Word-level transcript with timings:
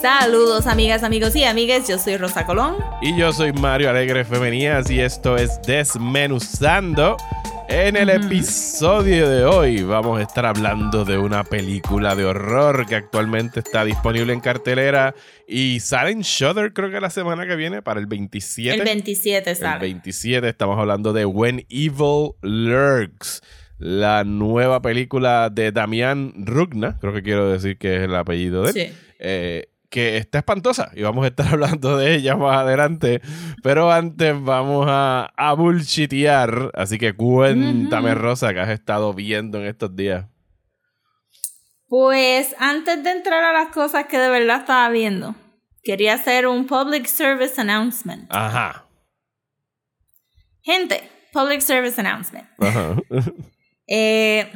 Saludos 0.00 0.66
amigas, 0.66 1.02
amigos 1.02 1.36
y 1.36 1.44
amigas, 1.44 1.86
yo 1.86 1.98
soy 1.98 2.16
Rosa 2.16 2.46
Colón. 2.46 2.76
Y 3.02 3.16
yo 3.18 3.32
soy 3.32 3.52
Mario 3.52 3.90
Alegre 3.90 4.24
Femenías 4.24 4.90
y 4.90 5.00
esto 5.00 5.36
es 5.36 5.60
Desmenuzando. 5.62 7.16
En 7.68 7.96
el 7.96 8.08
episodio 8.10 9.28
de 9.28 9.44
hoy 9.44 9.82
vamos 9.84 10.18
a 10.18 10.22
estar 10.22 10.44
hablando 10.44 11.04
de 11.04 11.18
una 11.18 11.44
película 11.44 12.16
de 12.16 12.24
horror 12.24 12.84
que 12.84 12.96
actualmente 12.96 13.60
está 13.60 13.84
disponible 13.84 14.32
en 14.32 14.40
cartelera 14.40 15.14
y 15.46 15.78
sale 15.78 16.10
en 16.10 16.22
Shudder 16.22 16.72
creo 16.72 16.90
que 16.90 17.00
la 17.00 17.10
semana 17.10 17.46
que 17.46 17.54
viene 17.54 17.80
para 17.80 18.00
el 18.00 18.06
27. 18.06 18.76
El 18.76 18.84
27 18.84 19.54
sale. 19.54 19.74
El 19.74 19.80
27 19.92 20.48
estamos 20.48 20.80
hablando 20.80 21.12
de 21.12 21.24
When 21.24 21.64
Evil 21.68 22.32
Lurks, 22.40 23.40
la 23.80 24.24
nueva 24.24 24.82
película 24.82 25.48
de 25.50 25.72
Damián 25.72 26.32
Rugna, 26.36 26.98
creo 27.00 27.12
que 27.14 27.22
quiero 27.22 27.50
decir 27.50 27.78
que 27.78 27.96
es 27.96 28.02
el 28.02 28.14
apellido 28.14 28.62
de 28.62 28.68
él. 28.68 28.74
Sí. 28.74 28.98
Eh, 29.18 29.66
que 29.88 30.18
está 30.18 30.38
espantosa 30.38 30.92
y 30.94 31.02
vamos 31.02 31.24
a 31.24 31.28
estar 31.28 31.46
hablando 31.52 31.96
de 31.96 32.14
ella 32.14 32.36
más 32.36 32.58
adelante. 32.58 33.20
Pero 33.62 33.90
antes 33.90 34.34
vamos 34.40 34.86
a, 34.88 35.32
a 35.36 35.52
bullshitear. 35.54 36.70
Así 36.74 36.98
que 36.98 37.14
cuéntame, 37.14 38.12
Ujú. 38.12 38.20
Rosa, 38.20 38.54
que 38.54 38.60
has 38.60 38.70
estado 38.70 39.12
viendo 39.14 39.58
en 39.58 39.66
estos 39.66 39.96
días. 39.96 40.26
Pues 41.88 42.54
antes 42.60 43.02
de 43.02 43.10
entrar 43.10 43.42
a 43.42 43.52
las 43.52 43.74
cosas 43.74 44.06
que 44.06 44.16
de 44.16 44.28
verdad 44.28 44.60
estaba 44.60 44.88
viendo, 44.90 45.34
quería 45.82 46.14
hacer 46.14 46.46
un 46.46 46.66
public 46.66 47.06
service 47.06 47.60
announcement. 47.60 48.26
Ajá. 48.30 48.84
Gente, 50.62 51.02
public 51.32 51.60
service 51.60 52.00
announcement. 52.00 52.46
Ajá. 52.60 52.94
Eh, 53.90 54.50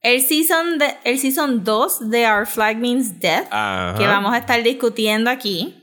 el 0.00 0.20
season 0.20 0.78
de, 0.78 0.96
el 1.04 1.18
season 1.18 1.62
2 1.62 2.10
de 2.10 2.26
Our 2.26 2.46
Flag 2.46 2.78
Means 2.78 3.20
Death, 3.20 3.46
Ajá. 3.52 3.96
que 3.96 4.06
vamos 4.06 4.32
a 4.32 4.38
estar 4.38 4.60
discutiendo 4.62 5.30
aquí, 5.30 5.78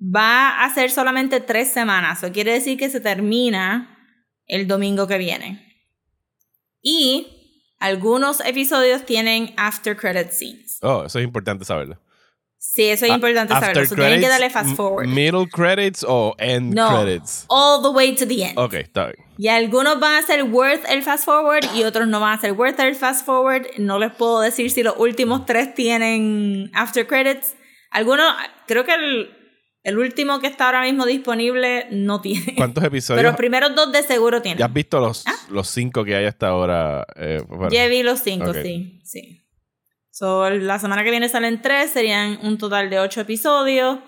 va 0.00 0.64
a 0.64 0.74
ser 0.74 0.90
solamente 0.90 1.40
tres 1.40 1.70
semanas. 1.70 2.22
Eso 2.22 2.32
quiere 2.32 2.52
decir 2.52 2.78
que 2.78 2.90
se 2.90 3.00
termina 3.00 3.96
el 4.46 4.66
domingo 4.66 5.06
que 5.06 5.18
viene. 5.18 5.66
Y 6.82 7.28
algunos 7.78 8.40
episodios 8.40 9.04
tienen 9.04 9.54
after 9.56 9.96
credit 9.96 10.30
scenes. 10.32 10.78
Oh, 10.82 11.04
eso 11.04 11.18
es 11.18 11.24
importante 11.24 11.64
saberlo. 11.64 12.00
Sí, 12.62 12.84
eso 12.84 13.06
es 13.06 13.12
importante 13.12 13.54
After 13.54 13.68
saberlo. 13.74 13.88
So, 13.88 13.94
tienen 13.96 14.20
que 14.20 14.28
darle 14.28 14.50
fast 14.50 14.76
forward. 14.76 15.08
Middle 15.08 15.48
credits 15.48 16.04
o 16.06 16.34
end 16.38 16.74
No, 16.74 16.88
credits. 17.02 17.46
all 17.48 17.82
the 17.82 17.88
way 17.88 18.14
to 18.14 18.26
the 18.28 18.44
end. 18.44 18.58
Ok, 18.58 18.74
está 18.74 19.06
bien. 19.06 19.16
Y 19.38 19.48
algunos 19.48 19.98
van 19.98 20.16
a 20.22 20.26
ser 20.26 20.42
worth 20.44 20.84
el 20.90 21.02
fast 21.02 21.24
forward 21.24 21.64
y 21.74 21.84
otros 21.84 22.06
no 22.06 22.20
van 22.20 22.36
a 22.38 22.40
ser 22.40 22.52
worth 22.52 22.78
el 22.80 22.94
fast 22.94 23.24
forward. 23.24 23.66
No 23.78 23.98
les 23.98 24.12
puedo 24.12 24.40
decir 24.40 24.70
si 24.70 24.82
los 24.82 24.94
últimos 24.98 25.46
tres 25.46 25.74
tienen 25.74 26.70
after 26.74 27.06
credits. 27.06 27.54
Algunos, 27.90 28.30
creo 28.66 28.84
que 28.84 28.92
el, 28.92 29.30
el 29.82 29.98
último 29.98 30.40
que 30.40 30.46
está 30.46 30.66
ahora 30.66 30.82
mismo 30.82 31.06
disponible 31.06 31.86
no 31.90 32.20
tiene. 32.20 32.54
¿Cuántos 32.56 32.84
episodios? 32.84 33.20
Pero 33.20 33.30
los 33.30 33.38
primeros 33.38 33.74
dos 33.74 33.90
de 33.90 34.02
seguro 34.02 34.36
¿Ya 34.36 34.42
tienen. 34.42 34.62
has 34.62 34.72
visto 34.74 35.00
los, 35.00 35.24
los 35.48 35.66
cinco 35.66 36.04
que 36.04 36.14
hay 36.14 36.26
hasta 36.26 36.48
ahora? 36.48 37.06
Eh, 37.16 37.40
bueno, 37.48 37.70
Ya 37.70 37.86
vi 37.86 38.02
los 38.02 38.20
cinco, 38.20 38.52
sí. 38.52 39.00
sí. 39.02 39.38
So, 40.20 40.50
la 40.50 40.78
semana 40.78 41.02
que 41.02 41.10
viene 41.10 41.30
salen 41.30 41.62
tres, 41.62 41.92
serían 41.92 42.38
un 42.42 42.58
total 42.58 42.90
de 42.90 42.98
ocho 43.00 43.22
episodios. 43.22 44.00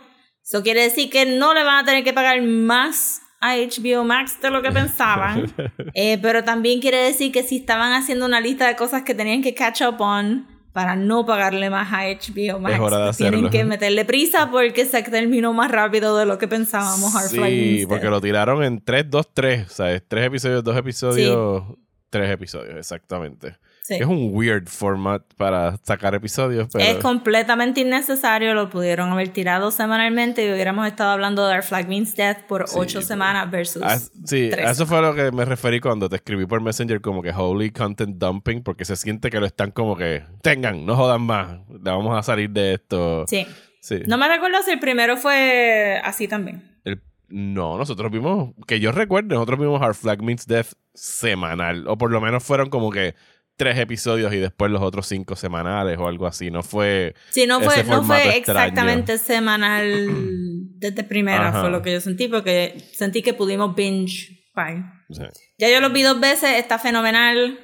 Eso 0.44 0.62
quiere 0.62 0.82
decir 0.82 1.08
que 1.08 1.24
no 1.24 1.54
le 1.54 1.64
van 1.64 1.82
a 1.82 1.86
tener 1.86 2.04
que 2.04 2.12
pagar 2.12 2.42
más 2.42 3.22
a 3.41 3.56
HBO 3.56 4.04
Max 4.04 4.38
de 4.42 4.50
lo 4.50 4.60
que 4.60 4.70
pensaban. 4.72 5.50
Eh, 5.94 6.19
pero 6.20 6.44
también 6.44 6.82
quiere 6.82 6.98
decir 6.98 7.32
que 7.32 7.42
si 7.42 7.56
estaban 7.56 7.94
haciendo 7.94 8.27
una 8.27 8.42
lista 8.42 8.69
de 8.69 8.77
cosas 8.77 9.04
que 9.04 9.14
tenían 9.14 9.41
que 9.41 9.54
catch 9.54 9.80
up 9.80 10.02
on 10.02 10.46
para 10.74 10.96
no 10.96 11.24
pagarle 11.24 11.70
más 11.70 11.91
a 11.91 12.02
HBO 12.02 12.58
Max, 12.58 12.74
Es 12.74 12.80
hora 12.82 13.06
de 13.06 13.12
tienen 13.14 13.47
hacerlo. 13.47 13.50
que 13.50 13.64
meterle 13.64 14.04
prisa 14.04 14.50
porque 14.50 14.84
se 14.84 15.02
terminó 15.04 15.54
más 15.54 15.70
rápido 15.70 16.19
de 16.19 16.26
lo 16.26 16.36
que 16.36 16.47
pensábamos. 16.47 17.10
Sí, 17.31 17.41
Means 17.41 17.87
porque 17.87 18.10
lo 18.10 18.20
tiraron 18.20 18.62
en 18.62 18.84
3, 18.84 19.08
2, 19.08 19.28
3. 19.32 19.66
O 19.66 19.70
sea, 19.70 19.91
es 19.91 20.06
3 20.06 20.26
episodios, 20.26 20.62
2 20.62 20.76
episodios, 20.76 21.62
3 22.10 22.31
episodios, 22.32 22.76
exactamente. 22.76 23.56
Sí. 23.84 23.94
Es 23.94 24.06
un 24.06 24.31
weird 24.32 24.69
format 24.69 25.22
para 25.37 25.76
sacar 25.82 26.15
episodios, 26.15 26.69
pero... 26.72 26.84
Es 26.84 26.98
completamente 26.98 27.81
innecesario, 27.81 28.54
lo 28.54 28.70
pudieron 28.70 29.10
haber 29.10 29.31
tirado 29.31 29.72
semanalmente 29.72 30.47
y 30.47 30.53
hubiéramos 30.53 30.87
estado 30.87 31.10
hablando 31.10 31.47
de 31.48 31.56
Our 31.56 31.65
Flag 31.65 31.88
Means 31.88 32.15
Death 32.15 32.43
por 32.47 32.69
Sí, 32.69 32.76
ocho 32.78 32.98
pero- 33.00 33.06
semanas 33.09 33.50
versus 33.50 33.82
sí, 34.25 34.50
tres 34.53 34.66
a 34.66 34.70
eso 34.70 34.87
fue 34.87 34.98
a 34.98 35.00
lo 35.00 35.15
que 35.16 35.32
me 35.32 35.44
referí 35.44 35.81
cuando 35.81 36.09
te 36.09 36.15
escribí 36.16 36.47
por 36.47 36.60
Messenger 36.60 37.00
como 37.00 37.22
que 37.22 37.32
holy 37.32 37.72
content 37.72 38.19
dumping, 38.19 38.62
porque 38.62 38.84
se 38.84 38.94
siente 38.94 39.31
que 39.31 39.41
lo 39.41 39.47
están 39.47 39.72
como 39.72 39.97
que 39.97 40.22
tengan, 40.43 40.87
no 40.87 40.94
jodan 40.94 41.22
más, 41.22 41.59
vamos 41.66 42.16
a 42.16 42.22
salir 42.22 42.50
de 42.50 42.75
esto. 42.75 43.25
Sí. 43.26 43.47
Sí. 43.81 44.00
No 44.06 44.16
me 44.16 44.28
recuerdo 44.28 44.59
si 44.64 44.70
el 44.70 44.78
primero 44.78 45.16
fue 45.16 46.00
así 46.04 46.28
también. 46.28 46.62
El- 46.84 47.03
no, 47.28 47.76
nosotros 47.78 48.12
vimos, 48.12 48.50
que 48.69 48.78
yo 48.78 48.93
recuerdo, 48.93 49.34
nosotros 49.34 49.59
vimos 49.59 49.82
Our 49.82 49.94
Flag 49.97 50.22
Means 50.22 50.47
Death 50.47 50.75
semanal, 50.94 51.88
o 51.88 51.99
por 51.99 52.12
lo 52.12 52.20
menos 52.20 52.44
fueron 52.44 52.70
como 52.70 52.91
que 52.93 53.14
tres 53.56 53.78
episodios 53.78 54.32
y 54.32 54.38
después 54.38 54.70
los 54.70 54.82
otros 54.82 55.06
cinco 55.06 55.36
semanales 55.36 55.98
o 55.98 56.06
algo 56.08 56.26
así, 56.26 56.50
no 56.50 56.62
fue... 56.62 57.14
Sí, 57.30 57.46
no 57.46 57.60
Ese 57.60 57.84
fue, 57.84 57.96
no 57.96 58.02
fue 58.02 58.36
exactamente 58.36 59.18
semanal 59.18 60.08
desde 60.78 61.04
primera, 61.04 61.48
Ajá. 61.48 61.60
fue 61.60 61.70
lo 61.70 61.82
que 61.82 61.92
yo 61.92 62.00
sentí, 62.00 62.28
porque 62.28 62.82
sentí 62.92 63.22
que 63.22 63.34
pudimos 63.34 63.74
binge. 63.74 64.50
Bye. 64.54 64.84
sea, 65.10 65.30
Ya 65.58 65.70
yo 65.70 65.80
los 65.80 65.92
vi 65.92 66.02
dos 66.02 66.18
veces, 66.20 66.58
está 66.58 66.78
fenomenal. 66.78 67.58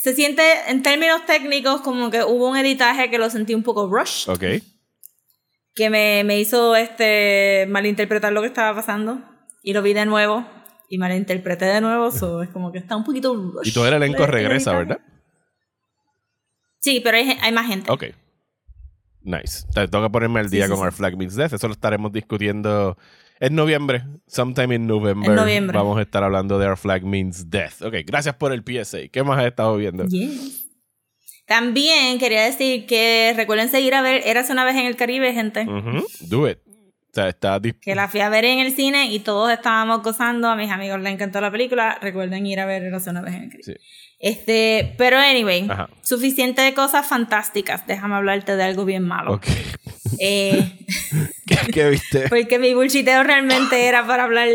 Se 0.00 0.14
siente, 0.14 0.42
en 0.68 0.82
términos 0.82 1.24
técnicos, 1.26 1.80
como 1.80 2.10
que 2.10 2.22
hubo 2.22 2.48
un 2.48 2.56
editaje 2.56 3.10
que 3.10 3.18
lo 3.18 3.28
sentí 3.30 3.54
un 3.54 3.62
poco 3.62 3.88
rushed. 3.88 4.32
ok. 4.32 4.62
que 5.74 5.90
me, 5.90 6.24
me 6.24 6.38
hizo 6.40 6.74
este 6.76 7.66
malinterpretar 7.68 8.32
lo 8.32 8.40
que 8.40 8.46
estaba 8.48 8.74
pasando 8.74 9.22
y 9.62 9.72
lo 9.72 9.82
vi 9.82 9.92
de 9.92 10.06
nuevo 10.06 10.46
y 10.88 10.98
malinterpreté 10.98 11.64
de 11.66 11.80
nuevo, 11.80 12.10
so 12.10 12.42
es 12.42 12.48
como 12.50 12.70
que 12.72 12.78
está 12.78 12.96
un 12.96 13.04
poquito 13.04 13.34
rush 13.34 13.68
Y 13.68 13.72
todo 13.72 13.86
el 13.88 13.94
elenco 13.94 14.24
el 14.24 14.30
regresa. 14.30 14.72
¿verdad? 14.72 15.00
Sí, 16.80 17.00
pero 17.02 17.16
hay, 17.16 17.36
hay 17.40 17.52
más 17.52 17.66
gente. 17.66 17.90
Ok. 17.90 18.04
Nice. 19.22 19.66
Te- 19.74 19.88
Tengo 19.88 20.04
que 20.04 20.10
ponerme 20.10 20.40
al 20.40 20.50
día 20.50 20.66
sí, 20.66 20.70
con. 20.72 20.80
Our 20.80 20.92
Flag 20.92 21.16
Means 21.16 21.34
Death. 21.34 21.52
Eso 21.54 21.66
lo 21.66 21.72
estaremos 21.74 22.12
discutiendo 22.12 22.96
en 23.40 23.54
noviembre. 23.56 24.04
Sometime 24.28 24.74
in 24.76 24.86
November. 24.86 25.28
En 25.30 25.34
noviembre. 25.36 25.76
Vamos 25.76 25.98
a 25.98 26.02
estar 26.02 26.22
hablando 26.22 26.58
de 26.58 26.68
Our 26.68 26.76
Flag 26.76 27.02
Means 27.04 27.50
Death. 27.50 27.82
Ok, 27.82 27.94
gracias 28.06 28.36
por 28.36 28.52
el 28.52 28.62
PSA. 28.62 29.08
¿Qué 29.10 29.22
más 29.24 29.38
has 29.40 29.46
estado 29.46 29.76
viendo? 29.76 30.04
Yes. 30.06 30.62
También 31.46 32.18
quería 32.18 32.42
decir 32.44 32.86
que 32.86 33.32
recuerden 33.36 33.68
seguir 33.68 33.94
a 33.94 34.02
ver 34.02 34.22
Érase 34.26 34.52
una 34.52 34.64
vez 34.64 34.74
en 34.76 34.86
el 34.86 34.96
Caribe, 34.96 35.32
gente. 35.32 35.64
Do 36.20 36.48
it. 36.48 36.58
Sea, 37.16 37.28
está 37.30 37.58
Que 37.80 37.94
la 37.94 38.08
fui 38.08 38.20
a 38.20 38.28
ver 38.28 38.44
en 38.44 38.58
el 38.58 38.72
cine 38.74 39.06
y 39.06 39.20
todos 39.20 39.50
estábamos 39.50 40.02
gozando. 40.02 40.48
A 40.48 40.54
mis 40.56 40.70
amigos 40.70 41.00
les 41.00 41.14
encantó 41.14 41.40
la 41.40 41.50
película. 41.50 41.98
Recuerden 42.02 42.44
ir 42.46 42.60
a 42.60 42.66
ver 42.66 42.82
Érase 42.82 43.08
una 43.08 43.22
vez 43.22 43.34
en 43.34 43.44
el 43.44 43.48
Caribe. 43.50 43.64
Sí. 43.64 43.74
Este, 44.18 44.94
pero 44.98 45.18
anyway, 45.18 45.66
Ajá. 45.68 45.88
suficiente 46.02 46.60
de 46.60 46.74
cosas 46.74 47.06
fantásticas. 47.06 47.86
Déjame 47.86 48.16
hablarte 48.16 48.54
de 48.56 48.62
algo 48.64 48.84
bien 48.84 49.02
malo. 49.06 49.32
Ok. 49.32 49.46
Eh, 50.20 50.72
¿Qué, 51.46 51.56
qué 51.72 51.88
viste? 51.88 52.26
Porque 52.28 52.58
mi 52.58 52.74
bullshiteo 52.74 53.22
realmente 53.22 53.86
era 53.86 54.06
para 54.06 54.24
hablar 54.24 54.48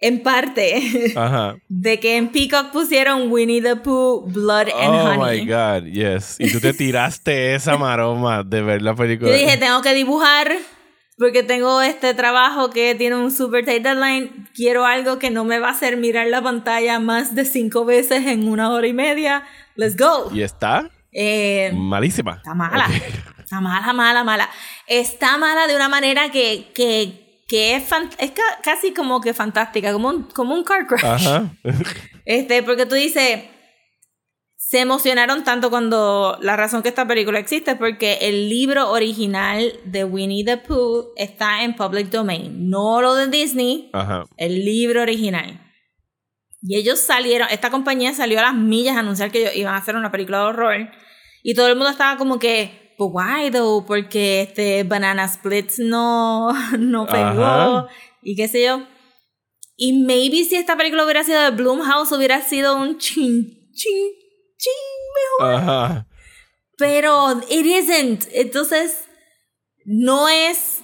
en 0.00 0.22
parte 0.22 1.12
Ajá. 1.16 1.56
de 1.68 1.98
que 1.98 2.16
en 2.16 2.28
Peacock 2.28 2.70
pusieron 2.70 3.30
Winnie 3.32 3.60
the 3.60 3.74
Pooh, 3.74 4.22
Blood 4.26 4.68
and 4.68 4.94
Oh 4.94 5.20
Honey. 5.22 5.40
my 5.44 5.46
God, 5.50 5.84
yes. 5.90 6.36
Y 6.38 6.52
tú 6.52 6.60
te 6.60 6.72
tiraste 6.72 7.56
esa 7.56 7.76
maroma 7.76 8.44
de 8.44 8.62
ver 8.62 8.82
la 8.82 8.94
película. 8.94 9.30
Yo 9.32 9.36
dije, 9.36 9.56
tengo 9.56 9.82
que 9.82 9.94
dibujar 9.94 10.52
porque 11.18 11.42
tengo 11.42 11.80
este 11.82 12.14
trabajo 12.14 12.70
que 12.70 12.94
tiene 12.94 13.16
un 13.16 13.30
super 13.30 13.64
tight 13.64 13.82
deadline. 13.82 14.48
Quiero 14.54 14.86
algo 14.86 15.18
que 15.18 15.30
no 15.30 15.44
me 15.44 15.58
va 15.58 15.68
a 15.68 15.72
hacer 15.72 15.96
mirar 15.96 16.26
la 16.28 16.40
pantalla 16.42 16.98
más 17.00 17.34
de 17.34 17.44
cinco 17.44 17.84
veces 17.84 18.26
en 18.26 18.48
una 18.48 18.70
hora 18.70 18.86
y 18.86 18.92
media. 18.92 19.42
Let's 19.74 19.96
go. 19.96 20.30
Y 20.32 20.42
está 20.42 20.88
Eh, 21.12 21.72
malísima. 21.74 22.34
Está 22.36 22.54
mala. 22.54 22.86
Ok. 22.86 22.94
Está 23.40 23.60
mala, 23.60 23.92
mala, 23.92 24.24
mala. 24.24 24.50
Está 24.86 25.38
mala 25.38 25.66
de 25.66 25.74
una 25.74 25.88
manera 25.88 26.30
que, 26.30 26.70
que, 26.74 27.42
que 27.48 27.74
es, 27.76 27.84
es 28.18 28.30
ca- 28.32 28.58
casi 28.62 28.92
como 28.92 29.20
que 29.22 29.32
fantástica, 29.34 29.92
como 29.92 30.08
un, 30.10 30.22
como 30.24 30.54
un 30.54 30.64
car 30.64 30.86
crash. 30.86 31.26
Ajá. 31.26 31.44
Este, 32.26 32.62
porque 32.62 32.84
tú 32.84 32.94
dices, 32.94 33.40
se 34.68 34.80
emocionaron 34.80 35.44
tanto 35.44 35.70
cuando 35.70 36.36
la 36.42 36.54
razón 36.54 36.82
que 36.82 36.90
esta 36.90 37.06
película 37.06 37.38
existe 37.38 37.70
es 37.70 37.78
porque 37.78 38.18
el 38.20 38.50
libro 38.50 38.90
original 38.90 39.72
de 39.86 40.04
Winnie 40.04 40.44
the 40.44 40.58
Pooh 40.58 41.14
está 41.16 41.62
en 41.62 41.74
public 41.74 42.10
domain, 42.10 42.68
no 42.68 43.00
lo 43.00 43.14
de 43.14 43.28
Disney, 43.28 43.88
Ajá. 43.94 44.26
el 44.36 44.66
libro 44.66 45.00
original. 45.00 45.58
Y 46.60 46.76
ellos 46.76 47.00
salieron, 47.00 47.48
esta 47.50 47.70
compañía 47.70 48.12
salió 48.12 48.40
a 48.40 48.42
las 48.42 48.54
millas 48.54 48.96
a 48.96 48.98
anunciar 48.98 49.30
que 49.30 49.40
ellos 49.40 49.56
iban 49.56 49.72
a 49.74 49.78
hacer 49.78 49.96
una 49.96 50.12
película 50.12 50.40
de 50.40 50.44
horror. 50.44 50.90
Y 51.42 51.54
todo 51.54 51.68
el 51.68 51.76
mundo 51.76 51.88
estaba 51.88 52.18
como 52.18 52.38
que, 52.38 52.94
but 52.98 53.10
why 53.10 53.50
though? 53.50 53.86
Porque 53.86 54.42
este 54.42 54.84
Banana 54.84 55.26
Splits 55.28 55.78
no, 55.78 56.52
no 56.78 57.06
pegó. 57.06 57.22
Ajá. 57.22 57.88
Y 58.22 58.36
qué 58.36 58.48
sé 58.48 58.64
yo. 58.64 58.82
Y 59.78 60.04
maybe 60.04 60.44
si 60.44 60.56
esta 60.56 60.76
película 60.76 61.04
hubiera 61.04 61.24
sido 61.24 61.40
de 61.40 61.52
Bloomhouse, 61.52 62.12
hubiera 62.12 62.42
sido 62.42 62.76
un 62.76 62.98
chin, 62.98 63.70
chin, 63.72 64.17
chin 64.58 64.72
mejor. 65.40 65.54
Ajá. 65.54 66.06
Pero 66.76 67.40
it 67.50 67.66
isn't. 67.66 68.26
Entonces, 68.32 69.04
no 69.84 70.28
es. 70.28 70.80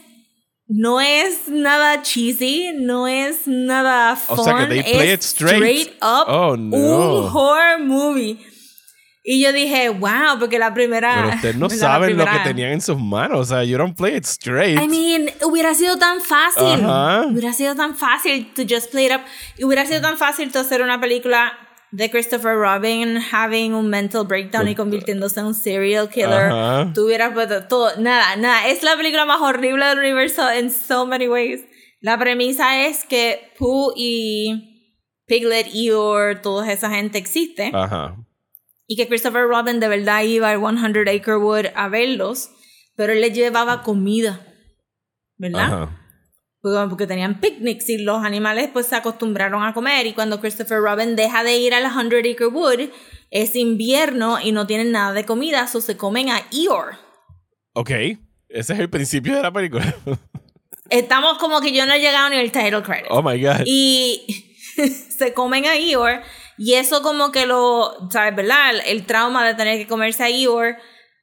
No 0.67 0.99
es 0.99 1.47
nada 1.49 2.01
cheesy, 2.01 2.73
no 2.75 3.07
es 3.07 3.47
nada 3.47 4.17
fun. 4.17 4.39
O 4.41 4.45
sea 4.45 4.57
que 4.61 4.67
they 4.67 4.83
play 4.83 5.09
es 5.11 5.15
it 5.15 5.21
straight. 5.23 5.89
up 6.03 6.25
Oh, 6.27 6.57
no. 6.57 6.77
un 6.77 7.31
horror 7.37 7.81
movie. 7.81 8.39
Y 9.27 9.43
yo 9.43 9.53
dije, 9.53 9.91
wow, 9.91 10.39
porque 10.39 10.59
la 10.59 10.73
primera. 10.73 11.23
Pero 11.23 11.35
ustedes 11.37 11.57
no 11.57 11.71
saben 11.71 12.17
lo 12.17 12.25
que 12.25 12.39
tenían 12.45 12.73
en 12.73 12.81
sus 12.81 12.99
manos. 12.99 13.41
O 13.41 13.45
sea, 13.45 13.63
you 13.63 13.77
don't 13.77 13.97
play 13.97 14.17
it 14.17 14.25
straight. 14.25 14.79
I 14.81 14.89
mean, 14.89 15.31
hubiera 15.43 15.75
sido 15.75 15.99
tan 15.99 16.23
fácil. 16.23 16.83
Ajá. 16.83 17.27
Hubiera 17.27 17.53
sido 17.53 17.75
tan 17.75 17.95
fácil 17.95 18.53
to 18.55 18.63
just 18.69 18.91
play 18.91 19.07
it 19.07 19.13
up. 19.13 19.21
Hubiera 19.63 19.85
sido 19.85 20.01
tan 20.01 20.17
fácil 20.17 20.51
to 20.51 20.61
hacer 20.61 20.81
una 20.83 20.99
película 20.99 21.53
de 21.95 22.11
Christopher 22.11 22.57
Robin 22.57 23.19
having 23.19 23.73
un 23.73 23.89
mental 23.89 24.25
breakdown 24.25 24.67
y 24.67 24.75
convirtiéndose 24.75 25.39
en 25.39 25.47
un 25.47 25.55
serial 25.55 26.09
killer. 26.09 26.93
Tú 26.93 27.07
hubieras 27.07 27.33
puesto 27.33 27.69
todo. 27.69 27.97
Nada, 27.99 28.35
nada. 28.35 28.67
Es 28.67 28.83
la 28.83 28.97
película 28.97 29.25
más 29.25 29.41
horrible 29.41 29.87
del 29.87 29.99
universo 30.01 30.51
en 30.51 30.71
so 30.71 31.07
many 31.07 31.29
ways. 31.29 31.61
La 32.01 32.19
premisa 32.19 32.85
es 32.87 33.05
que 33.05 33.53
Pooh 33.59 33.93
y 33.97 34.91
Piglet, 35.27 35.69
Eeyore, 35.69 36.37
toda 36.37 36.71
esa 36.71 36.91
gente 36.91 37.17
existe 37.17 37.71
Ajá. 37.73 38.17
y 38.89 38.97
que 38.97 39.07
Christopher 39.07 39.47
Robin 39.47 39.79
de 39.79 39.89
verdad 39.89 40.23
iba 40.25 40.51
al 40.51 40.59
100 40.59 41.09
Acre 41.09 41.37
Wood 41.37 41.67
a 41.77 41.89
verlos, 41.89 42.51
pero 42.97 43.13
él 43.13 43.21
les 43.21 43.33
llevaba 43.33 43.83
comida, 43.83 44.45
¿verdad? 45.37 45.71
Porque, 45.79 46.04
porque 46.89 47.07
tenían 47.07 47.41
picnics 47.41 47.89
y 47.91 47.99
los 47.99 48.25
animales 48.25 48.71
pues 48.73 48.87
se 48.87 48.97
acostumbraron 48.97 49.63
a 49.63 49.75
comer 49.75 50.07
y 50.07 50.15
cuando 50.15 50.41
Christopher 50.41 50.79
Robin 50.79 51.15
deja 51.15 51.45
de 51.45 51.59
ir 51.59 51.75
al 51.75 51.91
100 51.93 52.07
Acre 52.07 52.47
Wood 52.47 52.91
es 53.31 53.55
invierno 53.55 54.41
y 54.41 54.53
no 54.53 54.67
tienen 54.67 54.91
nada 54.93 55.13
de 55.13 55.25
comida, 55.25 55.67
so 55.67 55.81
se 55.81 55.97
comen 55.97 56.31
a 56.31 56.43
Eeyore. 56.53 56.97
Ok. 57.75 57.91
Ese 58.49 58.73
es 58.73 58.79
el 58.79 58.89
principio 58.89 59.35
de 59.35 59.43
la 59.43 59.53
película. 59.53 59.95
Estamos 60.91 61.39
como 61.39 61.61
que 61.61 61.73
yo 61.73 61.87
no 61.87 61.95
he 61.95 62.01
llegado 62.01 62.31
ni 62.31 62.37
al 62.37 62.53
title 62.53 62.83
credit. 62.83 63.07
oh 63.11 63.23
my 63.23 63.41
God. 63.43 63.63
Y 63.67 64.23
se 65.09 65.35
comen 65.35 65.67
a 65.67 65.75
Eeyore. 65.75 66.23
Y 66.57 66.75
eso 66.75 67.03
como 67.03 67.33
que 67.33 67.47
lo, 67.47 68.09
¿sabes, 68.11 68.37
verdad? 68.37 68.77
El 68.87 69.05
trauma 69.05 69.47
de 69.47 69.55
tener 69.55 69.79
que 69.79 69.89
comerse 69.89 70.23
a 70.23 70.29
Eeyore 70.29 70.77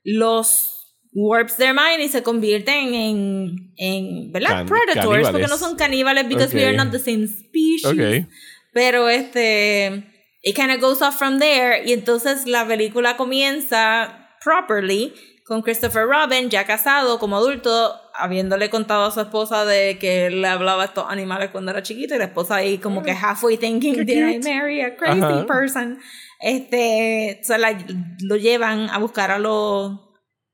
los 0.03 0.70
warps 1.13 1.57
their 1.57 1.73
mind 1.73 1.99
y 2.01 2.07
se 2.07 2.23
convierten 2.23 2.93
en, 2.93 3.73
en 3.77 4.31
¿verdad? 4.31 4.49
Can- 4.49 4.65
Predators, 4.67 5.29
porque 5.31 5.47
no 5.47 5.57
son 5.57 5.75
caníbales 5.75 6.27
because 6.27 6.53
we 6.55 6.63
are 6.65 6.75
not 6.77 6.91
the 6.91 6.99
same 6.99 7.27
species. 7.27 7.85
Ok. 7.85 8.27
Pero 8.73 9.09
este, 9.09 10.03
it 10.41 10.55
kind 10.55 10.71
of 10.71 10.79
goes 10.79 11.01
off 11.01 11.17
from 11.17 11.39
there. 11.39 11.83
Y 11.85 11.91
entonces 11.93 12.45
la 12.47 12.65
película 12.65 13.17
comienza 13.17 14.29
properly 14.43 15.13
con 15.45 15.61
Christopher 15.63 16.05
Robin, 16.07 16.49
ya 16.49 16.65
casado 16.65 17.19
como 17.19 17.35
adulto, 17.35 17.93
habiéndole 18.15 18.69
contado 18.69 19.03
a 19.03 19.11
su 19.11 19.19
esposa 19.19 19.65
de 19.65 19.97
que 19.99 20.29
le 20.29 20.47
hablaba 20.47 20.83
a 20.83 20.85
estos 20.85 21.05
animales 21.09 21.49
cuando 21.51 21.71
era 21.71 21.83
chiquito. 21.83 22.15
Y 22.15 22.19
la 22.19 22.25
esposa 22.25 22.55
ahí 22.55 22.77
como 22.77 23.03
que 23.03 23.11
halfway 23.11 23.57
thinking, 23.57 24.05
did 24.05 24.29
I 24.29 24.39
marry 24.39 24.79
a 24.81 24.95
crazy 24.95 25.19
person? 25.45 25.99
Este, 26.39 27.39
se 27.43 27.57
la- 27.57 27.77
lo 28.21 28.37
llevan 28.37 28.89
a 28.89 28.97
buscar 28.99 29.29
a 29.31 29.39
los, 29.39 29.99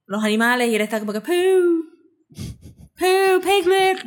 los 0.07 0.23
animales 0.23 0.69
y 0.69 0.75
él 0.75 0.81
está 0.81 0.99
como 0.99 1.13
que, 1.13 1.21
Pooh, 1.21 1.85
Pooh, 2.97 3.41
Piglet, 3.41 3.99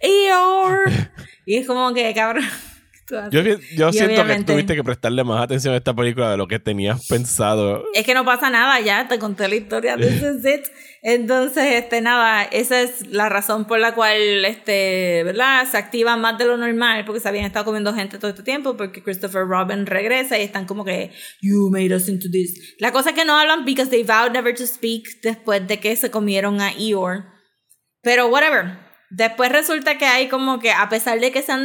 Eeyore. 0.00 1.10
Y 1.44 1.58
es 1.58 1.66
como 1.66 1.94
que, 1.94 2.12
cabrón. 2.12 2.44
Yo, 3.30 3.40
yo 3.40 3.92
siento 3.92 4.14
obviamente- 4.14 4.46
que 4.46 4.52
tuviste 4.52 4.74
que 4.74 4.84
prestarle 4.84 5.22
más 5.24 5.42
atención 5.42 5.74
a 5.74 5.76
esta 5.76 5.94
película 5.94 6.30
de 6.30 6.36
lo 6.36 6.48
que 6.48 6.58
tenías 6.58 7.06
pensado. 7.06 7.84
Es 7.94 8.04
que 8.04 8.14
no 8.14 8.24
pasa 8.24 8.50
nada 8.50 8.80
ya, 8.80 9.06
te 9.08 9.18
conté 9.18 9.48
la 9.48 9.54
historia, 9.54 9.96
this 9.96 10.22
is 10.22 10.44
it. 10.44 10.66
Entonces, 11.02 11.74
este, 11.74 12.00
nada, 12.00 12.42
esa 12.42 12.82
es 12.82 13.06
la 13.06 13.28
razón 13.28 13.66
por 13.66 13.78
la 13.78 13.94
cual, 13.94 14.44
este, 14.44 15.22
¿verdad? 15.24 15.64
Se 15.70 15.76
activa 15.76 16.16
más 16.16 16.36
de 16.36 16.46
lo 16.46 16.56
normal, 16.56 17.04
porque 17.04 17.20
se 17.20 17.28
habían 17.28 17.44
estado 17.44 17.64
comiendo 17.64 17.94
gente 17.94 18.18
todo 18.18 18.30
este 18.30 18.42
tiempo, 18.42 18.76
porque 18.76 19.04
Christopher 19.04 19.46
Robin 19.46 19.86
regresa 19.86 20.36
y 20.36 20.42
están 20.42 20.66
como 20.66 20.84
que, 20.84 21.12
you 21.40 21.70
made 21.70 21.94
us 21.94 22.08
into 22.08 22.28
this. 22.30 22.76
La 22.80 22.90
cosa 22.90 23.10
es 23.10 23.14
que 23.14 23.24
no 23.24 23.38
hablan 23.38 23.64
because 23.64 23.88
they 23.88 24.02
vowed 24.02 24.32
never 24.32 24.52
to 24.52 24.66
speak 24.66 25.04
después 25.22 25.66
de 25.68 25.78
que 25.78 25.94
se 25.94 26.10
comieron 26.10 26.60
a 26.60 26.72
Eeyore. 26.72 27.24
Pero 28.02 28.26
whatever. 28.26 28.78
Después 29.10 29.52
resulta 29.52 29.98
que 29.98 30.06
hay 30.06 30.28
como 30.28 30.58
que, 30.58 30.72
a 30.72 30.88
pesar 30.88 31.20
de 31.20 31.30
que 31.30 31.42
se 31.42 31.52
han 31.52 31.62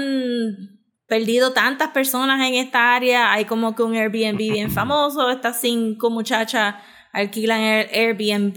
perdido 1.12 1.52
tantas 1.52 1.90
personas 1.90 2.40
en 2.48 2.56
esta 2.56 2.96
área, 2.96 3.34
hay 3.34 3.44
como 3.44 3.76
que 3.76 3.84
un 3.84 3.96
Airbnb 3.96 4.38
bien 4.38 4.72
famoso, 4.72 5.30
estas 5.30 5.60
cinco 5.60 6.10
muchachas 6.10 6.76
alquilan 7.12 7.60
el 7.60 7.90
Airbnb. 7.94 8.56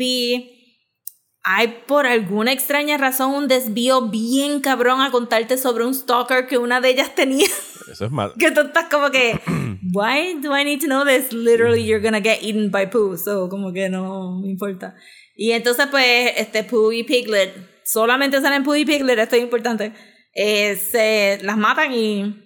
Hay 1.43 1.83
por 1.89 2.07
alguna 2.07 2.53
extraña 2.53 2.97
razón 2.97 3.35
un 3.35 3.49
desvío 3.49 4.03
bien 4.03 4.61
cabrón 4.61 5.01
a 5.01 5.11
contarte 5.11 5.59
sobre 5.59 5.85
un 5.85 5.95
stalker 5.95 6.47
que 6.47 6.57
una 6.57 6.81
de 6.81 6.91
ellas 6.91 7.17
tenía. 7.17 7.49
Eso 7.93 8.05
es 8.05 8.13
más. 8.13 8.31
que 8.39 8.53
tú 8.53 8.61
estás 8.61 8.87
como 8.89 9.11
que, 9.11 9.41
why 9.93 10.39
do 10.41 10.57
I 10.57 10.63
need 10.63 10.79
to 10.79 10.87
know 10.87 11.05
this? 11.05 11.33
Literally, 11.33 11.85
you're 11.85 12.01
gonna 12.01 12.23
get 12.23 12.41
eaten 12.41 12.71
by 12.71 12.89
Pooh. 12.89 13.17
So, 13.17 13.49
como 13.49 13.73
que 13.73 13.89
no 13.89 14.41
me 14.41 14.49
importa. 14.49 14.95
Y 15.35 15.51
entonces, 15.51 15.89
pues, 15.91 16.35
este 16.37 16.63
Pooh 16.63 16.93
y 16.93 17.03
Piglet, 17.03 17.53
solamente 17.85 18.41
salen 18.41 18.63
Pooh 18.63 18.77
y 18.77 18.85
Piglet, 18.85 19.19
esto 19.19 19.35
es 19.35 19.43
importante. 19.43 19.93
eh, 20.35 20.77
se 20.77 21.39
las 21.43 21.57
matan 21.57 21.93
y. 21.93 22.41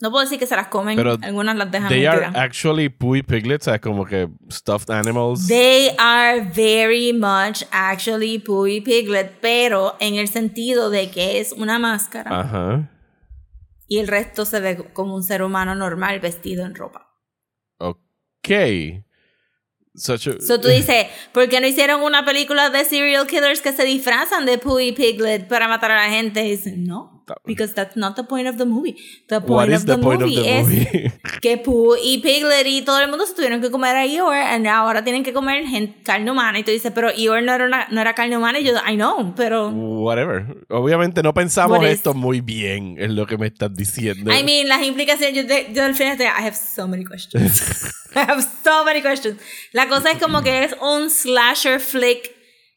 No 0.00 0.10
puedo 0.10 0.24
decir 0.24 0.38
que 0.38 0.46
se 0.46 0.54
las 0.54 0.68
comen, 0.68 0.94
Pero 0.96 1.16
algunas 1.22 1.56
las 1.56 1.70
dejan 1.70 1.88
They 1.88 2.04
are 2.04 2.18
tiradas. 2.18 2.36
actually 2.36 2.90
Pooey 2.90 3.22
Piglets, 3.22 3.66
como 3.80 4.04
que 4.04 4.28
stuffed 4.50 4.90
animals. 4.94 5.46
They 5.46 5.90
are 5.98 6.42
very 6.54 7.14
much 7.14 7.62
actually 7.70 8.34
y 8.34 8.80
Piglet, 8.82 9.38
pero 9.40 9.96
en 9.98 10.16
el 10.16 10.28
sentido 10.28 10.90
de 10.90 11.10
que 11.10 11.40
es 11.40 11.52
una 11.52 11.78
máscara 11.78 12.40
Ajá. 12.40 12.90
y 13.88 13.98
el 13.98 14.06
resto 14.08 14.44
se 14.44 14.60
ve 14.60 14.76
como 14.92 15.14
un 15.14 15.22
ser 15.22 15.42
humano 15.42 15.74
normal 15.74 16.20
vestido 16.20 16.66
en 16.66 16.74
ropa. 16.74 17.08
Ok. 17.78 18.50
Such 19.94 20.28
a- 20.28 20.40
So 20.42 20.60
tú 20.60 20.68
dices, 20.68 21.06
¿por 21.32 21.48
qué 21.48 21.58
no 21.58 21.66
hicieron 21.66 22.02
una 22.02 22.22
película 22.26 22.68
de 22.68 22.84
serial 22.84 23.26
killers 23.26 23.62
que 23.62 23.72
se 23.72 23.84
disfrazan 23.84 24.44
de 24.44 24.60
y 24.82 24.92
Piglet 24.92 25.48
para 25.48 25.68
matar 25.68 25.90
a 25.92 25.96
la 26.06 26.10
gente? 26.10 26.44
Y 26.44 26.50
dicen, 26.50 26.84
no, 26.84 27.15
because 27.44 27.74
that's 27.74 27.96
not 27.96 28.14
the 28.16 28.22
point 28.24 28.46
of 28.48 28.56
the 28.56 28.64
movie. 28.64 28.96
The 29.28 29.40
point, 29.40 29.72
is 29.72 29.80
of, 29.82 29.86
the 29.86 29.96
the 29.96 30.02
point 30.02 30.22
of 30.22 30.28
movie 30.28 30.42
the 30.42 30.58
es 30.58 30.66
movie? 30.66 31.12
que 31.42 31.56
Pooh 31.58 31.96
y 32.02 32.18
Piglet 32.18 32.66
y 32.66 32.82
todo 32.82 33.00
el 33.00 33.08
mundo 33.08 33.26
se 33.26 33.34
tuvieron 33.34 33.60
que 33.60 33.70
comer 33.70 33.96
a 33.96 34.04
Eeyore 34.04 34.44
y 34.62 34.66
ahora 34.66 35.02
tienen 35.04 35.22
que 35.24 35.32
comer 35.32 35.64
carne 36.04 36.30
humana. 36.30 36.58
Y 36.58 36.62
tú 36.62 36.70
dices, 36.70 36.92
pero 36.94 37.10
Eeyore 37.10 37.42
no 37.42 37.52
era, 37.54 37.66
una- 37.66 37.88
no 37.90 38.00
era 38.00 38.14
carne 38.14 38.36
humana. 38.36 38.58
Y 38.60 38.64
yo, 38.64 38.72
I 38.88 38.94
know, 38.94 39.34
pero... 39.36 39.70
Whatever. 39.70 40.64
Obviamente 40.68 41.22
no 41.22 41.34
pensamos 41.34 41.78
What 41.78 41.86
is- 41.88 41.94
esto 41.94 42.14
muy 42.14 42.40
bien, 42.40 42.96
es 42.98 43.10
lo 43.10 43.26
que 43.26 43.36
me 43.38 43.46
estás 43.48 43.74
diciendo. 43.74 44.32
I 44.32 44.42
mean, 44.42 44.68
las 44.68 44.82
implicaciones, 44.82 45.34
yo, 45.34 45.44
de- 45.44 45.68
yo 45.72 45.84
al 45.84 45.94
final 45.94 46.16
de, 46.18 46.24
I 46.24 46.28
have 46.44 46.54
so 46.54 46.86
many 46.86 47.04
questions. 47.04 47.92
I 48.14 48.20
have 48.20 48.42
so 48.64 48.84
many 48.84 49.02
questions. 49.02 49.38
La 49.72 49.88
cosa 49.88 50.10
es 50.12 50.18
como 50.18 50.42
que 50.42 50.64
es 50.64 50.74
un 50.80 51.10
slasher 51.10 51.80
flick 51.80 52.35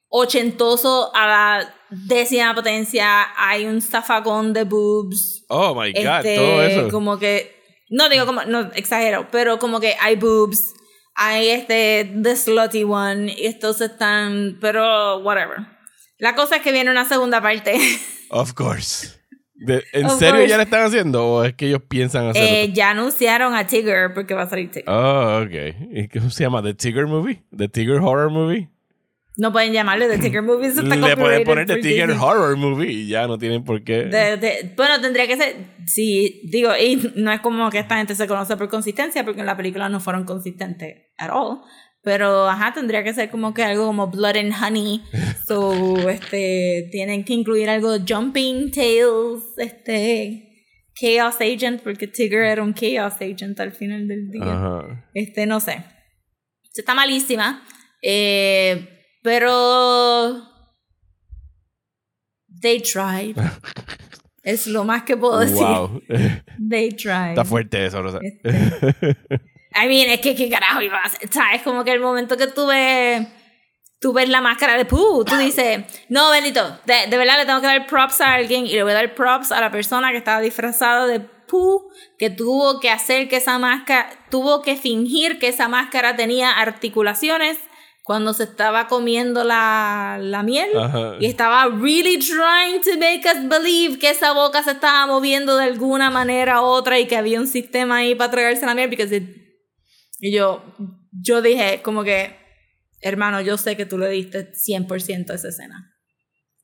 ochentoso 0.09 1.11
a 1.15 1.27
la 1.27 1.73
décima 1.89 2.53
potencia. 2.53 3.27
Hay 3.37 3.65
un 3.65 3.81
zafacón 3.81 4.53
de 4.53 4.63
boobs. 4.63 5.45
oh 5.49 5.73
my 5.73 5.91
god, 5.93 6.25
Este, 6.25 6.35
todo 6.35 6.61
eso. 6.63 6.89
Como 6.89 7.17
que, 7.17 7.55
no 7.89 8.09
digo 8.09 8.25
como, 8.25 8.43
no 8.45 8.71
exagero, 8.73 9.27
pero 9.31 9.59
como 9.59 9.79
que 9.79 9.95
hay 9.99 10.15
boobs. 10.15 10.73
Hay 11.15 11.49
este, 11.49 12.11
the 12.23 12.35
slutty 12.35 12.83
one. 12.83 13.33
Y 13.37 13.45
estos 13.47 13.81
están, 13.81 14.57
pero 14.61 15.17
whatever. 15.19 15.57
La 16.17 16.35
cosa 16.35 16.57
es 16.57 16.61
que 16.61 16.71
viene 16.71 16.91
una 16.91 17.05
segunda 17.05 17.41
parte. 17.41 17.77
Of 18.29 18.53
course. 18.53 19.17
De- 19.55 19.83
¿En 19.91 20.05
Of 20.05 20.19
serio 20.19 20.35
course. 20.35 20.47
ya 20.49 20.55
lo 20.57 20.63
están 20.63 20.83
haciendo 20.85 21.25
o 21.27 21.43
es 21.43 21.53
que 21.55 21.67
ellos 21.67 21.81
piensan 21.89 22.29
hacerlo? 22.29 22.47
Eh, 22.49 22.71
ya 22.73 22.91
anunciaron 22.91 23.53
a 23.55 23.67
Tigger 23.67 24.13
porque 24.13 24.33
va 24.33 24.43
a 24.43 24.49
salir 24.49 24.71
Tigger. 24.71 24.89
Oh, 24.89 25.41
ok. 25.43 25.75
¿Y 25.91 26.07
cómo 26.07 26.29
se 26.29 26.43
llama? 26.45 26.61
¿The 26.63 26.73
Tigger 26.75 27.07
Movie? 27.07 27.43
¿The 27.51 27.67
Tigger 27.67 27.97
Horror 27.99 28.29
Movie? 28.31 28.69
No 29.39 29.51
pueden 29.53 29.71
llamarle 29.73 30.07
The 30.09 30.17
Tigger 30.17 30.41
Movie. 30.43 30.67
Eso 30.67 30.81
está 30.81 30.95
Le 30.95 31.15
pueden 31.15 31.43
poner 31.45 31.65
The 31.65 31.75
Disney. 31.77 32.17
Horror 32.19 32.57
Movie 32.57 32.91
y 32.91 33.07
ya 33.07 33.25
no 33.25 33.37
tienen 33.37 33.63
por 33.63 33.83
qué. 33.83 34.03
De- 34.03 34.37
de- 34.37 34.73
bueno, 34.75 34.99
tendría 35.01 35.27
que 35.27 35.37
ser. 35.37 35.55
Sí, 35.85 36.41
digo, 36.51 36.71
y 36.75 37.11
no 37.15 37.31
es 37.31 37.39
como 37.39 37.69
que 37.69 37.79
esta 37.79 37.97
gente 37.97 38.15
se 38.15 38.27
conoce 38.27 38.57
por 38.57 38.67
consistencia, 38.69 39.23
porque 39.23 39.39
en 39.39 39.45
la 39.45 39.55
película 39.57 39.87
no 39.89 39.99
fueron 40.01 40.25
consistentes 40.25 40.93
at 41.17 41.29
all. 41.33 41.59
Pero, 42.01 42.47
ajá, 42.49 42.73
tendría 42.73 43.03
que 43.03 43.13
ser 43.13 43.29
como 43.29 43.53
que 43.53 43.63
algo 43.63 43.85
como 43.85 44.07
Blood 44.07 44.35
and 44.37 44.53
Honey. 44.61 45.01
So, 45.47 46.07
este, 46.09 46.87
tienen 46.91 47.23
que 47.23 47.33
incluir 47.33 47.69
algo 47.69 47.91
de 47.97 48.03
Jumping 48.13 48.71
Tails, 48.71 49.41
este, 49.57 50.45
Chaos 50.93 51.35
Agent, 51.41 51.81
porque 51.81 52.05
Tigger 52.07 52.43
era 52.43 52.61
un 52.61 52.73
Chaos 52.75 53.13
Agent 53.15 53.59
al 53.59 53.71
final 53.71 54.07
del 54.07 54.29
día. 54.29 54.43
Ajá. 54.43 55.09
Este, 55.13 55.45
no 55.47 55.59
sé. 55.59 55.83
Está 56.75 56.93
malísima. 56.93 57.63
Eh, 58.03 58.98
pero. 59.21 60.47
They 62.61 62.81
tried. 62.81 63.35
es 64.43 64.67
lo 64.67 64.83
más 64.83 65.03
que 65.03 65.15
puedo 65.15 65.39
decir. 65.39 65.57
Wow. 65.57 66.01
They 66.69 66.91
tried. 66.91 67.29
Está 67.29 67.45
fuerte 67.45 67.85
eso, 67.85 68.01
Rosa. 68.01 68.19
Este. 68.21 68.49
I 69.75 69.87
mean, 69.87 70.09
es 70.09 70.19
que 70.19 70.35
qué 70.35 70.49
carajo 70.49 70.81
iba 70.81 70.97
a 70.97 71.03
hacer. 71.03 71.29
¿Sabes? 71.31 71.61
Como 71.61 71.83
que 71.83 71.91
el 71.91 71.99
momento 71.99 72.35
que 72.37 72.47
tuve 72.47 73.27
tú 73.99 74.13
ves 74.13 74.29
la 74.29 74.41
máscara 74.41 74.77
de 74.77 74.85
Pooh, 74.85 75.25
tú 75.25 75.35
dices, 75.35 75.83
no, 76.07 76.31
bendito, 76.31 76.79
de, 76.85 77.07
de, 77.09 77.17
verdad 77.17 77.37
le 77.37 77.45
tengo 77.45 77.59
que 77.59 77.67
dar 77.67 77.85
props 77.85 78.21
a 78.21 78.35
alguien 78.35 78.65
y 78.65 78.71
le 78.71 78.83
voy 78.83 78.93
a 78.93 78.95
dar 78.95 79.13
props 79.13 79.51
a 79.51 79.59
la 79.59 79.71
persona 79.71 80.11
que 80.11 80.17
estaba 80.17 80.39
disfrazada 80.39 81.05
de 81.05 81.19
Pooh, 81.19 81.89
que 82.17 82.29
tuvo 82.29 82.79
que 82.79 82.89
hacer 82.89 83.27
que 83.27 83.37
esa 83.37 83.59
máscara, 83.59 84.09
tuvo 84.29 84.61
que 84.61 84.77
fingir 84.77 85.39
que 85.39 85.49
esa 85.49 85.67
máscara 85.67 86.15
tenía 86.15 86.51
articulaciones 86.51 87.57
cuando 88.09 88.33
se 88.33 88.41
estaba 88.45 88.87
comiendo 88.87 89.43
la, 89.43 90.17
la 90.19 90.41
miel 90.41 90.69
Ajá. 90.75 91.17
y 91.19 91.27
estaba 91.27 91.65
really 91.69 92.17
trying 92.17 92.81
to 92.81 92.97
make 92.97 93.21
us 93.27 93.47
believe 93.47 93.99
que 93.99 94.09
esa 94.09 94.31
boca 94.33 94.63
se 94.63 94.71
estaba 94.71 95.05
moviendo 95.05 95.55
de 95.57 95.65
alguna 95.65 96.09
manera 96.09 96.59
u 96.59 96.65
otra 96.65 96.97
y 96.97 97.05
que 97.05 97.15
había 97.15 97.39
un 97.39 97.45
sistema 97.45 97.97
ahí 97.97 98.15
para 98.15 98.31
tragarse 98.31 98.65
la 98.65 98.73
miel 98.73 98.89
because 98.89 99.15
it- 99.15 99.29
y 100.19 100.31
yo 100.31 100.63
yo 101.11 101.43
dije 101.43 101.83
como 101.83 102.03
que 102.03 102.35
hermano 103.01 103.41
yo 103.41 103.57
sé 103.57 103.77
que 103.77 103.85
tú 103.85 103.99
le 103.99 104.09
diste 104.09 104.53
100% 104.53 105.29
a 105.29 105.35
esa 105.35 105.49
escena 105.49 105.93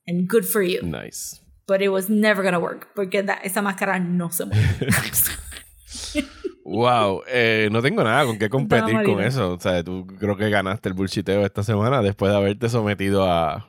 and 0.08 0.28
good 0.28 0.42
for 0.42 0.62
you 0.64 0.82
Nice. 0.82 1.40
but 1.68 1.80
it 1.80 1.90
was 1.90 2.10
never 2.10 2.42
gonna 2.42 2.58
work 2.58 2.88
porque 2.96 3.22
da- 3.22 3.38
esa 3.44 3.62
máscara 3.62 4.00
no 4.00 4.32
se 4.32 4.46
mueve 4.46 4.88
Wow, 6.68 7.22
eh, 7.28 7.68
no 7.70 7.80
tengo 7.80 8.02
nada 8.02 8.26
con 8.26 8.38
qué 8.38 8.48
competir 8.48 9.00
con 9.04 9.22
eso. 9.22 9.52
O 9.52 9.60
sea, 9.60 9.84
tú 9.84 10.04
creo 10.04 10.36
que 10.36 10.50
ganaste 10.50 10.88
el 10.88 10.96
bullshiteo 10.96 11.46
esta 11.46 11.62
semana 11.62 12.02
después 12.02 12.32
de 12.32 12.38
haberte 12.38 12.68
sometido 12.68 13.24
a 13.30 13.68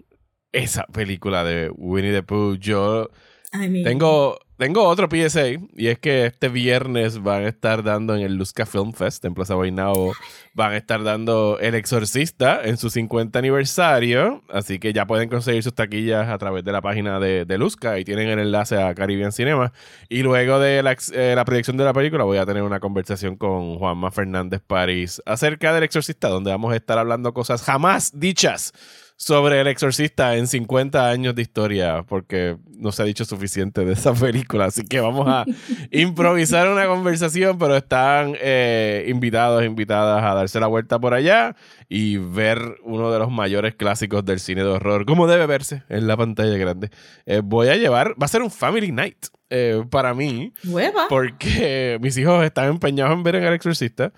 esa 0.52 0.84
película 0.88 1.44
de 1.44 1.70
Winnie 1.76 2.12
the 2.12 2.24
Pooh. 2.24 2.56
Yo 2.56 3.12
I 3.54 3.70
mean, 3.70 3.84
tengo, 3.84 4.40
tengo 4.58 4.84
otro 4.84 5.08
PSA 5.10 5.50
y 5.76 5.88
es 5.88 6.00
que 6.00 6.26
este 6.26 6.50
viernes 6.50 7.22
van 7.22 7.46
a 7.46 7.48
estar 7.48 7.84
dando 7.84 8.16
en 8.16 8.22
el 8.22 8.36
Luzca 8.36 8.66
Film 8.66 8.92
Fest 8.92 9.24
en 9.26 9.36
Plaza 9.36 9.54
Guaynabo, 9.54 10.14
van 10.54 10.74
a 10.74 10.78
estar 10.78 11.04
dando 11.04 11.60
El 11.60 11.76
Exorcista 11.76 12.62
en 12.64 12.78
su 12.78 12.90
50 12.90 13.38
aniversario, 13.38 14.44
así 14.50 14.80
que 14.80 14.94
ya 14.94 15.06
pueden 15.06 15.30
conseguir 15.30 15.62
sus 15.62 15.76
taquillas 15.76 16.28
a 16.30 16.38
través 16.40 16.64
de 16.64 16.72
la 16.72 16.82
página 16.82 17.20
de, 17.20 17.46
de 17.46 17.58
Luzca 17.58 18.00
y 18.00 18.04
tienen 18.04 18.30
el 18.30 18.40
enlace 18.40 18.82
a 18.82 18.96
Caribbean 18.96 19.32
Cinema. 19.32 19.74
Y 20.10 20.24
luego 20.24 20.60
de 20.60 20.82
la, 20.82 20.98
eh, 21.14 21.34
la 21.36 21.46
proyección 21.46 21.78
de 21.78 21.86
la 21.86 21.94
película 21.94 22.24
voy 22.24 22.40
a 22.40 22.46
tener 22.46 22.64
una 22.64 22.80
conversación 22.80 23.36
con 23.38 23.78
Juanma 23.78 24.10
Fernández 24.12 24.62
París 24.66 25.22
acerca 25.26 25.74
del 25.74 25.84
Exorcista, 25.84 26.30
donde 26.30 26.50
vamos 26.50 26.74
a 26.74 26.76
estar 26.76 26.98
hablando 26.98 27.34
cosas 27.34 27.62
jamás 27.62 28.12
dichas 28.20 28.74
sobre 29.18 29.60
El 29.60 29.66
Exorcista 29.66 30.36
en 30.36 30.46
50 30.46 31.10
años 31.10 31.34
de 31.34 31.42
historia, 31.42 32.04
porque 32.08 32.56
no 32.70 32.92
se 32.92 33.02
ha 33.02 33.06
dicho 33.06 33.26
suficiente 33.26 33.84
de 33.84 33.94
esa 33.94 34.14
película, 34.14 34.66
así 34.66 34.86
que 34.86 35.00
vamos 35.00 35.28
a 35.28 35.44
improvisar 35.92 36.70
una 36.70 36.86
conversación, 36.86 37.58
pero 37.58 37.76
están 37.76 38.36
eh, 38.40 39.06
invitados, 39.10 39.66
invitadas 39.66 40.24
a 40.24 40.36
darse 40.36 40.60
la 40.60 40.68
vuelta 40.68 41.00
por 41.00 41.16
allá 41.16 41.56
y 41.90 42.18
ver 42.18 42.60
uno 42.84 43.12
de 43.12 43.18
los 43.18 43.32
mayores 43.32 43.74
clásicos 43.74 44.24
del 44.24 44.40
cine 44.40 44.64
de 44.64 44.70
horror, 44.70 45.06
como 45.08 45.26
debe 45.26 45.48
verse 45.48 45.84
en 45.90 46.06
la 46.06 46.16
pantalla 46.16 46.56
grande. 46.56 46.92
Eh, 47.26 47.42
voy 47.44 47.70
a 47.70 47.76
llevar, 47.76 48.12
va 48.22 48.26
a 48.26 48.30
ser 48.30 48.44
un 48.44 48.52
Family 48.52 48.92
Night 48.92 49.28
eh, 49.50 49.84
para 49.90 50.14
mí, 50.14 50.54
hueva 50.64 51.08
porque 51.10 51.98
mis 52.02 52.16
hijos 52.18 52.46
están 52.46 52.70
empeñados 52.70 53.14
en 53.14 53.24
ver 53.24 53.36
en 53.36 53.46
El 53.46 53.54
Exorcista. 53.54 54.14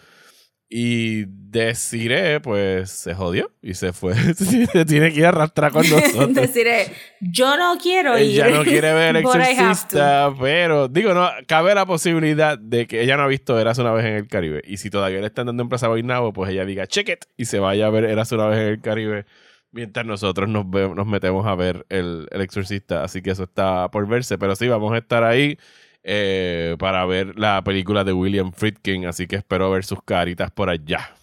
Y 0.72 1.26
Desiree, 1.26 2.40
pues, 2.42 2.92
se 2.92 3.16
jodió 3.16 3.52
y 3.60 3.74
se 3.74 3.92
fue. 3.92 4.14
se 4.36 4.86
tiene 4.86 5.12
que 5.12 5.20
ir 5.20 5.26
a 5.26 5.30
arrastrar 5.30 5.72
con 5.72 5.82
nosotros. 5.90 6.34
deciré 6.36 6.94
yo 7.22 7.58
no 7.58 7.76
quiero 7.82 8.20
ir 8.20 8.34
ella 8.34 8.50
no 8.52 8.64
quiere 8.64 8.94
ver 8.94 9.16
El. 9.16 9.26
Exorcista, 9.26 10.32
pero 10.40 10.88
digo, 10.88 11.16
no, 11.16 11.28
cabe 11.48 11.74
la 11.74 11.88
posibilidad 11.88 12.58
de 12.60 12.86
que 12.86 13.02
ella 13.02 13.18
no 13.18 13.24
ha 13.24 13.28
visto 13.28 13.60
Eras 13.60 13.80
una 13.80 13.92
vez 13.94 14.06
en 14.06 14.14
el 14.14 14.28
Caribe. 14.28 14.62
Y 14.64 14.78
si 14.78 14.92
todavía 14.92 15.20
le 15.20 15.26
están 15.26 15.48
dando 15.48 15.64
en 15.64 15.70
Plaza 15.70 15.88
Guaynabo, 15.88 16.34
pues 16.34 16.52
ella 16.52 16.66
diga, 16.66 16.86
check 16.86 17.10
it, 17.10 17.26
y 17.36 17.46
se 17.46 17.58
vaya 17.58 17.88
a 17.88 17.90
ver 17.90 18.04
Eras 18.04 18.32
una 18.32 18.46
vez 18.46 18.60
en 18.60 18.68
el 18.68 18.82
Caribe. 18.82 19.26
Mientras 19.72 20.06
nosotros 20.06 20.48
nos, 20.50 20.68
nos 20.68 21.08
metemos 21.08 21.48
a 21.48 21.56
ver 21.56 21.88
el, 21.90 22.28
el 22.30 22.42
Exorcista. 22.42 23.04
Así 23.04 23.24
que 23.24 23.32
eso 23.32 23.44
está 23.44 23.90
por 23.90 24.08
verse. 24.08 24.38
Pero 24.38 24.56
sí, 24.56 24.68
vamos 24.68 24.94
a 24.94 24.98
estar 24.98 25.24
ahí 25.24 25.58
eh, 26.04 26.76
para 26.80 27.06
ver 27.06 27.38
la 27.38 27.64
película 27.64 28.04
de 28.04 28.14
William 28.14 28.52
Friedkin. 28.52 29.06
Así 29.06 29.28
que 29.28 29.38
espero 29.38 29.70
ver 29.72 29.84
sus 29.86 30.02
caritas 30.04 30.52
por 30.52 30.70
allá. 30.70 31.14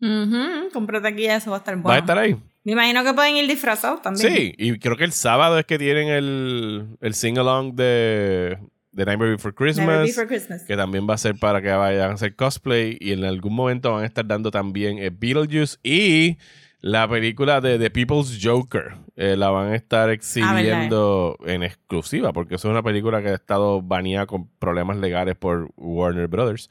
Ujú, 0.00 0.70
cómprate 0.72 1.06
aquí 1.08 1.26
eso 1.26 1.50
va 1.52 1.58
a 1.58 1.60
estar 1.60 1.74
bueno 1.76 1.88
¿Va 1.90 1.94
a 1.94 1.98
estar 1.98 2.18
ahí? 2.18 2.36
me 2.64 2.72
imagino 2.72 3.04
que 3.04 3.14
pueden 3.14 3.36
ir 3.36 3.46
disfrazados 3.46 4.02
también 4.02 4.32
Sí, 4.34 4.52
y 4.58 4.76
creo 4.80 4.96
que 4.96 5.04
el 5.04 5.12
sábado 5.12 5.58
es 5.60 5.64
que 5.64 5.78
tienen 5.78 6.08
el, 6.08 6.96
el 7.00 7.14
sing-along 7.14 7.74
de, 7.76 8.58
de 8.90 9.04
Nightmare 9.04 9.30
Before 9.32 9.54
Christmas. 9.54 10.06
Before 10.06 10.26
Christmas 10.26 10.64
que 10.64 10.76
también 10.76 11.08
va 11.08 11.14
a 11.14 11.18
ser 11.18 11.36
para 11.36 11.62
que 11.62 11.70
vayan 11.70 12.10
a 12.10 12.14
hacer 12.14 12.34
cosplay 12.34 12.96
y 13.00 13.12
en 13.12 13.24
algún 13.24 13.54
momento 13.54 13.92
van 13.92 14.02
a 14.02 14.06
estar 14.06 14.26
dando 14.26 14.50
también 14.50 14.96
Beetlejuice 15.20 15.78
y 15.84 16.36
la 16.82 17.08
película 17.08 17.60
de 17.60 17.78
The 17.78 17.90
People's 17.90 18.38
Joker. 18.42 18.96
Eh, 19.14 19.36
la 19.36 19.50
van 19.50 19.72
a 19.72 19.76
estar 19.76 20.10
exhibiendo 20.10 21.38
en 21.46 21.62
exclusiva 21.62 22.32
porque 22.32 22.56
eso 22.56 22.68
es 22.68 22.72
una 22.72 22.82
película 22.82 23.22
que 23.22 23.28
ha 23.28 23.34
estado 23.34 23.80
baneada 23.80 24.26
con 24.26 24.48
problemas 24.58 24.98
legales 24.98 25.36
por 25.36 25.70
Warner 25.76 26.26
Brothers. 26.26 26.68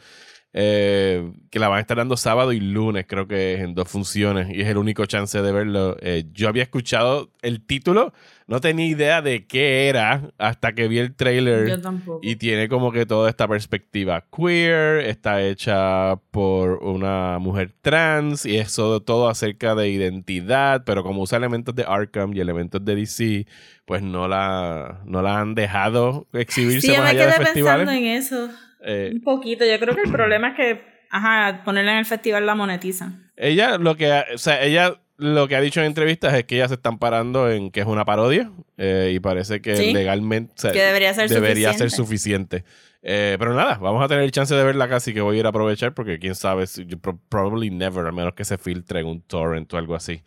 Eh, 0.53 1.31
que 1.49 1.59
la 1.59 1.69
van 1.69 1.77
a 1.77 1.81
estar 1.81 1.95
dando 1.95 2.17
sábado 2.17 2.51
y 2.51 2.59
lunes, 2.59 3.05
creo 3.07 3.25
que 3.25 3.53
es 3.53 3.61
en 3.61 3.73
dos 3.73 3.87
funciones 3.87 4.49
y 4.49 4.59
es 4.59 4.67
el 4.67 4.77
único 4.77 5.05
chance 5.05 5.41
de 5.41 5.51
verlo. 5.51 5.95
Eh, 6.01 6.25
yo 6.33 6.49
había 6.49 6.63
escuchado 6.63 7.31
el 7.41 7.65
título, 7.65 8.13
no 8.51 8.59
tenía 8.61 8.85
idea 8.85 9.21
de 9.21 9.47
qué 9.47 9.87
era 9.87 10.29
hasta 10.37 10.73
que 10.75 10.87
vi 10.87 10.99
el 10.99 11.15
trailer. 11.15 11.67
yo 11.69 11.81
tampoco 11.81 12.19
Y 12.21 12.35
tiene 12.35 12.67
como 12.67 12.91
que 12.91 13.05
toda 13.05 13.29
esta 13.29 13.47
perspectiva 13.47 14.25
queer, 14.35 14.99
está 15.07 15.41
hecha 15.41 16.17
por 16.31 16.83
una 16.83 17.39
mujer 17.39 17.71
trans 17.81 18.45
y 18.45 18.57
eso 18.57 19.01
todo 19.01 19.29
acerca 19.29 19.73
de 19.73 19.89
identidad, 19.89 20.83
pero 20.85 21.01
como 21.03 21.21
usa 21.21 21.37
elementos 21.37 21.73
de 21.73 21.85
Arkham 21.87 22.33
y 22.35 22.41
elementos 22.41 22.83
de 22.83 22.95
DC, 22.95 23.47
pues 23.85 24.01
no 24.03 24.27
la, 24.27 25.01
no 25.05 25.21
la 25.21 25.39
han 25.39 25.55
dejado 25.55 26.27
exhibirse 26.33 26.81
sí 26.81 26.87
yo 26.93 26.97
más 27.01 27.05
me 27.05 27.09
allá 27.11 27.25
de 27.27 27.31
quedé 27.33 27.45
festivales. 27.45 27.85
pensando 27.87 27.91
en 28.07 28.15
eso 28.17 28.49
Eh, 28.83 29.11
un 29.13 29.21
poquito 29.21 29.63
yo 29.65 29.79
creo 29.79 29.95
que 29.95 30.01
el 30.03 30.11
problema 30.11 30.49
es 30.49 30.55
que 30.55 30.81
ajá 31.09 31.63
ponerla 31.63 31.91
en 31.93 31.97
el 31.99 32.05
festival 32.05 32.45
la 32.45 32.55
monetizan 32.55 33.31
ella 33.37 33.77
lo 33.77 33.95
que, 33.95 34.11
ha- 34.11 34.25
o 34.35 34.37
sea, 34.37 34.61
ella 34.63 35.00
lo 35.21 35.47
que 35.47 35.55
ha 35.55 35.61
dicho 35.61 35.79
en 35.79 35.85
entrevistas 35.85 36.33
es 36.33 36.45
que 36.45 36.55
ellas 36.55 36.69
se 36.69 36.75
están 36.75 36.97
parando 36.97 37.49
en 37.51 37.69
que 37.69 37.79
es 37.81 37.85
una 37.85 38.05
parodia 38.05 38.51
eh, 38.77 39.11
y 39.13 39.19
parece 39.19 39.61
que 39.61 39.75
Sí. 39.75 39.93
legalmente 39.93 40.51
o 40.57 40.59
sea, 40.59 40.71
que 40.71 40.81
debería 40.81 41.13
ser 41.13 41.29
debería 41.29 41.69
suficiente. 41.69 41.89
ser 41.89 42.05
suficiente. 42.05 42.63
Eh, 43.03 43.35
pero 43.39 43.53
nada, 43.53 43.77
vamos 43.77 44.03
a 44.03 44.07
tener 44.07 44.23
el 44.23 44.31
chance 44.31 44.53
de 44.55 44.63
verla 44.63 44.89
casi 44.89 45.13
que 45.13 45.21
voy 45.21 45.37
a 45.37 45.39
ir 45.41 45.45
a 45.45 45.49
aprovechar 45.49 45.93
porque 45.93 46.17
quién 46.19 46.33
sabe, 46.35 46.65
si- 46.67 46.85
probably 47.29 47.69
never, 47.69 48.05
a 48.07 48.11
menos 48.11 48.33
que 48.33 48.43
se 48.45 48.57
filtre 48.57 48.99
en 48.99 49.05
un 49.07 49.21
torrent 49.21 49.71
o 49.73 49.77
algo 49.77 49.93
así. 49.95 50.23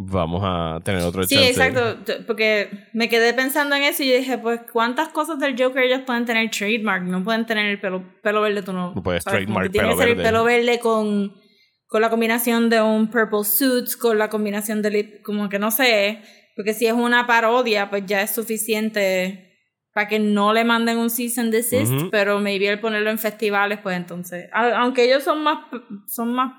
Vamos 0.00 0.42
a 0.44 0.78
tener 0.84 1.02
otro 1.02 1.24
Sí, 1.24 1.34
chance. 1.34 1.50
exacto, 1.50 1.96
t- 2.04 2.20
porque 2.26 2.70
me 2.92 3.08
quedé 3.08 3.34
pensando 3.34 3.74
en 3.76 3.82
eso 3.82 4.02
y 4.04 4.10
yo 4.10 4.16
dije, 4.16 4.38
pues, 4.38 4.60
¿cuántas 4.72 5.08
cosas 5.08 5.38
del 5.40 5.60
Joker 5.60 5.82
ellos 5.82 6.02
pueden 6.06 6.24
tener 6.24 6.48
trademark? 6.50 7.02
No 7.02 7.24
pueden 7.24 7.44
tener 7.46 7.66
el 7.66 7.80
pelo, 7.80 8.02
pelo 8.22 8.40
verde, 8.40 8.62
tú 8.62 8.72
no. 8.72 8.94
No 8.94 9.02
puedes 9.02 9.24
trademark 9.24 9.66
que 9.66 9.70
tiene 9.72 9.88
pelo 9.88 9.98
que 9.98 10.04
ser 10.04 10.14
verde. 10.14 10.22
el 10.22 10.28
pelo 10.28 10.44
verde 10.44 10.78
con, 10.78 11.32
con 11.88 12.02
la 12.02 12.10
combinación 12.10 12.70
de 12.70 12.80
un 12.80 13.10
purple 13.10 13.44
suits, 13.44 13.96
con 13.96 14.18
la 14.18 14.28
combinación 14.28 14.82
de 14.82 14.90
lip, 14.90 15.22
como 15.22 15.48
que 15.48 15.58
no 15.58 15.70
sé, 15.70 16.20
porque 16.54 16.74
si 16.74 16.86
es 16.86 16.92
una 16.92 17.26
parodia, 17.26 17.90
pues 17.90 18.04
ya 18.06 18.22
es 18.22 18.30
suficiente 18.30 19.46
para 19.92 20.06
que 20.06 20.18
no 20.18 20.52
le 20.52 20.64
manden 20.64 20.98
un 20.98 21.10
season 21.10 21.50
desist, 21.50 21.92
Ujú. 21.92 22.10
pero 22.10 22.38
maybe 22.38 22.68
el 22.68 22.78
ponerlo 22.78 23.10
en 23.10 23.18
festivales, 23.18 23.80
pues 23.82 23.96
entonces, 23.96 24.48
aunque 24.52 25.04
ellos 25.04 25.24
son 25.24 25.42
más, 25.42 25.58
son 26.06 26.34
más 26.34 26.52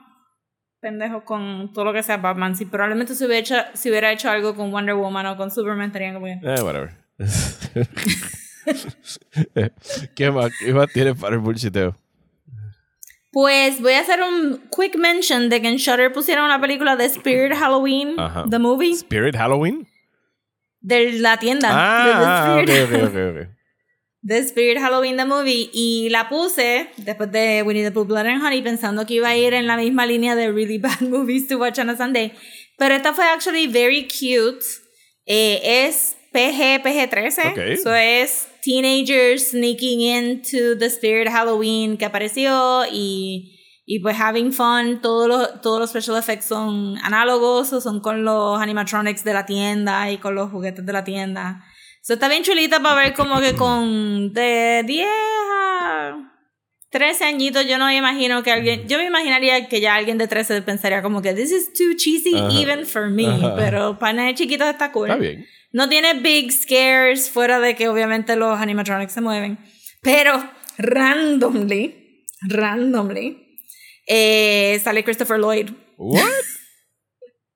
pendejos 0.81 1.23
con 1.23 1.71
todo 1.73 1.85
lo 1.85 1.93
que 1.93 2.03
sea 2.03 2.17
Batman. 2.17 2.55
Si 2.55 2.65
probablemente 2.65 3.15
se 3.15 3.25
hubiera 3.25 3.39
hecho, 3.39 3.55
si 3.73 3.89
hubiera 3.89 4.11
hecho 4.11 4.29
algo 4.29 4.55
con 4.55 4.71
Wonder 4.71 4.95
Woman 4.95 5.25
o 5.27 5.37
con 5.37 5.51
Superman, 5.51 5.87
estarían 5.87 6.15
como. 6.15 6.27
Eh, 6.27 6.39
whatever. 6.63 6.91
¿Qué 10.15 10.31
más? 10.31 10.51
¿Qué 10.59 10.73
más 10.73 10.87
tienes 10.91 11.15
para 11.19 11.35
el 11.35 11.41
bullshiteo? 11.41 11.95
Pues 13.31 13.81
voy 13.81 13.93
a 13.93 13.99
hacer 13.99 14.21
un 14.21 14.57
quick 14.69 14.95
mention 14.95 15.49
de 15.49 15.61
que 15.61 15.67
en 15.67 15.77
Shudder 15.77 16.11
pusieron 16.11 16.45
una 16.45 16.59
película 16.59 16.95
de 16.95 17.05
Spirit 17.05 17.53
Halloween. 17.55 18.15
The 18.49 18.59
Movie, 18.59 18.91
¿Spirit 18.93 19.35
Halloween? 19.35 19.87
de 20.81 21.13
la 21.13 21.37
tienda. 21.37 21.69
Ah, 21.71 22.55
de 22.55 22.63
ok, 22.63 22.69
Spirit, 22.69 23.03
ok, 23.03 23.37
ok. 23.37 23.47
The 24.21 24.39
Spirit 24.39 24.79
Halloween, 24.79 25.15
The 25.15 25.25
Movie. 25.25 25.69
Y 25.71 26.09
la 26.09 26.27
puse 26.27 26.89
después 26.97 27.31
de 27.31 27.63
Winnie 27.63 27.83
the 27.83 27.91
Pooh, 27.91 28.05
Blood 28.05 28.25
and 28.25 28.43
Honey, 28.43 28.61
pensando 28.61 29.05
que 29.05 29.13
iba 29.15 29.29
a 29.29 29.37
ir 29.37 29.53
en 29.53 29.65
la 29.65 29.77
misma 29.77 30.05
línea 30.05 30.35
de 30.35 30.51
Really 30.51 30.77
Bad 30.79 31.01
Movies 31.01 31.47
to 31.47 31.57
Watch 31.57 31.79
on 31.79 31.89
a 31.89 31.95
Sunday. 31.95 32.33
Pero 32.77 32.95
esta 32.95 33.13
fue 33.13 33.25
actually 33.25 33.67
very 33.67 34.07
cute. 34.07 34.65
Eh, 35.25 35.85
es 35.85 36.17
PG, 36.33 36.81
PG-13. 36.83 37.51
Ok. 37.51 37.57
Eso 37.59 37.93
es 37.95 38.48
teenagers 38.61 39.51
sneaking 39.51 40.01
into 40.01 40.75
the 40.77 40.87
Spirit 40.87 41.29
Halloween 41.29 41.97
que 41.97 42.05
apareció 42.05 42.85
y, 42.91 43.59
y 43.85 43.99
pues 43.99 44.19
having 44.19 44.51
fun. 44.51 45.01
Todos 45.01 45.27
los, 45.27 45.61
todos 45.61 45.79
los 45.79 45.89
special 45.89 46.17
effects 46.17 46.45
son 46.45 46.97
análogos 47.03 47.73
o 47.73 47.81
son 47.81 47.99
con 47.99 48.23
los 48.23 48.61
animatronics 48.61 49.23
de 49.23 49.33
la 49.33 49.45
tienda 49.45 50.11
y 50.11 50.17
con 50.17 50.35
los 50.35 50.51
juguetes 50.51 50.85
de 50.85 50.93
la 50.93 51.03
tienda. 51.03 51.63
So, 52.01 52.13
está 52.13 52.27
bien 52.27 52.43
chulita 52.43 52.81
para 52.81 53.01
ver 53.01 53.13
como 53.13 53.39
que 53.39 53.55
con 53.55 54.33
de 54.33 54.83
10 54.85 55.07
a 55.81 56.29
13 56.91 57.23
añitos, 57.25 57.67
yo 57.67 57.77
no 57.77 57.85
me 57.85 57.95
imagino 57.97 58.41
que 58.41 58.51
alguien. 58.51 58.87
Yo 58.87 58.97
me 58.97 59.05
imaginaría 59.05 59.67
que 59.67 59.79
ya 59.79 59.93
alguien 59.95 60.17
de 60.17 60.27
13 60.27 60.61
pensaría 60.63 61.03
como 61.03 61.21
que 61.21 61.33
this 61.33 61.51
is 61.51 61.71
too 61.73 61.95
cheesy 61.95 62.35
Ajá. 62.35 62.51
even 62.59 62.85
for 62.85 63.09
me. 63.09 63.27
Ajá. 63.27 63.55
Pero 63.55 63.99
para 63.99 64.13
nenes 64.13 64.35
chiquitos 64.35 64.67
está 64.67 64.91
cool. 64.91 65.09
Está 65.09 65.19
bien. 65.19 65.45
No 65.71 65.87
tiene 65.87 66.15
big 66.15 66.51
scares, 66.51 67.29
fuera 67.29 67.59
de 67.59 67.75
que 67.75 67.87
obviamente 67.87 68.35
los 68.35 68.59
animatronics 68.59 69.13
se 69.13 69.21
mueven. 69.21 69.59
Pero 70.01 70.49
randomly, 70.77 72.25
randomly, 72.41 73.59
eh, 74.07 74.79
sale 74.83 75.03
Christopher 75.03 75.39
Lloyd. 75.39 75.69
What? 75.97 76.23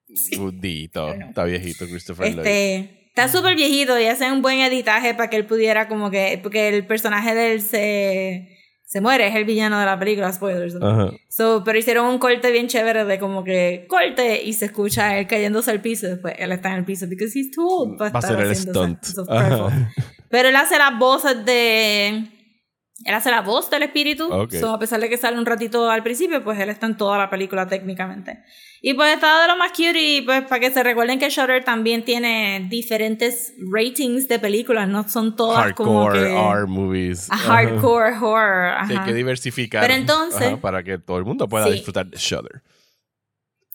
Budito. 0.37 1.13
Está 1.13 1.43
viejito 1.45 1.85
Christopher 1.85 2.35
Lloyd. 2.35 2.45
Este, 2.45 3.07
está 3.07 3.27
súper 3.27 3.55
viejito 3.55 3.99
y 3.99 4.05
hacen 4.05 4.31
un 4.31 4.41
buen 4.41 4.59
editaje 4.59 5.15
para 5.15 5.29
que 5.29 5.37
él 5.37 5.45
pudiera 5.45 5.87
como 5.87 6.11
que, 6.11 6.39
porque 6.41 6.69
el 6.69 6.85
personaje 6.85 7.33
de 7.33 7.53
él 7.53 7.61
se, 7.61 8.62
se 8.93 9.01
muere, 9.01 9.27
es 9.27 9.33
el 9.33 9.43
villano 9.43 9.79
de 9.79 9.87
la 9.87 9.97
película, 9.97 10.31
spoilers. 10.31 10.75
¿no? 10.75 10.87
Ajá. 10.87 11.11
So, 11.27 11.63
pero 11.65 11.79
hicieron 11.79 12.05
un 12.05 12.19
corte 12.19 12.51
bien 12.51 12.67
chévere 12.67 13.05
de 13.05 13.17
como 13.17 13.43
que 13.43 13.87
corte 13.89 14.43
y 14.43 14.53
se 14.53 14.65
escucha 14.65 15.17
él 15.17 15.25
cayéndose 15.25 15.71
al 15.71 15.81
piso. 15.81 16.05
Después 16.05 16.35
él 16.37 16.51
está 16.51 16.69
en 16.69 16.75
el 16.75 16.85
piso 16.85 17.07
because 17.07 17.35
he's 17.35 17.49
too 17.49 17.67
old 17.67 17.99
Va 17.99 18.11
a 18.13 18.21
ser 18.21 18.39
el 18.39 18.55
stunt. 18.55 18.99
Pero 20.29 20.49
él 20.49 20.55
hace 20.55 20.77
las 20.77 20.99
voces 20.99 21.43
de. 21.43 22.23
Él 23.05 23.13
hace 23.13 23.29
la 23.31 23.41
voz 23.41 23.69
del 23.69 23.83
espíritu. 23.83 24.31
Ok. 24.31 24.53
So, 24.53 24.73
a 24.73 24.79
pesar 24.79 24.99
de 24.99 25.09
que 25.09 25.17
sale 25.17 25.37
un 25.37 25.45
ratito 25.45 25.89
al 25.89 26.03
principio, 26.03 26.43
pues 26.43 26.59
él 26.59 26.69
está 26.69 26.85
en 26.85 26.95
toda 26.97 27.17
la 27.17 27.29
película 27.29 27.67
técnicamente. 27.67 28.43
Y 28.81 28.93
pues 28.95 29.13
está 29.13 29.41
de 29.41 29.47
lo 29.47 29.55
más 29.57 29.71
cute 29.71 29.99
y 29.99 30.21
pues 30.21 30.43
para 30.43 30.59
que 30.59 30.69
se 30.71 30.83
recuerden 30.83 31.17
que 31.19 31.29
Shutter 31.29 31.63
también 31.63 32.03
tiene 32.03 32.67
diferentes 32.69 33.53
ratings 33.71 34.27
de 34.27 34.39
películas, 34.39 34.87
no 34.89 35.07
son 35.07 35.35
todas 35.35 35.73
como 35.73 36.05
Hardcore 36.05 36.19
que 36.29 36.35
R 36.35 36.65
movies. 36.67 37.31
a 37.31 37.35
Ajá. 37.35 37.53
hardcore 37.55 38.17
horror. 38.17 38.73
Sí, 38.87 38.93
hay 38.93 39.05
que 39.05 39.13
diversificar. 39.13 39.81
Pero 39.81 39.93
entonces- 39.93 40.47
Ajá, 40.47 40.57
para 40.61 40.83
que 40.83 40.97
todo 40.97 41.17
el 41.17 41.23
mundo 41.25 41.47
pueda 41.47 41.65
Sí. 41.67 41.71
disfrutar 41.73 42.05
de 42.07 42.17
Shudder. 42.17 42.61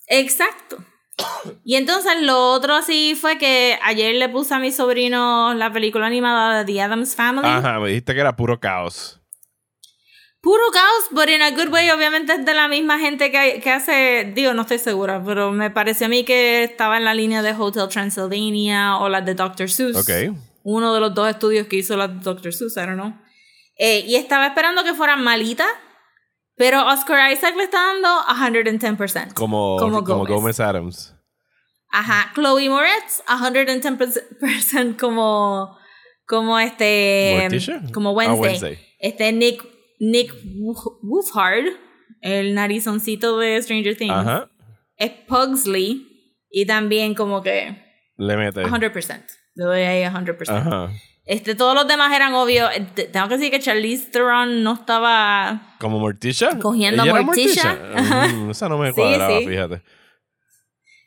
Exacto. 0.08 0.76
Y 1.64 1.74
entonces 1.74 2.12
lo 2.22 2.52
otro 2.52 2.74
así 2.74 3.16
fue 3.20 3.38
que 3.38 3.76
ayer 3.82 4.14
le 4.14 4.28
puse 4.28 4.54
a 4.54 4.58
mi 4.58 4.70
sobrino 4.70 5.52
la 5.54 5.72
película 5.72 6.06
animada 6.06 6.58
de 6.62 6.72
The 6.72 6.80
Addams 6.82 7.16
Family. 7.16 7.48
Ajá, 7.48 7.80
me 7.80 7.88
dijiste 7.88 8.14
que 8.14 8.20
era 8.20 8.36
puro 8.36 8.60
caos. 8.60 9.17
Puro 10.40 10.62
caos, 10.72 11.08
but 11.10 11.28
in 11.28 11.42
a 11.42 11.50
good 11.50 11.68
way. 11.72 11.90
Obviamente 11.90 12.32
es 12.32 12.44
de 12.44 12.54
la 12.54 12.68
misma 12.68 12.98
gente 13.00 13.32
que, 13.32 13.60
que 13.60 13.70
hace, 13.72 14.32
digo, 14.34 14.54
no 14.54 14.62
estoy 14.62 14.78
segura, 14.78 15.22
pero 15.24 15.50
me 15.50 15.70
pareció 15.70 16.06
a 16.06 16.08
mí 16.08 16.24
que 16.24 16.62
estaba 16.62 16.96
en 16.96 17.04
la 17.04 17.12
línea 17.14 17.42
de 17.42 17.52
Hotel 17.52 17.88
Transylvania 17.88 18.98
o 18.98 19.08
la 19.08 19.20
de 19.20 19.34
Dr. 19.34 19.68
Seuss. 19.68 19.96
Ok. 19.96 20.36
Uno 20.62 20.94
de 20.94 21.00
los 21.00 21.14
dos 21.14 21.28
estudios 21.28 21.66
que 21.66 21.76
hizo 21.76 21.96
la 21.96 22.06
de 22.08 22.20
Dr. 22.20 22.52
Seuss, 22.52 22.76
I 22.76 22.80
don't 22.80 22.94
know. 22.94 23.14
Eh, 23.78 24.04
y 24.06 24.14
estaba 24.16 24.46
esperando 24.46 24.84
que 24.84 24.94
fuera 24.94 25.16
malita, 25.16 25.66
pero 26.56 26.86
Oscar 26.86 27.32
Isaac 27.32 27.56
le 27.56 27.64
está 27.64 27.78
dando 27.78 28.08
110%. 28.26 29.34
Como, 29.34 29.76
Como 29.78 30.04
como. 30.04 30.24
Gómez 30.26 30.60
Adams. 30.60 31.14
Ajá, 31.90 32.32
Chloe 32.34 32.68
Moretz, 32.68 33.22
110% 33.26 34.96
como, 35.00 35.78
como 36.26 36.58
este, 36.58 37.38
Morticia? 37.40 37.82
como 37.94 38.10
Ah, 38.10 38.12
Wednesday. 38.12 38.40
Wednesday. 38.42 38.78
Este 39.00 39.32
Nick, 39.32 39.64
Nick 40.00 40.32
Wo- 40.56 40.98
Wolfhard, 41.02 41.64
el 42.20 42.54
narizoncito 42.54 43.38
de 43.38 43.60
Stranger 43.62 43.96
Things, 43.96 44.12
Ajá. 44.14 44.48
es 44.96 45.10
Pugsley 45.26 46.06
y 46.50 46.66
también 46.66 47.14
como 47.14 47.42
que 47.42 47.76
Le 48.16 48.36
mete. 48.36 48.62
100%. 48.64 49.24
Le 49.54 49.64
doy 49.64 49.80
ahí 49.80 50.02
100%. 50.04 50.48
Ajá. 50.50 50.90
Este, 51.24 51.54
todos 51.54 51.74
los 51.74 51.86
demás 51.86 52.10
eran 52.14 52.32
obvios. 52.34 52.70
Te- 52.94 53.04
Tengo 53.04 53.28
que 53.28 53.36
decir 53.36 53.50
que 53.50 53.58
Charlize 53.60 54.06
Theron 54.10 54.62
no 54.62 54.72
estaba 54.74 55.76
Como 55.78 55.98
Morticia. 55.98 56.58
Cogiendo 56.58 57.02
¿Ella 57.02 57.12
era 57.12 57.22
Morticia. 57.22 57.74
Mm, 58.34 58.50
esa 58.50 58.68
no 58.68 58.78
me 58.78 58.88
Sí, 58.88 58.94
cuadraba, 58.94 59.38
sí. 59.38 59.46
fíjate. 59.46 59.82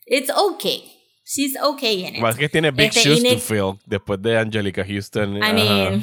It's 0.06 0.30
okay. 0.30 0.84
She's 1.26 1.56
okay 1.62 2.06
in 2.06 2.16
it. 2.18 2.22
Más 2.22 2.36
que 2.36 2.50
tiene 2.50 2.72
big 2.72 2.88
Este, 2.96 3.02
shoes 3.02 3.24
to 3.24 3.40
fill 3.40 3.80
después 3.86 4.22
de 4.22 4.38
Angelica 4.38 4.86
Houston. 4.86 5.38
I 5.38 5.42
Ajá. 5.42 6.00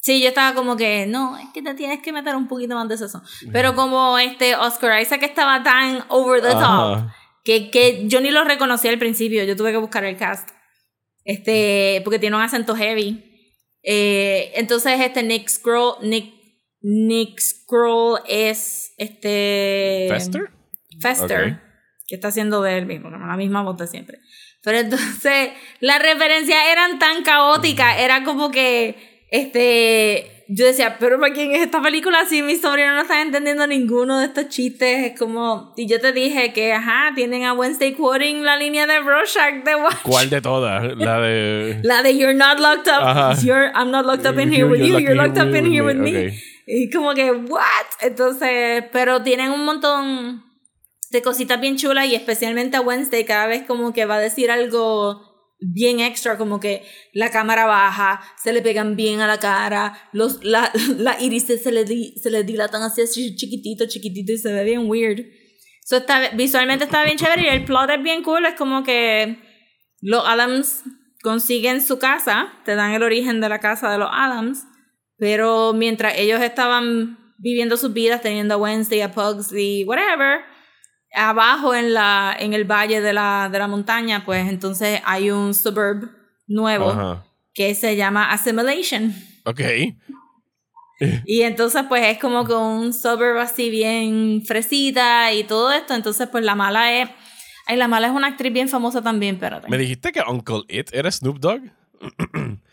Sí, 0.00 0.20
yo 0.22 0.28
estaba 0.28 0.54
como 0.54 0.76
que, 0.76 1.06
no, 1.06 1.36
es 1.38 1.48
que 1.52 1.62
te 1.62 1.74
tienes 1.74 2.00
que 2.00 2.12
meter 2.12 2.34
un 2.36 2.48
poquito 2.48 2.74
más 2.74 2.88
de 2.88 2.96
sazón. 2.98 3.22
Pero 3.52 3.74
como 3.74 4.18
este 4.18 4.56
Oscar 4.56 5.00
Isaac 5.00 5.22
estaba 5.22 5.62
tan 5.62 6.04
over 6.08 6.40
the 6.42 6.50
top, 6.50 7.08
que, 7.44 7.70
que 7.70 8.04
yo 8.06 8.20
ni 8.20 8.30
lo 8.30 8.44
reconocí 8.44 8.88
al 8.88 8.98
principio, 8.98 9.44
yo 9.44 9.56
tuve 9.56 9.72
que 9.72 9.78
buscar 9.78 10.04
el 10.04 10.16
cast. 10.16 10.50
Este, 11.24 12.00
porque 12.04 12.18
tiene 12.18 12.36
un 12.36 12.42
acento 12.42 12.74
heavy. 12.74 13.24
Eh, 13.82 14.52
entonces, 14.54 14.98
este 15.00 15.22
Nick 15.22 15.48
Scroll, 15.48 15.96
Nick, 16.02 16.34
Nick 16.80 17.38
Scroll 17.40 18.20
es 18.26 18.92
este. 18.96 20.06
¿Fester? 20.10 20.50
Fester, 21.00 21.52
Ok. 21.52 21.58
que 22.06 22.14
está 22.14 22.28
haciendo 22.28 22.62
de 22.62 22.78
él 22.78 22.86
mismo, 22.86 23.10
como 23.10 23.26
la 23.26 23.36
misma 23.36 23.62
voz 23.62 23.76
de 23.76 23.86
siempre. 23.86 24.18
Pero 24.62 24.78
entonces 24.78 25.50
las 25.80 26.02
referencias 26.02 26.58
eran 26.70 26.98
tan 26.98 27.22
caóticas, 27.22 27.98
era 27.98 28.24
como 28.24 28.50
que, 28.50 29.17
este, 29.30 30.44
yo 30.48 30.64
decía, 30.64 30.96
pero 30.98 31.20
¿para 31.20 31.34
quién 31.34 31.52
es 31.52 31.60
esta 31.60 31.82
película? 31.82 32.24
Si 32.24 32.42
mis 32.42 32.62
sobrinos 32.62 32.94
no 32.94 33.02
están 33.02 33.26
entendiendo 33.26 33.66
ninguno 33.66 34.18
de 34.18 34.26
estos 34.26 34.48
chistes, 34.48 35.12
es 35.12 35.18
como, 35.18 35.74
y 35.76 35.86
yo 35.86 36.00
te 36.00 36.12
dije 36.12 36.52
que, 36.54 36.72
ajá, 36.72 37.12
tienen 37.14 37.44
a 37.44 37.52
Wednesday 37.52 37.92
quoting 37.92 38.42
la 38.44 38.56
línea 38.56 38.86
de 38.86 39.00
Rorschach 39.00 39.62
de 39.64 39.74
Watch. 39.74 40.02
¿Cuál 40.02 40.30
de 40.30 40.40
todas? 40.40 40.96
La 40.96 41.20
de. 41.20 41.80
La 41.82 42.02
de 42.02 42.16
You're 42.16 42.34
not 42.34 42.58
locked 42.58 42.88
up, 42.88 43.02
Ajá. 43.02 43.34
you're, 43.42 43.70
I'm 43.74 43.90
not 43.90 44.06
locked 44.06 44.26
up 44.26 44.38
in 44.38 44.50
here 44.50 44.66
with 44.66 44.80
you, 44.80 44.98
you're 44.98 45.14
locked 45.14 45.38
up 45.38 45.54
in 45.54 45.66
here 45.66 45.84
with 45.84 45.96
me. 45.96 46.28
Ok. 46.28 46.34
Y 46.66 46.90
como 46.90 47.14
que, 47.14 47.30
¿what? 47.30 47.86
Entonces, 48.00 48.84
pero 48.92 49.22
tienen 49.22 49.50
un 49.50 49.64
montón 49.64 50.44
de 51.10 51.22
cositas 51.22 51.60
bien 51.60 51.76
chulas 51.76 52.06
y 52.06 52.14
especialmente 52.14 52.76
a 52.76 52.80
Wednesday 52.82 53.24
cada 53.24 53.46
vez 53.46 53.62
como 53.66 53.92
que 53.92 54.04
va 54.04 54.16
a 54.16 54.20
decir 54.20 54.50
algo 54.50 55.27
bien 55.60 56.00
extra, 56.00 56.38
como 56.38 56.60
que 56.60 56.84
la 57.12 57.30
cámara 57.30 57.66
baja, 57.66 58.20
se 58.42 58.52
le 58.52 58.62
pegan 58.62 58.94
bien 58.96 59.20
a 59.20 59.26
la 59.26 59.38
cara, 59.38 59.98
los, 60.12 60.42
la, 60.44 60.70
la 60.96 61.20
irises 61.20 61.62
se 61.62 61.72
le, 61.72 61.84
di- 61.84 62.14
se 62.22 62.30
le 62.30 62.44
dilatan 62.44 62.82
así, 62.82 63.02
así 63.02 63.34
chiquitito, 63.36 63.86
chiquitito 63.86 64.32
y 64.32 64.38
se 64.38 64.52
ve 64.52 64.64
bien 64.64 64.88
weird. 64.88 65.24
So 65.84 65.96
está, 65.96 66.30
visualmente 66.30 66.84
está 66.84 67.02
bien 67.04 67.16
chévere 67.16 67.42
y 67.42 67.48
el 67.48 67.64
plot 67.64 67.90
es 67.90 68.02
bien 68.02 68.22
cool, 68.22 68.44
es 68.46 68.54
como 68.54 68.84
que 68.84 69.38
los 70.00 70.22
Adams 70.26 70.82
consiguen 71.22 71.82
su 71.82 71.98
casa, 71.98 72.52
te 72.64 72.74
dan 72.74 72.92
el 72.92 73.02
origen 73.02 73.40
de 73.40 73.48
la 73.48 73.58
casa 73.58 73.90
de 73.90 73.98
los 73.98 74.08
Adams, 74.12 74.64
pero 75.16 75.72
mientras 75.72 76.16
ellos 76.18 76.40
estaban 76.40 77.18
viviendo 77.38 77.76
sus 77.76 77.92
vidas, 77.92 78.20
teniendo 78.22 78.54
a 78.54 78.58
Wednesday, 78.58 79.00
a 79.00 79.12
Pugsley, 79.12 79.84
whatever, 79.84 80.40
abajo 81.14 81.74
en, 81.74 81.94
la, 81.94 82.36
en 82.38 82.52
el 82.54 82.64
valle 82.64 83.00
de 83.00 83.12
la, 83.12 83.48
de 83.50 83.58
la 83.58 83.68
montaña, 83.68 84.24
pues 84.24 84.48
entonces 84.48 85.00
hay 85.04 85.30
un 85.30 85.54
suburb 85.54 86.10
nuevo 86.46 86.90
Ajá. 86.90 87.24
que 87.54 87.74
se 87.74 87.96
llama 87.96 88.30
Assimilation. 88.30 89.14
Ok. 89.44 89.60
Y 91.24 91.42
entonces 91.42 91.84
pues 91.88 92.04
es 92.06 92.18
como 92.18 92.44
que 92.44 92.54
un 92.54 92.92
suburb 92.92 93.38
así 93.38 93.70
bien 93.70 94.42
fresita 94.44 95.32
y 95.32 95.44
todo 95.44 95.72
esto. 95.72 95.94
Entonces 95.94 96.28
pues 96.28 96.44
la 96.44 96.54
mala 96.54 96.92
es... 96.92 97.08
Ay, 97.66 97.76
la 97.76 97.86
mala 97.86 98.08
es 98.08 98.14
una 98.14 98.28
actriz 98.28 98.52
bien 98.52 98.68
famosa 98.68 99.02
también, 99.02 99.34
espérate. 99.36 99.68
Me 99.68 99.76
dijiste 99.78 100.10
que 100.10 100.22
Uncle 100.26 100.62
It 100.68 100.88
era 100.92 101.10
Snoop 101.10 101.38
Dogg. 101.38 101.60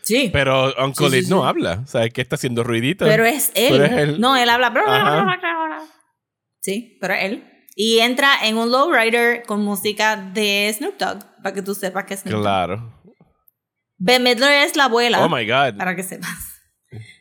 Sí. 0.02 0.30
Pero 0.32 0.72
Uncle 0.82 1.10
Sí, 1.10 1.12
sí, 1.12 1.18
It 1.24 1.28
no 1.28 1.42
sí. 1.42 1.48
habla. 1.48 1.80
O 1.84 1.86
sea, 1.86 2.08
que 2.08 2.20
está 2.22 2.36
haciendo 2.36 2.62
ruidito. 2.64 3.04
Pero 3.04 3.24
es 3.24 3.52
él. 3.54 3.68
Pero 3.72 3.84
es 3.84 3.92
él. 3.92 4.20
No, 4.20 4.36
él 4.36 4.48
habla. 4.48 4.72
Ajá. 4.86 5.82
Sí, 6.62 6.96
pero 7.00 7.14
es 7.14 7.24
él. 7.24 7.44
Y 7.78 7.98
entra 8.00 8.30
en 8.42 8.56
un 8.56 8.70
lowrider 8.72 9.42
con 9.42 9.62
música 9.62 10.16
de 10.16 10.72
Snoop 10.74 10.96
Dogg, 10.98 11.18
para 11.42 11.54
que 11.54 11.60
tú 11.60 11.74
sepas 11.74 12.04
que 12.06 12.14
es 12.14 12.20
Snoop 12.20 12.32
Dogg. 12.36 12.42
Claro. 12.42 12.92
Ben 13.98 14.22
Midler 14.22 14.64
es 14.66 14.76
la 14.76 14.84
abuela, 14.84 15.22
Oh 15.24 15.28
my 15.28 15.46
God. 15.46 15.76
para 15.76 15.94
que 15.94 16.02
sepas. 16.02 16.30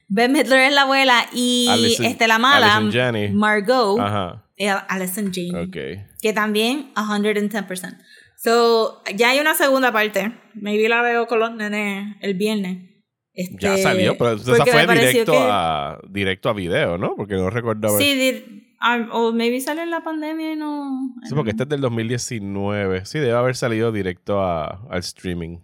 Ben 0.08 0.32
Midler 0.32 0.60
es 0.62 0.74
la 0.74 0.84
abuela 0.84 1.26
y 1.34 1.68
Allison- 1.70 2.06
este, 2.06 2.28
la 2.28 2.38
mala, 2.39 2.78
Allison. 2.78 3.36
Margot, 3.36 4.00
Ajá. 4.00 4.46
es 4.56 4.74
Alison 4.88 5.32
Janney, 5.34 5.65
Ok. 5.65 5.78
que 6.22 6.34
también 6.34 6.91
110%. 6.96 7.98
So, 8.38 9.02
ya 9.15 9.30
hay 9.32 9.39
una 9.39 9.56
segunda 9.56 9.91
parte. 9.91 10.32
Maybe 10.54 10.88
la 10.88 11.02
veo 11.02 11.28
con 11.28 11.39
los 11.39 11.54
nenes 11.54 12.15
el 12.22 12.36
viernes. 12.36 12.91
Este, 13.34 13.56
Ya 13.60 13.78
salió, 13.78 14.18
pero 14.18 14.34
esa 14.34 14.65
fue 14.65 14.88
directo 14.88 15.32
que- 15.34 15.38
a, 15.41 15.98
directo 16.10 16.50
a 16.50 16.54
video, 16.54 16.98
¿no? 16.98 17.15
Porque 17.18 17.34
no 17.36 17.50
recuerdo. 17.50 17.98
Sí, 17.98 18.55
ah, 18.86 19.08
o 19.12 19.34
maybe 19.34 19.60
sale 19.60 19.82
en 19.82 19.91
la 19.91 20.04
pandemia 20.04 20.54
y 20.54 20.56
no. 20.56 21.13
Sí, 21.24 21.34
porque 21.36 21.52
este 21.52 21.63
es 21.63 21.69
del 21.69 21.82
2019. 21.82 23.06
Sí, 23.06 23.19
debe 23.19 23.34
haber 23.34 23.56
salido 23.56 23.91
directo 23.91 24.41
a, 24.41 24.82
al 24.89 25.00
streaming. 25.00 25.60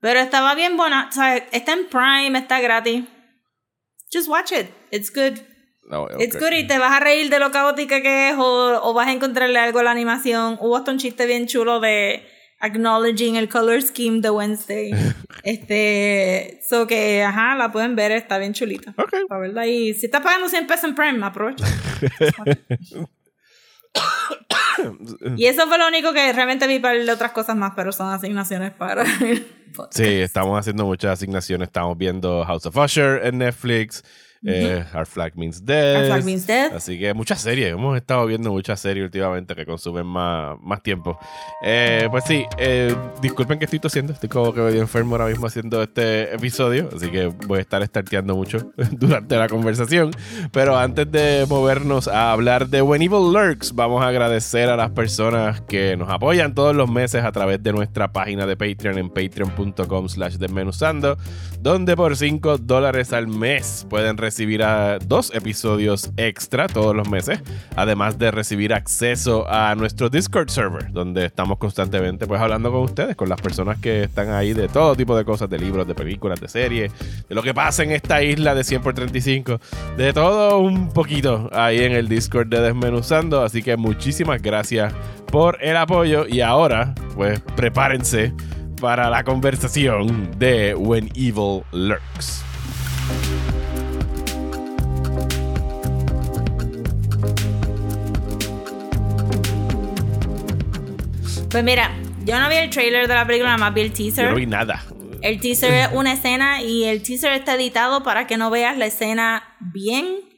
Pero 0.00 0.20
estaba 0.20 0.54
bien 0.54 0.76
buena. 0.76 1.08
O 1.08 1.12
sea, 1.12 1.36
está 1.36 1.72
en 1.72 1.86
Prime, 1.88 2.38
está 2.38 2.60
gratis. 2.60 3.04
Just 4.12 4.28
watch 4.28 4.52
it. 4.52 4.66
It's 4.90 5.12
good. 5.12 5.38
No, 5.88 6.06
It's 6.18 6.38
good 6.38 6.52
y 6.52 6.66
te 6.66 6.78
vas 6.78 6.92
a 6.92 7.00
reír 7.00 7.28
de 7.28 7.38
lo 7.38 7.50
caótica 7.50 8.00
que 8.02 8.30
es 8.30 8.36
o, 8.38 8.80
o 8.82 8.94
vas 8.94 9.08
a 9.08 9.12
encontrarle 9.12 9.58
algo 9.58 9.80
a 9.80 9.82
la 9.82 9.90
animación. 9.90 10.58
Hubo 10.60 10.76
hasta 10.76 10.92
un 10.92 10.98
chiste 10.98 11.26
bien 11.26 11.46
chulo 11.46 11.80
de 11.80 12.24
acknowledging 12.62 13.36
el 13.36 13.48
color 13.48 13.82
scheme 13.82 14.20
de 14.20 14.30
Wednesday. 14.30 14.92
este, 15.42 16.60
so 16.66 16.86
que, 16.86 17.22
ajá, 17.22 17.56
la 17.56 17.70
pueden 17.70 17.94
ver, 17.94 18.12
está 18.12 18.38
bien 18.38 18.54
chulita. 18.54 18.94
Ok. 18.96 19.12
La 19.28 19.38
verdad, 19.38 19.64
y 19.64 19.94
si 19.94 20.06
está 20.06 20.22
pagando 20.22 20.48
100 20.48 20.66
pesos 20.66 20.84
en 20.84 20.94
Prime, 20.94 21.26
aprovecha. 21.26 21.66
y 25.36 25.44
eso 25.44 25.66
fue 25.66 25.76
lo 25.76 25.88
único 25.88 26.12
que 26.12 26.32
realmente 26.32 26.66
vi 26.66 26.78
para 26.78 27.12
otras 27.12 27.32
cosas 27.32 27.56
más, 27.56 27.72
pero 27.76 27.92
son 27.92 28.12
asignaciones 28.12 28.72
para 28.72 29.02
el 29.02 29.44
podcast. 29.74 29.96
Sí, 29.96 30.20
estamos 30.20 30.58
haciendo 30.58 30.86
muchas 30.86 31.12
asignaciones. 31.12 31.68
Estamos 31.68 31.98
viendo 31.98 32.44
House 32.44 32.66
of 32.66 32.76
Usher 32.76 33.26
en 33.26 33.38
Netflix. 33.38 34.04
Eh, 34.44 34.84
Our 34.94 35.06
Flag 35.06 35.32
Means 35.36 35.64
Death. 35.64 36.00
Our 36.00 36.06
Flag 36.06 36.24
Means 36.24 36.46
Death. 36.46 36.72
Así 36.74 36.98
que 36.98 37.14
muchas 37.14 37.40
series. 37.40 37.72
Hemos 37.72 37.96
estado 37.96 38.26
viendo 38.26 38.50
muchas 38.50 38.80
series 38.80 39.04
últimamente 39.04 39.54
que 39.54 39.64
consumen 39.64 40.06
más, 40.06 40.56
más 40.60 40.82
tiempo. 40.82 41.18
Eh, 41.64 42.08
pues 42.10 42.24
sí, 42.24 42.44
eh, 42.58 42.94
disculpen 43.20 43.58
que 43.58 43.66
estoy 43.66 43.78
tosiendo. 43.78 44.12
Estoy 44.12 44.28
como 44.28 44.52
que 44.52 44.60
medio 44.60 44.80
enfermo 44.80 45.14
ahora 45.14 45.26
mismo 45.28 45.46
haciendo 45.46 45.82
este 45.82 46.34
episodio. 46.34 46.88
Así 46.94 47.10
que 47.10 47.26
voy 47.26 47.58
a 47.58 47.62
estar 47.62 47.84
starteando 47.84 48.34
mucho 48.34 48.72
durante 48.92 49.36
la 49.36 49.48
conversación. 49.48 50.10
Pero 50.52 50.76
antes 50.76 51.10
de 51.10 51.46
movernos 51.48 52.08
a 52.08 52.32
hablar 52.32 52.68
de 52.68 52.82
When 52.82 53.02
Evil 53.02 53.32
Lurks, 53.32 53.74
vamos 53.74 54.02
a 54.02 54.08
agradecer 54.08 54.68
a 54.68 54.76
las 54.76 54.90
personas 54.90 55.60
que 55.62 55.96
nos 55.96 56.10
apoyan 56.10 56.54
todos 56.54 56.74
los 56.74 56.90
meses 56.90 57.24
a 57.24 57.32
través 57.32 57.62
de 57.62 57.72
nuestra 57.72 58.12
página 58.12 58.46
de 58.46 58.56
Patreon 58.56 58.98
en 58.98 59.10
patreon.com 59.10 60.08
slash 60.08 60.36
desmenuzando, 60.36 61.16
donde 61.62 61.94
por 61.94 62.16
5 62.16 62.58
dólares 62.58 63.12
al 63.12 63.28
mes 63.28 63.86
pueden 63.88 64.16
recibir 64.16 64.64
dos 65.06 65.32
episodios 65.32 66.10
extra 66.16 66.66
todos 66.66 66.94
los 66.94 67.08
meses, 67.08 67.40
además 67.76 68.18
de 68.18 68.32
recibir 68.32 68.74
acceso 68.74 69.48
a 69.48 69.74
nuestro 69.76 70.08
Discord 70.08 70.50
server, 70.50 70.90
donde 70.90 71.26
estamos 71.26 71.58
constantemente 71.58 72.26
pues 72.26 72.40
hablando 72.40 72.72
con 72.72 72.80
ustedes, 72.80 73.14
con 73.14 73.28
las 73.28 73.40
personas 73.40 73.78
que 73.78 74.02
están 74.02 74.30
ahí 74.30 74.54
de 74.54 74.66
todo 74.66 74.96
tipo 74.96 75.16
de 75.16 75.24
cosas, 75.24 75.48
de 75.48 75.58
libros, 75.60 75.86
de 75.86 75.94
películas, 75.94 76.40
de 76.40 76.48
series, 76.48 76.92
de 77.28 77.34
lo 77.34 77.44
que 77.44 77.54
pasa 77.54 77.84
en 77.84 77.92
esta 77.92 78.24
isla 78.24 78.56
de 78.56 78.64
100 78.64 78.82
por 78.82 78.94
35, 78.94 79.60
de 79.96 80.12
todo 80.12 80.58
un 80.58 80.88
poquito 80.88 81.48
ahí 81.52 81.78
en 81.84 81.92
el 81.92 82.08
Discord 82.08 82.48
de 82.48 82.60
Desmenuzando, 82.60 83.40
así 83.40 83.62
que 83.62 83.76
muchísimas 83.76 84.42
gracias 84.42 84.92
por 85.26 85.62
el 85.62 85.76
apoyo 85.76 86.26
y 86.26 86.40
ahora 86.40 86.92
pues 87.14 87.40
prepárense 87.54 88.34
para 88.82 89.08
la 89.08 89.22
conversación 89.22 90.36
de 90.40 90.74
When 90.74 91.08
Evil 91.14 91.62
Lurks. 91.70 92.42
Pues 101.48 101.62
mira, 101.62 101.92
yo 102.24 102.40
no 102.40 102.48
vi 102.48 102.56
el 102.56 102.70
trailer 102.70 103.06
de 103.06 103.14
la 103.14 103.24
película, 103.24 103.50
nada 103.50 103.58
más 103.58 103.72
vi 103.72 103.82
el 103.82 103.90
Yo 103.90 103.94
teaser. 103.94 104.30
no 104.30 104.34
vi 104.34 104.46
nada. 104.46 104.82
El 105.20 105.40
teaser 105.40 105.72
es 105.74 105.88
una 105.92 106.14
escena 106.14 106.60
y 106.60 106.82
el 106.82 107.04
teaser 107.04 107.34
está 107.34 107.54
editado 107.54 108.02
para 108.02 108.26
que 108.26 108.36
no 108.36 108.50
veas 108.50 108.76
la 108.76 108.86
escena 108.86 109.44
bien. 109.60 110.31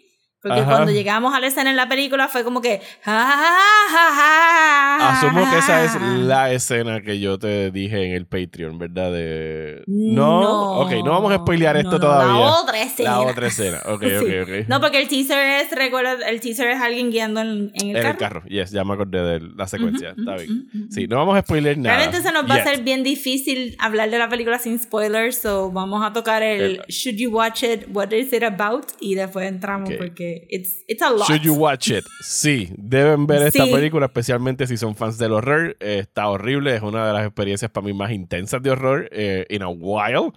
Porque 0.44 0.61
Ajá. 0.61 0.70
cuando 0.70 0.92
llegamos 0.92 1.35
a 1.35 1.40
la 1.40 1.46
escena 1.46 1.70
en 1.70 1.76
la 1.76 1.88
película 1.88 2.28
fue 2.28 2.44
como 2.44 2.61
que. 2.61 2.83
"Ja, 3.02 3.12
ja, 3.26 3.57
ja, 3.90 4.14
ja, 4.14 5.11
Asumo 5.18 5.50
que 5.50 5.59
esa 5.59 5.85
es 5.85 5.92
ja". 5.92 6.00
la 6.18 6.52
escena 6.52 7.00
que 7.00 7.18
yo 7.18 7.38
te 7.38 7.70
dije 7.70 8.04
en 8.04 8.12
el 8.12 8.26
Patreon, 8.26 8.78
¿verdad? 8.78 9.11
De... 9.11 9.83
No, 9.87 10.42
No, 10.42 10.70
ok, 10.80 10.92
no 11.04 11.12
vamos 11.12 11.33
a 11.33 11.37
spoilear 11.37 11.76
esto 11.78 11.92
no, 11.92 12.00
todavía. 12.00 12.35
La 12.44 12.52
otra 12.61 12.83
escena. 12.83 13.11
La 13.11 13.20
otra 13.22 13.46
escena, 13.46 13.80
ok, 13.87 14.02
Sí. 14.02 14.14
ok, 14.16 14.28
ok. 14.42 14.68
No, 14.68 14.80
porque 14.80 15.00
el 15.00 15.09
teaser 15.09 15.62
es, 15.62 15.70
recuerda, 15.72 16.28
el 16.28 16.40
teaser 16.40 16.68
es 16.70 16.80
alguien 16.80 17.11
guiando 17.11 17.40
en, 17.40 17.70
en 17.74 17.90
el 17.90 17.96
en 17.96 18.02
carro. 18.02 18.11
el 18.11 18.16
carro, 18.18 18.42
yes, 18.46 18.70
ya 18.70 18.85
me 18.85 18.92
acordé 18.94 19.22
de 19.22 19.40
la 19.57 19.66
secuencia, 19.66 20.12
Ujú, 20.12 20.20
está 20.20 20.33
ujú, 20.35 20.42
bien. 20.42 20.68
ujú, 20.74 20.87
Sí, 20.92 21.07
no 21.07 21.16
vamos 21.16 21.37
a 21.37 21.40
spoiler 21.40 21.78
nada. 21.78 21.96
Realmente 21.96 22.22
se 22.26 22.33
nos 22.33 22.44
va 22.44 22.57
yet. 22.59 22.66
a 22.66 22.70
ser 22.70 22.83
bien 22.85 23.02
difícil 23.02 23.76
hablar 23.78 24.11
de 24.11 24.18
la 24.18 24.28
película 24.28 24.59
sin 24.59 24.78
spoilers, 24.78 25.38
so 25.40 25.70
vamos 25.72 26.04
a 26.04 26.12
tocar 26.12 26.42
el 26.42 26.61
El- 26.62 26.80
Should 26.88 27.16
you 27.18 27.30
watch 27.30 27.62
it? 27.62 27.87
What 27.92 28.12
is 28.12 28.33
it 28.33 28.42
about? 28.42 28.85
Y 29.00 29.14
después 29.14 29.48
entramos 29.48 29.88
Ok. 29.90 29.96
porque 29.98 30.34
it's, 30.51 30.85
it's 30.88 31.03
a 31.03 31.11
lot. 31.11 31.27
Should 31.27 31.42
you 31.42 31.55
watch 31.55 31.88
it? 31.90 32.05
Sí, 32.23 32.70
deben 32.77 33.27
ver 33.27 33.42
esta 33.42 33.64
Sí. 33.66 33.73
película, 33.73 34.07
especialmente 34.07 34.66
si 34.66 34.77
son 34.77 34.94
fans 34.97 35.18
del 35.18 35.33
horror. 35.33 35.77
Eh, 35.81 35.99
está 36.01 36.29
horrible, 36.29 36.75
es 36.77 36.83
una 36.83 37.07
de 37.07 37.12
las 37.12 37.25
experiencias 37.27 37.70
para 37.70 37.87
mí 37.87 37.92
más 37.92 38.11
intensas 38.12 38.62
de 38.62 38.70
horror 38.70 39.09
eh, 39.12 39.47
in 39.51 39.62
a 39.62 39.68
while. 39.68 40.33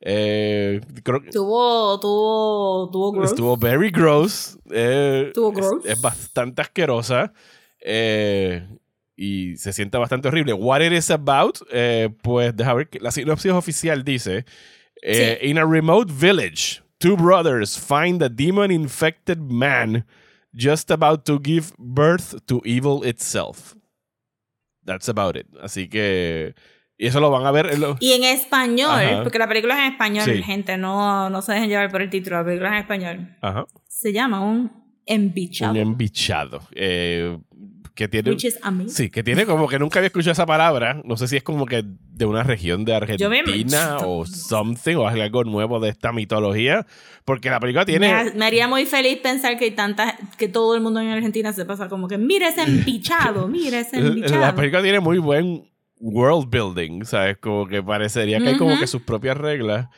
Eh, 0.00 0.80
creo 1.02 1.20
que 1.22 1.30
Tuvo, 1.30 1.98
tuvo, 1.98 2.88
tuvo 2.90 3.12
gross. 3.12 3.30
estuvo 3.30 3.56
very 3.56 3.90
gross. 3.90 4.56
eh, 4.70 5.24
Estuvo 5.28 5.50
es- 5.50 5.56
gross. 5.56 5.84
Es, 5.86 6.00
bastante 6.00 6.62
asquerosa. 6.62 7.32
eh, 7.80 8.66
y 9.16 9.56
se 9.56 9.72
siente 9.72 9.98
bastante 9.98 10.28
horrible. 10.28 10.52
What 10.52 10.80
it 10.80 10.92
is 10.92 11.10
about, 11.10 11.58
eh, 11.72 12.08
pues 12.22 12.56
deja 12.56 12.72
ver 12.74 12.88
que 12.88 13.00
la 13.00 13.10
sinopsis 13.10 13.50
oficial 13.50 14.04
dice: 14.04 14.44
eh, 15.02 15.40
In 15.42 15.58
a 15.58 15.64
remote 15.64 16.12
village, 16.12 16.80
two 16.98 17.16
brothers 17.16 17.76
find 17.78 18.22
a 18.22 18.28
demon 18.28 18.70
infected 18.70 19.38
man 19.40 20.04
just 20.54 20.90
about 20.90 21.24
to 21.24 21.38
give 21.42 21.72
birth 21.78 22.34
to 22.46 22.60
evil 22.64 23.02
itself. 23.04 23.74
That's 24.84 25.08
about 25.08 25.36
it. 25.36 25.46
Así 25.62 25.88
que. 25.88 26.54
Y 27.00 27.06
eso 27.06 27.20
lo 27.20 27.30
van 27.30 27.46
a 27.46 27.52
ver 27.52 27.66
en 27.72 27.80
lo- 27.80 27.96
Y 28.00 28.12
en 28.12 28.24
español, 28.24 28.90
Ajá. 28.90 29.22
porque 29.22 29.38
la 29.38 29.46
película 29.46 29.74
es 29.74 29.86
en 29.86 29.92
español, 29.92 30.24
Sí. 30.24 30.42
gente, 30.42 30.76
no, 30.76 31.30
no 31.30 31.42
se 31.42 31.52
dejen 31.52 31.68
llevar 31.68 31.90
por 31.92 32.02
el 32.02 32.10
título, 32.10 32.38
la 32.38 32.44
película 32.44 32.70
es 32.70 32.74
en 32.74 32.78
español. 32.80 33.36
Ajá. 33.40 33.66
Se 33.86 34.12
llama 34.12 34.40
un 34.40 34.72
embichado. 35.06 35.70
Un 35.72 35.76
embichado. 35.76 36.60
eh, 36.72 37.38
que 37.98 38.06
tiene. 38.06 38.30
Which 38.30 38.44
is. 38.44 38.60
Sí, 38.86 39.10
que 39.10 39.24
tiene 39.24 39.44
como 39.44 39.66
que 39.66 39.76
nunca 39.76 39.98
había 39.98 40.06
escuchado 40.06 40.30
esa 40.30 40.46
palabra. 40.46 41.02
No 41.04 41.16
sé 41.16 41.26
si 41.26 41.36
es 41.36 41.42
como 41.42 41.66
que 41.66 41.82
de 41.84 42.26
una 42.26 42.44
región 42.44 42.84
de 42.84 42.94
Argentina 42.94 43.96
o 44.04 44.24
something, 44.24 44.94
o 44.94 45.08
algo 45.08 45.42
nuevo 45.42 45.80
de 45.80 45.88
esta 45.88 46.12
mitología. 46.12 46.86
Porque 47.24 47.50
la 47.50 47.58
película 47.58 47.84
tiene. 47.84 48.14
Me, 48.14 48.34
me 48.34 48.44
haría 48.44 48.68
muy 48.68 48.86
feliz 48.86 49.18
pensar 49.18 49.58
que 49.58 49.64
hay 49.64 49.70
tanta, 49.72 50.16
que 50.36 50.46
todo 50.46 50.76
el 50.76 50.80
mundo 50.80 51.00
en 51.00 51.08
Argentina 51.08 51.52
se 51.52 51.64
pasa 51.64 51.88
como 51.88 52.06
que 52.06 52.18
mira 52.18 52.50
ese 52.50 52.62
embichado, 52.62 53.48
mira 53.48 53.80
ese 53.80 53.96
embichado. 53.98 54.42
La 54.42 54.54
película 54.54 54.80
tiene 54.80 55.00
muy 55.00 55.18
buen 55.18 55.68
world 55.98 56.48
building, 56.48 57.04
¿sabes? 57.04 57.38
Como 57.38 57.66
que 57.66 57.82
parecería 57.82 58.38
que 58.38 58.50
hay 58.50 58.56
como 58.56 58.78
que 58.78 58.86
sus 58.86 59.02
propias 59.02 59.36
reglas 59.36 59.88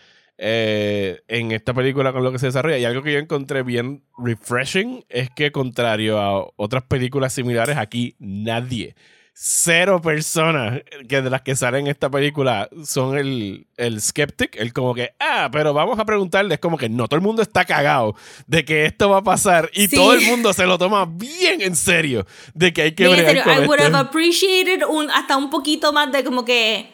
eh, 0.42 1.20
en 1.29 1.53
esta 1.53 1.74
película 1.74 2.12
con 2.12 2.24
lo 2.24 2.33
que 2.33 2.38
se 2.38 2.46
desarrolla. 2.46 2.79
Y 2.79 2.85
algo 2.87 3.03
que 3.03 3.12
yo 3.12 3.18
encontré 3.18 3.62
bien 3.62 4.03
refreshing 4.16 5.05
es 5.11 5.29
que, 5.31 5.53
contrario 5.53 6.18
a 6.18 6.46
otras 6.57 6.83
películas 6.85 7.35
similares, 7.35 7.76
aquí 7.76 8.14
nadie, 8.18 8.94
cero 9.35 10.00
personas 10.03 10.81
que 11.09 11.20
de 11.22 11.31
las 11.31 11.42
que 11.42 11.57
salen 11.57 11.83
en 11.83 11.90
esta 11.90 12.11
película 12.11 12.68
son 12.85 13.16
el, 13.18 13.66
el 13.76 14.00
skeptic, 14.00 14.57
el 14.57 14.72
como 14.72 14.94
que, 14.94 15.11
ah, 15.20 15.48
pero 15.53 15.72
vamos 15.74 15.98
a 15.98 16.05
preguntarles 16.05 16.59
como 16.59 16.76
que 16.76 16.88
no, 16.88 17.07
todo 17.07 17.16
el 17.16 17.22
mundo 17.22 17.40
está 17.42 17.64
cagado 17.64 18.14
de 18.46 18.64
que 18.64 18.85
esto 18.87 19.09
va 19.11 19.18
a 19.18 19.22
pasar 19.22 19.70
y 19.72 19.88
Sí. 19.88 19.96
todo 19.96 20.12
el 20.14 20.22
mundo 20.22 20.53
se 20.53 20.66
lo 20.66 20.76
toma 20.79 21.07
bien 21.07 21.61
en 21.62 21.74
serio 21.76 22.26
de 22.55 22.72
que 22.72 22.83
hay 22.83 22.92
que 22.92 23.05
con 23.07 23.14
I 23.16 23.66
would 23.66 23.79
este- 23.81 23.83
have 23.85 23.96
appreciated 23.98 24.83
un, 24.88 25.11
hasta 25.11 25.37
un 25.37 25.48
poquito 25.50 25.92
más 25.92 26.11
de 26.12 26.22
como 26.24 26.44
que 26.44 26.92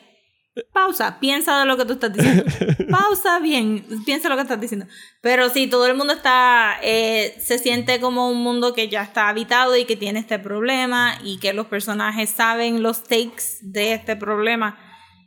pausa, 0.72 1.20
piensa 1.20 1.60
de 1.60 1.66
lo 1.66 1.76
que 1.76 1.84
tú 1.84 1.94
estás 1.94 2.12
diciendo. 2.12 2.44
pausa 2.90 3.38
bien, 3.40 3.84
piensa 4.04 4.28
lo 4.28 4.36
que 4.36 4.42
estás 4.42 4.60
diciendo. 4.60 4.86
Pero 5.20 5.48
sí, 5.50 5.66
todo 5.66 5.86
el 5.86 5.96
mundo 5.96 6.14
está, 6.14 6.78
eh, 6.82 7.34
se 7.38 7.58
siente 7.58 8.00
como 8.00 8.30
un 8.30 8.42
mundo 8.42 8.72
que 8.72 8.88
ya 8.88 9.02
está 9.02 9.28
habitado 9.28 9.76
y 9.76 9.84
que 9.84 9.96
tiene 9.96 10.20
este 10.20 10.38
problema 10.38 11.18
y 11.22 11.38
que 11.38 11.52
los 11.52 11.66
personajes 11.66 12.30
saben 12.30 12.82
los 12.82 13.02
takes 13.02 13.58
de 13.62 13.92
este 13.92 14.16
problema, 14.16 14.78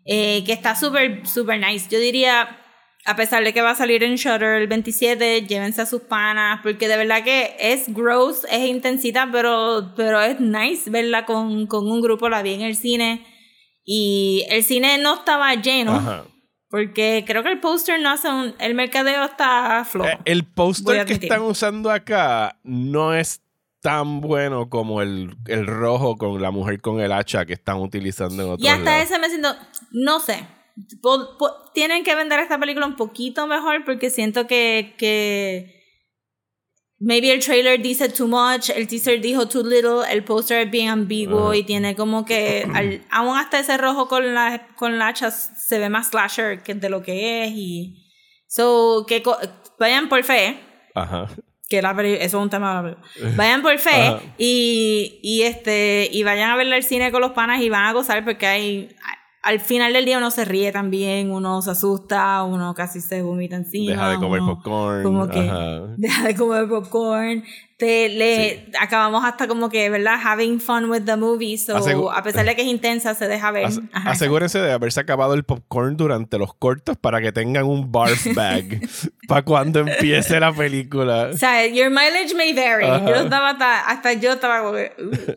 eh, 0.06 0.44
que 0.46 0.54
está 0.54 0.76
súper, 0.76 1.28
súper 1.28 1.60
nice. 1.60 1.88
Yo 1.90 2.00
diría, 2.00 2.60
a 3.06 3.16
pesar 3.16 3.44
de 3.44 3.54
que 3.54 3.62
va 3.62 3.72
a 3.72 3.76
salir 3.76 4.04
en 4.04 4.16
Shutter 4.16 4.62
el 4.62 4.68
27, 4.68 5.46
llévense 5.46 5.82
a 5.82 5.86
sus 5.86 6.02
panas, 6.02 6.62
porque 6.64 6.88
de 6.88 6.98
verdad 6.98 7.24
que 7.24 7.56
es 7.60 7.94
gross, 7.94 8.46
es 8.52 8.68
intensita, 8.68 9.30
pero, 9.32 9.94
pero 9.96 10.22
es 10.22 10.40
nice 10.40 10.90
verla 10.90 11.26
con, 11.26 11.68
con 11.68 11.86
un 11.88 12.02
grupo, 12.02 12.30
la 12.30 12.42
vi 12.42 12.56
en 12.56 12.62
el 12.62 12.76
cine. 12.76 13.39
Y 13.92 14.46
el 14.50 14.64
cine 14.64 15.00
no 15.00 15.16
estaba 15.16 15.56
lleno, 15.56 15.96
Ajá. 15.96 16.24
porque 16.70 17.24
creo 17.26 17.42
que 17.42 17.50
el 17.50 17.60
póster 17.60 18.00
no 18.00 18.12
hace 18.12 18.30
un... 18.30 18.54
El 18.60 18.76
mercadeo 18.76 19.24
está 19.26 19.84
flojo. 19.84 20.08
Eh, 20.08 20.20
el 20.26 20.44
póster 20.46 21.08
que 21.08 21.14
están 21.14 21.42
usando 21.42 21.90
acá 21.90 22.60
no 22.64 23.16
es 23.16 23.42
tan 23.82 24.22
bueno 24.22 24.70
como 24.70 25.02
el, 25.02 25.36
el 25.48 25.66
rojo 25.66 26.18
con 26.18 26.40
la 26.40 26.52
mujer 26.52 26.80
con 26.82 27.00
el 27.02 27.12
hacha 27.12 27.46
que 27.48 27.54
están 27.54 27.78
utilizando 27.78 28.44
en 28.44 28.50
otros 28.52 28.64
Y 28.64 28.68
hasta 28.68 28.84
lados. 28.92 29.06
ese 29.06 29.18
me 29.18 29.30
siento, 29.30 29.56
no 29.92 30.20
sé, 30.20 30.46
po- 31.02 31.38
po- 31.40 31.72
tienen 31.74 32.04
que 32.04 32.14
vender 32.14 32.40
esta 32.42 32.60
película 32.60 32.86
un 32.86 32.96
poquito 32.96 33.48
mejor 33.48 33.84
porque 33.86 34.12
siento 34.12 34.46
que, 34.46 34.94
que 35.00 35.79
maybe 37.00 37.32
el 37.32 37.40
trailer 37.44 37.82
dice 37.82 38.10
too 38.10 38.28
much, 38.28 38.70
el 38.70 38.88
teaser 38.88 39.22
dijo 39.22 39.48
too 39.48 39.64
little, 39.64 40.02
el 40.12 40.24
poster 40.24 40.66
es 40.66 40.72
bien 40.72 40.90
ambiguo 40.90 41.48
Ajá. 41.48 41.58
y 41.58 41.64
tiene 41.64 41.96
como 41.96 42.26
que, 42.26 42.68
al- 42.74 43.02
aún 43.10 43.38
hasta 43.38 43.60
ese 43.60 43.78
rojo 43.78 44.08
con 44.08 44.34
la, 44.34 44.68
con 44.76 44.98
la 45.00 45.08
hacha 45.08 45.32
se 45.32 45.80
ve 45.80 45.90
más 45.90 46.08
slasher 46.10 46.62
que 46.64 46.74
de 46.76 46.90
lo 46.90 47.02
que 47.02 47.46
es 47.46 47.52
y... 47.54 48.06
So, 48.52 49.06
que 49.08 49.22
vayan 49.78 50.10
por 50.10 50.24
fe, 50.24 50.60
Ajá. 50.96 51.28
que 51.70 51.84
la 51.84 51.92
eso 51.92 52.18
es 52.26 52.34
un 52.34 52.50
tema. 52.50 52.98
Vayan 53.36 53.62
por 53.62 53.78
fe 53.78 53.92
Ajá. 53.92 54.22
y, 54.40 55.20
y 55.22 55.44
este 55.44 56.10
y 56.12 56.24
vayan 56.24 56.50
a 56.50 56.56
verla 56.56 56.76
al 56.78 56.82
cine 56.84 57.12
con 57.12 57.22
los 57.22 57.34
panas 57.34 57.62
y 57.62 57.70
van 57.70 57.86
a 57.86 57.94
gozar 57.94 58.26
porque 58.26 58.48
hay 58.48 58.90
al 59.42 59.60
final 59.62 59.94
del 59.94 60.06
día 60.06 60.18
uno 60.18 60.32
se 60.32 60.44
ríe 60.46 60.72
también, 60.72 61.32
uno 61.32 61.62
se 61.62 61.72
asusta, 61.72 62.44
uno 62.44 62.74
casi 62.74 63.00
se 63.00 63.22
vomita 63.22 63.56
encima. 63.56 63.92
Deja 63.92 64.10
de 64.10 64.18
comer 64.18 64.42
uno 64.42 64.56
popcorn. 64.56 65.04
Como 65.04 65.28
que 65.30 65.40
ajá. 65.50 65.80
deja 65.98 66.28
de 66.28 66.36
comer 66.36 66.68
popcorn. 66.68 67.44
Te, 67.78 68.10
le, 68.10 68.70
Acabamos 68.78 69.24
hasta 69.24 69.48
como 69.48 69.70
que, 69.70 69.90
¿verdad? 69.90 70.20
Having 70.22 70.60
fun 70.60 70.90
with 70.90 71.04
the 71.06 71.16
movie. 71.16 71.58
So, 71.58 71.78
Asegu- 71.78 72.12
a 72.14 72.22
pesar 72.22 72.46
de 72.46 72.54
que 72.54 72.62
es 72.64 72.68
intensa, 72.68 73.16
se 73.16 73.30
deja 73.30 73.52
ver. 73.52 73.68
As- 73.68 73.80
Ajá. 73.94 74.12
asegúrense 74.12 74.60
de 74.60 74.74
haberse 74.74 75.00
acabado 75.00 75.34
el 75.34 75.46
popcorn 75.46 75.96
durante 75.96 76.38
los 76.38 76.54
cortos 76.54 76.98
para 76.98 77.22
que 77.22 77.32
tengan 77.32 77.64
un 77.64 77.90
barf 77.90 78.28
bag 78.36 78.82
para 79.30 79.44
cuando 79.44 79.80
empiece 79.80 80.38
la 80.42 80.52
película. 80.52 81.30
O 81.34 81.38
sea, 81.38 81.66
your 81.68 81.90
mileage 81.90 82.36
may 82.36 82.52
vary. 82.54 82.84
Ajá. 82.86 83.06
Yo 83.08 83.16
estaba 83.16 83.52
hasta, 83.52 83.88
hasta 83.88 84.12
yo 84.14 84.34
estaba 84.34 84.60
como 84.60 84.74
que. 84.74 84.92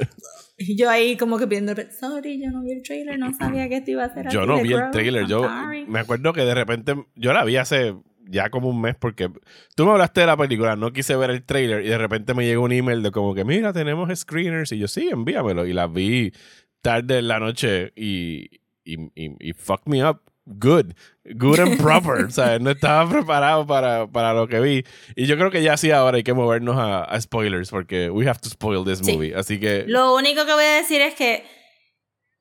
Y 0.69 0.77
yo 0.77 0.91
ahí 0.91 1.17
como 1.17 1.39
que 1.39 1.47
viendo, 1.47 1.75
sorry, 1.91 2.41
yo 2.41 2.51
no 2.51 2.63
vi 2.63 2.73
el 2.73 2.83
trailer, 2.83 3.19
no 3.19 3.33
sabía 3.35 3.69
que 3.69 3.79
esto 3.79 3.91
iba 3.91 4.05
a 4.05 4.15
ser 4.15 4.29
Yo 4.29 4.47
no 4.47 4.61
vi 4.63 4.73
el 4.73 4.91
trailer. 4.91 5.27
Yo 5.27 5.43
sorry". 5.43 5.87
me 5.87 6.01
acuerdo 6.01 6.33
que 6.33 6.45
de 6.45 6.55
repente 6.55 6.95
yo 7.15 7.33
la 7.33 7.45
vi 7.45 7.57
hace 7.57 7.95
ya 8.27 8.51
como 8.51 8.69
un 8.69 8.81
mes 8.81 8.95
porque 8.97 9.31
tú 9.75 9.85
me 9.85 9.93
hablaste 9.93 10.21
de 10.21 10.27
la 10.27 10.37
película, 10.37 10.77
no 10.77 10.93
quise 10.93 11.17
ver 11.17 11.31
el 11.31 11.43
trailer 11.43 11.85
y 11.85 11.89
de 11.89 11.99
repente 11.99 12.35
me 12.35 12.45
llegó 12.47 12.65
un 12.65 12.73
email 12.73 13.03
de 13.03 13.11
como 13.11 13.35
que 13.35 13.45
mira, 13.45 13.73
tenemos 13.73 14.17
screeners 14.19 14.73
y 14.73 14.79
yo 14.79 14.89
sí, 14.89 15.09
envíamelo 15.11 15.67
y 15.67 15.73
la 15.73 15.87
vi 15.87 16.33
tarde 16.81 17.19
en 17.19 17.29
la 17.29 17.39
noche 17.39 17.93
y, 17.97 18.61
y, 18.85 18.95
y, 19.15 19.37
y 19.39 19.53
fuck 19.53 19.87
me 19.87 20.05
up. 20.05 20.21
Good, 20.45 20.95
good 21.37 21.61
and 21.61 21.79
proper. 21.81 22.25
o 22.29 22.31
sea, 22.31 22.59
no 22.59 22.71
estaba 22.71 23.09
preparado 23.09 23.65
para, 23.67 24.09
para 24.09 24.35
lo 24.35 24.49
que 24.49 24.59
vi. 24.61 24.85
Y 25.15 25.27
yo 25.27 25.37
creo 25.37 25.51
que 25.53 25.63
ya 25.63 25.77
sí 25.77 25.91
ahora 25.93 26.17
hay 26.17 26.25
que 26.25 26.35
movernos 26.35 26.77
a, 26.79 27.05
a 27.05 27.21
spoilers 27.21 27.71
porque 27.71 28.11
we 28.11 28.27
have 28.29 28.41
to 28.41 28.49
spoil 28.49 28.85
this 28.85 28.99
Sí. 28.99 29.13
movie. 29.17 29.35
Así 29.35 29.61
que 29.61 29.85
Lo 29.87 30.15
único 30.17 30.45
que 30.45 30.53
voy 30.53 30.65
a 30.65 30.77
decir 30.77 31.01
es 31.01 31.15
que 31.15 31.45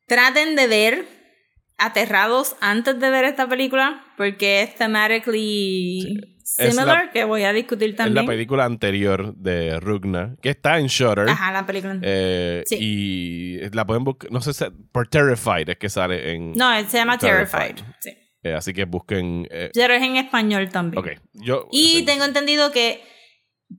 traten 0.07 0.55
de 0.55 0.67
ver 0.67 1.05
aterrados 1.81 2.55
antes 2.61 2.99
de 2.99 3.09
ver 3.09 3.25
esta 3.25 3.47
película 3.49 4.03
porque 4.17 4.61
es 4.61 4.75
thematically 4.75 6.19
Es 6.57 6.73
similar, 6.73 7.05
la- 7.05 7.11
que 7.11 7.23
voy 7.23 7.43
a 7.43 7.53
discutir 7.53 7.89
es 7.91 7.97
la 7.97 8.05
también. 8.05 8.25
película 8.25 8.65
anterior 8.65 9.33
de 9.35 9.79
Rugna, 9.79 10.35
que 10.41 10.49
está 10.49 10.79
en 10.79 10.87
Shutter. 10.87 11.29
Ajá, 11.29 11.51
la 11.51 11.65
película. 11.65 11.97
Eh, 12.01 12.63
Sí. 12.65 12.77
Y 12.79 13.69
la 13.75 13.85
pueden 13.85 14.03
buscar, 14.03 14.31
no 14.31 14.41
sé 14.41 14.53
si 14.53 14.65
por 14.91 15.07
Terrified 15.07 15.69
es 15.69 15.77
que 15.77 15.89
sale 15.89 16.33
en... 16.33 16.53
no, 16.53 16.71
se 16.87 16.97
llama 16.97 17.17
Terrified. 17.17 17.75
Terrified. 17.75 17.95
Sí. 17.99 18.09
eh, 18.43 18.53
así 18.53 18.73
que 18.73 18.85
busquen... 18.85 19.47
eh, 19.51 19.69
Pero 19.73 19.93
es 19.93 20.01
en 20.03 20.17
español 20.17 20.69
también. 20.69 20.99
ok, 20.99 21.09
yo... 21.33 21.67
Y 21.71 21.99
sí. 21.99 22.05
tengo 22.05 22.25
entendido 22.25 22.71
que. 22.71 23.01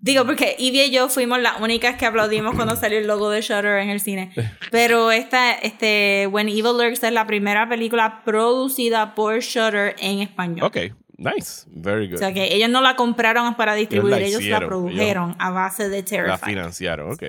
Digo, 0.00 0.24
porque 0.24 0.56
Ivy 0.58 0.82
y 0.84 0.90
yo 0.90 1.08
fuimos 1.08 1.40
las 1.40 1.60
únicas 1.60 1.96
que 1.96 2.06
aplaudimos 2.06 2.54
cuando 2.54 2.76
salió 2.76 2.98
el 2.98 3.06
logo 3.06 3.28
de 3.28 3.42
Shutter 3.42 3.78
en 3.78 3.90
el 3.90 4.00
cine. 4.00 4.32
Pero 4.70 5.12
esta, 5.12 5.52
este, 5.52 6.26
When 6.30 6.48
Evil 6.48 6.78
Lurks 6.78 7.02
es 7.02 7.12
la 7.12 7.26
primera 7.26 7.68
película 7.68 8.22
producida 8.24 9.14
por 9.14 9.38
Shutter 9.40 9.94
en 9.98 10.20
español. 10.20 10.66
Ok, 10.66 10.76
nice, 11.18 11.66
very 11.66 12.06
good. 12.06 12.16
O 12.16 12.18
sea 12.18 12.32
que 12.32 12.54
ellos 12.54 12.70
no 12.70 12.80
la 12.80 12.96
compraron 12.96 13.54
para 13.54 13.74
distribuir, 13.74 14.12
la 14.12 14.20
ellos 14.20 14.42
la, 14.44 14.60
produjeron 14.60 15.36
a 15.38 15.50
base 15.50 15.88
de 15.90 15.98
la 15.98 16.04
Terrified. 16.04 16.38
financiaron, 16.38 17.12
ok. 17.12 17.22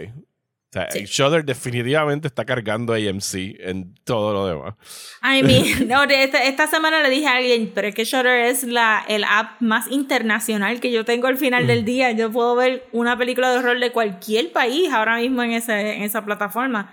Sea, 0.74 0.90
Sí. 0.90 1.04
Shudder 1.06 1.46
definitivamente 1.46 2.28
está 2.28 2.46
cargando 2.46 2.94
AMC 2.94 3.36
en 3.60 3.94
todo 4.04 4.34
lo 4.34 4.48
demás. 4.48 4.74
I 5.22 5.44
mean, 5.44 5.64
no, 5.88 6.04
esta, 6.04 6.44
esta 6.46 6.66
semana 6.66 7.04
le 7.04 7.12
dije 7.12 7.28
a 7.28 7.36
alguien, 7.36 7.72
pero 7.76 7.88
es 7.88 7.94
que 7.94 8.06
Shutter 8.06 8.46
es 8.48 8.64
la, 8.64 9.06
el 9.08 9.24
app 9.24 9.62
más 9.62 9.90
internacional 9.92 10.80
que 10.80 10.92
yo 10.92 11.06
tengo 11.06 11.28
al 11.28 11.38
final 11.38 11.66
Mm. 11.66 11.68
del 11.68 11.86
día. 11.86 12.12
Yo 12.14 12.32
puedo 12.32 12.56
ver 12.56 12.88
una 12.92 13.16
película 13.18 13.52
de 13.52 13.60
horror 13.60 13.80
de 13.80 13.92
cualquier 13.92 14.52
país 14.52 14.92
ahora 14.92 15.18
mismo 15.18 15.44
en, 15.44 15.52
ese, 15.52 15.96
en 15.98 16.02
esa 16.02 16.26
plataforma. 16.26 16.92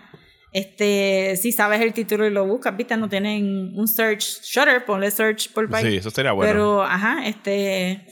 Este, 0.52 1.36
si 1.36 1.52
sabes 1.52 1.80
el 1.80 1.92
título 1.92 2.26
y 2.26 2.30
lo 2.30 2.44
buscas, 2.44 2.76
viste, 2.76 2.96
no 2.96 3.08
tienen 3.08 3.72
un 3.76 3.86
search 3.88 4.42
Shutter, 4.42 4.84
ponle 4.84 5.10
search 5.10 5.52
por 5.52 5.70
país. 5.70 5.86
Sí, 5.86 5.96
eso 5.96 6.10
sería 6.10 6.32
bueno. 6.32 6.52
Pero, 6.52 6.82
ajá, 6.82 7.24
este, 7.26 8.04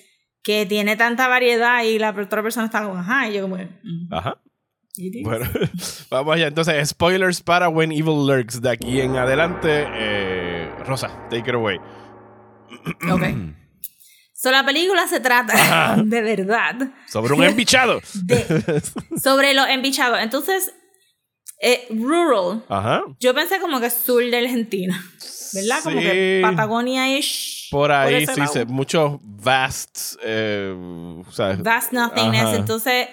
que 0.43 0.65
tiene 0.65 0.97
tanta 0.97 1.29
variedad 1.29 1.83
y 1.83 1.99
la 1.99 2.11
otra 2.11 2.43
persona 2.43 2.67
está 2.67 2.83
como, 2.85 2.97
ajá, 2.99 3.29
y 3.29 3.35
yo 3.35 3.43
como, 3.43 3.57
mm, 3.57 4.15
Ajá. 4.15 4.41
Bueno, 5.23 5.47
vamos 6.11 6.35
allá. 6.35 6.47
Entonces, 6.49 6.89
spoilers 6.89 7.41
para 7.41 7.69
When 7.69 7.93
Evil 7.93 8.27
Lurks 8.27 8.61
de 8.61 8.71
aquí 8.71 9.01
en 9.01 9.17
adelante. 9.17 9.87
Eh, 9.89 10.71
Rosa, 10.85 11.09
take 11.31 11.49
it 11.49 11.55
away. 11.55 11.79
Ok. 13.11 13.23
So, 14.41 14.53
la 14.53 14.65
película 14.65 15.09
se 15.09 15.19
trata, 15.19 15.97
de 16.05 16.23
verdad, 16.23 16.77
Sobre 17.09 17.35
un 17.35 17.43
embichado. 17.43 18.01
de, 18.23 18.81
sobre 19.21 19.53
los 19.53 19.67
embichados. 19.69 20.21
Entonces, 20.21 20.73
eh, 21.61 21.89
rural, 21.91 22.65
Ajá. 22.69 23.03
yo 23.19 23.35
pensé 23.35 23.59
como 23.59 23.81
que 23.81 23.91
sur 23.91 24.23
de 24.23 24.39
Argentina, 24.39 24.97
¿verdad? 25.55 25.81
Como 25.83 25.99
que 25.99 26.41
Sí. 26.41 26.43
Patagonia-ish. 26.49 27.69
Por 27.73 27.91
ahí 27.91 28.23
ese 28.23 28.33
sí, 28.37 28.43
se, 28.47 28.65
muchos 28.65 29.19
vast. 29.23 30.15
Eh, 30.23 30.73
o 31.27 31.33
sea, 31.33 31.57
Vast 31.57 31.91
nothingness. 31.93 32.45
Ajá. 32.45 32.57
Entonces, 32.59 33.09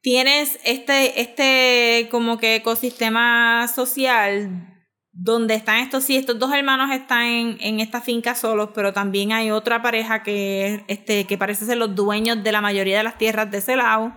tienes 0.00 0.58
este, 0.64 1.20
este 1.20 2.08
como 2.10 2.38
que 2.38 2.56
ecosistema 2.56 3.68
social 3.68 4.66
donde 5.12 5.54
están 5.54 5.78
estos, 5.78 6.04
sí, 6.04 6.16
estos 6.16 6.38
dos 6.38 6.52
hermanos 6.52 6.90
están 6.92 7.24
en, 7.24 7.56
en 7.60 7.80
esta 7.80 8.00
finca 8.00 8.34
solos, 8.34 8.70
pero 8.74 8.92
también 8.92 9.32
hay 9.32 9.50
otra 9.50 9.82
pareja 9.82 10.22
que, 10.22 10.84
este, 10.88 11.26
que 11.26 11.36
parece 11.36 11.66
ser 11.66 11.76
los 11.76 11.94
dueños 11.94 12.42
de 12.42 12.52
la 12.52 12.60
mayoría 12.60 12.98
de 12.98 13.04
las 13.04 13.18
tierras 13.18 13.50
de 13.50 13.58
ese 13.58 13.76
lado. 13.76 14.16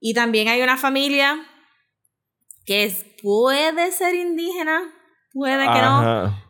Y 0.00 0.14
también 0.14 0.48
hay 0.48 0.60
una 0.60 0.76
familia 0.76 1.38
que 2.66 2.84
es, 2.84 3.06
puede 3.22 3.92
ser 3.92 4.14
indígena, 4.14 4.82
puede 5.32 5.62
que 5.62 5.80
no. 5.80 6.00
ajá. 6.00 6.46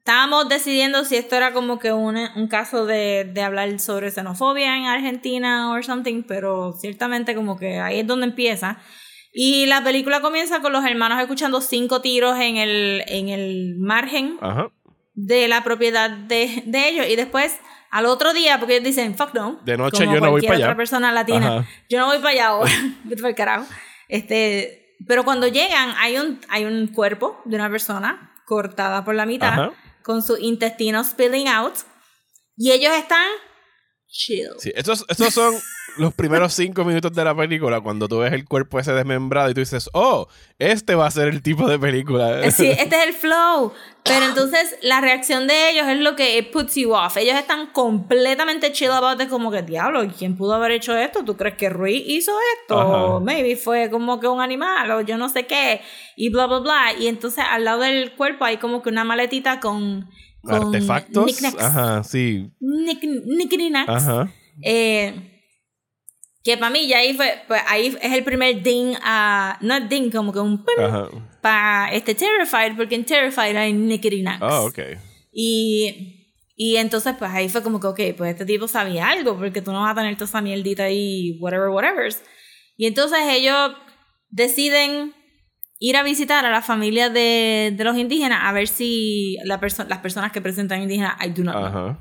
Estábamos 0.00 0.48
decidiendo 0.48 1.04
si 1.04 1.16
esto 1.16 1.36
era 1.36 1.52
como 1.52 1.78
que 1.78 1.92
un, 1.92 2.16
un 2.16 2.48
caso 2.48 2.86
de, 2.86 3.30
de 3.32 3.42
hablar 3.42 3.78
sobre 3.80 4.10
xenofobia 4.10 4.76
en 4.76 4.86
Argentina 4.86 5.70
o 5.70 5.82
something, 5.82 6.22
pero 6.22 6.72
ciertamente 6.72 7.34
como 7.34 7.58
que 7.58 7.78
ahí 7.78 8.00
es 8.00 8.06
donde 8.06 8.26
empieza. 8.26 8.78
Y 9.32 9.66
la 9.66 9.84
película 9.84 10.20
comienza 10.20 10.60
con 10.60 10.72
los 10.72 10.84
hermanos 10.84 11.20
escuchando 11.20 11.60
cinco 11.60 12.00
tiros 12.00 12.38
en 12.40 12.56
el, 12.56 13.04
en 13.06 13.28
el 13.28 13.76
margen 13.78 14.38
Ajá. 14.40 14.70
de 15.14 15.48
la 15.48 15.62
propiedad 15.62 16.10
de, 16.10 16.62
de 16.66 16.88
ellos. 16.88 17.06
Y 17.08 17.14
después, 17.16 17.56
al 17.90 18.06
otro 18.06 18.32
día, 18.32 18.58
porque 18.58 18.76
ellos 18.76 18.86
dicen, 18.86 19.14
fuck 19.14 19.34
no. 19.34 19.60
De 19.64 19.76
noche 19.76 20.04
como 20.04 20.16
yo 20.16 20.20
no 20.22 20.30
voy 20.30 20.40
para 20.42 20.54
allá. 20.54 20.64
otra 20.66 20.76
persona 20.76 21.12
latina. 21.12 21.58
Ajá. 21.58 21.68
Yo 21.88 21.98
no 22.00 22.06
voy 22.06 22.18
para 22.18 22.30
allá 22.30 22.46
ahora. 22.48 22.72
Pa'l 23.22 23.34
carajo. 23.34 23.66
Este, 24.08 24.96
pero 25.06 25.24
cuando 25.24 25.46
llegan, 25.46 25.94
hay 25.98 26.16
un, 26.16 26.40
hay 26.48 26.64
un 26.64 26.88
cuerpo 26.88 27.40
de 27.44 27.56
una 27.56 27.70
persona 27.70 28.32
cortada 28.46 29.04
por 29.04 29.14
la 29.14 29.26
mitad, 29.26 29.52
Ajá. 29.52 29.72
Con 30.02 30.22
sus 30.22 30.40
intestinos 30.40 31.08
spilling 31.08 31.48
out. 31.48 31.74
Y 32.56 32.72
ellos 32.72 32.92
están 32.92 33.28
chill. 34.10 34.50
Sí, 34.58 34.72
estos, 34.74 35.04
estos 35.08 35.32
son 35.32 35.54
los 35.96 36.14
primeros 36.14 36.52
cinco 36.54 36.84
minutos 36.84 37.12
de 37.12 37.24
la 37.24 37.34
película 37.34 37.80
cuando 37.80 38.08
tú 38.08 38.18
ves 38.18 38.32
el 38.32 38.44
cuerpo 38.44 38.78
ese 38.78 38.92
desmembrado 38.92 39.50
y 39.50 39.54
tú 39.54 39.60
dices, 39.60 39.90
oh, 39.92 40.28
este 40.58 40.94
va 40.94 41.06
a 41.06 41.10
ser 41.10 41.28
el 41.28 41.42
tipo 41.42 41.68
de 41.68 41.78
película. 41.78 42.50
Sí, 42.50 42.66
este 42.78 42.96
es 42.96 43.06
el 43.08 43.14
flow. 43.14 43.72
Pero 44.02 44.24
entonces 44.24 44.76
la 44.82 45.00
reacción 45.00 45.46
de 45.46 45.70
ellos 45.70 45.86
es 45.86 45.98
lo 45.98 46.16
que 46.16 46.38
it 46.38 46.50
puts 46.50 46.74
you 46.74 46.92
off. 46.92 47.16
Ellos 47.16 47.36
están 47.36 47.66
completamente 47.72 48.72
chill 48.72 48.90
about 48.90 49.20
it, 49.20 49.28
como 49.28 49.50
que 49.50 49.62
diablo, 49.62 50.06
¿quién 50.16 50.36
pudo 50.36 50.54
haber 50.54 50.72
hecho 50.72 50.96
esto? 50.96 51.24
¿Tú 51.24 51.36
crees 51.36 51.56
que 51.56 51.68
Rui 51.68 52.02
hizo 52.06 52.32
esto? 52.60 52.78
O 52.78 53.20
maybe 53.20 53.56
fue 53.56 53.90
como 53.90 54.18
que 54.18 54.26
un 54.26 54.40
animal 54.40 54.90
o 54.90 55.00
yo 55.02 55.16
no 55.18 55.28
sé 55.28 55.46
qué. 55.46 55.82
Y 56.16 56.30
bla, 56.30 56.46
bla, 56.46 56.58
bla. 56.60 56.92
Y 56.98 57.08
entonces 57.08 57.44
al 57.48 57.64
lado 57.64 57.80
del 57.80 58.14
cuerpo 58.14 58.44
hay 58.44 58.56
como 58.56 58.82
que 58.82 58.88
una 58.88 59.04
maletita 59.04 59.60
con... 59.60 60.08
con 60.42 60.54
Artefactos. 60.54 61.24
knickknacks. 61.24 61.62
Ajá, 61.62 62.04
sí. 62.04 62.50
Nick, 62.60 63.00
knickknacks. 63.00 63.88
Ajá. 63.88 64.32
Eh, 64.62 65.30
que 66.42 66.56
para 66.56 66.70
mí 66.70 66.88
ya 66.88 66.98
ahí 66.98 67.14
fue, 67.14 67.42
pues 67.46 67.60
ahí 67.66 67.96
es 68.00 68.12
el 68.12 68.24
primer 68.24 68.62
ding 68.62 68.94
a, 69.02 69.58
no 69.60 69.74
es 69.76 69.88
ding, 69.88 70.10
como 70.10 70.32
que 70.32 70.38
un 70.38 70.64
para 71.42 71.92
este 71.92 72.14
Terrified, 72.14 72.76
porque 72.76 72.94
en 72.94 73.04
Terrified 73.04 73.56
hay 73.56 73.72
Nickety 73.72 74.22
Knacks. 74.22 74.42
Ah, 74.42 74.62
ok. 74.62 74.78
Y, 75.32 76.34
y 76.56 76.76
entonces 76.76 77.14
pues 77.18 77.30
ahí 77.30 77.48
fue 77.48 77.62
como 77.62 77.78
que, 77.78 77.86
ok, 77.88 78.00
pues 78.16 78.32
este 78.32 78.46
tipo 78.46 78.68
sabía 78.68 79.08
algo, 79.08 79.36
porque 79.38 79.62
tú 79.62 79.72
no 79.72 79.82
vas 79.82 79.92
a 79.92 79.94
tener 80.00 80.14
toda 80.14 80.26
esa 80.26 80.40
mierdita 80.40 80.84
ahí, 80.84 81.38
whatever, 81.40 81.68
whatever. 81.68 82.12
Y 82.76 82.86
entonces 82.86 83.18
ellos 83.28 83.72
deciden 84.30 85.14
ir 85.82 85.96
a 85.96 86.02
visitar 86.04 86.44
a 86.44 86.50
la 86.50 86.62
familia 86.62 87.08
de, 87.10 87.72
de 87.76 87.84
los 87.84 87.96
indígenas 87.96 88.40
a 88.44 88.52
ver 88.52 88.68
si 88.68 89.36
la 89.44 89.58
perso- 89.60 89.86
las 89.88 89.98
personas 89.98 90.30
que 90.30 90.40
presentan 90.40 90.82
indígenas, 90.82 91.14
I 91.24 91.30
do 91.30 91.42
not 91.42 91.54
know 91.56 91.64
Ajá. 91.66 91.98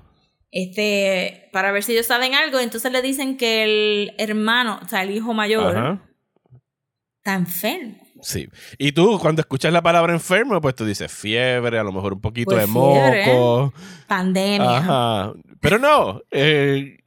este, 0.52 1.50
para 1.54 1.72
ver 1.72 1.84
si 1.84 1.94
ellos 1.94 2.06
saben 2.06 2.36
algo. 2.36 2.60
Entonces 2.60 2.92
le 2.92 3.02
dicen 3.02 3.38
que 3.38 3.64
el 3.64 4.14
hermano, 4.18 4.80
o 4.84 4.88
sea, 4.88 5.02
el 5.04 5.12
hijo 5.12 5.34
mayor, 5.34 5.78
Ajá. 5.78 6.02
está 7.18 7.36
enfermo. 7.36 7.96
Sí. 8.22 8.50
Y 8.78 8.92
tú, 8.92 9.18
cuando 9.18 9.40
escuchas 9.40 9.72
la 9.72 9.82
palabra 9.82 10.12
enfermo, 10.12 10.60
pues 10.60 10.76
tú 10.76 10.84
dices 10.86 11.10
fiebre, 11.10 11.80
a 11.80 11.84
lo 11.84 11.94
mejor 11.94 12.12
un 12.14 12.20
poquito 12.22 12.52
Pues 12.52 12.68
de 12.68 12.74
fiebre, 12.74 13.26
moco. 13.34 13.74
Pandemia. 14.08 14.78
Ajá. 14.78 15.34
Pero 15.62 15.80
no. 15.80 16.22
eh, 16.32 16.98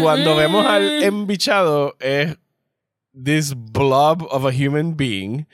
cuando 0.00 0.34
vemos 0.34 0.64
al 0.64 1.02
embichado, 1.02 1.94
es 2.00 2.38
this 3.12 3.52
blob 3.54 4.22
of 4.30 4.46
a 4.46 4.48
human 4.48 4.96
being. 4.96 5.46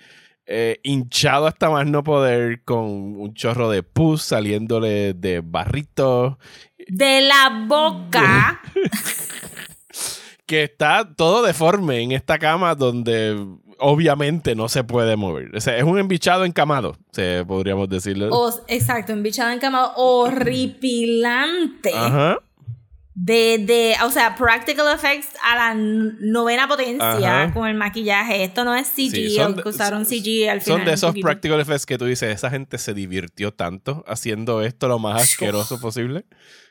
Eh, 0.50 0.80
hinchado 0.82 1.46
hasta 1.46 1.68
más 1.68 1.86
no 1.86 2.02
poder, 2.02 2.62
con 2.64 2.86
un 2.86 3.34
chorro 3.34 3.68
de 3.68 3.82
pus 3.82 4.22
saliéndole 4.22 5.12
de 5.12 5.42
barritos. 5.44 6.36
De 6.88 7.20
la 7.20 7.66
boca. 7.66 8.62
que 10.46 10.62
está 10.62 11.06
todo 11.14 11.42
deforme 11.42 12.00
en 12.00 12.12
esta 12.12 12.38
cama 12.38 12.74
donde 12.74 13.36
obviamente 13.78 14.54
no 14.54 14.70
se 14.70 14.84
puede 14.84 15.16
mover. 15.16 15.54
O 15.54 15.60
sea, 15.60 15.76
es 15.76 15.84
un 15.84 15.98
embichado 15.98 16.46
encamado, 16.46 16.96
se 17.12 17.44
podríamos 17.44 17.90
decirlo. 17.90 18.30
exacto, 18.68 19.12
embichado 19.12 19.50
encamado 19.50 19.92
horripilante. 19.96 21.92
Ajá 21.94 22.38
de, 23.20 23.58
de, 23.58 23.96
o 24.04 24.10
sea, 24.12 24.36
practical 24.36 24.94
effects 24.94 25.28
a 25.42 25.56
la 25.56 25.74
novena 25.74 26.68
potencia 26.68 27.50
con 27.52 27.66
el 27.66 27.74
maquillaje. 27.74 28.44
Esto 28.44 28.64
no 28.64 28.76
es 28.76 28.86
CG, 28.88 29.60
que 29.60 29.68
usaron 29.68 30.06
CG 30.06 30.48
al 30.48 30.60
final. 30.60 30.78
Son 30.78 30.84
de 30.84 30.92
esos 30.92 31.14
practical 31.20 31.60
effects 31.60 31.84
que 31.84 31.98
tú 31.98 32.04
dices, 32.04 32.32
esa 32.32 32.48
gente 32.48 32.78
se 32.78 32.94
divirtió 32.94 33.52
tanto 33.52 34.04
haciendo 34.06 34.62
esto 34.62 34.86
lo 34.86 35.00
más 35.00 35.22
asqueroso 35.22 35.80
posible. 35.80 36.26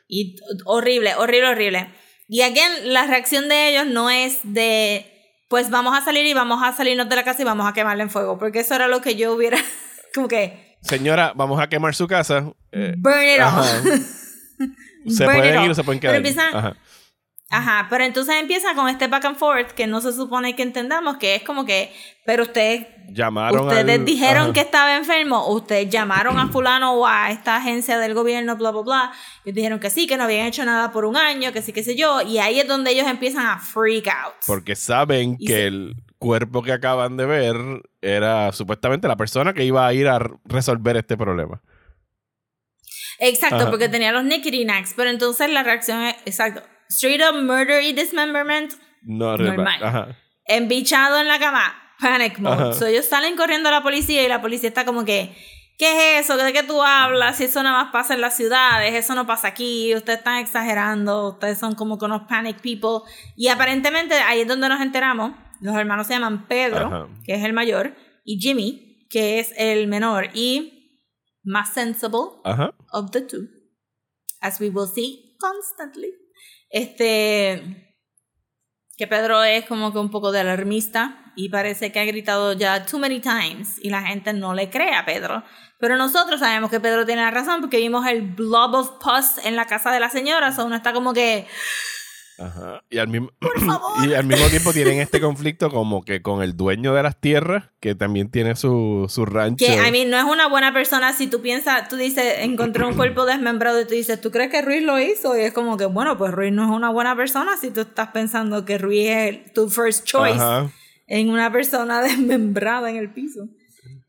Y 0.08 0.36
horrible, 0.64 1.14
horrible, 1.16 1.48
horrible. 1.48 1.88
Y 2.28 2.40
again, 2.40 2.94
la 2.94 3.06
reacción 3.06 3.50
de 3.50 3.68
ellos 3.68 3.86
no 3.86 4.08
es 4.08 4.38
de, 4.42 5.04
pues 5.50 5.68
vamos 5.68 5.96
a 5.96 6.02
salir 6.02 6.24
y 6.24 6.32
vamos 6.32 6.62
a 6.64 6.72
salirnos 6.72 7.10
de 7.10 7.16
la 7.16 7.24
casa 7.24 7.42
y 7.42 7.44
vamos 7.44 7.68
a 7.68 7.74
quemarla 7.74 8.04
en 8.04 8.10
fuego, 8.10 8.38
porque 8.38 8.60
eso 8.60 8.74
era 8.74 8.88
lo 8.88 9.02
que 9.02 9.16
yo 9.16 9.34
hubiera, 9.34 9.58
como 10.14 10.28
que... 10.28 10.78
Señora, 10.80 11.32
vamos 11.34 11.60
a 11.60 11.68
quemar 11.68 11.94
su 11.94 12.06
casa. 12.06 12.52
Eh, 12.72 12.94
burn 12.96 13.22
it 13.22 13.40
all. 13.40 14.06
Se 15.10 15.24
pueden 15.24 15.64
ir 15.64 15.70
o 15.70 15.74
se 15.74 15.84
pueden 15.84 16.00
quedar. 16.00 16.22
ajá. 16.54 16.76
Ajá, 17.50 17.86
pero 17.88 18.04
entonces 18.04 18.34
empieza 18.38 18.74
con 18.74 18.90
este 18.90 19.06
back 19.08 19.24
and 19.24 19.36
forth 19.36 19.70
que 19.70 19.86
no 19.86 20.02
se 20.02 20.12
supone 20.12 20.54
que 20.54 20.62
entendamos, 20.62 21.16
que 21.16 21.34
es 21.34 21.42
como 21.42 21.64
que, 21.64 21.90
pero 22.26 22.42
ustedes 22.42 22.86
llamaron 23.10 23.66
ustedes 23.66 24.04
dijeron 24.04 24.52
que 24.52 24.60
estaba 24.60 24.96
enfermo, 24.96 25.48
ustedes 25.48 25.88
llamaron 25.88 26.38
a 26.38 26.48
fulano 26.48 26.92
o 26.92 27.06
a 27.06 27.30
esta 27.30 27.56
agencia 27.56 27.98
del 27.98 28.12
gobierno, 28.12 28.56
bla, 28.56 28.70
bla, 28.70 28.82
bla, 28.82 29.12
y 29.46 29.52
dijeron 29.52 29.80
que 29.80 29.88
sí, 29.88 30.06
que 30.06 30.18
no 30.18 30.24
habían 30.24 30.46
hecho 30.46 30.62
nada 30.66 30.92
por 30.92 31.06
un 31.06 31.16
año, 31.16 31.50
que 31.54 31.62
sí, 31.62 31.72
qué 31.72 31.82
sé 31.82 31.96
yo, 31.96 32.20
y 32.20 32.36
ahí 32.36 32.60
es 32.60 32.68
donde 32.68 32.90
ellos 32.90 33.06
empiezan 33.06 33.46
a 33.46 33.58
freak 33.58 34.08
out. 34.08 34.34
Porque 34.46 34.76
saben 34.76 35.38
que 35.38 35.66
el 35.66 35.96
cuerpo 36.18 36.62
que 36.62 36.72
acaban 36.72 37.16
de 37.16 37.24
ver 37.24 37.56
era 38.02 38.52
supuestamente 38.52 39.08
la 39.08 39.16
persona 39.16 39.54
que 39.54 39.64
iba 39.64 39.86
a 39.86 39.94
ir 39.94 40.06
a 40.06 40.18
resolver 40.44 40.98
este 40.98 41.16
problema. 41.16 41.62
Exacto, 43.18 43.70
porque 43.70 43.88
tenía 43.88 44.12
los 44.12 44.24
nickety 44.24 44.64
knacks. 44.64 44.94
Pero 44.96 45.10
entonces 45.10 45.50
la 45.50 45.62
reacción 45.62 46.02
es, 46.02 46.16
exacto, 46.24 46.62
straight 46.88 47.20
up 47.22 47.40
murder 47.40 47.82
y 47.82 47.92
dismemberment. 47.92 48.72
No, 49.02 49.36
normal. 49.36 49.82
Ajá. 49.82 50.16
Embichado 50.44 51.20
en 51.20 51.28
la 51.28 51.38
cama, 51.38 51.74
panic 52.00 52.38
mode. 52.38 52.74
So 52.74 52.86
ellos 52.86 53.06
salen 53.06 53.36
corriendo 53.36 53.68
a 53.68 53.72
la 53.72 53.82
policía 53.82 54.24
y 54.24 54.28
la 54.28 54.40
policía 54.40 54.68
está 54.68 54.84
como 54.84 55.04
que, 55.04 55.36
¿qué 55.78 56.18
es 56.18 56.24
eso? 56.24 56.36
¿De 56.36 56.52
qué 56.52 56.62
tú 56.62 56.82
hablas? 56.82 57.36
Si 57.36 57.44
eso 57.44 57.62
nada 57.62 57.84
más 57.84 57.92
pasa 57.92 58.14
en 58.14 58.20
las 58.20 58.36
ciudades, 58.36 58.94
eso 58.94 59.14
no 59.14 59.26
pasa 59.26 59.48
aquí, 59.48 59.94
ustedes 59.94 60.18
están 60.18 60.38
exagerando, 60.38 61.30
ustedes 61.30 61.58
son 61.58 61.74
como 61.74 61.98
que 61.98 62.06
unos 62.06 62.22
panic 62.28 62.60
people. 62.60 63.08
Y 63.36 63.48
aparentemente 63.48 64.14
ahí 64.14 64.40
es 64.40 64.48
donde 64.48 64.68
nos 64.68 64.80
enteramos. 64.80 65.32
Los 65.60 65.76
hermanos 65.76 66.06
se 66.06 66.14
llaman 66.14 66.46
Pedro, 66.46 67.10
que 67.24 67.34
es 67.34 67.44
el 67.44 67.52
mayor, 67.52 67.94
y 68.24 68.38
Jimmy, 68.38 69.06
que 69.10 69.40
es 69.40 69.52
el 69.56 69.88
menor. 69.88 70.30
Y 70.32 70.77
más 71.42 71.72
sensible 71.72 72.40
of 72.92 73.10
the 73.10 73.22
two, 73.22 73.48
as 74.40 74.60
we 74.60 74.68
will 74.70 74.88
see 74.88 75.36
constantly. 75.40 76.12
Este, 76.70 77.88
que 78.96 79.06
Pedro 79.06 79.42
es 79.44 79.64
como 79.64 79.92
que 79.92 79.98
un 79.98 80.10
poco 80.10 80.32
de 80.32 80.40
alarmista 80.40 81.32
y 81.36 81.48
parece 81.50 81.92
que 81.92 82.00
ha 82.00 82.04
gritado 82.04 82.52
ya 82.52 82.84
too 82.84 82.98
many 82.98 83.20
times 83.20 83.78
y 83.80 83.90
la 83.90 84.02
gente 84.02 84.32
no 84.32 84.54
le 84.54 84.70
cree 84.70 84.94
a 84.94 85.04
Pedro. 85.04 85.44
Pero 85.78 85.96
nosotros 85.96 86.40
sabemos 86.40 86.68
que 86.68 86.80
Pedro 86.80 87.06
tiene 87.06 87.22
la 87.22 87.30
razón 87.30 87.60
porque 87.60 87.78
vimos 87.78 88.04
el 88.06 88.22
blob 88.22 88.74
of 88.74 88.90
pus 89.00 89.44
en 89.44 89.54
la 89.54 89.66
casa 89.66 89.92
de 89.92 90.00
la 90.00 90.10
señora, 90.10 90.52
o 90.58 90.64
uno 90.64 90.74
está 90.74 90.92
como 90.92 91.12
que 91.12 91.46
Ajá. 92.38 92.84
Y 92.88 92.98
al, 92.98 93.08
mismo, 93.08 93.30
y 94.08 94.14
al 94.14 94.24
mismo 94.24 94.46
tiempo 94.46 94.72
tienen 94.72 95.00
este 95.00 95.20
conflicto 95.20 95.70
como 95.70 96.02
que 96.02 96.22
con 96.22 96.42
el 96.42 96.56
dueño 96.56 96.94
de 96.94 97.02
las 97.02 97.20
tierras, 97.20 97.70
que 97.80 97.96
también 97.96 98.30
tiene 98.30 98.54
su, 98.54 99.06
su 99.08 99.26
rancho. 99.26 99.64
Que 99.64 99.78
a 99.78 99.90
mí 99.90 100.04
no 100.04 100.16
es 100.16 100.24
una 100.24 100.48
buena 100.48 100.72
persona 100.72 101.12
si 101.12 101.26
tú 101.26 101.42
piensas, 101.42 101.88
tú 101.88 101.96
dices, 101.96 102.24
encontré 102.38 102.84
un 102.84 102.94
cuerpo 102.94 103.26
desmembrado 103.26 103.80
y 103.80 103.86
tú 103.86 103.94
dices, 103.94 104.20
¿tú 104.20 104.30
crees 104.30 104.50
que 104.50 104.62
Ruiz 104.62 104.82
lo 104.82 105.00
hizo? 105.00 105.36
Y 105.36 105.40
es 105.40 105.52
como 105.52 105.76
que, 105.76 105.86
bueno, 105.86 106.16
pues 106.16 106.32
Ruiz 106.32 106.52
no 106.52 106.64
es 106.64 106.70
una 106.70 106.90
buena 106.90 107.16
persona 107.16 107.56
si 107.60 107.70
tú 107.70 107.80
estás 107.80 108.08
pensando 108.08 108.64
que 108.64 108.78
Ruiz 108.78 109.08
es 109.08 109.52
tu 109.52 109.68
first 109.68 110.04
choice 110.04 110.42
en 111.08 111.30
una 111.30 111.50
persona 111.50 112.00
desmembrada 112.02 112.88
en 112.88 112.96
el 112.96 113.10
piso. 113.10 113.48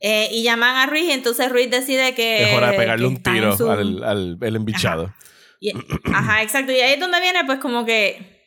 Eh, 0.01 0.29
y 0.31 0.43
llaman 0.43 0.77
a 0.77 0.85
Ruiz 0.85 1.05
y 1.05 1.11
entonces 1.11 1.51
Ruiz 1.51 1.69
decide 1.69 2.13
que... 2.13 2.43
Es 2.43 2.55
hora 2.55 2.71
de 2.71 2.77
pegarle 2.77 3.07
un 3.07 3.21
tiro 3.21 3.57
al, 3.69 4.03
al 4.03 4.37
el 4.39 4.55
embichado 4.55 5.03
ajá, 5.03 5.15
exacto. 5.61 6.71
Y 6.71 6.79
ahí 6.79 6.93
es 6.93 6.99
donde 6.99 7.19
viene, 7.19 7.39
pues, 7.45 7.59
como 7.59 7.85
que. 7.85 8.37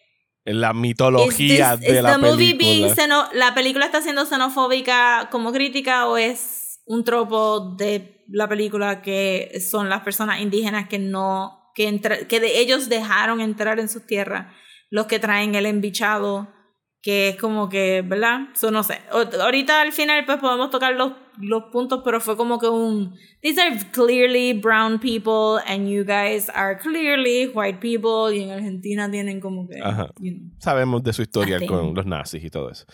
La 0.44 0.72
mitología 0.72 1.76
de 1.76 2.02
la 2.02 2.18
película. 2.18 3.30
¿La 3.32 3.54
película 3.54 3.86
está 3.86 4.02
siendo 4.02 4.26
xenofóbica 4.26 5.28
como 5.30 5.52
crítica 5.52 6.08
o 6.08 6.16
es 6.16 6.80
un 6.84 7.04
tropo 7.04 7.76
de 7.76 8.24
la 8.28 8.48
película 8.48 9.02
que 9.02 9.60
son 9.70 9.88
las 9.88 10.02
personas 10.02 10.40
indígenas 10.40 10.88
que 10.88 10.98
no. 10.98 11.70
que, 11.74 12.00
que 12.28 12.40
de 12.40 12.58
ellos 12.58 12.88
dejaron 12.88 13.40
entrar 13.40 13.78
en 13.78 13.88
sus 13.88 14.06
tierras, 14.06 14.52
los 14.90 15.06
que 15.06 15.20
traen 15.20 15.54
el 15.54 15.66
embichado 15.66 16.52
que 17.02 17.30
es 17.30 17.36
como 17.36 17.68
que, 17.68 18.02
¿verdad? 18.02 18.42
Eso 18.54 18.70
no 18.70 18.84
sé. 18.84 19.00
ahorita 19.10 19.82
al 19.82 19.92
final 19.92 20.24
pues 20.24 20.38
podemos 20.38 20.70
tocar 20.70 20.94
los, 20.94 21.12
los 21.38 21.64
puntos, 21.72 22.02
pero 22.04 22.20
fue 22.20 22.36
como 22.36 22.60
que 22.60 22.68
un... 22.68 23.16
These 23.40 23.60
are 23.60 23.76
clearly 23.90 24.52
brown 24.52 25.00
people 25.00 25.60
and 25.66 25.88
you 25.88 26.04
guys 26.04 26.48
are 26.54 26.78
clearly 26.78 27.50
white 27.52 27.80
people 27.80 28.34
y 28.34 28.44
en 28.44 28.52
Argentina 28.52 29.10
tienen 29.10 29.40
como 29.40 29.66
que... 29.68 29.80
Sabemos 30.58 31.02
de 31.02 31.12
su 31.12 31.22
historia 31.22 31.58
con 31.66 31.92
los 31.92 32.06
nazis 32.06 32.44
y 32.44 32.50
todo 32.50 32.70
eso. 32.70 32.86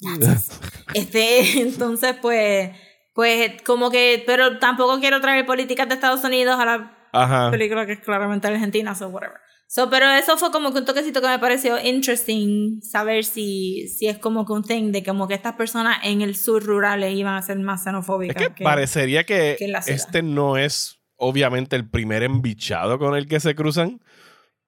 este, 0.94 1.60
entonces 1.60 2.16
pues, 2.20 2.70
pues 3.14 3.62
como 3.62 3.92
que, 3.92 4.24
pero 4.26 4.58
tampoco 4.58 4.98
quiero 4.98 5.20
traer 5.20 5.46
políticas 5.46 5.88
de 5.88 5.94
Estados 5.94 6.24
Unidos 6.24 6.58
a 6.58 6.64
la 6.64 7.50
película 7.52 7.86
que 7.86 7.92
es 7.92 8.00
claramente 8.00 8.48
argentina, 8.48 8.96
so 8.96 9.06
whatever. 9.08 9.38
So, 9.74 9.88
pero 9.88 10.06
eso 10.10 10.36
fue 10.36 10.52
como 10.52 10.70
que 10.70 10.80
un 10.80 10.84
toquecito 10.84 11.22
que 11.22 11.28
me 11.28 11.38
pareció 11.38 11.82
interesting 11.82 12.82
saber 12.82 13.24
si, 13.24 13.88
si 13.88 14.06
es 14.06 14.18
como 14.18 14.44
que 14.44 14.52
un 14.52 14.62
thing 14.62 14.92
de 14.92 15.02
como 15.02 15.26
que 15.26 15.32
estas 15.32 15.54
personas 15.54 15.96
en 16.02 16.20
el 16.20 16.36
sur 16.36 16.62
rural 16.62 17.02
iban 17.04 17.36
a 17.36 17.40
ser 17.40 17.58
más 17.58 17.82
xenofóbicas. 17.82 18.36
Es 18.36 18.48
que, 18.50 18.64
parecería 18.64 19.24
que, 19.24 19.56
este 19.86 20.22
no 20.22 20.58
es 20.58 21.00
obviamente 21.16 21.74
el 21.74 21.88
primer 21.88 22.22
embichado 22.22 22.98
con 22.98 23.16
el 23.16 23.26
que 23.26 23.40
se 23.40 23.54
cruzan. 23.54 24.02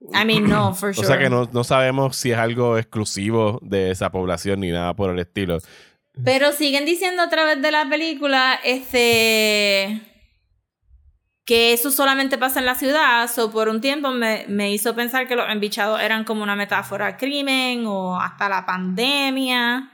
I 0.01 0.25
mean, 0.25 0.49
no, 0.49 0.75
for 0.75 0.95
sure. 0.95 1.07
O 1.07 1.11
sea 1.11 1.19
que 1.19 1.29
no, 1.29 1.51
no 1.53 1.65
sabemos 1.65 2.17
si 2.17 2.31
es 2.31 2.39
algo 2.39 2.79
exclusivo 2.79 3.61
de 3.61 3.91
esa 3.91 4.11
población 4.11 4.61
ni 4.61 4.71
nada 4.71 4.97
por 4.97 5.11
el 5.11 5.19
estilo. 5.19 5.59
Pero 6.25 6.51
siguen 6.53 6.87
diciendo 6.87 7.21
a 7.21 7.29
través 7.29 7.61
de 7.61 7.71
la 7.71 7.87
película, 7.91 8.59
este 8.65 10.01
que 11.45 11.73
eso 11.73 11.91
solamente 11.91 12.39
pasa 12.39 12.61
en 12.61 12.67
la 12.67 12.75
ciudad, 12.75 13.29
o 13.39 13.51
por 13.51 13.69
un 13.69 13.81
tiempo 13.81 14.11
me, 14.11 14.47
me, 14.49 14.73
hizo 14.73 14.95
pensar 14.95 15.29
que 15.29 15.37
los 15.37 15.51
embichados 15.51 16.01
eran 16.01 16.25
como 16.25 16.43
una 16.43 16.57
metáfora 16.57 17.07
al 17.07 17.17
crimen 17.17 17.85
o 17.87 18.19
hasta 18.19 18.49
la 18.49 18.65
pandemia. 18.65 19.91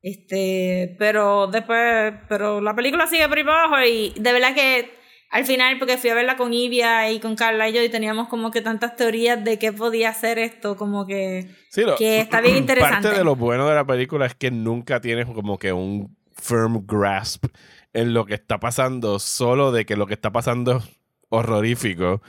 Este, 0.00 0.96
pero 0.98 1.46
después, 1.46 2.14
pero 2.28 2.60
la 2.60 2.74
película 2.74 3.06
sigue 3.06 3.28
por 3.28 3.38
ahí 3.38 3.44
abajo 3.44 3.80
y 3.82 4.12
de 4.16 4.32
verdad 4.32 4.54
que 4.54 5.02
al 5.30 5.46
final, 5.46 5.78
porque 5.78 5.96
fui 5.96 6.10
a 6.10 6.14
verla 6.14 6.36
con 6.36 6.52
Ivia 6.52 7.10
y 7.10 7.18
con 7.18 7.36
Carla 7.36 7.68
y 7.68 7.72
yo 7.72 7.82
y 7.82 7.88
teníamos 7.88 8.28
como 8.28 8.50
que 8.50 8.60
tantas 8.60 8.96
teorías 8.96 9.42
de 9.42 9.58
qué 9.58 9.72
podía 9.72 10.12
ser 10.12 10.38
esto, 10.38 10.76
como 10.76 11.06
que, 11.06 11.48
que 11.96 12.20
está 12.20 12.42
bien 12.42 12.56
interesante. 12.58 13.08
Parte 13.08 13.18
de 13.18 13.24
lo 13.24 13.34
bueno 13.34 13.66
de 13.66 13.74
la 13.74 13.86
película 13.86 14.26
es 14.26 14.34
que 14.34 14.50
nunca 14.50 15.00
tienes 15.00 15.26
como 15.26 15.58
que 15.58 15.72
un 15.72 16.16
firm 16.32 16.84
grasp 16.86 17.46
en 17.92 18.14
lo 18.14 18.24
que 18.24 18.34
está 18.34 18.58
pasando, 18.58 19.18
solo 19.18 19.72
de 19.72 19.84
que 19.84 19.96
lo 19.96 20.06
que 20.06 20.14
está 20.14 20.32
pasando 20.32 20.78
es 20.78 20.84
horrorífico. 21.28 22.22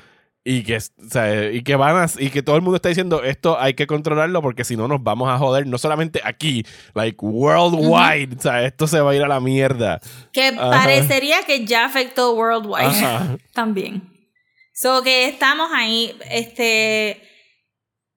Y 0.45 0.63
que, 0.63 0.77
y 1.53 1.63
que 1.63 1.75
van 1.77 2.09
y 2.19 2.29
que 2.29 2.43
todo 2.43 2.57
el 2.57 2.61
mundo 2.61 2.75
está 2.75 2.89
diciendo 2.89 3.23
esto 3.23 3.57
hay 3.57 3.75
que 3.75 3.87
controlarlo 3.87 4.41
porque 4.41 4.65
si 4.65 4.75
no 4.75 4.89
nos 4.89 5.01
vamos 5.01 5.29
a 5.29 5.37
joder 5.37 5.65
no 5.67 5.77
solamente 5.77 6.19
aquí 6.21 6.65
like 6.95 7.15
worldwide 7.21 8.35
o 8.37 8.41
sea 8.41 8.65
esto 8.65 8.85
se 8.85 8.99
va 8.99 9.11
a 9.11 9.15
ir 9.15 9.23
a 9.23 9.29
la 9.29 9.39
mierda. 9.39 10.01
Que 10.33 10.51
parecería 10.51 11.43
que 11.43 11.63
ya 11.63 11.85
afectó 11.85 12.33
worldwide 12.33 13.37
también. 13.53 14.03
So 14.73 15.01
que 15.01 15.29
estamos 15.29 15.69
ahí 15.73 16.13
este 16.29 17.23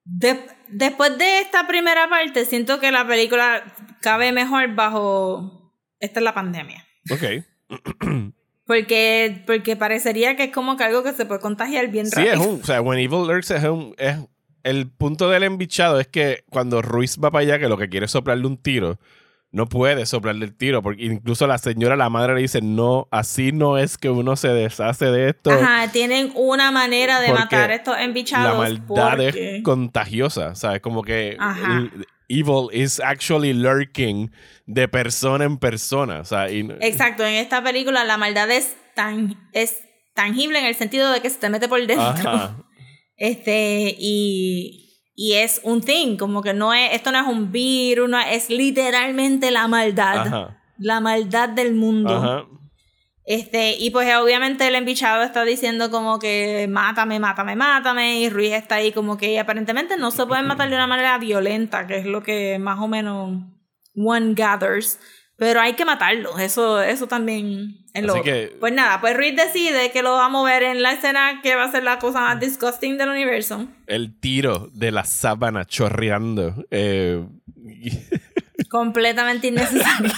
después 0.02 1.16
de 1.18 1.42
esta 1.42 1.68
primera 1.68 2.08
parte 2.08 2.44
siento 2.44 2.80
que 2.80 2.90
la 2.90 3.06
película 3.06 3.62
cabe 4.00 4.32
mejor 4.32 4.74
bajo 4.74 5.72
esta 6.00 6.18
es 6.18 6.24
la 6.24 6.34
pandemia 6.34 6.85
Ok. 7.10 7.44
porque, 8.66 9.42
porque 9.46 9.76
parecería 9.76 10.36
que 10.36 10.44
es 10.44 10.52
como 10.52 10.76
que 10.76 10.84
algo 10.84 11.02
que 11.02 11.12
se 11.12 11.24
puede 11.26 11.40
contagiar 11.40 11.88
bien 11.88 12.10
rápido. 12.10 12.34
Sí, 12.34 12.40
es 12.40 12.46
un. 12.46 12.60
O 12.60 12.64
sea, 12.64 12.80
When 12.80 12.98
Evil 12.98 13.26
Lurks 13.26 13.50
es 13.52 13.64
un. 13.64 13.94
Es, 13.98 14.16
el 14.64 14.90
punto 14.90 15.30
del 15.30 15.44
embichado 15.44 16.00
es 16.00 16.08
que 16.08 16.44
cuando 16.50 16.82
Ruiz 16.82 17.18
va 17.22 17.30
para 17.30 17.42
allá, 17.42 17.58
que 17.58 17.68
lo 17.68 17.78
que 17.78 17.88
quiere 17.88 18.06
es 18.06 18.12
soplarle 18.12 18.46
un 18.48 18.56
tiro, 18.56 18.98
no 19.52 19.66
puede 19.68 20.04
soplarle 20.06 20.44
el 20.44 20.56
tiro, 20.56 20.82
porque 20.82 21.04
incluso 21.04 21.46
la 21.46 21.58
señora, 21.58 21.94
la 21.94 22.10
madre 22.10 22.34
le 22.34 22.40
dice, 22.42 22.60
no, 22.60 23.06
así 23.12 23.52
no 23.52 23.78
es 23.78 23.96
que 23.96 24.10
uno 24.10 24.34
se 24.34 24.48
deshace 24.48 25.06
de 25.06 25.28
esto. 25.30 25.52
Ajá, 25.52 25.92
tienen 25.92 26.32
una 26.34 26.72
manera 26.72 27.20
de 27.20 27.32
matar 27.32 27.70
estos 27.70 27.96
embichados. 27.98 28.52
La 28.52 28.58
maldad 28.58 29.16
porque- 29.16 29.56
es 29.58 29.62
contagiosa, 29.62 30.56
¿sabes? 30.56 30.80
Como 30.80 31.02
que 31.02 31.36
Ajá. 31.38 31.78
el- 31.78 32.06
evil 32.28 32.68
is 32.72 33.00
actually 33.00 33.52
lurking 33.52 34.30
de 34.66 34.88
persona 34.88 35.44
en 35.44 35.58
persona, 35.58 36.20
o 36.20 36.24
sea, 36.24 36.50
y- 36.50 36.66
Exacto, 36.80 37.24
en 37.24 37.34
esta 37.34 37.62
película 37.62 38.04
la 38.04 38.16
maldad 38.16 38.50
es 38.50 38.76
tan 38.94 39.36
es 39.52 39.76
tangible 40.14 40.58
en 40.58 40.64
el 40.66 40.74
sentido 40.74 41.12
de 41.12 41.20
que 41.20 41.30
se 41.30 41.38
te 41.38 41.48
mete 41.50 41.68
por 41.68 41.78
dentro. 41.86 42.02
Ajá. 42.06 42.56
Este, 43.18 43.96
y, 43.98 45.00
y 45.14 45.32
es 45.34 45.62
un 45.64 45.80
thing, 45.80 46.18
como 46.18 46.42
que 46.42 46.52
no 46.52 46.74
es, 46.74 46.92
esto 46.92 47.10
no 47.12 47.18
es 47.18 47.26
un 47.26 47.50
virus, 47.50 48.10
no 48.10 48.18
es, 48.20 48.26
es 48.44 48.50
literalmente 48.50 49.50
la 49.50 49.68
maldad. 49.68 50.18
Ajá. 50.26 50.62
La 50.76 51.00
maldad 51.00 51.48
del 51.48 51.72
mundo. 51.72 52.14
Ajá. 52.14 52.44
Este, 53.28 53.72
y 53.76 53.90
pues 53.90 54.08
obviamente 54.16 54.68
el 54.68 54.76
embichado 54.76 55.24
está 55.24 55.44
diciendo 55.44 55.90
como 55.90 56.20
que 56.20 56.66
mátame, 56.70 57.18
mátame, 57.18 57.56
mátame. 57.56 58.20
Y 58.20 58.30
Ruiz 58.30 58.52
está 58.52 58.76
ahí 58.76 58.92
como 58.92 59.16
que 59.16 59.38
aparentemente 59.40 59.96
no 59.96 60.12
se 60.12 60.26
pueden 60.26 60.46
matar 60.46 60.68
de 60.70 60.76
una 60.76 60.86
manera 60.86 61.18
violenta, 61.18 61.86
que 61.88 61.98
es 61.98 62.06
lo 62.06 62.22
que 62.22 62.58
más 62.60 62.78
o 62.78 62.86
menos 62.86 63.42
one 63.96 64.34
gathers. 64.34 65.00
Pero 65.38 65.60
hay 65.60 65.74
que 65.74 65.84
matarlos, 65.84 66.40
eso, 66.40 66.80
eso 66.80 67.08
también 67.08 67.84
es 67.92 68.04
lo 68.04 68.22
que- 68.22 68.56
Pues 68.58 68.72
nada, 68.72 69.02
pues 69.02 69.14
Ruiz 69.14 69.36
decide 69.36 69.90
que 69.90 70.02
lo 70.02 70.12
va 70.12 70.26
a 70.26 70.28
mover 70.30 70.62
en 70.62 70.80
la 70.82 70.92
escena 70.92 71.40
que 71.42 71.54
va 71.56 71.64
a 71.64 71.70
ser 71.70 71.82
la 71.82 71.98
cosa 71.98 72.20
más 72.20 72.40
disgusting 72.40 72.96
del 72.96 73.10
universo. 73.10 73.66
El 73.86 74.18
tiro 74.18 74.70
de 74.72 74.92
la 74.92 75.04
sábana 75.04 75.66
chorreando. 75.66 76.64
eh, 76.70 77.22
completamente 78.70 79.48
innecesario. 79.48 80.12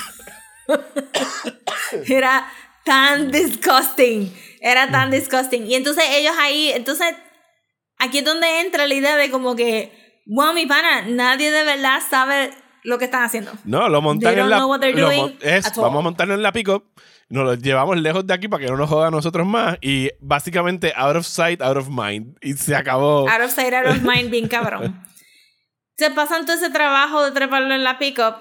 Era 2.07 2.47
tan 2.89 3.31
disgusting. 3.31 4.33
Era 4.61 4.91
tan 4.91 5.11
disgusting. 5.11 5.67
Y 5.67 5.75
entonces 5.75 6.05
ellos 6.11 6.35
ahí, 6.41 6.71
entonces, 6.75 7.15
aquí 7.99 8.19
es 8.19 8.25
donde 8.25 8.61
entra 8.61 8.87
la 8.87 8.95
idea 8.95 9.17
de 9.17 9.31
como 9.31 9.55
que, 9.55 10.23
wow, 10.27 10.55
mi 10.55 10.67
pana, 10.67 11.03
nadie 11.03 11.51
de 11.51 11.65
verdad 11.65 12.01
sabe 12.09 12.51
lo 12.85 12.99
que 12.99 13.05
están 13.05 13.23
haciendo. 13.23 13.53
no, 13.65 13.89
lo 13.89 14.01
montan 14.01 14.39
en 14.39 14.51
la. 14.51 14.59
lo 14.59 14.75
es, 15.43 15.77
vamos 15.77 15.99
a 15.99 16.03
montarlo 16.03 16.35
en 16.35 16.43
la 16.43 16.53
pick-up. 16.53 16.85
Nos 17.29 17.45
lo 17.45 17.55
llevamos 17.55 17.99
lejos 17.99 18.27
de 18.27 18.33
aquí 18.33 18.49
para 18.49 18.65
que 18.65 18.71
no 18.71 18.79
nos 18.79 18.89
joda 18.89 19.09
a 19.09 19.11
nosotros 19.11 19.47
más. 19.47 19.77
Y 19.83 20.11
básicamente, 20.19 20.95
out 20.97 21.15
of 21.15 21.27
sight, 21.27 21.61
out 21.61 21.77
of 21.77 21.89
mind. 21.91 22.39
Y 22.41 22.55
se 22.55 22.75
acabó. 22.75 23.29
Out 23.29 23.43
of 23.43 23.51
sight, 23.51 23.75
out 23.75 23.87
of 23.87 24.03
mind, 24.03 24.31
bien 24.31 24.49
cabrón. 24.49 25.05
Se 25.99 26.13
pasan 26.13 26.47
todo 26.47 26.55
ese 26.55 26.71
trabajo 26.71 27.25
de 27.25 27.33
treparlo 27.33 27.75
en 27.75 27.83
la 27.83 27.99
pickup. 27.99 28.37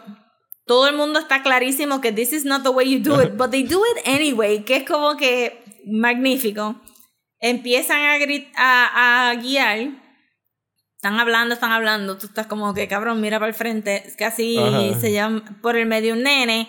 Todo 0.67 0.87
el 0.89 0.95
mundo 0.95 1.19
está 1.19 1.41
clarísimo 1.43 2.01
que 2.01 2.11
this 2.11 2.33
is 2.33 2.43
not 2.45 2.63
the 2.63 2.69
way 2.69 2.89
you 2.89 2.99
do 3.01 3.21
it, 3.21 3.33
but 3.37 3.49
they 3.51 3.63
do 3.63 3.81
it 3.95 4.05
anyway, 4.05 4.63
que 4.63 4.77
es 4.77 4.83
como 4.83 5.15
que 5.15 5.63
magnífico. 5.85 6.75
Empiezan 7.39 7.99
a, 8.01 8.15
a, 8.55 9.29
a 9.29 9.35
guiar. 9.35 9.89
Están 10.95 11.19
hablando, 11.19 11.53
están 11.53 11.71
hablando. 11.71 12.17
Tú 12.17 12.25
estás 12.25 12.47
como 12.47 12.73
que, 12.73 12.87
cabrón, 12.87 13.21
mira 13.21 13.39
para 13.39 13.49
el 13.49 13.53
frente. 13.55 14.03
Es 14.07 14.17
que 14.17 14.25
así 14.25 14.57
Ajá. 14.57 14.99
se 14.99 15.11
llama 15.13 15.43
por 15.61 15.77
el 15.77 15.85
medio 15.85 16.13
un 16.15 16.23
nene. 16.23 16.67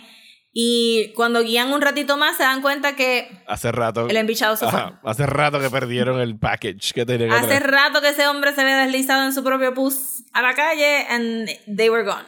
Y 0.52 1.12
cuando 1.14 1.42
guían 1.42 1.72
un 1.72 1.80
ratito 1.80 2.16
más, 2.16 2.36
se 2.36 2.42
dan 2.42 2.62
cuenta 2.62 2.94
que 2.96 3.42
Hace 3.46 3.70
rato. 3.72 4.08
el 4.08 4.16
embichado 4.16 4.56
se 4.56 4.66
fue. 4.68 4.78
Ajá, 4.78 5.00
hace 5.04 5.26
rato 5.26 5.60
que 5.60 5.70
perdieron 5.70 6.20
el 6.20 6.38
package 6.38 6.92
que 6.94 7.04
tenían 7.06 7.30
que 7.30 7.36
Hace 7.36 7.46
traer. 7.46 7.70
rato 7.70 8.00
que 8.00 8.08
ese 8.10 8.26
hombre 8.28 8.54
se 8.54 8.60
había 8.62 8.76
deslizado 8.78 9.24
en 9.24 9.32
su 9.32 9.42
propio 9.44 9.72
bus 9.72 10.24
a 10.32 10.42
la 10.42 10.54
calle 10.54 11.06
and 11.10 11.48
they 11.76 11.88
were 11.90 12.02
gone. 12.04 12.24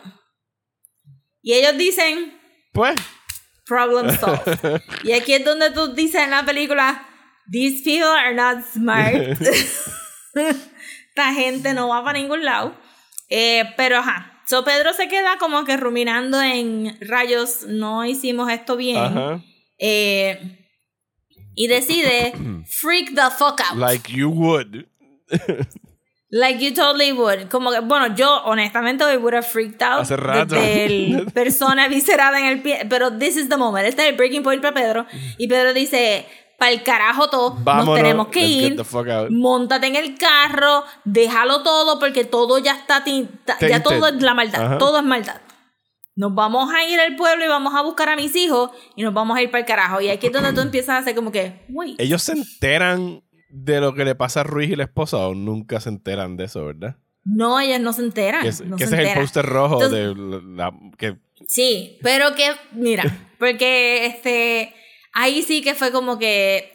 Y 1.43 1.55
ellos 1.55 1.77
dicen, 1.79 2.39
Pues, 2.73 2.97
problem 3.67 4.11
solved. 4.21 4.83
y 5.05 5.13
aquí 5.13 5.35
es 5.35 5.45
donde 5.45 5.71
tú 5.71 5.95
dices 5.95 6.23
en 6.23 6.31
la 6.31 6.45
película, 6.45 7.07
these 7.51 7.83
people 7.83 8.09
are 8.09 8.35
not 8.35 8.65
smart. 8.73 9.15
Esta 10.35 11.33
gente 11.35 11.75
no 11.75 11.89
va 11.89 12.05
para 12.05 12.19
ningún 12.19 12.45
lado. 12.45 12.75
Eh, 13.29 13.65
pero 13.77 13.99
ajá. 13.99 14.43
So 14.47 14.65
Pedro 14.65 14.93
se 14.93 15.09
queda 15.09 15.39
como 15.39 15.65
que 15.65 15.77
ruminando 15.77 16.41
en 16.43 16.97
rayos, 17.01 17.63
no 17.69 18.05
hicimos 18.05 18.51
esto 18.51 18.77
bien. 18.77 18.97
ajá. 18.97 19.43
Eh, 19.79 20.57
y 21.55 21.67
decide 21.69 22.33
freak 22.69 23.15
the 23.15 23.31
fuck 23.37 23.61
out. 23.61 23.77
Like 23.79 24.13
you 24.13 24.29
would. 24.29 24.87
Like 26.33 26.61
you 26.65 26.73
totally 26.73 27.13
would. 27.13 27.49
Como 27.49 27.73
que, 27.73 27.81
bueno, 27.81 28.15
yo 28.15 28.43
honestamente 28.45 29.03
hoy 29.05 29.17
would 29.17 29.35
have 29.35 29.47
freaked 29.47 29.83
out. 29.83 30.03
Hace 30.03 30.17
rato. 30.17 30.55
desde 30.55 30.85
el 30.85 31.27
persona 31.35 31.89
viscerada 31.89 32.39
en 32.39 32.47
el 32.47 32.63
pie. 32.63 32.87
Pero 32.89 33.13
this 33.19 33.37
is 33.37 33.49
the 33.49 33.57
moment. 33.57 33.87
Este 33.87 34.03
es 34.03 34.09
el 34.11 34.17
breaking 34.17 34.43
point 34.45 34.63
para 34.63 34.73
Pedro. 34.75 35.07
Y 35.39 35.49
Pedro 35.49 35.73
dice, 35.75 36.27
para 36.57 36.71
el 36.71 36.83
carajo 36.85 37.29
todo, 37.31 37.57
Vámonos. 37.59 37.87
nos 37.87 37.97
tenemos 37.97 38.29
que 38.29 38.47
ir. 38.47 38.77
Móntate 39.31 39.89
en 39.89 39.97
el 39.97 40.17
carro, 40.17 40.85
déjalo 41.05 41.63
todo 41.63 41.99
porque 41.99 42.25
todo 42.25 42.59
ya 42.59 42.73
está, 42.73 43.03
tin- 43.03 43.29
ta- 43.45 43.57
ya 43.59 43.83
todo 43.83 44.07
es 44.09 44.23
la 44.23 44.35
maldad, 44.35 44.65
Ajá. 44.67 44.79
todo 44.79 44.99
es 44.99 45.05
maldad. 45.05 45.41
Nos 46.17 46.35
vamos 46.35 46.73
a 46.75 46.85
ir 46.85 47.01
al 47.01 47.17
pueblo 47.17 47.45
y 47.45 47.49
vamos 47.49 47.75
a 47.75 47.81
buscar 47.83 48.09
a 48.11 48.15
mis 48.17 48.37
hijos 48.37 48.71
y 48.95 49.03
nos 49.03 49.15
vamos 49.15 49.37
a 49.39 49.43
ir 49.43 49.51
para 49.51 49.61
el 49.61 49.67
carajo. 49.67 50.01
Y 50.01 50.11
aquí 50.11 50.27
es 50.27 50.33
donde 50.33 50.53
tú 50.53 50.61
empiezas 50.61 50.91
a 50.91 50.99
hacer 50.99 51.15
como 51.15 51.33
que, 51.33 51.65
wait. 51.71 51.99
Ellos 51.99 52.23
se 52.23 52.33
enteran 52.33 53.23
de 53.51 53.81
lo 53.81 53.95
que 53.95 54.05
le 54.05 54.15
pasa 54.15 54.41
a 54.41 54.45
Ruiz 54.45 54.71
y 54.71 54.77
la 54.77 54.85
esposa 54.85 55.17
o 55.19 55.35
nunca 55.35 55.81
se 55.81 55.89
enteran 55.89 56.37
de 56.37 56.45
eso, 56.45 56.65
¿verdad? 56.67 56.97
No, 57.25 57.61
ellas 57.61 57.81
no 57.81 57.93
se 57.93 58.03
enteran. 58.03 58.43
Que, 58.43 58.49
es- 58.49 58.65
no 58.65 58.77
que 58.77 58.87
se 58.87 58.95
ese 58.95 59.03
es 59.05 59.09
el 59.11 59.21
póster 59.21 59.45
rojo 59.47 59.75
Entonces- 59.83 60.17
de 60.17 60.43
la, 60.57 60.73
que 60.97 61.17
Sí, 61.47 61.99
pero 62.03 62.35
que, 62.35 62.51
mira, 62.73 63.03
porque 63.39 64.07
este, 64.07 64.75
ahí 65.15 65.43
sí 65.43 65.63
que 65.63 65.75
fue 65.75 65.91
como 65.91 66.19
que 66.19 66.73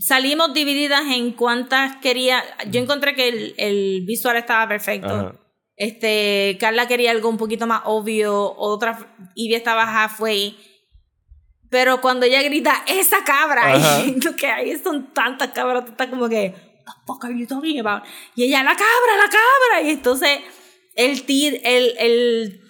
salimos 0.00 0.52
divididas 0.54 1.04
en 1.12 1.32
cuántas 1.32 1.96
quería. 1.96 2.42
Yo 2.70 2.80
encontré 2.80 3.14
que 3.14 3.28
el, 3.28 3.54
el 3.58 4.02
visual 4.06 4.36
estaba 4.36 4.68
perfecto. 4.68 5.08
Ajá. 5.08 5.40
Este, 5.76 6.56
Carla 6.60 6.86
quería 6.86 7.10
algo 7.10 7.28
un 7.28 7.36
poquito 7.36 7.66
más 7.66 7.82
obvio, 7.86 8.54
otra, 8.56 9.16
Ivy 9.34 9.54
estaba 9.54 9.82
halfway. 10.04 10.56
Pero 11.74 12.00
cuando 12.00 12.24
ella 12.24 12.40
grita, 12.40 12.84
esa 12.86 13.24
cabra, 13.24 13.62
Ajá. 13.74 14.04
y 14.04 14.20
lo 14.20 14.36
que 14.36 14.46
hay 14.46 14.78
son 14.78 15.12
tantas 15.12 15.48
cabras, 15.48 15.84
tú 15.84 15.90
estás 15.90 16.06
como 16.06 16.28
que, 16.28 16.54
what 16.86 16.94
the 16.94 17.00
fuck 17.04 17.24
are 17.24 17.36
you 17.36 17.48
talking 17.48 17.80
about? 17.80 18.04
Y 18.36 18.44
ella, 18.44 18.62
la 18.62 18.76
cabra, 18.76 19.16
la 19.18 19.24
cabra. 19.28 19.82
Y 19.82 19.90
entonces, 19.90 20.38
el 20.94 21.24
tir, 21.24 21.60
el, 21.64 21.94
el, 21.98 22.60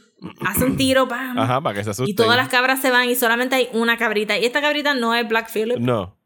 hace 0.46 0.64
un 0.64 0.78
tiro, 0.78 1.07
pam. 1.09 1.38
Ajá, 1.38 1.61
para 1.61 1.74
que 1.76 1.84
se 1.84 1.90
asusten. 1.90 2.11
Y 2.11 2.14
todas 2.14 2.38
las 2.38 2.48
cabras 2.48 2.80
se 2.80 2.90
van 2.90 3.11
y 3.11 3.14
solamente 3.14 3.57
hay 3.57 3.68
una 3.74 3.98
cabrita. 3.98 4.38
Y 4.38 4.46
esta 4.46 4.62
cabrita 4.62 4.94
no 4.94 5.14
es 5.14 5.28
Black 5.28 5.50
Phillip. 5.52 5.76
No. 5.76 6.16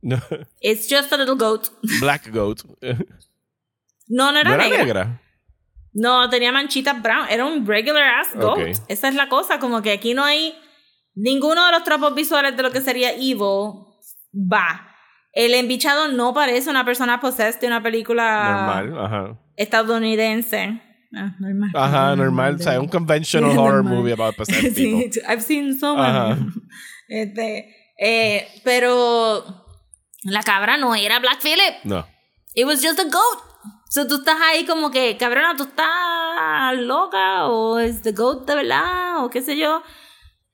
No. 0.00 0.16
It's 0.60 0.86
just 0.88 1.12
a 1.12 1.16
little 1.16 1.34
goat. 1.34 1.66
Black 2.00 2.30
Goat. 2.32 2.60
No, 4.06 4.30
no 4.30 4.38
era 4.38 4.50
¿No 4.50 4.54
era 4.54 4.64
negra. 4.68 4.84
negra? 4.84 5.22
No, 5.94 6.30
tenía 6.30 6.52
manchitas 6.52 7.02
brown. 7.02 7.26
Era 7.28 7.44
un 7.44 7.66
regular 7.66 8.20
ass 8.20 8.28
goat. 8.36 8.60
Esa 8.86 9.08
es 9.08 9.16
la 9.16 9.28
cosa. 9.28 9.58
Como 9.58 9.82
que 9.82 9.90
aquí 9.90 10.14
no 10.14 10.22
hay 10.22 10.54
ninguno 11.14 11.66
de 11.66 11.72
los 11.72 11.84
tropos 11.84 12.14
visuales 12.14 12.56
de 12.56 12.62
lo 12.62 12.70
que 12.70 12.80
sería 12.80 13.12
Evil. 13.12 13.84
Va. 14.34 14.86
El 15.32 15.54
embichado 15.54 16.08
no 16.08 16.34
parece 16.34 16.70
una 16.70 16.84
persona 16.84 17.20
possessed 17.20 17.60
de 17.60 17.66
una 17.68 17.82
película 17.82 18.76
Normal, 18.82 19.04
ajá. 19.04 19.38
estadounidense. 19.56 20.82
Ah, 21.14 21.34
normal. 21.38 21.70
Ajá, 21.74 22.16
normal. 22.16 22.54
O 22.56 22.58
sea, 22.58 22.80
un 22.80 22.88
conventional 22.88 23.50
Normal. 23.54 23.64
horror 23.64 23.82
movie 23.84 24.12
about 24.12 24.36
possessed 24.36 24.74
people. 24.76 25.10
Sí, 25.12 25.20
I've 25.28 25.42
seen 25.42 25.78
some. 25.78 26.00
Ajá. 26.00 26.36
Este, 27.08 27.74
eh, 27.98 28.46
pero 28.64 29.44
la 30.24 30.42
cabra 30.42 30.76
no 30.76 30.94
era 30.94 31.18
Black 31.18 31.40
Phillip. 31.40 31.84
No. 31.84 32.06
It 32.54 32.66
was 32.66 32.82
just 32.82 32.98
a 33.00 33.04
goat. 33.04 33.42
So 33.88 34.06
tú 34.06 34.16
estás 34.16 34.36
ahí 34.40 34.64
como 34.66 34.90
que, 34.92 35.16
cabrona, 35.16 35.56
tú 35.56 35.64
estás 35.64 36.76
loca 36.78 37.46
o 37.48 37.78
es 37.80 38.02
the 38.02 38.12
goat 38.12 38.46
de 38.46 38.54
verdad 38.54 39.24
o 39.24 39.30
qué 39.30 39.42
sé 39.42 39.56
yo. 39.56 39.82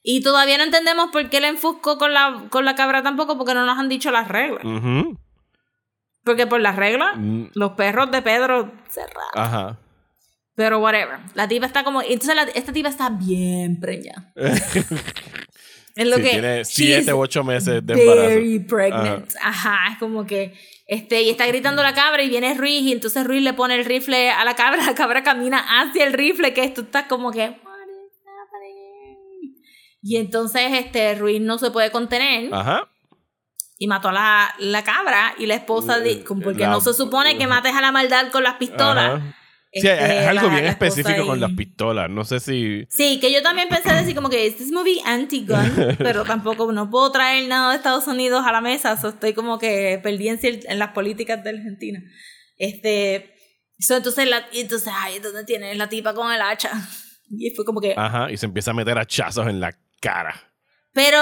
Y 0.09 0.21
todavía 0.23 0.57
no 0.57 0.63
entendemos 0.63 1.11
por 1.11 1.29
qué 1.31 1.41
le 1.41 1.49
enfusco 1.49 1.99
con 1.99 2.15
la, 2.15 2.45
con 2.49 2.65
la 2.65 2.77
cabra 2.77 3.03
tampoco 3.03 3.37
porque 3.37 3.55
no 3.55 3.67
nos 3.67 3.77
han 3.77 3.89
dicho 3.89 4.13
las 4.13 4.29
reglas. 4.29 4.63
Porque 6.23 6.47
por 6.47 6.61
las 6.61 6.77
reglas, 6.77 7.17
Mm, 7.17 7.47
los 7.55 7.73
perros 7.73 8.11
de 8.13 8.23
Pedro 8.23 8.71
cerrados. 8.89 9.33
Ajá. 9.35 9.79
Pero 10.55 10.79
whatever. 10.79 11.19
La 11.35 11.49
tipa 11.49 11.67
está 11.67 11.83
como... 11.83 12.03
Entonces 12.03 12.37
la- 12.37 12.43
esta 12.45 12.73
tipa 12.73 12.89
está 12.89 13.09
bien 13.11 13.81
preñada. 13.81 14.33
Es 15.97 16.07
lo 16.07 16.17
Sí, 16.17 16.23
que... 16.23 16.29
tiene 16.31 16.65
siete 16.67 17.15
u 17.15 17.19
ocho 17.21 17.43
meses 17.43 17.85
de 17.87 17.95
embarazo. 17.95 18.29
Very 18.29 18.59
pregnant. 18.61 19.33
Ajá, 19.43 19.79
es 19.93 19.99
como 19.99 20.27
que... 20.27 20.53
Este, 20.87 21.23
y 21.23 21.31
está 21.31 21.47
gritando 21.47 21.83
la 21.83 21.95
cabra 21.95 22.23
y 22.23 22.29
viene 22.29 22.55
Ruiz 22.55 22.83
y 22.83 22.93
entonces 22.93 23.27
Ruiz 23.27 23.43
le 23.43 23.55
pone 23.55 23.75
el 23.77 23.85
rifle 23.87 24.31
a 24.31 24.45
la 24.45 24.55
cabra, 24.55 24.83
la 24.87 24.95
cabra 24.95 25.23
camina 25.25 25.65
hacia 25.81 26.05
el 26.07 26.13
rifle 26.13 26.53
que 26.55 26.63
esto 26.65 26.83
está 26.83 27.09
como 27.09 27.33
que... 27.33 27.57
Y 30.09 30.17
entonces 30.19 30.63
este 30.73 31.15
Ruiz 31.17 31.41
no 31.41 31.59
se 31.59 31.71
puede 31.73 31.91
contener 31.91 32.55
Ajá. 32.55 32.89
y 33.79 33.87
mató 33.89 34.09
a 34.11 34.13
la, 34.13 34.55
la 34.61 34.85
cabra 34.85 35.35
y 35.39 35.47
la 35.47 35.55
esposa, 35.57 35.99
di- 36.01 36.21
como 36.21 36.43
porque 36.43 36.61
La- 36.63 36.71
no 36.71 36.81
se 36.81 36.95
supone 36.95 37.37
que 37.37 37.47
mates 37.49 37.75
a 37.75 37.81
la 37.81 37.91
maldad 37.91 38.31
con 38.31 38.43
las 38.45 38.55
pistolas. 38.55 39.17
Ajá. 39.21 39.37
Sí, 39.73 39.89
Este, 39.89 40.21
es 40.21 40.27
algo 40.29 40.47
la- 40.47 40.53
bien 40.53 40.65
la 40.65 40.71
específico 40.71 41.27
con 41.27 41.41
las 41.41 41.51
pistolas. 41.53 42.09
No 42.09 42.25
sé 42.25 42.39
si. 42.41 42.87
Sí, 42.89 43.19
que 43.21 43.33
yo 43.33 43.43
también 43.43 43.69
pensé 43.69 43.93
decir 43.93 44.15
como 44.15 44.31
que 44.31 44.47
este 44.47 44.63
es 44.63 44.71
movie 44.71 45.01
anti-gun, 45.05 45.97
pero 45.99 46.25
tampoco 46.25 46.71
no 46.73 46.89
puedo 46.89 47.11
traer 47.11 47.47
nada 47.49 47.71
de 47.71 47.77
Estados 47.77 48.07
Unidos 48.07 48.45
a 48.47 48.53
la 48.53 48.61
mesa, 48.61 48.97
so 49.01 49.09
estoy 49.09 49.35
como 49.35 49.59
que 49.59 49.99
perdí 50.03 50.29
en, 50.29 50.39
en 50.43 50.79
las 50.79 50.91
políticas 50.93 51.43
de 51.43 51.51
Argentina. 51.51 52.01
Este, 52.57 53.35
so 53.79 53.97
entonces, 53.97 54.29
la, 54.31 54.47
entonces, 54.53 54.91
ay, 54.97 55.19
¿dónde 55.19 55.45
tiene 55.45 55.75
la 55.75 55.89
tipa 55.89 56.15
con 56.15 56.33
el 56.33 56.41
hacha? 56.41 56.71
Y 57.29 57.51
fue 57.57 57.65
como 57.65 57.81
que, 57.81 57.93
Ajá, 57.97 58.31
y 58.31 58.37
se 58.37 58.47
empieza 58.47 58.71
a 58.71 58.75
meter 58.75 58.97
hachazos 58.97 59.49
en 59.49 59.59
la 59.59 59.77
cara. 60.01 60.35
pero, 60.93 61.21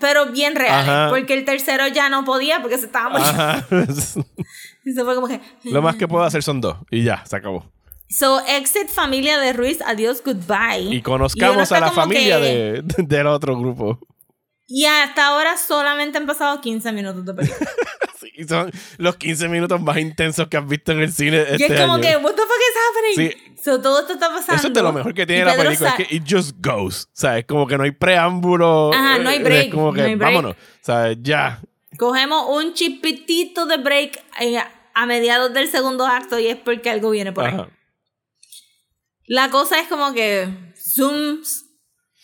pero 0.00 0.26
bien 0.26 0.54
real, 0.54 0.88
Ajá. 0.88 1.08
porque 1.10 1.34
el 1.34 1.44
tercero 1.44 1.86
ya 1.88 2.08
no 2.08 2.24
podía 2.24 2.60
porque 2.62 2.78
se 2.78 2.86
estaba 2.86 3.10
muriendo. 3.10 4.24
Fue 5.04 5.14
como 5.14 5.28
que, 5.28 5.40
Lo 5.64 5.82
más 5.82 5.96
que 5.96 6.06
puedo 6.08 6.24
hacer 6.24 6.42
son 6.42 6.60
dos. 6.60 6.76
Y 6.90 7.02
ya, 7.04 7.24
se 7.26 7.36
acabó. 7.36 7.70
so 8.08 8.40
exit 8.46 8.88
familia 8.88 9.38
de 9.38 9.52
Ruiz, 9.52 9.80
adiós, 9.84 10.22
goodbye. 10.24 10.94
Y 10.94 11.02
conozcamos 11.02 11.70
a 11.72 11.80
la 11.80 11.90
familia 11.92 12.38
que- 12.40 12.82
de, 12.82 12.82
del 13.04 13.26
otro 13.26 13.58
grupo. 13.58 13.98
Y 14.66 14.84
hasta 14.84 15.26
ahora 15.28 15.56
solamente 15.56 16.18
han 16.18 16.26
pasado 16.26 16.60
15 16.60 16.92
minutos 16.92 17.24
de 17.24 17.34
película. 17.34 17.70
Sí, 18.20 18.32
son 18.48 18.70
los 18.96 19.16
15 19.16 19.48
minutos 19.48 19.80
más 19.80 19.96
intensos 19.98 20.48
que 20.48 20.56
has 20.56 20.66
visto 20.66 20.92
en 20.92 21.00
el 21.00 21.12
cine 21.12 21.36
Y 21.50 21.62
este 21.62 21.74
es 21.74 21.80
como 21.80 21.94
año. 21.94 22.02
que, 22.02 22.16
what 22.16 22.34
the 22.34 22.42
fuck 22.42 22.50
is 22.50 23.16
happening? 23.16 23.30
Sí. 23.54 23.62
So, 23.62 23.80
todo 23.80 24.00
esto 24.00 24.14
está 24.14 24.28
pasando. 24.28 24.54
Eso 24.54 24.68
es 24.68 24.74
de 24.74 24.82
lo 24.82 24.92
mejor 24.92 25.14
que 25.14 25.26
tiene 25.26 25.42
Y 25.42 25.44
la 25.44 25.52
Pedro 25.52 25.64
película, 25.66 25.90
sa- 25.90 25.96
es 26.02 26.08
que 26.08 26.14
it 26.16 26.24
just 26.28 26.56
goes. 26.64 27.08
¿Sabes? 27.12 27.44
Como 27.46 27.66
que 27.66 27.76
no 27.76 27.84
hay 27.84 27.90
preámbulo. 27.92 28.92
Ajá, 28.92 29.18
no 29.18 29.28
hay 29.30 29.42
break, 29.42 29.66
Es 29.68 29.74
como 29.74 29.92
que 29.92 30.00
no 30.00 30.06
hay 30.06 30.14
break. 30.16 30.32
vámonos. 30.34 30.56
¿Sabes? 30.80 31.18
Ya. 31.22 31.60
Cogemos 31.98 32.44
un 32.48 32.74
chipitito 32.74 33.66
de 33.66 33.76
break 33.78 34.22
eh, 34.40 34.58
a 34.94 35.06
mediados 35.06 35.52
del 35.54 35.68
segundo 35.68 36.06
acto 36.06 36.38
y 36.38 36.46
es 36.48 36.56
porque 36.56 36.90
algo 36.90 37.10
viene 37.10 37.32
por 37.32 37.44
ahí. 37.46 37.54
Ajá. 37.54 37.68
La 39.26 39.50
cosa 39.50 39.78
es 39.80 39.88
como 39.88 40.12
que 40.14 40.48
zooms. 40.76 41.66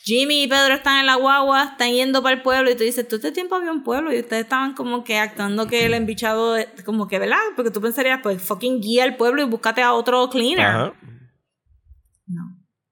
Jimmy 0.05 0.43
y 0.43 0.49
Pedro 0.49 0.75
están 0.75 1.01
en 1.01 1.07
la 1.07 1.15
guagua, 1.15 1.65
están 1.65 1.91
yendo 1.91 2.23
para 2.23 2.37
el 2.37 2.43
pueblo 2.43 2.71
y 2.71 2.75
tú 2.75 2.85
dices, 2.85 3.09
todo 3.09 3.17
este 3.17 3.33
tiempo 3.33 3.55
había 3.55 3.73
un 3.73 3.83
pueblo 3.83 4.13
y 4.13 4.21
ustedes 4.21 4.43
estaban 4.43 4.75
como 4.75 5.03
que 5.03 5.17
actuando 5.17 5.67
que 5.67 5.87
el 5.87 5.95
embichado, 5.95 6.57
como 6.85 7.09
que, 7.09 7.19
¿verdad? 7.19 7.39
Porque 7.57 7.71
tú 7.71 7.81
pensarías, 7.81 8.21
pues 8.23 8.43
fucking 8.43 8.83
guía 8.83 9.05
al 9.05 9.17
pueblo 9.17 9.41
y 9.41 9.47
búscate 9.47 9.81
a 9.81 9.95
otro 9.95 10.29
cleaner. 10.29 10.67
Ajá. 10.67 10.93
No. 12.27 12.43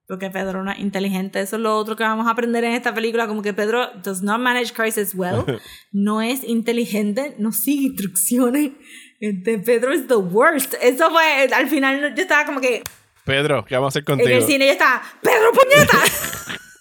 Porque 0.07 0.31
Pedro 0.31 0.63
no 0.63 0.71
es 0.71 0.79
inteligente. 0.79 1.39
Eso 1.39 1.57
es 1.57 1.61
lo 1.61 1.77
otro 1.77 1.95
que 1.95 2.03
vamos 2.03 2.27
a 2.27 2.31
aprender 2.31 2.63
en 2.63 2.73
esta 2.73 2.93
película. 2.93 3.27
Como 3.27 3.41
que 3.43 3.53
Pedro 3.53 3.91
does 4.03 4.21
not 4.21 4.39
manage 4.39 4.73
crisis 4.73 5.13
well. 5.15 5.43
No 5.91 6.21
es 6.21 6.43
inteligente. 6.43 7.35
No 7.37 7.51
sigue 7.51 7.87
instrucciones. 7.87 8.71
Este, 9.19 9.59
Pedro 9.59 9.93
es 9.93 10.07
the 10.07 10.15
worst. 10.15 10.73
Eso 10.81 11.09
fue, 11.11 11.47
al 11.53 11.69
final 11.69 12.13
yo 12.15 12.21
estaba 12.23 12.45
como 12.45 12.59
que 12.59 12.83
Pedro, 13.23 13.63
¿qué 13.65 13.75
vamos 13.75 13.87
a 13.87 13.89
hacer 13.89 14.01
en 14.01 14.17
contigo? 14.17 14.37
el 14.37 14.43
cine 14.43 14.65
yo 14.65 14.71
estaba, 14.73 15.01
Pedro 15.21 15.51
puñeta. 15.53 15.97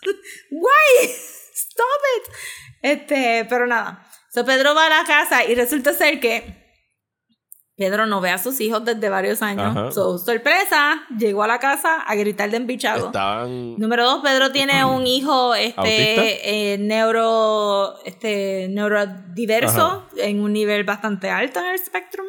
Why? 0.50 1.07
Stop 1.55 2.00
it. 2.16 2.32
Este, 2.82 3.46
pero 3.48 3.66
nada. 3.66 4.07
So 4.30 4.44
Pedro 4.44 4.74
va 4.74 4.86
a 4.86 4.88
la 4.88 5.05
casa 5.05 5.44
y 5.44 5.55
resulta 5.55 5.92
ser 5.92 6.18
que 6.20 6.62
Pedro 7.76 8.07
no 8.07 8.20
ve 8.20 8.30
a 8.30 8.38
sus 8.38 8.61
hijos 8.61 8.84
desde 8.84 9.09
varios 9.09 9.42
años. 9.42 9.76
Ajá. 9.76 9.90
So, 9.90 10.18
sorpresa, 10.18 11.03
llegó 11.18 11.42
a 11.42 11.46
la 11.46 11.59
casa 11.59 12.03
a 12.03 12.14
gritar 12.14 12.50
de 12.50 12.59
embichado. 12.59 13.07
Estaban. 13.07 13.76
Número 13.76 14.05
dos, 14.05 14.22
Pedro 14.22 14.53
tiene 14.53 14.84
un 14.84 15.07
hijo 15.07 15.55
este, 15.55 16.72
eh, 16.74 16.78
neuro, 16.78 17.98
este, 18.05 18.68
neurodiverso 18.70 20.07
en 20.16 20.40
un 20.40 20.53
nivel 20.53 20.84
bastante 20.84 21.30
alto 21.30 21.61
en 21.61 21.66
el 21.66 21.78
spectrum. 21.78 22.26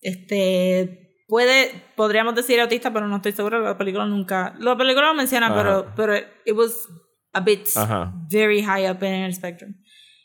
Este, 0.00 1.07
puede, 1.28 1.84
podríamos 1.94 2.34
decir 2.34 2.58
autista, 2.60 2.92
pero 2.92 3.06
no 3.06 3.16
estoy 3.16 3.30
segura. 3.32 3.60
La 3.60 3.78
película 3.78 4.04
nunca, 4.06 4.54
la 4.58 4.76
película 4.76 5.06
lo 5.08 5.14
menciona, 5.14 5.46
Ajá. 5.46 5.54
pero, 5.56 5.92
pero 5.94 6.16
it 6.16 6.54
was 6.56 6.88
a 7.32 7.40
bit 7.40 7.68
Ajá. 7.76 8.12
very 8.28 8.62
high 8.64 8.90
up 8.90 9.00
en 9.04 9.22
el 9.22 9.34
spectrum. 9.34 9.74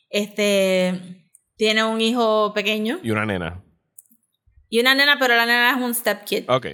Este, 0.09 1.29
tiene 1.57 1.83
un 1.83 1.99
hijo 2.01 2.53
pequeño 2.53 2.99
Y 3.03 3.11
una 3.11 3.25
nena. 3.25 3.63
y 4.69 4.79
una 4.79 4.95
nena, 4.95 5.17
pero 5.19 5.35
la 5.35 5.45
nena 5.45 5.71
es 5.71 5.77
un 5.77 5.93
stepkid. 5.93 6.49
Ok. 6.49 6.67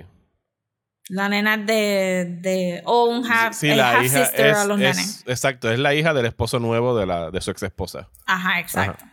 La 1.11 1.27
nena 1.27 1.57
de, 1.57 2.37
de, 2.41 2.81
o 2.85 3.05
un 3.05 3.25
half, 3.25 3.55
Sí, 3.55 3.69
el 3.69 3.77
la 3.77 3.93
half 3.97 4.05
hija 4.05 4.25
sister 4.25 4.45
es, 4.47 4.57
a 4.57 4.65
los 4.65 4.79
es- 4.79 4.95
nenes. 4.97 5.23
Exacto, 5.25 5.71
es 5.71 5.79
la 5.79 5.95
hija 5.95 6.13
del 6.13 6.27
esposo 6.27 6.59
nuevo 6.59 6.95
de, 6.95 7.07
la, 7.07 7.31
de 7.31 7.41
su 7.41 7.49
ex 7.49 7.63
esposa. 7.63 8.09
Ajá, 8.27 8.59
exacto. 8.59 9.03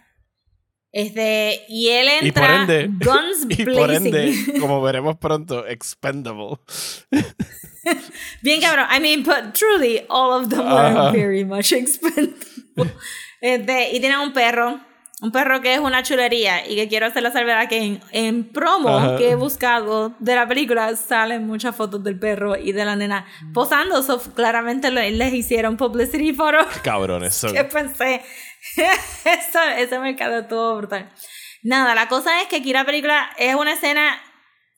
Este, 0.98 1.66
y 1.68 1.88
él 1.90 2.08
Y 2.22 2.32
por 2.32 2.44
entra 2.44 2.62
ende, 2.62 2.88
guns 3.04 3.46
y 3.50 3.64
blazing. 3.64 3.74
por 3.74 3.90
ende, 3.90 4.34
como 4.60 4.80
veremos 4.80 5.18
pronto, 5.18 5.66
expendable. 5.66 6.56
Bien 8.40 8.62
cabrón. 8.62 8.86
I 8.90 8.98
mean, 8.98 9.22
but 9.22 9.52
truly, 9.52 10.06
all 10.08 10.32
of 10.42 10.48
them 10.48 10.66
Ajá. 10.66 11.10
were 11.10 11.12
very 11.12 11.44
much 11.44 11.72
expendable. 11.74 12.90
Este, 13.42 13.90
y 13.94 14.00
tienen 14.00 14.20
un 14.20 14.32
perro. 14.32 14.80
Un 15.22 15.32
perro 15.32 15.62
que 15.62 15.72
es 15.72 15.80
una 15.80 16.02
chulería 16.02 16.68
y 16.68 16.76
que 16.76 16.88
quiero 16.88 17.06
hacer 17.06 17.22
la 17.22 17.32
salvedad 17.32 17.68
que 17.70 17.78
en, 17.78 18.00
en 18.12 18.52
promo 18.52 18.90
Ajá. 18.98 19.16
que 19.16 19.30
he 19.30 19.34
buscado 19.34 20.14
de 20.18 20.34
la 20.34 20.46
película 20.46 20.94
salen 20.94 21.46
muchas 21.46 21.74
fotos 21.74 22.04
del 22.04 22.18
perro 22.18 22.54
y 22.56 22.72
de 22.72 22.84
la 22.84 22.96
nena 22.96 23.24
posando. 23.54 24.02
So, 24.02 24.20
claramente 24.34 24.90
lo- 24.90 25.00
les 25.00 25.32
hicieron 25.32 25.78
publicity 25.78 26.34
photo. 26.34 26.58
Cabrones 26.82 27.34
son. 27.34 27.54
que 27.54 27.64
pensé. 27.64 28.20
Eso, 28.76 29.60
ese 29.78 29.98
mercado 30.00 30.40
estuvo 30.40 30.76
brutal. 30.76 31.10
Nada, 31.62 31.94
la 31.94 32.08
cosa 32.08 32.42
es 32.42 32.48
que 32.48 32.56
aquí 32.56 32.74
la 32.74 32.84
película 32.84 33.30
es 33.38 33.54
una 33.54 33.72
escena, 33.72 34.20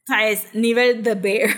¿sabes? 0.06 0.46
Nivel 0.54 1.02
The 1.02 1.14
Bear. 1.16 1.50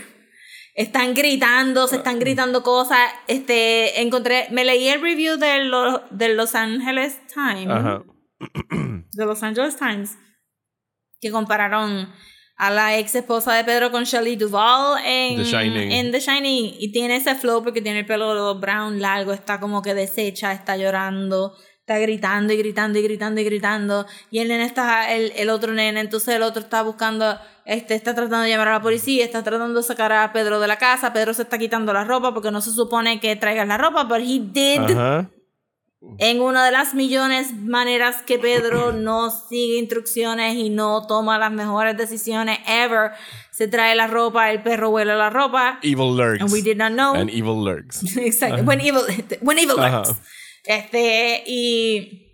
Están 0.75 1.13
gritando, 1.13 1.87
se 1.87 1.97
están 1.97 2.19
gritando 2.19 2.63
cosas. 2.63 2.99
Este, 3.27 4.01
encontré, 4.01 4.47
me 4.53 4.65
leí 4.65 4.89
el 4.89 5.03
review 5.03 5.37
de, 5.37 5.65
lo- 5.65 6.03
de 6.11 6.31
Los 6.35 6.55
Angeles 6.55 7.21
Times. 7.35 7.69
Ajá. 7.69 8.03
De 9.13 9.27
Los 9.27 9.43
Angeles 9.43 9.77
Times. 9.77 10.17
Que 11.21 11.31
compararon 11.31 12.09
a 12.61 12.71
la 12.71 12.99
ex 12.99 13.15
esposa 13.15 13.55
de 13.55 13.65
Pedro 13.65 13.91
con 13.91 14.05
Shelley 14.05 14.37
Duvall 14.37 15.03
en 15.05 15.39
The 15.39 15.45
Shining. 15.45 15.93
en 15.93 16.13
The 16.13 16.21
Shining. 16.21 16.75
Y 16.79 16.93
tiene 16.93 17.17
ese 17.17 17.35
flow 17.35 17.63
porque 17.65 17.81
tiene 17.81 18.01
el 18.01 18.07
pelo 18.07 18.55
brown 18.61 19.01
largo, 19.01 19.33
está 19.33 19.59
como 19.59 19.81
que 19.81 19.95
deshecha, 19.95 20.53
está 20.53 20.77
llorando, 20.77 21.57
está 21.79 21.99
gritando 21.99 22.53
y 22.53 22.59
gritando 22.59 22.99
y 22.99 23.03
gritando 23.03 23.41
y 23.41 23.45
gritando. 23.45 24.07
Y 24.31 24.41
el 24.41 24.49
nene 24.49 24.65
está, 24.65 25.11
el, 25.11 25.33
el 25.37 25.49
otro 25.49 25.73
nene, 25.73 26.01
entonces 26.01 26.37
el 26.37 26.43
otro 26.43 26.61
está 26.61 26.83
buscando, 26.83 27.39
este, 27.65 27.95
está 27.95 28.15
tratando 28.15 28.45
de 28.45 28.51
llamar 28.51 28.69
a 28.69 28.73
la 28.73 28.83
policía, 28.83 29.25
está 29.25 29.43
tratando 29.43 29.81
de 29.81 29.83
sacar 29.83 30.13
a 30.13 30.31
Pedro 30.31 30.61
de 30.61 30.69
la 30.69 30.77
casa. 30.77 31.15
Pedro 31.15 31.33
se 31.33 31.43
está 31.43 31.57
quitando 31.57 31.95
la 31.95 32.05
ropa 32.05 32.35
porque 32.35 32.51
no 32.51 32.61
se 32.61 32.73
supone 32.73 33.21
que 33.21 33.37
traigas 33.37 33.67
la 33.69 33.79
ropa, 33.79 34.07
pero 34.07 34.23
he 34.23 34.39
did 34.39 34.81
Ajá. 34.81 35.31
En 36.19 36.41
una 36.41 36.65
de 36.65 36.73
las 36.73 36.95
millones 36.95 37.55
maneras 37.55 38.23
que 38.23 38.39
Pedro 38.39 38.93
no 38.95 39.31
sigue 39.31 39.79
instrucciones 39.79 40.57
y 40.57 40.71
no 40.71 41.07
toma 41.07 41.39
las 41.39 41.53
mejores 41.53 41.97
decisiones 41.97 42.59
ever. 42.67 43.13
Se 43.51 43.69
trae 43.69 43.95
la 43.95 44.07
ropa, 44.07 44.51
el 44.51 44.63
perro 44.63 44.91
huele 44.91 45.15
la 45.15 45.31
ropa. 45.31 45.79
Evil 45.83 46.17
lurks. 46.17 46.41
And 46.41 46.53
we 46.53 46.63
did 46.63 46.77
not 46.77 46.93
know. 46.93 47.15
And 47.15 47.31
evil 47.31 47.63
lurks. 47.63 48.03
Exacto. 48.17 48.63
When 48.63 48.81
evil, 48.81 49.03
when 49.43 49.59
evil 49.59 49.77
lurks. 49.77 50.15
Este, 50.65 51.43
y 51.47 52.31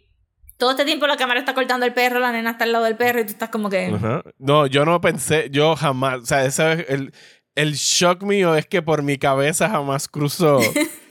todo 0.57 0.73
este 0.73 0.85
tiempo 0.85 1.07
la 1.07 1.17
cámara 1.17 1.41
está 1.41 1.55
cortando 1.55 1.87
el 1.87 1.93
perro, 1.93 2.19
la 2.19 2.33
nena 2.33 2.53
está 2.53 2.65
al 2.65 2.73
lado 2.73 2.85
del 2.85 2.97
perro 2.97 3.21
y 3.21 3.25
tú 3.25 3.33
estás 3.33 3.51
como 3.51 3.69
que. 3.69 3.87
Ajá. 3.87 4.23
No, 4.39 4.67
yo 4.67 4.85
no 4.85 5.01
pensé, 5.01 5.49
yo 5.51 5.77
jamás, 5.77 6.21
o 6.23 6.27
sea, 6.27 6.45
ese 6.45 6.73
es 6.73 6.87
el, 6.89 7.13
el 7.55 7.75
shock 7.75 8.23
mío 8.23 8.55
es 8.55 8.67
que 8.67 8.83
por 8.83 9.03
mi 9.03 9.19
cabeza 9.19 9.69
jamás 9.69 10.09
cruzó 10.09 10.61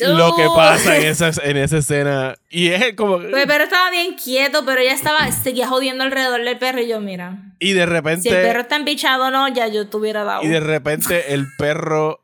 lo 0.00 0.34
que 0.36 0.46
pasa 0.54 0.96
en 0.96 1.04
esa, 1.06 1.30
en 1.44 1.56
esa 1.56 1.78
escena. 1.78 2.34
Y 2.50 2.68
es 2.68 2.94
como... 2.94 3.18
Pues 3.18 3.42
el 3.42 3.48
perro 3.48 3.64
estaba 3.64 3.90
bien 3.90 4.14
quieto, 4.14 4.64
pero 4.64 4.80
ella 4.80 4.92
estaba, 4.94 5.30
seguía 5.32 5.66
jodiendo 5.68 6.04
alrededor 6.04 6.42
del 6.44 6.58
perro 6.58 6.80
y 6.80 6.88
yo, 6.88 7.00
mira. 7.00 7.38
Y 7.58 7.72
de 7.72 7.74
Si 7.74 7.80
el 7.82 7.88
repente... 7.90 8.30
perro 8.30 8.60
está 8.60 8.76
embichado 8.76 9.30
no, 9.30 9.48
ya 9.48 9.68
yo 9.68 9.88
te 9.88 9.96
hubiera 9.96 10.24
dado. 10.24 10.42
Y 10.42 10.48
de 10.48 10.60
repente 10.60 11.34
el 11.34 11.46
perro 11.58 12.20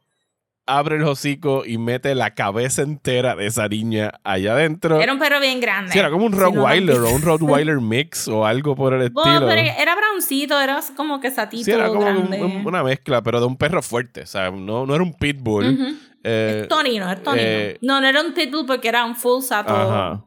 abre 0.71 0.97
el 0.97 1.05
hocico 1.05 1.65
y 1.65 1.79
mete 1.79 2.15
la 2.15 2.35
cabeza 2.35 2.83
entera 2.83 3.35
de 3.35 3.47
esa 3.47 3.69
niña 3.69 4.13
allá 4.23 4.53
adentro. 4.53 5.01
Era 5.01 5.15
un 5.15 5.19
perro 5.19 5.41
bien 5.41 5.61
grande. 5.61 5.93
Sí, 5.93 5.99
era 5.99 6.11
como 6.11 6.27
un 6.27 6.33
Si 6.35 6.39
no 6.39 6.45
Rottweiler 6.45 6.97
o 6.99 7.11
un 7.11 7.23
Rottweiler 7.23 7.81
mix 7.81 8.29
o 8.29 8.45
algo 8.45 8.77
por 8.77 8.93
el 8.93 9.09
Bueno, 9.09 9.31
estilo. 9.33 9.49
pero 9.49 9.61
era 9.81 9.95
browncito, 9.97 10.61
era 10.61 10.79
como 10.95 11.21
que 11.21 11.31
satito 11.31 11.65
Sí, 11.65 11.71
era 11.71 11.89
como 11.89 12.01
un- 12.01 12.05
grande. 12.05 12.43
un- 12.45 12.67
una 12.67 12.83
mezcla, 12.83 13.23
pero 13.23 13.41
de 13.41 13.47
un 13.47 13.57
perro 13.57 13.81
fuerte. 13.81 14.23
O 14.23 14.27
sea, 14.27 14.51
no, 14.51 14.85
no 14.85 14.95
era 14.95 15.03
un 15.03 15.15
pitbull. 15.15 15.69
Ujú. 15.73 15.97
Eh, 16.25 16.61
Es 16.63 16.69
Tonino, 16.69 17.11
es 17.11 17.23
Tonino. 17.23 17.43
eh, 17.43 17.79
no, 17.83 18.01
no 18.01 18.07
era 18.07 18.21
un 18.23 18.33
pitbull 18.35 18.67
porque 18.67 18.89
era 18.89 19.05
un 19.05 19.15
full 19.17 19.43
sato. 19.43 19.75
Ajá. 19.75 20.25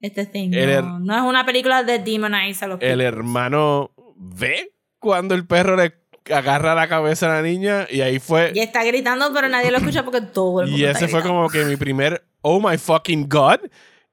Este 0.00 0.26
thing. 0.26 0.50
No, 0.50 0.56
her- 0.58 1.00
no 1.00 1.16
es 1.16 1.22
una 1.22 1.46
película 1.46 1.82
de 1.82 1.98
demonize 1.98 2.64
a 2.64 2.68
los 2.68 2.78
El 2.82 3.00
hermano 3.00 3.90
ve 4.16 4.72
cuando 4.98 5.34
el 5.34 5.46
perro 5.46 5.76
le 5.76 5.94
agarra 6.32 6.74
la 6.74 6.88
cabeza 6.88 7.26
a 7.26 7.36
la 7.36 7.42
niña 7.42 7.86
y 7.90 8.00
ahí 8.02 8.18
fue. 8.18 8.52
Y 8.54 8.60
está 8.60 8.84
gritando, 8.84 9.32
pero 9.32 9.48
nadie 9.48 9.70
lo 9.70 9.78
escucha 9.78 10.04
porque 10.04 10.20
todo 10.20 10.60
el 10.62 10.68
mundo 10.68 10.80
Y 10.80 10.84
está 10.86 10.98
ese 10.98 11.08
fue 11.08 11.20
gritando. 11.20 11.40
como 11.40 11.48
que 11.50 11.64
mi 11.64 11.76
primer 11.76 12.24
oh 12.42 12.60
my 12.60 12.76
fucking 12.76 13.28
god. 13.28 13.60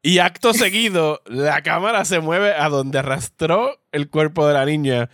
Y 0.03 0.17
acto 0.19 0.53
seguido, 0.53 1.21
la 1.25 1.61
cámara 1.61 2.05
se 2.05 2.19
mueve 2.19 2.53
a 2.53 2.69
donde 2.69 2.97
arrastró 2.99 3.79
el 3.91 4.09
cuerpo 4.09 4.47
de 4.47 4.53
la 4.53 4.65
niña. 4.65 5.09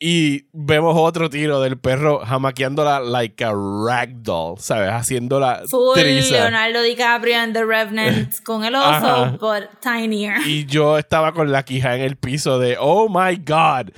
Y 0.00 0.46
vemos 0.52 0.94
otro 0.96 1.28
tiro 1.28 1.60
del 1.60 1.76
perro 1.76 2.20
jamaqueándola 2.24 3.00
like 3.00 3.44
a 3.44 3.52
ragdoll, 3.52 4.56
¿sabes? 4.60 4.90
Haciéndola 4.90 5.62
Full 5.68 5.98
triza. 5.98 6.34
Leonardo 6.36 6.82
DiCaprio 6.82 7.36
and 7.36 7.52
The 7.52 7.64
Revenant 7.64 8.34
con 8.44 8.64
el 8.64 8.76
oso, 8.76 9.38
but 9.40 9.80
tinier. 9.80 10.38
Y 10.46 10.66
yo 10.66 10.98
estaba 10.98 11.32
con 11.32 11.50
la 11.50 11.64
quija 11.64 11.96
en 11.96 12.02
el 12.02 12.16
piso 12.16 12.60
de, 12.60 12.76
oh 12.78 13.08
my 13.08 13.36
god. 13.44 13.90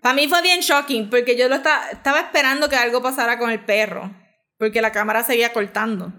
Para 0.00 0.14
mí 0.14 0.26
fue 0.26 0.40
bien 0.40 0.60
shocking 0.60 1.10
porque 1.10 1.36
yo 1.36 1.48
lo 1.48 1.56
estaba, 1.56 1.90
estaba 1.90 2.20
esperando 2.20 2.70
que 2.70 2.76
algo 2.76 3.02
pasara 3.02 3.38
con 3.38 3.50
el 3.50 3.62
perro, 3.62 4.10
porque 4.56 4.80
la 4.80 4.90
cámara 4.90 5.22
seguía 5.22 5.52
cortando. 5.52 6.14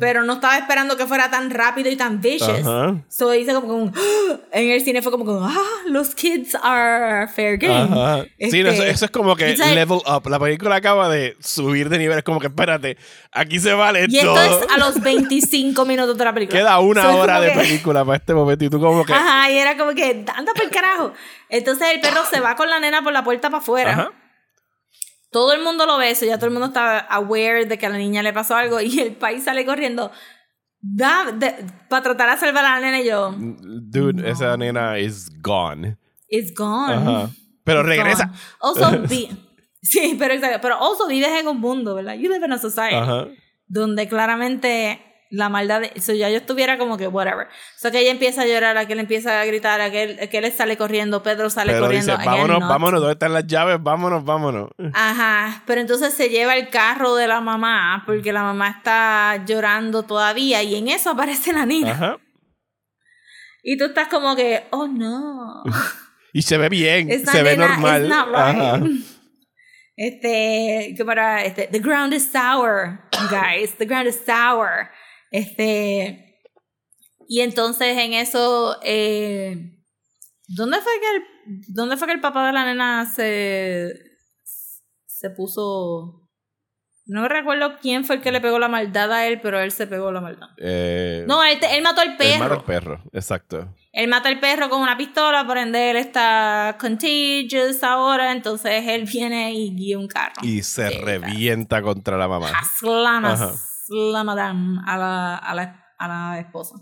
Pero 0.00 0.24
no 0.24 0.32
estaba 0.34 0.58
esperando 0.58 0.96
que 0.96 1.06
fuera 1.06 1.30
tan 1.30 1.48
rápido 1.48 1.88
y 1.88 1.94
tan 1.96 2.20
vicious. 2.20 2.66
Ajá. 2.66 2.96
So 3.08 3.32
hice 3.32 3.54
como 3.54 3.72
un 3.72 3.92
en 4.52 4.70
el 4.70 4.80
cine 4.82 5.00
fue 5.00 5.12
como 5.12 5.24
que, 5.24 5.30
ah, 5.40 5.62
los 5.86 6.12
kids 6.16 6.56
are 6.60 7.28
fair 7.28 7.56
game. 7.56 7.84
Ajá. 7.84 8.24
Sí, 8.50 8.64
no, 8.64 8.70
eso, 8.70 8.82
Este, 8.82 8.90
eso 8.90 9.04
es 9.04 9.10
como 9.12 9.36
que 9.36 9.56
like- 9.56 9.74
level 9.76 10.00
up. 10.04 10.28
La 10.28 10.40
película 10.40 10.74
acaba 10.74 11.08
de 11.08 11.36
subir 11.38 11.88
de 11.88 11.98
nivel. 11.98 12.18
Es 12.18 12.24
como 12.24 12.40
que, 12.40 12.48
espérate, 12.48 12.96
aquí 13.30 13.60
se 13.60 13.74
vale 13.74 14.06
Y 14.08 14.18
esto 14.18 14.34
todo. 14.34 14.60
es 14.64 14.70
a 14.74 14.76
los 14.78 15.00
25 15.00 15.84
minutos 15.86 16.18
de 16.18 16.24
la 16.24 16.34
película. 16.34 16.58
Queda 16.58 16.80
una 16.80 17.02
So, 17.02 17.16
hora 17.18 17.40
de 17.40 17.52
que- 17.52 17.58
película 17.60 18.04
para 18.04 18.16
este 18.16 18.34
momento 18.34 18.64
y 18.64 18.68
tú 18.70 18.80
como 18.80 19.04
que... 19.04 19.12
Ajá, 19.14 19.48
y 19.52 19.56
era 19.56 19.76
como 19.76 19.92
que, 19.94 20.24
anda 20.34 20.52
por 20.52 20.64
el 20.64 20.70
carajo. 20.70 21.12
Entonces 21.48 21.86
el 21.94 22.00
perro 22.00 22.22
se 22.28 22.40
va 22.40 22.56
con 22.56 22.68
la 22.68 22.80
nena 22.80 23.02
por 23.02 23.12
la 23.12 23.22
puerta 23.22 23.50
para 23.50 23.62
afuera. 23.62 23.92
Ajá. 23.92 24.10
Todo 25.30 25.52
el 25.52 25.62
mundo 25.62 25.86
lo 25.86 25.98
ve, 25.98 26.10
eso 26.10 26.24
ya 26.24 26.36
todo 26.36 26.46
el 26.46 26.52
mundo 26.52 26.66
está 26.68 26.98
aware 26.98 27.66
de 27.66 27.76
que 27.78 27.86
a 27.86 27.88
la 27.90 27.98
niña 27.98 28.22
le 28.22 28.32
pasó 28.32 28.54
algo 28.56 28.80
y 28.80 29.00
el 29.00 29.16
país 29.16 29.44
sale 29.44 29.64
corriendo 29.66 30.10
para 31.88 32.02
tratar 32.02 32.30
de 32.30 32.36
salvar 32.38 32.64
a 32.64 32.78
la 32.78 32.80
nena 32.80 33.00
y 33.00 33.06
yo, 33.06 33.34
Dude, 33.36 34.28
esa 34.28 34.56
nena 34.56 34.98
is 34.98 35.28
gone. 35.42 35.96
it's 36.28 36.52
gone. 36.54 37.30
Pero 37.64 37.80
It's 37.80 37.88
regresa. 37.88 38.26
gone. 38.26 38.38
Also, 38.60 39.06
sí, 39.82 40.16
pero 40.18 40.34
exacto. 40.34 40.60
Pero 40.62 40.76
also 40.76 41.08
vives 41.08 41.30
en 41.40 41.48
un 41.48 41.60
mundo, 41.60 41.94
¿verdad? 41.94 42.14
You 42.14 42.30
live 42.30 42.44
in 42.46 42.52
a 42.52 42.58
society 42.58 42.96
donde 43.66 44.06
claramente 44.08 45.05
la 45.30 45.48
maldad, 45.48 45.80
de- 45.80 46.00
so 46.00 46.12
ya 46.12 46.30
yo 46.30 46.36
estuviera 46.36 46.78
como 46.78 46.96
que 46.96 47.08
whatever. 47.08 47.48
So 47.76 47.90
que 47.90 47.98
ella 48.00 48.10
empieza 48.10 48.42
a 48.42 48.46
llorar, 48.46 48.76
aquel 48.78 49.00
empieza 49.00 49.40
a 49.40 49.44
gritar, 49.44 49.80
aquel, 49.80 50.18
aquel 50.22 50.50
sale 50.52 50.76
corriendo, 50.76 51.22
Pedro 51.22 51.50
sale 51.50 51.72
Pero 51.72 51.84
corriendo. 51.86 52.12
dice, 52.16 52.24
vámonos, 52.26 52.60
vámonos, 52.60 53.00
¿dónde 53.00 53.12
están 53.14 53.32
las 53.32 53.46
llaves? 53.46 53.78
Vámonos, 53.80 54.24
vámonos. 54.24 54.70
Ajá, 54.94 55.62
pero 55.66 55.80
entonces 55.80 56.14
se 56.14 56.28
lleva 56.28 56.54
el 56.56 56.68
carro 56.70 57.16
de 57.16 57.26
la 57.26 57.40
mamá 57.40 58.02
porque 58.06 58.32
la 58.32 58.42
mamá 58.42 58.68
está 58.70 59.44
llorando 59.46 60.04
todavía 60.04 60.62
y 60.62 60.76
en 60.76 60.88
eso 60.88 61.10
aparece 61.10 61.52
la 61.52 61.66
niña. 61.66 61.92
Ajá. 61.92 62.16
Y 63.62 63.76
tú 63.76 63.86
estás 63.86 64.06
como 64.08 64.36
que, 64.36 64.64
oh 64.70 64.86
no. 64.86 65.64
Y 66.32 66.42
se 66.42 66.58
ve 66.58 66.68
bien, 66.68 67.08
se 67.24 67.42
ve 67.42 67.56
normal. 67.56 68.02
is 68.02 68.08
not 68.10 68.26
right. 68.26 68.36
Ajá. 68.36 68.80
Este, 69.96 70.94
que 70.94 71.04
para, 71.06 71.42
este, 71.44 71.68
the 71.68 71.78
ground 71.78 72.12
is 72.12 72.30
sour, 72.30 73.00
guys, 73.30 73.74
the 73.78 73.86
ground 73.86 74.06
is 74.06 74.20
sour. 74.26 74.90
Este, 75.36 76.40
y 77.28 77.40
entonces 77.42 77.98
en 77.98 78.14
eso, 78.14 78.78
eh, 78.82 79.82
¿dónde 80.48 80.78
fue 80.80 80.92
que 80.98 81.16
el, 81.16 81.62
dónde 81.74 81.98
fue 81.98 82.06
que 82.06 82.14
el 82.14 82.20
papá 82.20 82.46
de 82.46 82.52
la 82.54 82.64
nena 82.64 83.04
se, 83.04 83.92
se 85.06 85.28
puso? 85.28 86.22
No 87.04 87.28
recuerdo 87.28 87.76
quién 87.82 88.06
fue 88.06 88.16
el 88.16 88.22
que 88.22 88.32
le 88.32 88.40
pegó 88.40 88.58
la 88.58 88.68
maldad 88.68 89.12
a 89.12 89.26
él, 89.26 89.40
pero 89.42 89.60
él 89.60 89.72
se 89.72 89.86
pegó 89.86 90.10
la 90.10 90.22
maldad. 90.22 90.48
Eh, 90.56 91.24
No, 91.28 91.44
él, 91.44 91.58
él 91.70 91.82
mató 91.82 92.00
al 92.00 92.12
él 92.12 92.16
perro. 92.16 92.54
al 92.54 92.64
perro, 92.64 93.02
exacto. 93.12 93.74
Él 93.92 94.08
mata 94.08 94.30
al 94.30 94.40
perro 94.40 94.70
con 94.70 94.80
una 94.80 94.96
pistola, 94.96 95.46
por 95.46 95.58
ende 95.58 95.90
él 95.90 95.98
está 95.98 96.78
contagious 96.80 97.82
ahora, 97.82 98.32
entonces 98.32 98.84
él 98.88 99.04
viene 99.12 99.52
y 99.52 99.74
guía 99.76 99.98
un 99.98 100.08
carro. 100.08 100.36
Y 100.42 100.62
se 100.62 100.88
revienta 100.88 101.82
contra 101.82 102.16
la 102.16 102.26
mamá. 102.26 102.50
La 103.88 104.24
madame 104.24 104.80
a 104.86 104.96
la, 104.96 105.36
a 105.36 105.54
la, 105.54 105.84
a 105.98 106.08
la 106.08 106.38
esposa. 106.40 106.74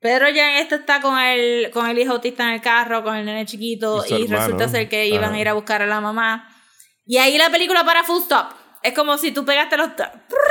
Pedro 0.00 0.28
ya 0.28 0.52
en 0.52 0.56
esto 0.62 0.74
está 0.74 1.00
con 1.00 1.18
el, 1.18 1.70
con 1.70 1.88
el 1.88 1.98
hijo 1.98 2.12
autista 2.12 2.42
en 2.44 2.50
el 2.54 2.60
carro, 2.60 3.02
con 3.02 3.16
el 3.16 3.24
nene 3.24 3.46
chiquito, 3.46 4.04
Y 4.06 4.14
y 4.14 4.26
resulta 4.26 4.68
ser 4.68 4.88
que 4.88 5.06
iban 5.08 5.24
Ajá. 5.30 5.34
a 5.34 5.40
ir 5.40 5.48
a 5.48 5.54
buscar 5.54 5.80
a 5.80 5.86
la 5.86 6.00
mamá. 6.00 6.46
Y 7.06 7.16
ahí 7.16 7.38
la 7.38 7.50
película 7.50 7.84
para 7.84 8.04
full 8.04 8.20
stop. 8.22 8.48
Es 8.82 8.92
como 8.92 9.16
si 9.16 9.32
tú 9.32 9.46
pegaste 9.46 9.78
los... 9.78 9.88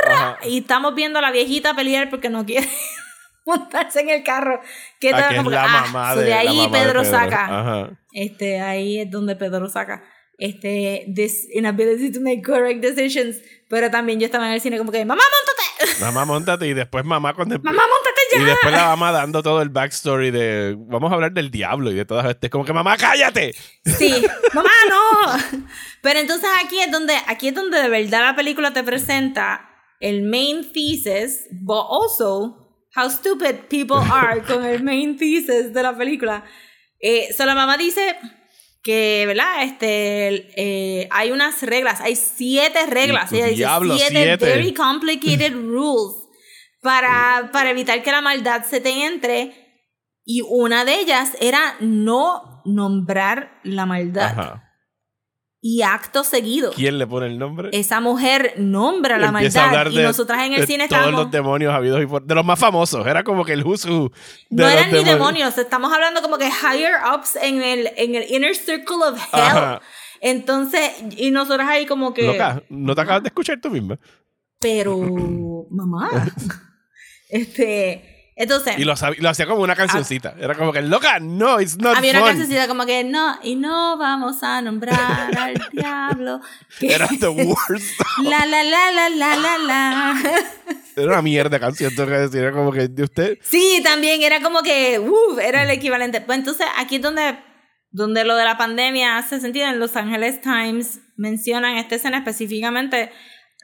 Ajá. 0.08 0.38
Y 0.42 0.58
estamos 0.58 0.94
viendo 0.96 1.20
a 1.20 1.22
la 1.22 1.30
viejita 1.30 1.74
pelear 1.74 2.10
porque 2.10 2.28
no 2.30 2.44
quiere 2.44 2.68
montarse 3.46 4.00
en 4.00 4.08
el 4.08 4.24
carro. 4.24 4.60
Ah, 4.60 5.10
tal- 5.10 5.34
es 5.36 5.44
la 5.44 5.64
ah, 5.64 5.80
mamá 5.86 6.16
de, 6.16 6.24
de 6.24 6.30
la 6.30 6.38
ahí 6.40 6.56
mamá 6.56 6.78
de 6.78 6.84
Pedro, 6.84 7.04
saca. 7.04 7.44
Ajá. 7.44 7.90
Este, 8.12 8.60
ahí 8.60 8.98
es 9.00 9.10
donde 9.10 9.36
Pedro 9.36 9.68
saca 9.68 10.02
este 10.38 11.06
this 11.14 11.46
inability 11.54 12.10
to 12.10 12.20
make 12.20 12.42
correct 12.42 12.80
decisions. 12.80 13.40
Pero 13.68 13.90
también 13.90 14.18
yo 14.20 14.26
estaba 14.26 14.46
en 14.48 14.54
el 14.54 14.60
cine 14.60 14.78
como 14.78 14.92
que, 14.92 15.04
mamá, 15.04 15.22
montate, 15.22 15.53
Mamá, 16.00 16.24
montate 16.24 16.66
y 16.66 16.74
después 16.74 17.04
mamá 17.04 17.34
cuando 17.34 17.58
mamá, 17.58 17.82
montate 17.82 18.36
Y 18.36 18.40
ya. 18.40 18.46
después 18.46 18.72
la 18.72 18.86
mamá 18.86 19.12
dando 19.12 19.42
todo 19.42 19.60
el 19.62 19.68
backstory 19.68 20.30
de 20.30 20.74
vamos 20.78 21.10
a 21.10 21.14
hablar 21.14 21.32
del 21.32 21.50
diablo 21.50 21.90
y 21.90 21.94
de 21.94 22.04
todas 22.04 22.26
estas 22.26 22.50
como 22.50 22.64
que 22.64 22.72
mamá 22.72 22.96
cállate. 22.96 23.54
Sí, 23.84 24.24
mamá, 24.54 24.70
no. 24.88 25.58
Pero 26.00 26.20
entonces 26.20 26.48
aquí 26.64 26.80
es 26.80 26.90
donde, 26.90 27.14
aquí 27.26 27.48
es 27.48 27.54
donde 27.54 27.80
de 27.80 27.88
verdad 27.88 28.20
la 28.22 28.36
película 28.36 28.72
te 28.72 28.82
presenta 28.82 29.68
el 30.00 30.22
main 30.22 30.70
thesis, 30.72 31.46
but 31.50 31.84
also 31.90 32.60
how 32.96 33.08
stupid 33.08 33.66
people 33.68 33.96
are 34.12 34.42
con 34.42 34.64
el 34.64 34.82
main 34.82 35.16
thesis 35.16 35.72
de 35.72 35.82
la 35.82 35.96
película. 35.96 36.44
Eh, 37.00 37.28
so 37.36 37.44
la 37.44 37.54
mamá 37.54 37.76
dice 37.76 38.16
que, 38.84 39.24
¿verdad? 39.26 39.64
Este, 39.64 40.52
eh, 40.56 41.08
hay 41.10 41.30
unas 41.32 41.62
reglas, 41.62 42.00
hay 42.00 42.14
siete 42.14 42.86
reglas. 42.86 43.32
Ella 43.32 43.46
dice 43.46 43.56
diablo, 43.56 43.96
siete, 43.96 44.22
siete. 44.22 44.44
very 44.44 44.74
complicated 44.74 45.52
rules 45.54 46.14
para, 46.82 47.50
para 47.50 47.70
evitar 47.70 48.02
que 48.02 48.12
la 48.12 48.20
maldad 48.20 48.64
se 48.64 48.80
te 48.80 49.06
entre. 49.06 49.60
Y 50.26 50.42
una 50.42 50.84
de 50.84 51.00
ellas 51.00 51.32
era 51.40 51.76
no 51.80 52.62
nombrar 52.64 53.58
la 53.64 53.86
maldad. 53.86 54.38
Ajá. 54.38 54.63
Y 55.66 55.80
acto 55.80 56.24
seguido, 56.24 56.72
¿Quién 56.72 56.98
le 56.98 57.06
pone 57.06 57.24
el 57.24 57.38
nombre? 57.38 57.70
esa 57.72 57.98
mujer 57.98 58.52
nombra 58.58 59.16
la 59.16 59.32
maldad. 59.32 59.86
Y 59.90 59.96
nosotras 59.96 60.42
en 60.44 60.52
el 60.52 60.66
cine 60.66 60.88
todos 60.88 60.98
estábamos. 60.98 61.22
los 61.22 61.30
demonios 61.30 61.72
habidos 61.72 62.02
y 62.02 62.06
por- 62.06 62.22
de 62.22 62.34
los 62.34 62.44
más 62.44 62.58
famosos. 62.58 63.06
Era 63.06 63.24
como 63.24 63.46
que 63.46 63.54
el 63.54 63.64
who's 63.64 63.86
who 63.86 64.10
de 64.50 64.62
No 64.62 64.64
los 64.64 64.72
eran 64.74 64.92
ni 64.92 65.02
demonios, 65.04 65.56
estamos 65.56 65.90
hablando 65.90 66.20
como 66.20 66.36
que 66.36 66.50
higher 66.50 66.96
ups 67.14 67.36
en 67.36 67.62
el, 67.62 67.88
en 67.96 68.14
el 68.14 68.30
inner 68.30 68.54
circle 68.54 68.96
of 69.08 69.16
hell. 69.32 69.40
Ajá. 69.40 69.80
Entonces, 70.20 70.90
y 71.16 71.30
nosotras 71.30 71.66
ahí 71.66 71.86
como 71.86 72.12
que. 72.12 72.26
Loca, 72.26 72.62
¿no 72.68 72.94
te 72.94 73.00
acabas 73.00 73.22
de 73.22 73.28
escuchar 73.28 73.58
tú 73.58 73.70
misma? 73.70 73.98
Pero, 74.60 74.98
mamá. 75.70 76.10
este. 77.30 78.13
Entonces. 78.36 78.78
Y 78.78 78.84
lo, 78.84 78.94
lo 79.18 79.28
hacía 79.28 79.46
como 79.46 79.62
una 79.62 79.76
cancioncita. 79.76 80.34
Era 80.38 80.54
como 80.54 80.72
que, 80.72 80.82
loca, 80.82 81.20
no, 81.20 81.60
it's 81.60 81.78
not 81.78 81.96
Había 81.96 82.10
una 82.10 82.20
fun. 82.20 82.28
cancioncita 82.30 82.66
como 82.66 82.84
que 82.84 83.04
no, 83.04 83.38
y 83.42 83.54
no 83.54 83.96
vamos 83.96 84.42
a 84.42 84.60
nombrar 84.60 84.98
al 85.38 85.54
diablo. 85.72 86.40
Era 86.80 87.06
the 87.08 87.28
worst. 87.28 88.00
La 88.24 88.44
la 88.46 88.64
la 88.64 88.90
la 88.90 89.08
la 89.08 89.36
la 89.36 89.58
la. 89.58 90.22
Era 90.96 91.06
una 91.06 91.22
mierda 91.22 91.58
canción, 91.58 91.94
tengo 91.94 92.08
que 92.08 92.16
decir. 92.16 92.40
Era 92.40 92.52
como 92.52 92.72
que 92.72 92.88
de 92.88 93.02
usted. 93.02 93.38
Sí, 93.42 93.80
también 93.82 94.22
era 94.22 94.40
como 94.40 94.62
que 94.62 95.00
uf, 95.00 95.38
era 95.40 95.64
el 95.64 95.70
equivalente. 95.70 96.20
Pues 96.20 96.38
entonces 96.38 96.66
aquí 96.78 96.96
es 96.96 97.02
donde, 97.02 97.36
donde 97.90 98.24
lo 98.24 98.36
de 98.36 98.44
la 98.44 98.56
pandemia 98.56 99.16
hace 99.18 99.40
sentido. 99.40 99.66
En 99.66 99.80
Los 99.80 99.96
Angeles 99.96 100.40
Times 100.40 101.00
mencionan 101.16 101.76
esta 101.78 101.96
escena 101.96 102.18
específicamente, 102.18 103.10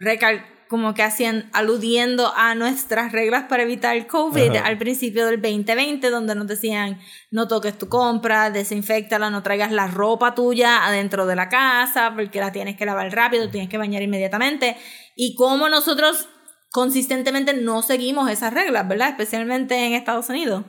recal 0.00 0.44
como 0.70 0.94
que 0.94 1.02
hacían, 1.02 1.50
aludiendo 1.52 2.32
a 2.36 2.54
nuestras 2.54 3.10
reglas 3.10 3.46
para 3.48 3.64
evitar 3.64 3.96
el 3.96 4.06
COVID 4.06 4.50
Ajá. 4.50 4.66
al 4.68 4.78
principio 4.78 5.26
del 5.26 5.42
2020, 5.42 6.08
donde 6.10 6.36
nos 6.36 6.46
decían 6.46 7.00
no 7.32 7.48
toques 7.48 7.76
tu 7.76 7.88
compra, 7.88 8.50
desinfectala, 8.50 9.30
no 9.30 9.42
traigas 9.42 9.72
la 9.72 9.88
ropa 9.88 10.32
tuya 10.36 10.86
adentro 10.86 11.26
de 11.26 11.34
la 11.34 11.48
casa, 11.48 12.12
porque 12.14 12.38
la 12.38 12.52
tienes 12.52 12.76
que 12.76 12.86
lavar 12.86 13.10
rápido, 13.12 13.50
tienes 13.50 13.68
que 13.68 13.78
bañar 13.78 14.00
inmediatamente. 14.02 14.76
Y 15.16 15.34
cómo 15.34 15.68
nosotros 15.68 16.28
consistentemente 16.70 17.52
no 17.52 17.82
seguimos 17.82 18.30
esas 18.30 18.54
reglas, 18.54 18.86
¿verdad? 18.86 19.08
Especialmente 19.08 19.74
en 19.74 19.94
Estados 19.94 20.28
Unidos. 20.28 20.64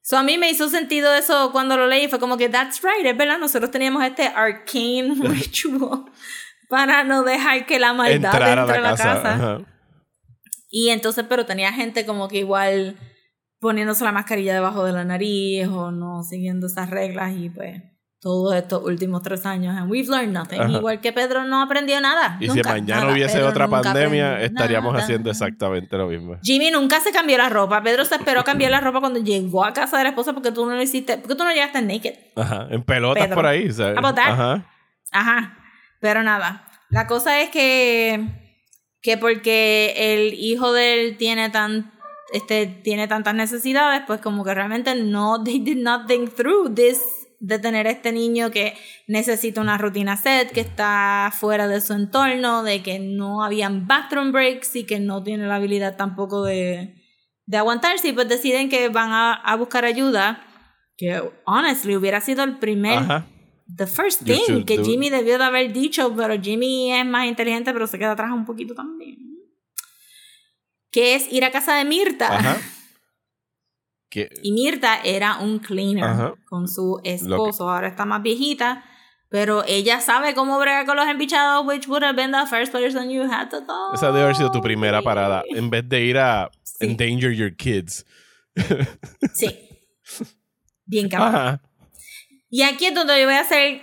So 0.00 0.16
a 0.16 0.22
mí 0.22 0.38
me 0.38 0.48
hizo 0.48 0.68
sentido 0.68 1.12
eso 1.12 1.50
cuando 1.50 1.76
lo 1.76 1.88
leí, 1.88 2.06
fue 2.06 2.20
como 2.20 2.36
que 2.36 2.48
that's 2.48 2.82
right, 2.82 3.04
es 3.04 3.16
verdad, 3.16 3.38
nosotros 3.38 3.72
teníamos 3.72 4.04
este 4.04 4.28
arcane 4.28 5.12
ritual 5.20 6.04
para 6.68 7.04
no 7.04 7.22
dejar 7.22 7.66
que 7.66 7.78
la 7.78 7.92
maldad 7.92 8.32
Entrar 8.34 8.58
entre 8.58 8.80
la 8.80 8.88
a 8.88 8.92
la 8.92 8.96
casa. 8.96 9.22
casa. 9.22 9.58
Y 10.70 10.88
entonces, 10.90 11.24
pero 11.28 11.46
tenía 11.46 11.72
gente 11.72 12.04
como 12.04 12.28
que 12.28 12.38
igual 12.38 12.96
poniéndose 13.60 14.04
la 14.04 14.12
mascarilla 14.12 14.52
debajo 14.54 14.84
de 14.84 14.92
la 14.92 15.04
nariz 15.04 15.68
o 15.68 15.90
no 15.90 16.22
siguiendo 16.22 16.66
esas 16.66 16.90
reglas 16.90 17.32
y 17.36 17.48
pues 17.48 17.82
todos 18.20 18.54
estos 18.54 18.82
últimos 18.84 19.20
tres 19.22 19.44
años 19.44 19.76
and 19.76 19.90
we've 19.90 20.08
learned 20.10 20.32
nothing. 20.32 20.60
Ajá. 20.60 20.70
Igual 20.72 21.00
que 21.00 21.12
Pedro 21.12 21.44
no 21.44 21.62
aprendió 21.62 22.00
nada. 22.00 22.38
Y 22.40 22.48
si 22.48 22.62
mañana 22.62 23.02
nada. 23.02 23.12
hubiese 23.12 23.36
Pedro 23.36 23.50
otra 23.50 23.68
pandemia, 23.68 24.32
aprendió 24.32 24.46
estaríamos 24.46 24.92
nada. 24.94 25.04
haciendo 25.04 25.30
exactamente 25.30 25.96
lo 25.96 26.08
mismo. 26.08 26.36
Jimmy 26.42 26.70
nunca 26.70 27.00
se 27.00 27.12
cambió 27.12 27.36
la 27.38 27.50
ropa. 27.50 27.82
Pedro 27.82 28.04
se 28.06 28.14
esperó 28.16 28.42
cambiar 28.42 28.70
la 28.70 28.80
ropa 28.80 29.00
cuando 29.00 29.20
llegó 29.20 29.64
a 29.64 29.72
casa 29.74 29.98
de 29.98 30.04
la 30.04 30.08
esposa 30.08 30.32
porque 30.32 30.52
tú 30.52 30.64
no 30.66 30.74
lo 30.74 30.82
hiciste, 30.82 31.18
porque 31.18 31.34
tú 31.34 31.44
no 31.44 31.50
llegaste 31.52 31.82
naked. 31.82 32.14
Ajá. 32.36 32.66
En 32.70 32.82
pelotas 32.82 33.24
Pedro. 33.24 33.36
por 33.36 33.46
ahí. 33.46 33.70
¿sabes? 33.70 33.94
How 33.96 33.98
about 33.98 34.16
that? 34.16 34.30
Ajá. 34.32 34.66
Ajá, 35.12 35.58
pero 36.04 36.22
nada. 36.22 36.68
La 36.90 37.06
cosa 37.06 37.40
es 37.40 37.48
que, 37.48 38.28
que 39.00 39.16
porque 39.16 39.94
el 39.96 40.34
hijo 40.34 40.74
de 40.74 40.92
él 40.92 41.16
tiene 41.16 41.48
tan 41.48 41.94
este 42.30 42.66
tiene 42.66 43.08
tantas 43.08 43.34
necesidades, 43.34 44.02
pues 44.06 44.20
como 44.20 44.44
que 44.44 44.52
realmente 44.52 44.94
no 44.96 45.42
they 45.44 45.60
did 45.60 45.78
not 45.78 46.06
think 46.06 46.34
through 46.34 46.74
this 46.74 47.00
de 47.40 47.58
tener 47.58 47.86
este 47.86 48.12
niño 48.12 48.50
que 48.50 48.76
necesita 49.08 49.62
una 49.62 49.78
rutina 49.78 50.18
set, 50.18 50.52
que 50.52 50.60
está 50.60 51.32
fuera 51.32 51.68
de 51.68 51.80
su 51.80 51.94
entorno, 51.94 52.62
de 52.62 52.82
que 52.82 52.98
no 52.98 53.42
habían 53.42 53.86
bathroom 53.86 54.30
breaks 54.30 54.76
y 54.76 54.84
que 54.84 55.00
no 55.00 55.22
tiene 55.22 55.46
la 55.46 55.56
habilidad 55.56 55.96
tampoco 55.96 56.44
de, 56.44 57.02
de 57.46 57.56
aguantarse, 57.56 58.12
pues 58.12 58.28
deciden 58.28 58.68
que 58.68 58.90
van 58.90 59.10
a, 59.12 59.32
a 59.32 59.56
buscar 59.56 59.86
ayuda, 59.86 60.44
que 60.98 61.22
honestly 61.46 61.96
hubiera 61.96 62.20
sido 62.20 62.44
el 62.44 62.58
primer, 62.58 62.98
Ajá. 62.98 63.26
The 63.76 63.86
first 63.86 64.22
thing 64.22 64.64
que 64.64 64.82
Jimmy 64.84 65.10
debió 65.10 65.38
de 65.38 65.44
haber 65.44 65.72
dicho, 65.72 66.14
pero 66.16 66.40
Jimmy 66.40 66.92
es 66.92 67.06
más 67.06 67.26
inteligente, 67.26 67.72
pero 67.72 67.86
se 67.86 67.98
queda 67.98 68.12
atrás 68.12 68.30
un 68.32 68.44
poquito 68.44 68.74
también. 68.74 69.18
Que 70.90 71.14
es 71.16 71.32
ir 71.32 71.44
a 71.44 71.50
casa 71.50 71.74
de 71.76 71.84
Mirta. 71.84 72.36
Ajá. 72.38 72.56
Que, 74.10 74.30
Y 74.44 74.52
Mirta 74.52 75.00
era 75.02 75.38
un 75.38 75.58
cleaner 75.58 76.04
Ajá. 76.04 76.34
con 76.44 76.68
su 76.68 77.00
esposo. 77.02 77.68
Ahora 77.68 77.88
está 77.88 78.04
más 78.04 78.22
viejita. 78.22 78.84
Pero 79.28 79.64
ella 79.66 80.00
sabe 80.00 80.34
cómo 80.36 80.56
bregar 80.60 80.86
con 80.86 80.94
los 80.94 81.08
embichados, 81.08 81.66
which 81.66 81.88
would 81.88 82.04
have 82.04 82.14
been 82.14 82.30
the 82.30 82.46
first 82.48 82.70
person 82.70 83.10
you 83.10 83.22
had 83.22 83.48
to 83.48 83.60
do. 83.62 83.92
esa 83.92 84.12
debe 84.12 84.20
haber 84.22 84.36
sido 84.36 84.52
tu 84.52 84.60
primera 84.60 85.02
parada. 85.02 85.42
En 85.48 85.68
vez 85.68 85.88
de 85.88 86.04
ir 86.04 86.18
a 86.18 86.48
Sí. 86.62 86.86
endanger 86.86 87.32
your 87.32 87.56
kids. 87.56 88.06
Sí. 89.34 89.48
Bien 90.86 91.08
cabrón. 91.08 91.34
Ajá. 91.34 91.62
Y 92.56 92.62
aquí 92.62 92.86
es 92.86 92.94
donde 92.94 93.18
yo 93.18 93.26
voy 93.26 93.34
a 93.34 93.40
hacer 93.40 93.80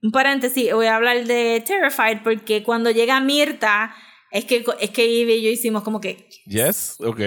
un 0.00 0.12
paréntesis. 0.12 0.72
Voy 0.72 0.86
a 0.86 0.94
hablar 0.94 1.24
de 1.24 1.60
Terrified 1.66 2.18
porque 2.22 2.62
cuando 2.62 2.92
llega 2.92 3.18
Mirta, 3.18 3.92
es 4.30 4.44
que, 4.44 4.64
es 4.78 4.90
que 4.90 5.04
Ivy 5.04 5.32
y 5.32 5.42
yo 5.42 5.50
hicimos 5.50 5.82
como 5.82 6.00
que 6.00 6.28
Yes, 6.46 6.98
ok. 7.00 7.18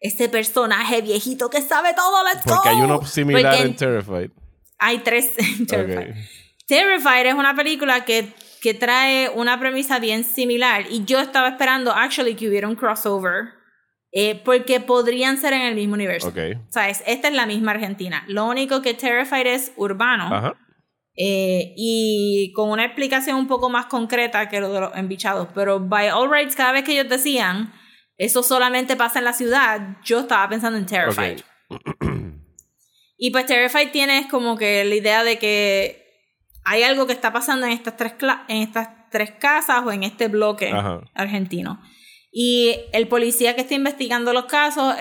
este 0.00 0.28
personaje 0.28 1.00
viejito 1.00 1.48
que 1.48 1.62
sabe 1.62 1.94
todo, 1.94 2.22
let's 2.24 2.44
go. 2.44 2.56
Porque 2.56 2.68
hay 2.68 2.76
uno 2.76 3.06
similar 3.06 3.54
Porque 3.56 3.68
en 3.68 3.76
Terrified. 3.76 4.30
Hay 4.78 4.98
tres 4.98 5.30
en 5.38 5.66
Terrified. 5.66 6.10
Ok. 6.10 6.16
Terrified 6.66 7.24
es 7.24 7.34
una 7.34 7.56
película 7.56 8.04
que, 8.04 8.28
que 8.60 8.74
trae 8.74 9.30
una 9.30 9.58
premisa 9.58 9.98
bien 9.98 10.24
similar 10.24 10.84
y 10.90 11.06
yo 11.06 11.20
estaba 11.20 11.48
esperando 11.48 11.90
actually 11.92 12.34
que 12.34 12.48
hubiera 12.48 12.68
un 12.68 12.74
crossover 12.74 13.54
eh, 14.12 14.40
porque 14.44 14.80
podrían 14.80 15.38
ser 15.38 15.52
en 15.52 15.62
el 15.62 15.74
mismo 15.74 15.94
universo. 15.94 16.28
Ok. 16.28 16.38
¿Sabes? 16.68 17.02
Esta 17.06 17.28
es 17.28 17.34
la 17.34 17.46
misma 17.46 17.72
Argentina. 17.72 18.24
Lo 18.28 18.46
único 18.46 18.82
que 18.82 18.94
Terrified 18.94 19.46
es 19.46 19.72
urbano 19.76 20.34
Ajá. 20.34 20.54
eh, 21.14 21.74
y 21.76 22.52
con 22.54 22.70
una 22.70 22.84
explicación 22.84 23.36
un 23.36 23.48
poco 23.48 23.68
más 23.70 23.86
concreta 23.86 24.48
que 24.48 24.60
lo 24.60 24.72
de 24.72 24.80
los 24.80 24.96
embichados. 24.96 25.48
Pero 25.54 25.80
by 25.80 26.08
all 26.10 26.30
rights, 26.30 26.56
cada 26.56 26.72
vez 26.72 26.84
que 26.84 26.92
ellos 26.92 27.08
decían 27.08 27.72
eso 28.18 28.42
solamente 28.42 28.96
pasa 28.96 29.20
en 29.20 29.24
la 29.26 29.32
ciudad, 29.32 29.96
yo 30.04 30.20
estaba 30.20 30.48
pensando 30.48 30.76
en 30.76 30.86
Terrified. 30.86 31.40
Y 33.16 33.30
pues 33.30 33.46
Terrified 33.46 33.90
tienes 33.90 34.26
como 34.26 34.56
que 34.56 34.84
la 34.84 34.94
idea 34.94 35.24
de 35.24 35.38
que 35.38 36.04
hay 36.64 36.82
algo 36.82 37.06
que 37.06 37.12
está 37.12 37.32
pasando 37.32 37.66
en 37.66 37.72
estas 37.72 37.96
tres, 37.96 38.14
en 38.48 38.62
estas 38.62 38.88
tres 39.10 39.32
casas 39.32 39.82
o 39.84 39.92
en 39.92 40.02
este 40.02 40.28
bloque 40.28 40.70
Ajá. 40.70 41.00
argentino. 41.14 41.80
Y 42.40 42.76
el 42.92 43.08
policía 43.08 43.56
que 43.56 43.62
está 43.62 43.74
investigando 43.74 44.32
los 44.32 44.44
casos, 44.44 44.94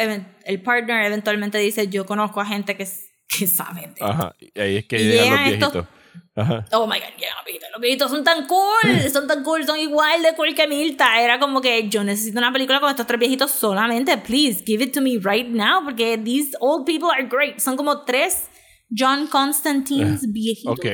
el 0.44 0.62
partner 0.64 1.06
eventualmente 1.06 1.60
dice, 1.60 1.88
yo 1.88 2.04
conozco 2.04 2.42
a 2.42 2.46
gente 2.48 2.76
que, 2.76 2.88
que 3.28 3.46
sabe 3.46 3.82
de 3.82 3.88
esto". 3.90 4.06
Ajá. 4.06 4.36
Y 4.40 4.60
ahí 4.60 4.78
es 4.78 4.86
que 4.88 4.96
Y 5.00 5.04
llegan 5.06 5.18
los 5.18 5.24
llegan 5.26 5.54
estos- 5.54 5.74
viejitos. 5.74 5.98
Ajá. 6.36 6.66
Oh 6.72 6.88
my 6.88 6.98
god, 7.00 7.14
llegan 7.20 7.36
los 7.36 7.46
viejitos. 7.46 7.70
Los 7.74 7.82
viejitos 7.82 8.10
son 8.12 8.24
tan 8.24 8.48
cool, 8.48 8.82
son 9.14 9.28
tan 9.28 9.44
cool, 9.44 9.64
son 9.68 9.78
igual 9.80 10.24
de 10.24 10.34
cool 10.36 10.56
que 10.56 10.68
Milta. 10.68 11.22
Era 11.22 11.38
como 11.40 11.62
que 11.62 11.90
yo 11.90 12.04
necesito 12.04 12.40
una 12.40 12.52
película 12.52 12.80
con 12.80 12.90
estos 12.90 13.06
tres 13.06 13.20
viejitos 13.20 13.52
solamente. 13.52 14.18
Please, 14.18 14.64
give 14.66 14.84
it 14.84 14.92
to 14.94 15.02
me 15.02 15.20
right 15.24 15.48
now, 15.48 15.84
porque 15.84 16.18
these 16.18 16.56
old 16.60 16.88
people 16.88 17.10
are 17.12 17.28
great. 17.28 17.60
Son 17.60 17.78
como 17.78 18.04
tres 18.04 18.50
John 18.90 19.28
Constantines 19.28 20.22
viejitos. 20.32 20.74
Ok. 20.74 20.86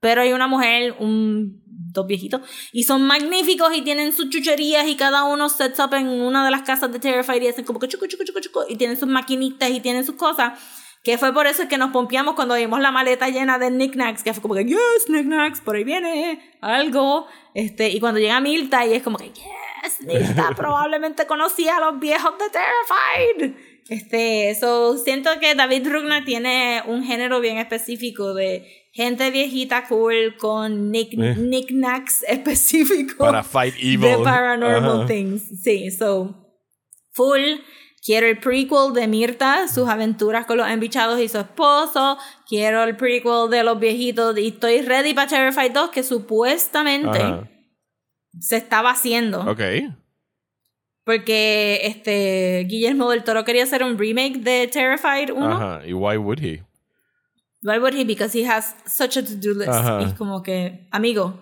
Pero 0.00 0.20
hay 0.20 0.32
una 0.34 0.46
mujer, 0.46 0.94
un, 0.98 1.62
dos 1.92 2.06
viejitos, 2.06 2.42
y 2.72 2.84
son 2.84 3.02
magníficos 3.02 3.76
y 3.76 3.82
tienen 3.82 4.12
sus 4.12 4.30
chucherías 4.30 4.86
y 4.88 4.96
cada 4.96 5.24
uno 5.24 5.48
sets 5.48 5.78
up 5.80 5.94
en 5.94 6.08
una 6.08 6.44
de 6.44 6.50
las 6.50 6.62
casas 6.62 6.92
de 6.92 6.98
Terrified 6.98 7.42
y 7.42 7.48
hacen 7.48 7.64
como 7.64 7.78
que 7.78 7.88
chuco, 7.88 8.06
chuco, 8.06 8.24
chuco, 8.24 8.40
chuco, 8.40 8.64
y 8.68 8.76
tienen 8.76 8.96
sus 8.96 9.08
maquinitas 9.08 9.70
y 9.70 9.80
tienen 9.80 10.04
sus 10.04 10.16
cosas. 10.16 10.58
Que 11.04 11.16
fue 11.16 11.32
por 11.32 11.46
eso 11.46 11.68
que 11.68 11.78
nos 11.78 11.90
pompeamos 11.92 12.34
cuando 12.34 12.56
vimos 12.56 12.80
la 12.80 12.90
maleta 12.90 13.28
llena 13.28 13.58
de 13.58 13.68
knickknacks, 13.68 14.24
que 14.24 14.32
fue 14.32 14.42
como 14.42 14.54
que, 14.54 14.64
yes, 14.64 15.06
knickknacks, 15.06 15.60
por 15.60 15.76
ahí 15.76 15.84
viene 15.84 16.40
algo. 16.60 17.26
Este, 17.54 17.88
y 17.88 18.00
cuando 18.00 18.18
llega 18.18 18.40
Milta 18.40 18.84
y 18.84 18.94
es 18.94 19.02
como 19.02 19.16
que, 19.16 19.28
yes, 19.28 20.00
Milta 20.00 20.50
probablemente 20.56 21.26
conocía 21.26 21.76
a 21.76 21.80
los 21.80 22.00
viejos 22.00 22.34
de 22.38 22.44
Terrified. 22.50 23.56
Este, 23.88 24.54
so, 24.60 24.98
siento 24.98 25.30
que 25.40 25.54
David 25.54 25.88
Rugner 25.88 26.24
tiene 26.24 26.82
un 26.86 27.04
género 27.04 27.40
bien 27.40 27.56
específico 27.56 28.34
de 28.34 28.87
gente 28.98 29.30
viejita 29.30 29.86
cool 29.86 30.36
con 30.38 30.90
nick, 30.90 31.12
Eh. 31.12 31.34
knickknacks 31.36 32.24
específicos 32.28 33.16
Para 33.16 33.42
fight 33.44 33.74
evil. 33.78 34.00
de 34.00 34.16
paranormal 34.24 35.06
things. 35.06 35.42
Sí, 35.62 35.90
so, 35.90 36.34
full. 37.12 37.60
Quiero 38.04 38.26
el 38.26 38.38
prequel 38.38 38.92
de 38.94 39.06
Mirta, 39.06 39.68
sus 39.68 39.88
aventuras 39.88 40.46
con 40.46 40.56
los 40.56 40.68
embichados 40.68 41.20
y 41.20 41.28
su 41.28 41.38
esposo. 41.38 42.16
Quiero 42.48 42.82
el 42.84 42.96
prequel 42.96 43.50
de 43.50 43.62
los 43.64 43.78
viejitos. 43.78 44.38
Y 44.38 44.48
estoy 44.48 44.82
ready 44.82 45.14
para 45.14 45.28
Terrified 45.28 45.72
2, 45.72 45.90
que 45.90 46.02
supuestamente 46.02 47.18
se 48.40 48.56
estaba 48.56 48.90
haciendo. 48.92 49.40
Ok. 49.50 49.60
Porque 51.04 51.80
este 51.84 52.64
Guillermo 52.68 53.10
del 53.10 53.24
Toro 53.24 53.44
quería 53.44 53.64
hacer 53.64 53.82
un 53.82 53.98
remake 53.98 54.38
de 54.38 54.68
Terrified 54.68 55.30
1. 55.32 55.46
Ajá. 55.52 55.86
¿Y 55.86 55.92
why 55.92 56.16
would 56.16 56.38
he? 56.40 56.62
Why 57.62 57.78
would 57.78 57.94
he? 57.94 58.04
Because 58.04 58.38
he 58.38 58.44
has 58.48 58.74
such 58.86 59.16
a 59.16 59.22
to-do 59.22 59.54
list. 59.54 59.68
Ajá. 59.70 60.00
Y 60.02 60.04
es 60.04 60.14
como 60.14 60.42
que, 60.42 60.86
amigo, 60.92 61.40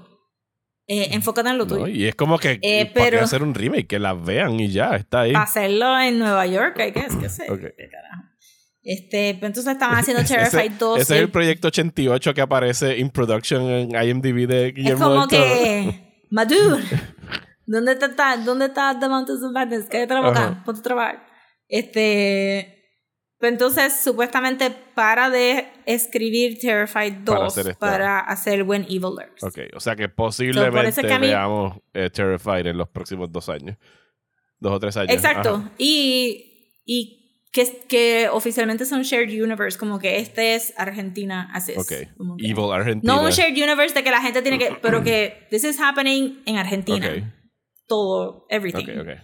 eh, 0.87 1.09
enfócate 1.13 1.49
en 1.51 1.59
lo 1.59 1.67
tuyo. 1.67 1.81
No, 1.83 1.89
y 1.89 2.07
es 2.07 2.15
como 2.15 2.39
que 2.39 2.59
Eh, 2.63 2.87
¿para 2.95 3.05
pero- 3.11 3.21
hacer 3.25 3.43
un 3.43 3.55
remake? 3.55 3.87
Que 3.87 3.99
la 3.99 4.15
vean 4.15 4.59
y 4.61 4.71
ya, 4.71 4.97
está 4.97 5.21
ahí. 5.23 5.33
Para 5.33 5.45
hacerlo 5.45 5.99
en 6.01 6.19
Nueva 6.19 6.47
York, 6.47 6.79
I 6.79 6.91
guess, 6.93 7.17
qué 7.17 7.29
sé. 7.29 7.45
Ok. 7.51 7.61
qué 7.61 7.89
carajo. 7.91 8.23
Este, 8.89 9.31
entonces 9.31 9.67
estaban 9.67 9.97
haciendo 9.99 10.25
Terrified 10.25 10.73
2. 10.79 11.01
Ese 11.01 11.17
es 11.17 11.21
el 11.23 11.29
proyecto 11.31 11.69
88 11.69 12.33
que 12.35 12.41
aparece 12.41 12.97
in 12.99 13.11
production 13.11 13.63
en 13.69 13.91
IMDb 13.91 14.47
de 14.47 14.69
es 14.69 14.75
Guillermo 14.75 15.05
como 15.07 15.27
del 15.27 15.41
Toro. 15.41 15.55
que, 15.55 16.27
my 16.31 16.45
dude, 16.45 16.83
¿dónde 17.67 17.93
está, 17.93 18.37
¿dónde 18.37 18.67
está 18.67 18.97
The 18.99 19.09
Mountains 19.09 19.43
of 19.43 19.53
Madness? 19.53 19.87
Cállate 19.91 20.15
la 20.15 20.21
boca, 20.21 20.63
ponte 20.65 20.79
a 20.81 20.83
trabajar. 20.85 21.27
Este, 21.69 22.76
entonces 23.41 24.01
supuestamente 24.03 24.71
para 24.95 25.29
de 25.31 25.69
escribir 25.85 26.59
Terrified 26.59 27.13
2 27.25 27.35
Para 27.35 27.47
hacer 27.47 27.77
para 27.77 28.21
hacer, 28.21 28.63
When 28.63 28.85
Evil 28.85 29.15
Lurks. 29.17 29.43
Ok, 29.45 29.59
o 29.75 29.81
sea 29.81 29.95
que 29.95 30.09
posiblemente 30.09 30.89
es 30.89 30.97
que 30.97 31.13
a 31.13 31.19
mí- 31.19 31.27
veamos 31.29 31.79
eh, 31.93 32.09
Terrified 32.11 32.67
en 32.67 32.79
los 32.79 32.89
próximos 32.89 33.31
dos 33.31 33.49
años. 33.49 33.77
Dos 34.59 34.73
o 34.73 34.81
tres 34.81 34.97
años. 34.97 35.13
Exacto. 35.13 35.57
Ajá. 35.57 35.73
Y, 35.77 36.81
y 36.87 37.45
que, 37.53 37.85
que 37.89 38.29
oficialmente 38.33 38.87
son 38.87 39.03
shared 39.03 39.29
universe, 39.43 39.79
como 39.79 39.99
que 39.99 40.19
este 40.19 40.55
es 40.55 40.73
Argentina, 40.79 41.51
así 41.53 41.73
es. 41.73 41.79
Ok. 41.79 41.89
Que- 41.89 42.09
Evil 42.39 42.73
Argentina. 42.73 43.15
No 43.15 43.23
un 43.23 43.31
shared 43.31 43.53
universe 43.53 43.95
de 43.95 44.03
que 44.03 44.11
la 44.11 44.23
gente 44.23 44.41
tiene 44.43 44.59
que, 44.59 44.77
pero 44.83 45.03
que 45.05 45.47
this 45.51 45.65
is 45.65 45.79
happening 45.79 46.43
en 46.47 46.57
Argentina. 46.57 47.07
Ok. 47.07 47.23
Todo, 47.87 48.47
everything. 48.49 48.85
Ok, 48.99 49.03
ok. 49.03 49.21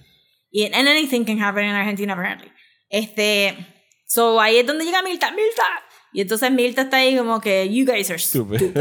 Y 0.51 0.65
and 0.67 0.87
anything 0.87 1.25
can 1.25 1.43
happen 1.43 1.65
in 1.65 1.71
Argentina 1.75 2.13
apparently. 2.13 2.53
Este, 2.91 3.57
so 4.13 4.41
ahí 4.41 4.59
es 4.59 4.67
donde 4.67 4.85
llega 4.85 5.03
Milta, 5.03 5.31
Milta. 5.31 5.63
Y 6.13 6.21
entonces 6.21 6.51
Milta 6.51 6.83
está 6.83 6.99
ahí 6.99 7.17
como 7.17 7.41
que 7.41 7.73
you 7.73 7.87
guys 7.87 8.11
are 8.11 8.19
stupid. 8.19 8.61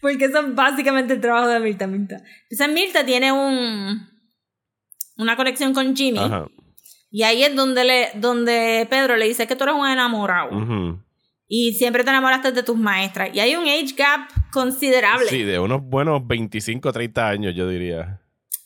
Porque 0.00 0.26
eso 0.26 0.38
es 0.38 0.54
básicamente 0.54 1.14
el 1.14 1.20
trabajo 1.20 1.48
de 1.48 1.58
Milta, 1.58 1.88
Milta. 1.88 2.22
Entonces 2.48 2.74
Milta 2.74 3.04
tiene 3.04 3.32
un 3.32 4.06
una 5.16 5.36
conexión 5.36 5.74
con 5.74 5.96
Jimmy. 5.96 6.20
Ajá. 6.20 6.46
Y 7.10 7.22
ahí 7.22 7.42
es 7.42 7.56
donde, 7.56 7.84
le, 7.84 8.10
donde 8.14 8.86
Pedro 8.88 9.16
le 9.16 9.26
dice 9.26 9.46
que 9.46 9.56
tú 9.56 9.64
eres 9.64 9.76
un 9.76 9.88
enamorado. 9.88 10.56
Ujú. 10.56 11.02
Y 11.48 11.72
siempre 11.72 12.04
te 12.04 12.10
enamoraste 12.10 12.52
de 12.52 12.62
tus 12.62 12.76
maestras. 12.76 13.30
Y 13.32 13.40
hay 13.40 13.56
un 13.56 13.64
age 13.64 13.94
gap 13.96 14.28
considerable. 14.52 15.26
Sí, 15.28 15.42
de 15.42 15.58
unos 15.58 15.82
buenos 15.82 16.24
25, 16.26 16.92
30 16.92 17.28
años, 17.28 17.54
yo 17.56 17.66
diría. 17.66 18.20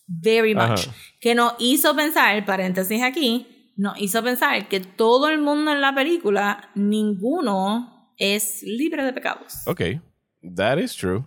Very 0.06 0.54
much. 0.54 0.64
Ajá. 0.64 0.94
Que 1.20 1.34
nos 1.34 1.54
hizo 1.60 1.94
pensar, 1.94 2.44
paréntesis 2.44 3.02
aquí, 3.02 3.61
nos 3.76 4.00
hizo 4.00 4.22
pensar 4.22 4.68
que 4.68 4.80
todo 4.80 5.28
el 5.28 5.40
mundo 5.40 5.72
en 5.72 5.80
la 5.80 5.94
película, 5.94 6.70
ninguno 6.74 8.12
es 8.16 8.62
libre 8.62 9.04
de 9.04 9.12
pecados. 9.12 9.66
Ok. 9.66 9.80
That 10.56 10.78
is 10.78 10.96
true. 10.96 11.24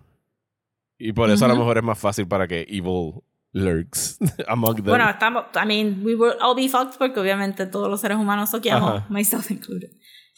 Y 0.98 1.14
por 1.14 1.30
eso 1.30 1.46
a 1.46 1.48
lo 1.48 1.56
mejor 1.56 1.78
es 1.78 1.84
más 1.84 2.00
fácil 2.00 2.28
para 2.28 2.48
que 2.48 2.66
Evil 2.70 3.22
lurks 3.52 4.18
among 4.48 4.76
them. 4.76 4.86
Bueno, 4.86 5.10
estamos, 5.10 5.46
I 5.56 5.66
mean, 5.66 6.02
we 6.04 6.16
will 6.16 6.34
all 6.42 6.56
be 6.56 6.70
fucked 6.70 6.98
porque 6.98 7.20
obviamente 7.20 7.66
todos 7.66 7.90
los 7.90 8.00
seres 8.02 8.18
humanos 8.18 8.50
soqueamos, 8.52 8.92
Ajá. 8.92 9.08
myself 9.10 9.52
included. 9.52 9.90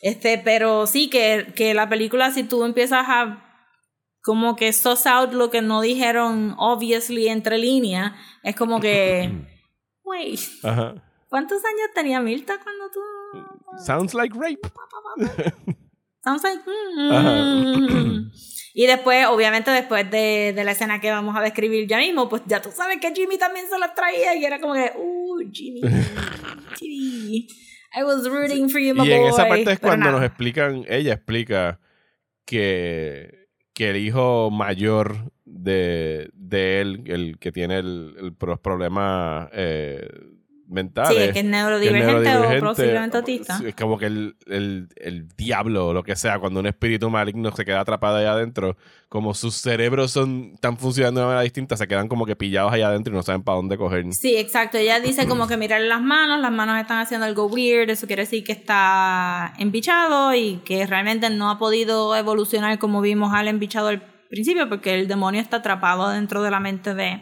Este, 0.02 0.38
pero 0.38 0.88
sí 0.88 1.10
que, 1.10 1.54
que 1.56 1.74
la 1.74 1.90
película, 1.90 2.32
si 2.32 2.44
tú 2.44 2.64
empiezas 2.64 3.06
a 3.08 3.44
como 4.28 4.58
que 4.58 4.74
sos 4.74 5.08
out 5.08 5.32
lo 5.32 5.50
que 5.50 5.62
no 5.62 5.80
dijeron 5.80 6.54
obviously 6.58 7.30
entre 7.30 7.58
líneas. 7.58 8.12
Es 8.44 8.58
como 8.58 8.82
que, 8.82 9.32
wait, 10.04 10.40
Ajá. 10.64 10.96
¿Cuántos 11.30 11.64
años 11.66 11.90
tenía 11.94 12.20
Mirta 12.22 12.58
cuando 12.64 12.86
tú? 12.92 13.00
Sounds 13.86 14.14
like 14.14 14.36
rape. 14.38 14.62
Sounds 16.24 16.44
like, 16.44 16.62
mm. 16.66 18.32
Y 18.74 18.86
después, 18.86 19.26
obviamente, 19.28 19.72
después 19.72 20.10
de, 20.12 20.54
de 20.56 20.64
la 20.64 20.72
escena 20.72 21.00
que 21.02 21.10
vamos 21.10 21.36
a 21.36 21.42
describir 21.42 21.88
ya 21.88 21.98
mismo, 21.98 22.30
pues 22.30 22.44
ya 22.46 22.62
tú 22.62 22.70
sabes 22.72 22.98
que 23.02 23.12
Jimmy 23.14 23.38
también 23.38 23.66
se 23.68 23.80
las 23.80 23.96
traía 23.96 24.36
y 24.36 24.46
era 24.46 24.60
como 24.60 24.74
que, 24.76 24.92
uh, 24.96 25.38
Jimmy, 25.52 25.82
Jimmy, 26.80 27.48
I 27.96 28.04
was 28.04 28.28
rooting 28.30 28.70
for 28.70 28.80
you, 28.80 28.94
my 28.94 29.08
Y 29.08 29.12
en 29.14 29.22
boy. 29.22 29.30
esa 29.30 29.48
parte 29.48 29.62
es 29.72 29.80
Pero 29.80 29.90
cuando 29.90 30.06
nada. 30.06 30.18
nos 30.20 30.26
explican, 30.28 30.86
ella 30.88 31.14
explica 31.14 31.80
que, 32.46 33.48
que 33.74 33.90
el 33.90 33.98
hijo 33.98 34.52
mayor 34.52 35.32
de, 35.46 36.30
de 36.34 36.82
él, 36.82 37.04
el 37.08 37.40
que 37.40 37.52
tiene 37.52 37.80
el, 37.80 38.16
el- 38.20 38.36
los 38.40 38.60
problemas 38.60 39.50
eh, 39.54 40.08
mentales. 40.68 41.10
Sí, 41.10 41.16
es 41.16 41.22
que 41.22 41.28
es 41.28 41.34
que 41.34 41.40
es 41.40 41.46
neurodivergente, 41.46 42.58
o 42.58 42.60
posiblemente 42.60 43.18
autista. 43.18 43.60
Es 43.66 43.76
como 43.76 43.98
que 43.98 44.06
el, 44.06 44.36
el, 44.48 44.88
el 44.96 45.28
diablo 45.30 45.88
o 45.88 45.94
lo 45.94 46.04
que 46.04 46.16
sea, 46.16 46.40
cuando 46.40 46.60
un 46.60 46.68
espíritu 46.68 47.10
maligno 47.10 47.52
se 47.56 47.66
queda 47.66 47.82
atrapado 47.82 48.18
allá 48.18 48.34
adentro, 48.34 48.78
como 49.10 49.34
sus 49.34 49.56
cerebros 49.56 50.12
son 50.12 50.52
están 50.56 50.78
funcionando 50.78 51.22
de 51.22 51.26
una 51.26 51.34
manera 51.34 51.44
distinta, 51.44 51.78
se 51.78 51.88
quedan 51.88 52.08
como 52.08 52.26
que 52.26 52.36
pillados 52.36 52.74
allá 52.74 52.90
adentro 52.90 53.14
y 53.14 53.16
no 53.16 53.24
saben 53.24 53.44
para 53.44 53.56
dónde 53.56 53.78
coger. 53.78 54.12
Sí, 54.14 54.36
exacto. 54.36 54.78
Ella 54.78 55.00
dice 55.00 55.28
como 55.28 55.48
que 55.48 55.58
mirarle 55.58 55.88
las 55.88 56.02
manos, 56.02 56.42
las 56.42 56.52
manos 56.52 56.80
están 56.80 57.00
haciendo 57.00 57.26
algo 57.26 57.46
weird, 57.48 57.90
eso 57.90 58.08
quiere 58.08 58.24
decir 58.24 58.44
que 58.44 58.52
está 58.52 59.54
embichado 59.58 60.36
y 60.36 60.58
que 60.66 60.86
realmente 60.86 61.30
no 61.30 61.50
ha 61.50 61.58
podido 61.58 62.16
evolucionar 62.16 62.78
como 62.80 63.02
vimos 63.02 63.34
al 63.34 63.48
embichado 63.48 63.88
al 63.88 64.02
principio, 64.30 64.68
porque 64.68 64.94
el 64.94 65.08
demonio 65.08 65.42
está 65.42 65.58
atrapado 65.58 66.10
dentro 66.10 66.44
de 66.44 66.52
la 66.52 66.60
mente 66.60 66.94
de, 66.94 67.22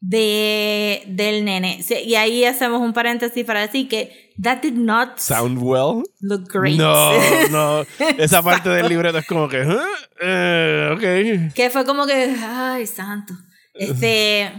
de 0.00 1.02
del 1.06 1.44
nene. 1.44 1.80
Y 2.04 2.14
ahí 2.14 2.44
hacemos 2.44 2.80
un 2.80 2.92
paréntesis 2.92 3.44
para 3.44 3.60
decir 3.60 3.88
que 3.88 4.32
that 4.42 4.62
did 4.62 4.72
not 4.72 5.18
Sound 5.18 5.58
well. 5.60 6.02
look 6.20 6.48
great. 6.50 6.76
No, 6.78 7.12
no. 7.50 7.86
Esa 8.18 8.42
parte 8.42 8.70
del 8.70 8.88
libreto 8.88 9.18
es 9.18 9.26
como 9.26 9.48
que. 9.48 9.60
"Huh? 9.60 9.78
Eh, 10.22 10.90
ok. 11.48 11.54
Que 11.54 11.70
fue 11.70 11.84
como 11.84 12.06
que, 12.06 12.34
ay, 12.42 12.86
santo. 12.86 13.34
Este, 13.74 14.50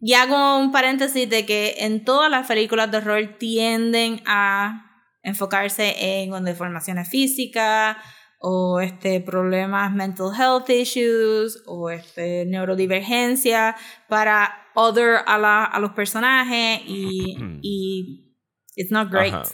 y 0.00 0.14
hago 0.14 0.58
un 0.58 0.72
paréntesis 0.72 1.28
de 1.28 1.46
que 1.46 1.76
en 1.80 2.04
todas 2.04 2.30
las 2.30 2.46
películas 2.46 2.90
de 2.90 2.98
horror 2.98 3.36
tienden 3.38 4.22
a 4.26 4.86
enfocarse 5.22 6.22
en 6.22 6.44
deformaciones 6.44 7.08
físicas 7.08 7.96
o 8.38 8.80
este 8.80 9.20
problemas 9.20 9.92
mental 9.92 10.30
health 10.38 10.70
issues 10.70 11.62
o 11.66 11.90
este 11.90 12.46
neurodivergencia 12.46 13.76
para 14.08 14.50
other 14.80 15.20
a, 15.26 15.38
la- 15.38 15.64
a 15.64 15.78
los 15.80 15.90
personajes 15.92 16.80
y, 16.86 17.36
y 17.62 18.34
it's 18.76 18.90
not 18.90 19.10
great. 19.10 19.34
Ajá. 19.34 19.44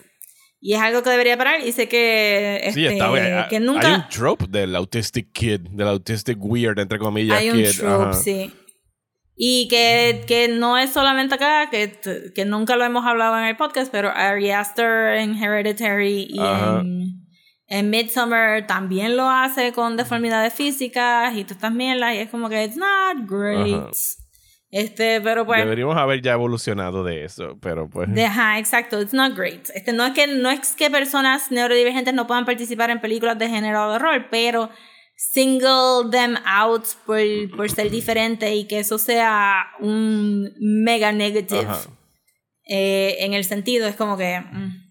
Y 0.58 0.72
es 0.72 0.80
algo 0.80 1.02
que 1.02 1.10
debería 1.10 1.36
parar 1.36 1.60
y 1.64 1.70
sé 1.70 1.86
que, 1.88 2.60
Sí, 2.72 2.84
este, 2.86 2.94
está 2.94 3.10
bien. 3.12 3.44
que 3.50 3.56
Hay 3.56 3.62
nunca 3.62 3.94
un 3.94 4.08
trope 4.08 4.46
del 4.48 4.74
autistic 4.74 5.30
kid, 5.32 5.60
del 5.70 5.86
autistic 5.88 6.38
weird, 6.40 6.78
entre 6.78 6.98
comillas, 6.98 7.38
hay 7.38 7.50
un 7.50 7.56
kid. 7.58 7.70
trope, 7.78 8.04
Ajá. 8.04 8.12
sí. 8.14 8.52
Y 9.36 9.68
que, 9.68 10.24
que 10.26 10.48
no 10.48 10.78
es 10.78 10.90
solamente 10.90 11.34
acá, 11.34 11.68
que, 11.70 12.00
que 12.34 12.44
nunca 12.46 12.74
lo 12.76 12.84
hemos 12.84 13.04
hablado 13.04 13.38
en 13.38 13.44
el 13.44 13.56
podcast, 13.56 13.92
pero 13.92 14.10
Ari 14.10 14.50
Aster 14.50 15.16
en 15.18 15.36
Hereditary 15.40 16.26
y 16.30 16.38
Ajá. 16.40 16.80
en, 16.80 17.26
en 17.68 17.90
Midsommar 17.90 18.66
también 18.66 19.14
lo 19.16 19.28
hace 19.28 19.72
con 19.72 19.96
deformidades 19.98 20.54
físicas 20.54 21.34
y 21.36 21.42
todas 21.44 21.58
estas 21.58 21.72
mierdas 21.74 22.14
y 22.14 22.18
es 22.18 22.30
como 22.30 22.48
que 22.48 22.64
it's 22.64 22.76
not 22.78 23.28
great. 23.28 23.74
Ajá. 23.74 23.90
Este, 24.76 25.22
pero 25.22 25.46
pues... 25.46 25.60
Deberíamos 25.60 25.96
haber 25.96 26.20
ya 26.20 26.34
evolucionado 26.34 27.02
de 27.02 27.24
eso, 27.24 27.56
pero 27.62 27.88
pues. 27.88 28.12
de- 28.12 28.26
ajá, 28.26 28.58
exacto, 28.58 29.00
it's 29.00 29.14
not 29.14 29.34
great. 29.34 29.70
Este, 29.74 29.94
no, 29.94 30.04
es 30.04 30.12
que, 30.12 30.26
no 30.26 30.50
es 30.50 30.74
que 30.74 30.90
personas 30.90 31.50
neurodivergentes 31.50 32.12
no 32.12 32.26
puedan 32.26 32.44
participar 32.44 32.90
en 32.90 33.00
películas 33.00 33.38
de 33.38 33.48
género 33.48 33.88
de 33.88 33.96
horror, 33.96 34.26
pero 34.30 34.68
single 35.16 36.10
them 36.10 36.36
out 36.44 36.84
por, 37.06 37.20
por 37.56 37.70
ser 37.70 37.90
diferente 37.90 38.54
y 38.54 38.66
que 38.66 38.80
eso 38.80 38.98
sea 38.98 39.64
un 39.80 40.52
mega 40.60 41.10
negative 41.10 41.68
eh, 42.68 43.16
en 43.20 43.32
el 43.32 43.44
sentido, 43.44 43.88
es 43.88 43.96
como 43.96 44.18
que 44.18 44.40
mm, 44.40 44.90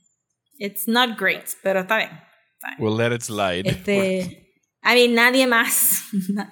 it's 0.58 0.88
not 0.88 1.12
great, 1.20 1.46
pero 1.62 1.82
está 1.82 1.98
bien. 1.98 2.10
está 2.10 2.70
bien. 2.70 2.80
We'll 2.80 2.98
let 2.98 3.14
it 3.16 3.22
slide. 3.22 3.70
Este, 3.70 4.42
I 4.88 4.94
mean, 4.94 5.16
nadie 5.16 5.48
más 5.48 6.04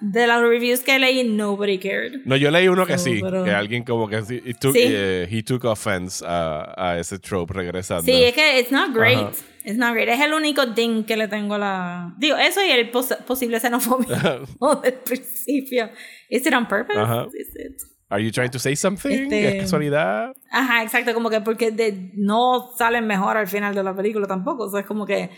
de 0.01 0.25
las 0.25 0.41
reviews 0.41 0.79
que 0.79 0.97
leí, 0.97 1.23
nobody 1.23 1.77
cared. 1.77 2.21
No, 2.25 2.35
yo 2.35 2.49
leí 2.49 2.67
uno 2.67 2.85
que 2.85 2.97
So, 2.97 3.03
sí, 3.05 3.19
pero- 3.21 3.43
que 3.43 3.51
alguien 3.51 3.83
como 3.83 4.07
que 4.07 4.21
sí, 4.23 4.41
he 4.43 4.53
took, 4.55 4.73
Sí. 4.73 4.81
eh, 4.85 5.27
he 5.29 5.43
took 5.43 5.63
offense 5.65 6.23
a, 6.27 6.73
a 6.75 6.99
ese 6.99 7.19
trope 7.19 7.53
regresando. 7.53 8.03
Sí, 8.03 8.23
es 8.23 8.33
que 8.33 8.59
it's 8.59 8.71
not 8.71 8.91
great. 8.93 9.17
Ajá. 9.19 9.31
It's 9.65 9.77
not 9.77 9.93
great. 9.93 10.09
Es 10.09 10.19
el 10.19 10.33
único 10.33 10.65
ding 10.65 11.03
que 11.05 11.15
le 11.15 11.27
tengo 11.27 11.57
la. 11.57 12.13
Digo, 12.17 12.35
eso 12.35 12.59
y 12.65 12.71
el 12.71 12.89
pos- 12.91 13.15
posible 13.27 13.59
xenofobia 13.59 14.41
del 14.83 14.93
principio. 15.05 15.89
¿Is 16.29 16.45
it 16.45 16.53
on 16.53 16.67
purpose? 16.67 16.99
Ajá. 16.99 17.27
Is 17.33 17.47
it- 17.55 17.81
Are 18.09 18.21
you 18.23 18.31
trying 18.31 18.51
to 18.51 18.59
say 18.59 18.75
something? 18.75 19.09
Este- 19.11 19.57
¿Es 19.57 19.61
casualidad? 19.63 20.33
Ajá, 20.51 20.83
exacto. 20.83 21.13
Como 21.13 21.29
que 21.29 21.41
porque 21.41 21.71
de- 21.71 22.11
no 22.15 22.71
salen 22.77 23.07
mejor 23.07 23.37
al 23.37 23.47
final 23.47 23.73
de 23.73 23.83
la 23.83 23.95
película 23.95 24.27
tampoco. 24.27 24.65
O 24.65 24.69
sea, 24.69 24.81
es 24.81 24.85
como 24.85 25.05
que. 25.05 25.29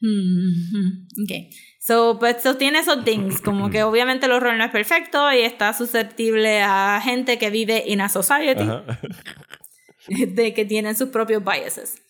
Hmm, 0.00 0.72
hmm, 0.72 1.06
ok. 1.24 1.54
So, 1.80 2.18
pues 2.18 2.42
so 2.42 2.56
tiene 2.56 2.78
esos 2.80 3.04
dings. 3.04 3.40
Como 3.40 3.70
que 3.70 3.82
obviamente 3.82 4.26
el 4.26 4.32
horror 4.32 4.56
no 4.56 4.64
es 4.64 4.70
perfecto 4.70 5.32
y 5.32 5.40
está 5.40 5.72
susceptible 5.74 6.62
a 6.62 7.00
gente 7.02 7.38
que 7.38 7.50
vive 7.50 7.84
in 7.86 8.00
a 8.00 8.08
society. 8.08 8.62
Ajá. 8.62 8.84
de 10.08 10.54
que 10.54 10.64
tienen 10.64 10.96
sus 10.96 11.08
propios 11.10 11.42
biases. 11.44 12.02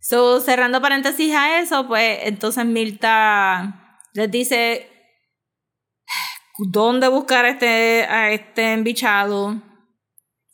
So, 0.00 0.40
cerrando 0.40 0.80
paréntesis 0.80 1.34
a 1.34 1.60
eso, 1.60 1.86
pues 1.88 2.20
entonces 2.22 2.64
Mirta 2.64 4.00
les 4.14 4.30
dice 4.30 4.88
dónde 6.70 7.08
buscar 7.08 7.44
a 7.44 7.50
este, 7.50 8.04
a 8.04 8.30
este 8.32 8.72
embichado. 8.72 9.62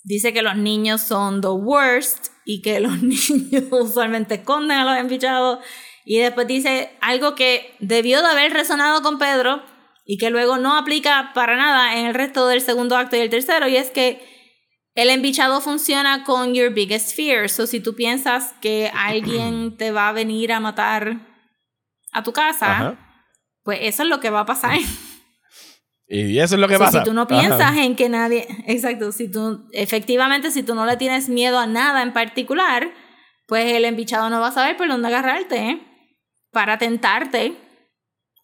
Dice 0.05 0.33
que 0.33 0.43
los 0.43 0.57
niños 0.57 1.03
son 1.03 1.41
the 1.41 1.49
worst 1.49 2.29
y 2.45 2.63
que 2.63 2.81
los 2.81 3.03
niños 3.03 3.65
usualmente 3.71 4.37
esconden 4.37 4.79
a 4.79 4.85
los 4.85 4.97
embichados. 4.97 5.59
Y 6.05 6.19
después 6.19 6.47
dice 6.47 6.91
algo 7.01 7.35
que 7.35 7.75
debió 7.81 8.23
de 8.23 8.29
haber 8.29 8.53
resonado 8.53 9.03
con 9.03 9.19
Pedro 9.19 9.63
y 10.05 10.19
que 10.19 10.31
luego 10.31 10.57
no 10.59 10.77
aplica 10.77 11.31
para 11.35 11.57
nada 11.57 11.97
en 11.97 12.07
el 12.07 12.15
resto 12.15 12.49
del 12.49 12.61
segundo 12.61 12.97
acto 12.97 13.17
y 13.17 13.21
el 13.21 13.31
tercero, 13.31 13.69
y 13.69 13.77
es 13.77 13.91
que 13.91 14.21
el 14.95 15.09
embichado 15.11 15.61
funciona 15.61 16.25
con 16.25 16.55
your 16.55 16.75
biggest 16.75 17.15
fear. 17.17 17.49
So, 17.49 17.67
si 17.67 17.81
tú 17.81 17.95
piensas 17.95 18.53
que 18.61 18.91
alguien 18.95 19.77
te 19.79 19.91
va 19.93 20.09
a 20.09 20.13
venir 20.13 20.53
a 20.53 20.61
matar 20.61 21.19
a 22.13 22.23
tu 22.23 22.33
casa, 22.33 22.73
Ajá. 22.73 22.99
pues 23.63 23.79
eso 23.83 24.03
es 24.03 24.09
lo 24.09 24.21
que 24.21 24.31
va 24.31 24.41
a 24.41 24.47
pasar. 24.47 24.77
Y 26.09 26.41
eso 26.41 26.57
es 26.57 26.61
lo 26.61 26.69
que 26.69 26.75
So, 26.75 26.81
pasa. 26.81 26.99
si 26.99 27.05
tú 27.07 27.15
no 27.15 27.23
Ajá. 27.23 27.29
piensas 27.41 27.77
en 27.79 27.97
que 27.97 28.11
nadie, 28.11 28.47
exacto, 28.67 29.13
si 29.13 29.31
tú, 29.31 29.67
efectivamente, 29.73 30.51
si 30.51 30.63
tú 30.63 30.75
no 30.75 30.85
le 30.85 30.99
tienes 30.99 31.31
miedo 31.31 31.59
a 31.59 31.67
nada 31.67 32.03
en 32.03 32.13
particular, 32.13 32.93
pues 33.47 33.73
el 33.73 33.87
embichado 33.87 34.29
no 34.29 34.39
va 34.39 34.49
a 34.49 34.53
saber 34.53 34.77
por 34.77 34.89
dónde 34.89 35.09
agarrarte 35.09 35.57
¿eh? 35.71 35.81
Para 36.53 36.79
tentarte 36.79 37.57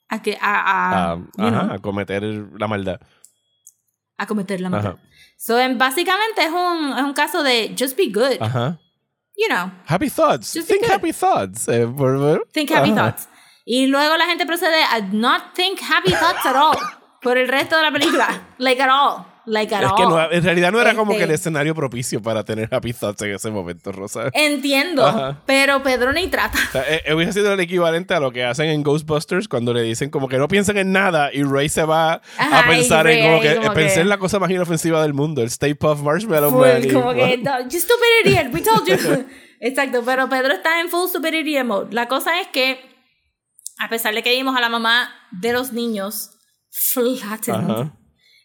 a 0.09 0.21
que 0.23 0.37
a, 0.41 1.13
a, 1.13 1.17
you 1.17 1.27
ajá, 1.47 1.51
know, 1.67 1.73
a 1.75 1.79
cometer 1.79 2.23
la 2.59 2.67
maldad. 2.67 3.01
a 4.17 4.27
cometer 4.27 4.61
la 4.61 4.71
maldad. 4.71 4.93
Ajá. 4.93 5.03
So, 5.37 5.59
en- 5.61 5.79
básicamente 5.79 6.43
es 6.43 6.51
un, 6.51 6.99
es 6.99 7.05
un 7.05 7.13
caso 7.13 7.43
de 7.45 7.75
just 7.79 7.97
be 7.97 8.07
good, 8.13 8.41
Ajá. 8.41 8.79
you 9.37 9.47
know, 9.49 9.71
Happy 9.87 10.09
thoughts. 10.11 10.55
Just 10.55 10.69
Think 10.69 10.85
happy 10.91 11.13
thoughts. 11.13 11.69
eh, 11.69 11.87
por- 11.87 12.19
por- 12.19 12.47
think 12.53 12.71
happy 12.73 12.91
Ajá. 12.91 13.11
thoughts. 13.13 13.29
Y 13.65 13.87
luego 13.87 14.17
la 14.17 14.25
gente 14.27 14.47
procede 14.47 14.83
a 14.83 15.01
not 15.13 15.55
think 15.55 15.79
happy 15.81 16.11
thoughts 16.13 16.45
at 16.47 16.57
all 16.57 16.77
por 17.23 17.37
el 17.37 17.47
resto 17.49 17.77
de 17.77 17.83
la 17.83 17.93
película. 17.93 18.55
Like 18.59 18.83
at 18.83 18.89
all. 18.91 19.25
Like 19.49 19.75
at 19.75 19.83
Es 19.83 19.89
all. 19.91 19.97
que 19.97 20.03
no, 20.05 20.31
en 20.33 20.43
realidad 20.45 20.71
no 20.73 20.81
era 20.81 20.95
como 20.95 21.13
Este- 21.13 21.19
que 21.25 21.25
el 21.25 21.35
escenario 21.35 21.75
propicio 21.75 22.21
para 22.23 22.45
tener 22.45 22.69
happy 22.73 22.93
thoughts 22.93 23.23
en 23.23 23.35
ese 23.35 23.51
momento, 23.51 23.93
Rosa. 23.93 24.31
Entiendo, 24.35 25.07
Ajá. 25.07 25.43
pero 25.47 25.83
Pedro 25.83 26.13
ni 26.13 26.27
trata. 26.29 26.59
O 26.69 26.73
sea, 26.73 26.83
eh, 26.89 27.03
eh, 27.07 27.15
hubiese 27.15 27.33
sido 27.33 27.53
el 27.53 27.61
equivalente 27.61 28.15
a 28.15 28.21
lo 28.21 28.31
que 28.31 28.45
hacen 28.45 28.69
en 28.69 28.83
Ghostbusters 28.83 29.49
cuando 29.49 29.73
le 29.73 29.83
dicen 29.83 30.11
como 30.11 30.29
que 30.29 30.39
no 30.39 30.49
piensen 30.49 30.77
en 30.79 30.93
nada 30.93 31.31
y 31.33 31.43
Ray 31.43 31.69
se 31.69 31.85
va 31.85 32.21
Ajá, 32.37 32.61
a 32.61 32.69
pensar 32.69 33.07
y 33.07 33.13
en 33.13 33.17
Ray 33.19 33.27
como 33.29 33.41
que, 33.41 33.57
como 33.57 33.73
pensé 33.75 33.95
que- 33.95 34.01
en 34.03 34.09
la 34.09 34.19
cosa 34.19 34.39
más 34.39 34.51
inofensiva 34.51 35.01
del 35.03 35.15
mundo, 35.15 35.41
el 35.43 35.49
Stay 35.49 35.75
Puft 35.75 36.03
Marshmallow 36.03 36.51
Full, 36.51 36.61
Man. 36.61 36.85
y- 36.85 36.93
como 36.93 37.15
que, 37.15 37.39
"No, 37.39 37.61
you 37.69 37.81
stupid 37.81 38.27
idiot, 38.31 38.53
we 38.55 38.61
told 38.61 38.87
you. 38.87 38.95
Exacto, 39.61 40.03
pero 40.05 40.29
Pedro 40.29 40.53
está 40.53 40.81
en 40.81 40.89
full 40.89 41.09
stupid 41.09 41.33
idiot 41.35 41.65
mode. 41.67 41.93
La 41.95 42.07
cosa 42.07 42.41
es 42.41 42.47
que, 42.49 42.79
a 43.81 43.89
pesar 43.89 44.15
de 44.15 44.23
que 44.23 44.31
vimos 44.31 44.57
a 44.57 44.61
la 44.61 44.69
mamá 44.69 45.11
de 45.33 45.53
los 45.53 45.73
niños 45.73 46.31
flattened 46.71 47.71
Ajá. 47.71 47.93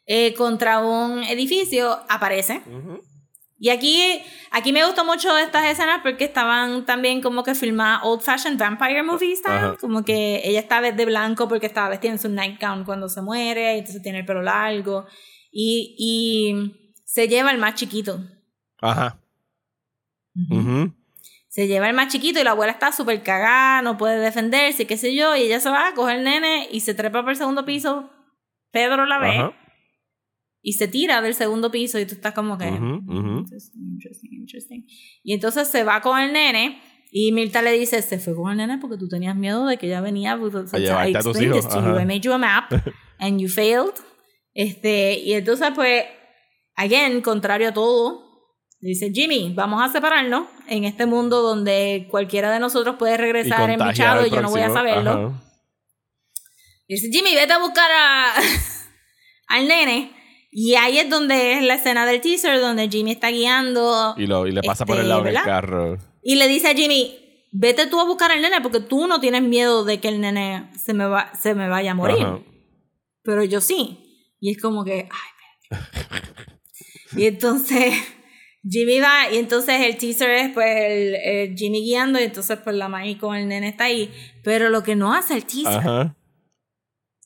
Eh, 0.06 0.34
contra 0.34 0.80
un 0.80 1.24
edificio, 1.24 2.00
aparece. 2.10 2.62
Ujú. 2.66 3.02
Y 3.60 3.70
aquí, 3.70 4.22
aquí 4.52 4.74
me 4.74 4.86
gustó 4.86 5.06
mucho 5.06 5.38
estas 5.38 5.66
escenas 5.66 6.02
porque 6.04 6.26
estaban 6.26 6.86
también 6.86 7.22
como 7.22 7.44
que 7.44 7.56
filmadas 7.56 8.02
old 8.04 8.22
fashioned 8.22 8.60
vampire 8.60 9.04
movies, 9.04 9.42
Ajá. 9.46 9.78
como 9.80 10.04
que 10.04 10.42
ella 10.44 10.60
está 10.60 10.82
de 10.82 11.06
blanco 11.06 11.48
porque 11.48 11.68
estaba 11.68 11.88
vestida 11.88 12.12
en 12.12 12.20
su 12.20 12.28
nightgown 12.28 12.84
cuando 12.84 13.08
se 13.08 13.22
muere, 13.22 13.78
entonces 13.78 14.02
tiene 14.02 14.20
el 14.20 14.26
pelo 14.26 14.42
largo 14.42 15.06
y, 15.50 15.96
y 15.98 16.94
se 17.06 17.30
lleva 17.30 17.52
el 17.52 17.58
más 17.58 17.76
chiquito. 17.76 18.20
Ajá. 18.82 19.18
Ujú. 20.36 20.94
Se 21.48 21.68
lleva 21.68 21.88
el 21.88 21.96
más 21.96 22.12
chiquito 22.12 22.42
y 22.42 22.44
la 22.44 22.52
abuela 22.52 22.74
está 22.74 22.92
súper 22.92 23.24
cagada, 23.24 23.82
no 23.82 23.98
puede 23.98 24.20
defenderse, 24.20 24.88
qué 24.88 24.98
sé 24.98 25.16
yo, 25.16 25.38
y 25.38 25.44
ella 25.44 25.62
se 25.62 25.70
va 25.70 25.88
a 25.88 25.94
coger 25.94 26.18
el 26.18 26.24
nene 26.26 26.68
y 26.70 26.82
se 26.82 26.96
trepa 26.96 27.22
por 27.22 27.30
el 27.30 27.38
segundo 27.38 27.64
piso. 27.64 28.10
Pedro 28.72 29.06
la 29.06 29.20
ve 29.20 29.38
Ajá. 29.38 29.54
Y 30.66 30.74
se 30.74 30.88
tira 30.88 31.22
del 31.22 31.36
segundo 31.36 31.70
piso 31.70 32.00
y 32.00 32.06
tú 32.06 32.16
estás 32.16 32.34
como 32.34 32.58
que... 32.58 32.70
Ujú, 32.70 33.04
ujú. 33.06 33.40
Interesting, 33.40 33.82
interesting, 33.82 34.30
interesting. 34.32 34.86
Y 35.22 35.34
entonces 35.34 35.68
se 35.68 35.84
va 35.84 36.00
con 36.00 36.18
el 36.18 36.32
nene 36.32 36.82
y 37.12 37.34
Mirta 37.34 37.62
le 37.62 37.74
dice, 37.74 38.02
se 38.02 38.18
fue 38.18 38.34
con 38.34 38.50
el 38.52 38.58
nene 38.58 38.78
porque 38.78 38.98
tú 38.98 39.10
tenías 39.10 39.36
miedo 39.36 39.68
de 39.68 39.78
que 39.78 39.88
ella 39.88 40.00
venía 40.00 40.40
sea, 40.66 40.80
llevarte 40.80 41.18
a 41.18 41.22
tus 41.22 41.40
hijos, 41.42 41.66
you. 41.66 42.00
I 42.00 42.06
made 42.06 42.22
you 42.22 42.32
a 42.32 42.38
map 42.38 42.72
and 43.20 43.42
you 43.42 43.50
failed. 43.50 43.94
Este, 44.54 45.20
y 45.20 45.34
entonces 45.34 45.70
pues, 45.76 46.06
again, 46.76 47.22
contrario 47.22 47.68
a 47.68 47.74
todo, 47.74 48.24
dice, 48.80 49.12
Jimmy, 49.14 49.52
vamos 49.54 49.84
a 49.84 49.92
separarnos 49.92 50.48
en 50.70 50.86
este 50.86 51.06
mundo 51.06 51.42
donde 51.42 52.08
cualquiera 52.10 52.52
de 52.54 52.60
nosotros 52.60 52.96
puede 52.98 53.16
Y 53.16 53.18
regresar 53.18 53.70
embichado 53.70 54.22
al 54.22 54.28
y 54.28 54.30
yo 54.30 54.42
no 54.42 54.50
voy 54.50 54.62
a 54.62 54.70
saberlo. 54.70 55.12
Ajá. 55.12 55.44
Y 56.88 56.96
dice, 56.96 57.10
Jimmy, 57.12 57.36
vete 57.36 57.52
a 57.52 57.60
buscar 57.60 57.92
a, 57.92 58.34
al 59.48 59.68
nene. 59.68 60.23
Y 60.56 60.76
ahí 60.76 61.00
es 61.00 61.10
donde 61.10 61.54
es 61.54 61.64
la 61.64 61.76
escena 61.76 62.06
del 62.06 62.22
teaser, 62.22 62.60
donde 62.62 62.88
Jimmy 62.88 63.12
está 63.12 63.30
guiando 63.30 64.14
Y, 64.18 64.28
lo, 64.28 64.46
y 64.46 64.52
le 64.52 64.62
pasa 64.62 64.86
por 64.86 64.96
Este, 64.96 65.04
el 65.04 65.10
lado 65.10 65.24
del 65.24 65.34
carro. 65.36 65.98
y 66.22 66.36
le 66.36 66.48
dice 66.48 66.70
a 66.70 66.76
Jimmy, 66.76 67.18
vete 67.52 67.88
tú 67.88 68.00
a 68.00 68.06
buscar 68.06 68.32
al 68.32 68.42
nene 68.42 68.62
porque 68.62 68.80
tú 68.80 69.08
no 69.08 69.20
tienes 69.20 69.42
miedo 69.42 69.84
de 69.84 70.00
que 70.00 70.10
el 70.10 70.22
nene 70.22 70.70
se 70.78 70.94
me, 70.94 71.06
va, 71.06 71.32
se 71.34 71.56
me 71.56 71.68
vaya 71.70 71.92
a 71.92 71.96
morir. 71.96 72.24
Ajá. 72.24 72.40
Pero 73.24 73.44
yo 73.44 73.62
sí. 73.62 74.00
Y 74.40 74.52
es 74.52 74.62
como 74.62 74.84
que, 74.84 75.10
ay, 75.10 75.78
y 77.16 77.26
entonces 77.28 77.94
Jimmy 78.68 79.00
va 79.00 79.32
y 79.32 79.38
entonces 79.38 79.82
el 79.82 79.98
teaser 79.98 80.30
es 80.32 80.54
pues 80.54 80.68
el, 80.68 81.16
el 81.16 81.56
Jimmy 81.56 81.82
guiando 81.84 82.20
y 82.20 82.24
entonces 82.24 82.60
pues 82.64 82.76
la 82.76 82.88
Maggie 82.90 83.18
con 83.18 83.36
el 83.36 83.48
nene 83.48 83.70
está 83.70 83.86
ahí. 83.86 84.12
Pero 84.44 84.70
lo 84.70 84.84
que 84.84 84.96
no 84.96 85.14
hace 85.14 85.36
el 85.36 85.46
teaser 85.46 85.78
Ajá. 85.80 86.16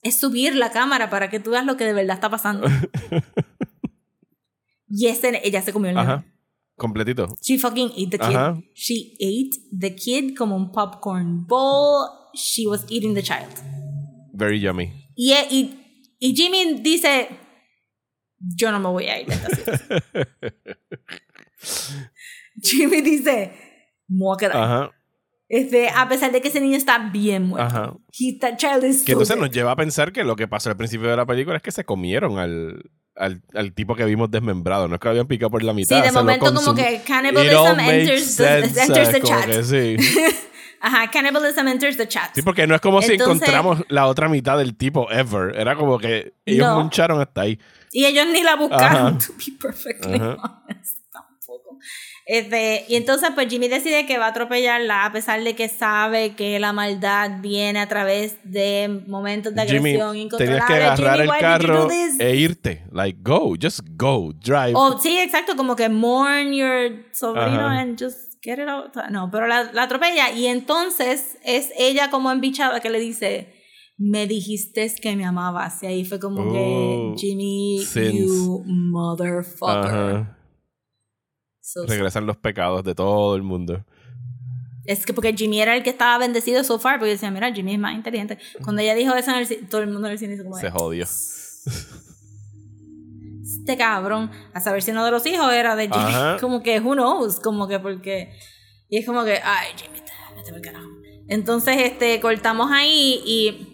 Es 0.04 0.20
subir 0.20 0.56
la 0.56 0.72
cámara 0.72 1.10
para 1.10 1.30
que 1.30 1.39
tú 1.39 1.52
veas 1.52 1.66
lo 1.66 1.78
que 1.78 1.86
de 1.86 1.93
verdad 1.93 2.16
está 2.16 2.30
pasando. 2.30 2.68
y 4.89 5.08
ese, 5.08 5.41
ella 5.43 5.62
se 5.62 5.74
comió 5.74 5.91
el. 5.91 5.98
Ajá. 5.98 6.26
Completito. 6.76 7.28
She 7.41 7.58
fucking 7.58 7.91
ate 7.91 8.10
the 8.12 8.20
kid. 8.20 8.36
Ajá. 8.36 8.62
She 8.74 9.16
ate 9.20 9.58
the 9.78 9.95
kid 9.95 10.36
como 10.38 10.56
un 10.56 10.72
popcorn 10.72 11.45
bowl. 11.48 12.08
She 12.36 12.68
was 12.68 12.86
eating 12.89 13.16
the 13.16 13.24
child. 13.24 13.52
Very 14.34 14.60
yummy. 14.60 14.91
Y, 15.16 15.34
y, 15.50 16.16
y 16.20 16.36
Jimmy 16.36 16.80
dice, 16.82 17.30
yo 18.39 18.72
no 18.72 18.80
me 18.80 18.89
voy 18.89 19.08
a 19.08 19.22
ir. 19.22 19.28
Jimmy 22.62 23.02
dice, 23.02 23.52
me 24.08 24.20
voy 24.20 24.36
a 24.36 24.38
quedar. 24.38 24.58
Ajá. 24.58 24.91
Este, 25.50 25.89
a 25.89 26.10
pesar 26.10 26.32
de 26.34 26.41
que 26.41 26.50
ese 26.50 26.60
niño 26.60 26.76
está 26.78 26.98
bien 27.10 27.43
muerto. 27.48 28.02
That 28.41 28.58
child 28.58 28.84
is 28.84 29.04
Que 29.04 29.14
entonces 29.14 29.38
nos 29.38 29.50
lleva 29.50 29.72
a 29.72 29.76
pensar 29.78 30.12
que 30.12 30.24
lo 30.26 30.36
que 30.36 30.48
pasó 30.48 30.70
al 30.70 30.76
principio 30.78 31.08
de 31.10 31.16
la 31.16 31.26
película 31.26 31.56
es 31.58 31.64
que 31.64 31.72
se 31.72 31.86
comieron 31.86 32.38
al, 32.38 32.89
al, 33.16 33.41
al 33.54 33.74
tipo 33.74 33.95
que 33.95 34.04
vimos 34.04 34.30
desmembrado. 34.30 34.88
No 34.89 34.95
es 34.95 35.00
que 35.02 35.06
lo 35.08 35.12
habían 35.12 35.28
picado 35.28 35.50
por 35.50 35.64
la 35.64 35.72
Sí, 35.72 35.76
mitad. 35.78 36.02
de 36.02 36.10
se 36.10 36.14
lo 36.14 36.20
momento 36.20 36.54
como 36.54 36.76
que 36.76 37.02
cannibalism 37.08 37.80
enters 37.80 38.36
the, 38.36 38.68
sense, 38.68 38.82
enters 38.82 39.12
the 39.12 39.22
chat. 39.22 39.64
sí. 39.64 39.95
Ajá, 40.80 41.10
cannibalism 41.10 41.68
enters 41.70 41.98
the 41.98 42.08
chat. 42.08 42.30
Sí, 42.36 42.41
porque 42.43 42.68
no 42.68 42.76
es 42.76 42.82
como 42.82 43.02
si 43.02 43.14
Entonces- 43.14 43.36
encontramos 43.48 43.84
la 43.89 44.06
otra 44.06 44.30
mitad 44.30 44.58
del 44.58 44.76
tipo 44.76 45.10
ever. 45.12 45.56
Era 45.60 45.76
como 45.76 45.98
que 45.98 46.34
ellos 46.45 46.68
No. 46.68 46.76
muncharon 46.82 47.20
hasta 47.22 47.41
ahí. 47.41 47.58
Y 47.93 48.06
ellos 48.06 48.28
ni 48.32 48.43
la 48.43 48.56
buscaron, 48.58 49.08
Ajá. 49.08 49.18
to 49.28 49.34
be 49.34 49.54
perfectly 49.60 50.14
Ajá. 50.16 50.36
honest. 50.68 50.97
Este, 52.30 52.84
y 52.90 52.96
entonces, 52.96 53.30
pues 53.34 53.48
Jimmy 53.48 53.70
decide 53.70 54.06
que 54.06 54.18
va 54.18 54.26
a 54.26 54.30
atropellarla 54.32 55.06
a 55.06 55.14
pesar 55.14 55.42
de 55.42 55.56
que 55.56 55.70
sabe 55.70 56.36
que 56.36 56.60
la 56.60 56.74
maldad 56.74 57.40
viene 57.42 57.80
a 57.80 57.88
través 57.88 58.38
de 58.44 59.04
momentos 59.08 59.56
de 59.56 59.62
Jimmy, 59.66 59.92
agresión 59.96 60.12
tenías 60.12 60.26
incontrolable. 60.26 60.68
que 60.68 60.74
agarrar 60.84 61.16
Jimmy, 61.22 61.30
el 61.34 61.40
carro 61.40 61.88
e 62.20 62.36
irte. 62.36 62.84
Like, 62.92 63.20
go. 63.22 63.56
Just 63.62 63.80
go. 63.96 64.34
Drive. 64.34 64.74
O 64.76 65.00
sí, 65.00 65.18
exacto, 65.20 65.56
como 65.56 65.78
que 65.78 65.88
mourn 65.88 66.52
your 66.52 67.06
sobrino 67.14 67.66
and 67.66 67.98
just 67.98 68.34
get 68.44 68.60
it 68.60 68.68
out. 68.68 68.94
No, 69.10 69.30
pero 69.32 69.48
la, 69.48 69.72
la 69.72 69.84
atropella 69.84 70.30
y 70.32 70.48
entonces 70.48 71.38
es 71.46 71.72
ella 71.78 72.10
como 72.10 72.30
embichada 72.30 72.82
que 72.82 72.90
le 72.90 73.00
dice, 73.00 73.54
me 73.98 74.28
dijiste 74.28 74.94
que 75.02 75.16
me 75.16 75.24
amabas. 75.24 75.82
Y 75.82 75.86
ahí 75.86 76.04
fue 76.04 76.20
como 76.20 76.42
Oh, 76.42 76.52
que, 76.52 77.14
Jimmy, 77.26 77.86
sins. 77.86 78.14
you 78.16 78.64
motherfucker. 78.66 80.36
So 81.68 81.86
Regresan 81.86 82.26
los 82.26 82.38
pecados 82.38 82.82
de 82.86 82.95
todo 82.95 83.36
el 83.36 83.43
mundo. 83.43 83.84
Es 84.86 85.05
que 85.05 85.13
porque 85.13 85.34
Jimmy 85.34 85.59
era 85.59 85.76
el 85.76 85.84
que 85.84 85.89
estaba 85.89 86.18
bendecido 86.18 86.63
so 86.63 86.80
far, 86.80 86.97
porque 86.97 87.11
decía, 87.11 87.30
mira, 87.30 87.51
Jimmy 87.53 87.74
es 87.74 87.80
más 87.80 87.93
inteligente. 87.93 88.38
Cuando 88.63 88.82
ella 88.82 88.95
dijo 88.95 89.13
eso 89.15 89.32
en 89.32 89.38
el 89.39 89.68
todo 89.68 89.82
el 89.82 89.89
mundo 89.89 90.07
en 90.07 90.13
el 90.13 90.18
cine 90.18 90.36
hizo 90.36 90.45
como, 90.45 90.57
Se 90.57 90.72
jodió. 90.72 91.03
este 93.43 93.76
cabrón, 93.78 94.32
a 94.53 94.61
saber 94.61 94.82
si 94.82 94.91
uno 94.91 95.03
de 95.03 95.11
los 95.11 95.26
hijos 95.26 95.51
era 95.51 95.76
de 95.76 95.89
Jimmy. 95.89 96.05
Ajá. 96.05 96.38
Como 96.41 96.63
que, 96.63 96.80
who 96.80 96.93
knows, 96.93 97.41
como 97.41 97.68
que 97.68 97.80
porque... 97.80 98.32
Y 98.89 98.99
es 98.99 99.05
como 99.05 99.26
que, 99.26 99.41
ay, 99.43 99.68
Jimmy, 99.76 99.99
te- 99.99 100.13
vete 100.38 100.51
pa'l 100.53 100.61
carajo. 100.61 100.88
Entonces, 101.28 101.76
este, 101.80 102.22
cortamos 102.22 102.72
ahí 102.72 103.22
y... 103.26 103.74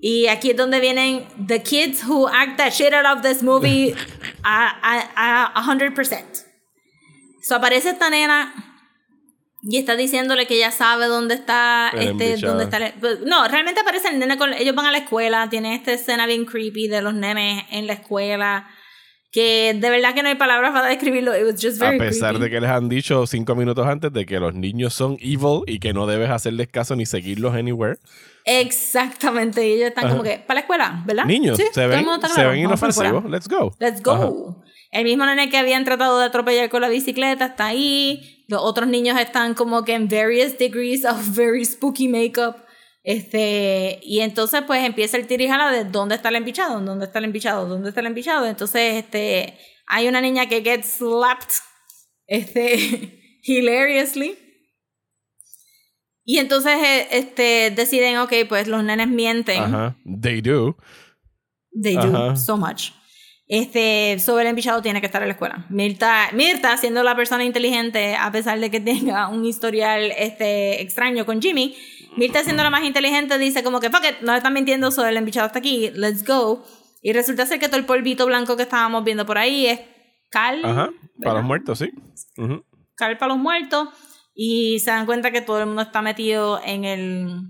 Y 0.00 0.28
aquí 0.28 0.50
es 0.50 0.56
donde 0.56 0.78
vienen 0.78 1.24
the 1.48 1.62
kids 1.64 2.04
who 2.06 2.28
act 2.28 2.58
that 2.58 2.70
shit 2.70 2.92
out 2.92 3.06
of 3.16 3.22
this 3.22 3.42
movie 3.42 3.92
a, 4.44 4.68
a, 5.16 5.46
a 5.46 5.64
100%. 5.64 6.44
So 7.46 7.54
aparece 7.56 7.90
esta 7.90 8.08
nena 8.10 8.54
y 9.62 9.76
está 9.78 9.96
diciéndole 9.96 10.46
que 10.46 10.54
ella 10.56 10.70
sabe 10.70 11.06
dónde 11.06 11.34
está 11.34 11.90
El 11.92 11.98
este 12.00 12.10
embichado. 12.30 12.52
dónde 12.52 12.64
está 12.64 12.76
el- 12.78 12.92
pues, 13.00 13.20
no 13.20 13.46
realmente 13.48 13.80
aparece 13.80 14.08
el 14.08 14.18
nene 14.18 14.36
con 14.36 14.52
ellos 14.52 14.74
van 14.74 14.86
a 14.86 14.90
la 14.92 14.98
escuela 14.98 15.48
tienen 15.50 15.72
esta 15.72 15.92
escena 15.92 16.26
bien 16.26 16.44
creepy 16.44 16.88
de 16.88 17.00
los 17.02 17.14
nenes 17.14 17.64
en 17.70 17.86
la 17.86 17.94
escuela 17.94 18.66
que 19.32 19.74
de 19.74 19.90
verdad 19.90 20.14
que 20.14 20.22
no 20.22 20.28
hay 20.28 20.34
palabras 20.36 20.72
para 20.72 20.86
describirlo 20.88 21.34
it 21.36 21.44
was 21.44 21.54
just 21.60 21.80
A 21.82 21.86
very 21.86 21.98
pesar 21.98 22.30
creepy. 22.34 22.44
de 22.44 22.50
que 22.50 22.60
les 22.60 22.70
han 22.70 22.88
dicho 22.88 23.26
cinco 23.26 23.54
minutos 23.54 23.86
antes 23.86 24.12
de 24.12 24.24
que 24.26 24.38
los 24.38 24.54
niños 24.54 24.92
son 24.94 25.16
evil 25.20 25.62
y 25.66 25.78
que 25.80 25.92
no 25.94 26.06
debes 26.06 26.30
hacerles 26.30 26.68
caso 26.68 26.94
ni 26.94 27.04
seguirlos 27.06 27.54
anywhere. 27.54 27.98
exactamente 28.44 29.66
y 29.66 29.72
ellos 29.72 29.88
están 29.88 30.04
Ajá. 30.06 30.12
como 30.14 30.22
que 30.24 30.38
para 30.38 30.54
la 30.54 30.60
escuela 30.60 31.02
¿verdad? 31.06 31.24
Niños, 31.24 31.56
Sí, 31.56 31.64
se 31.72 31.86
ven, 31.86 32.04
se 32.34 32.44
ven 32.44 32.58
inofensivos. 32.58 33.24
Let's 33.30 33.48
go. 33.48 33.74
Let's 33.80 34.02
go. 34.02 34.12
Ajá. 34.12 34.30
El 34.94 35.02
mismo 35.02 35.26
nene 35.26 35.50
que 35.50 35.56
habían 35.56 35.84
tratado 35.84 36.20
de 36.20 36.26
atropellar 36.26 36.70
con 36.70 36.80
la 36.80 36.88
bicicleta 36.88 37.46
está 37.46 37.66
ahí. 37.66 38.44
Los 38.46 38.62
otros 38.62 38.88
niños 38.88 39.18
están 39.18 39.54
como 39.54 39.84
que 39.84 39.92
en 39.92 40.06
various 40.06 40.56
degrees 40.56 41.04
of 41.04 41.34
very 41.34 41.64
spooky 41.64 42.06
makeup. 42.06 42.58
Este, 43.02 43.98
y 44.04 44.20
entonces 44.20 44.62
pues 44.64 44.84
empieza 44.84 45.16
el 45.16 45.26
tirijala 45.26 45.72
de 45.72 45.84
dónde 45.84 46.14
está 46.14 46.28
el 46.28 46.36
embichado, 46.36 46.80
dónde 46.80 47.06
está 47.06 47.18
el 47.18 47.24
embichado, 47.24 47.66
dónde 47.66 47.88
está 47.88 48.02
el 48.02 48.06
embichado. 48.06 48.46
Entonces, 48.46 48.94
este, 48.94 49.58
hay 49.88 50.06
una 50.06 50.20
niña 50.20 50.48
que 50.48 50.62
gets 50.62 50.98
slapped, 50.98 51.54
este, 52.28 53.40
hilariously. 53.42 54.38
Y 56.22 56.38
entonces, 56.38 56.72
eh, 56.72 57.08
este, 57.10 57.72
deciden, 57.72 58.18
ok, 58.18 58.32
pues 58.48 58.68
los 58.68 58.84
nenes 58.84 59.08
mienten. 59.08 59.60
Ajá. 59.60 59.96
They 60.22 60.40
do. 60.40 60.76
They 61.82 61.96
do 61.96 62.36
so 62.36 62.56
much. 62.56 62.92
Este, 63.56 64.18
sobre 64.18 64.50
el 64.50 64.82
tiene 64.82 65.00
que 65.00 65.06
estar 65.06 65.22
en 65.22 65.28
la 65.28 65.34
escuela. 65.34 65.64
Mirta, 65.68 66.30
Mirta, 66.32 66.76
siendo 66.76 67.04
la 67.04 67.14
persona 67.14 67.44
inteligente, 67.44 68.16
a 68.16 68.32
pesar 68.32 68.58
de 68.58 68.68
que 68.68 68.80
tenga 68.80 69.28
un 69.28 69.44
historial 69.44 70.12
este, 70.18 70.82
extraño 70.82 71.24
con 71.24 71.40
Jimmy, 71.40 71.76
Mirta 72.16 72.42
siendo 72.42 72.64
la 72.64 72.70
más 72.70 72.82
inteligente 72.82 73.38
dice 73.38 73.62
como 73.62 73.78
que, 73.78 73.90
fuck 73.90 74.04
it, 74.04 74.20
no 74.22 74.34
están 74.34 74.54
mintiendo 74.54 74.90
sobre 74.90 75.10
el 75.10 75.16
embichado 75.18 75.46
hasta 75.46 75.60
aquí, 75.60 75.92
let's 75.94 76.24
go. 76.24 76.64
Y 77.00 77.12
resulta 77.12 77.46
ser 77.46 77.60
que 77.60 77.68
todo 77.68 77.76
el 77.76 77.86
polvito 77.86 78.26
blanco 78.26 78.56
que 78.56 78.64
estábamos 78.64 79.04
viendo 79.04 79.24
por 79.24 79.38
ahí 79.38 79.66
es 79.66 79.80
cal. 80.30 80.64
Ajá. 80.64 80.90
Para 81.22 81.34
los 81.36 81.44
muertos, 81.44 81.78
sí. 81.78 81.90
Ujú. 82.36 82.64
cal 82.96 83.18
para 83.18 83.34
los 83.34 83.42
muertos. 83.42 83.88
Y 84.34 84.80
se 84.80 84.90
dan 84.90 85.06
cuenta 85.06 85.30
que 85.30 85.42
todo 85.42 85.60
el 85.60 85.66
mundo 85.66 85.82
está 85.82 86.02
metido 86.02 86.60
en 86.64 86.84
el. 86.84 87.40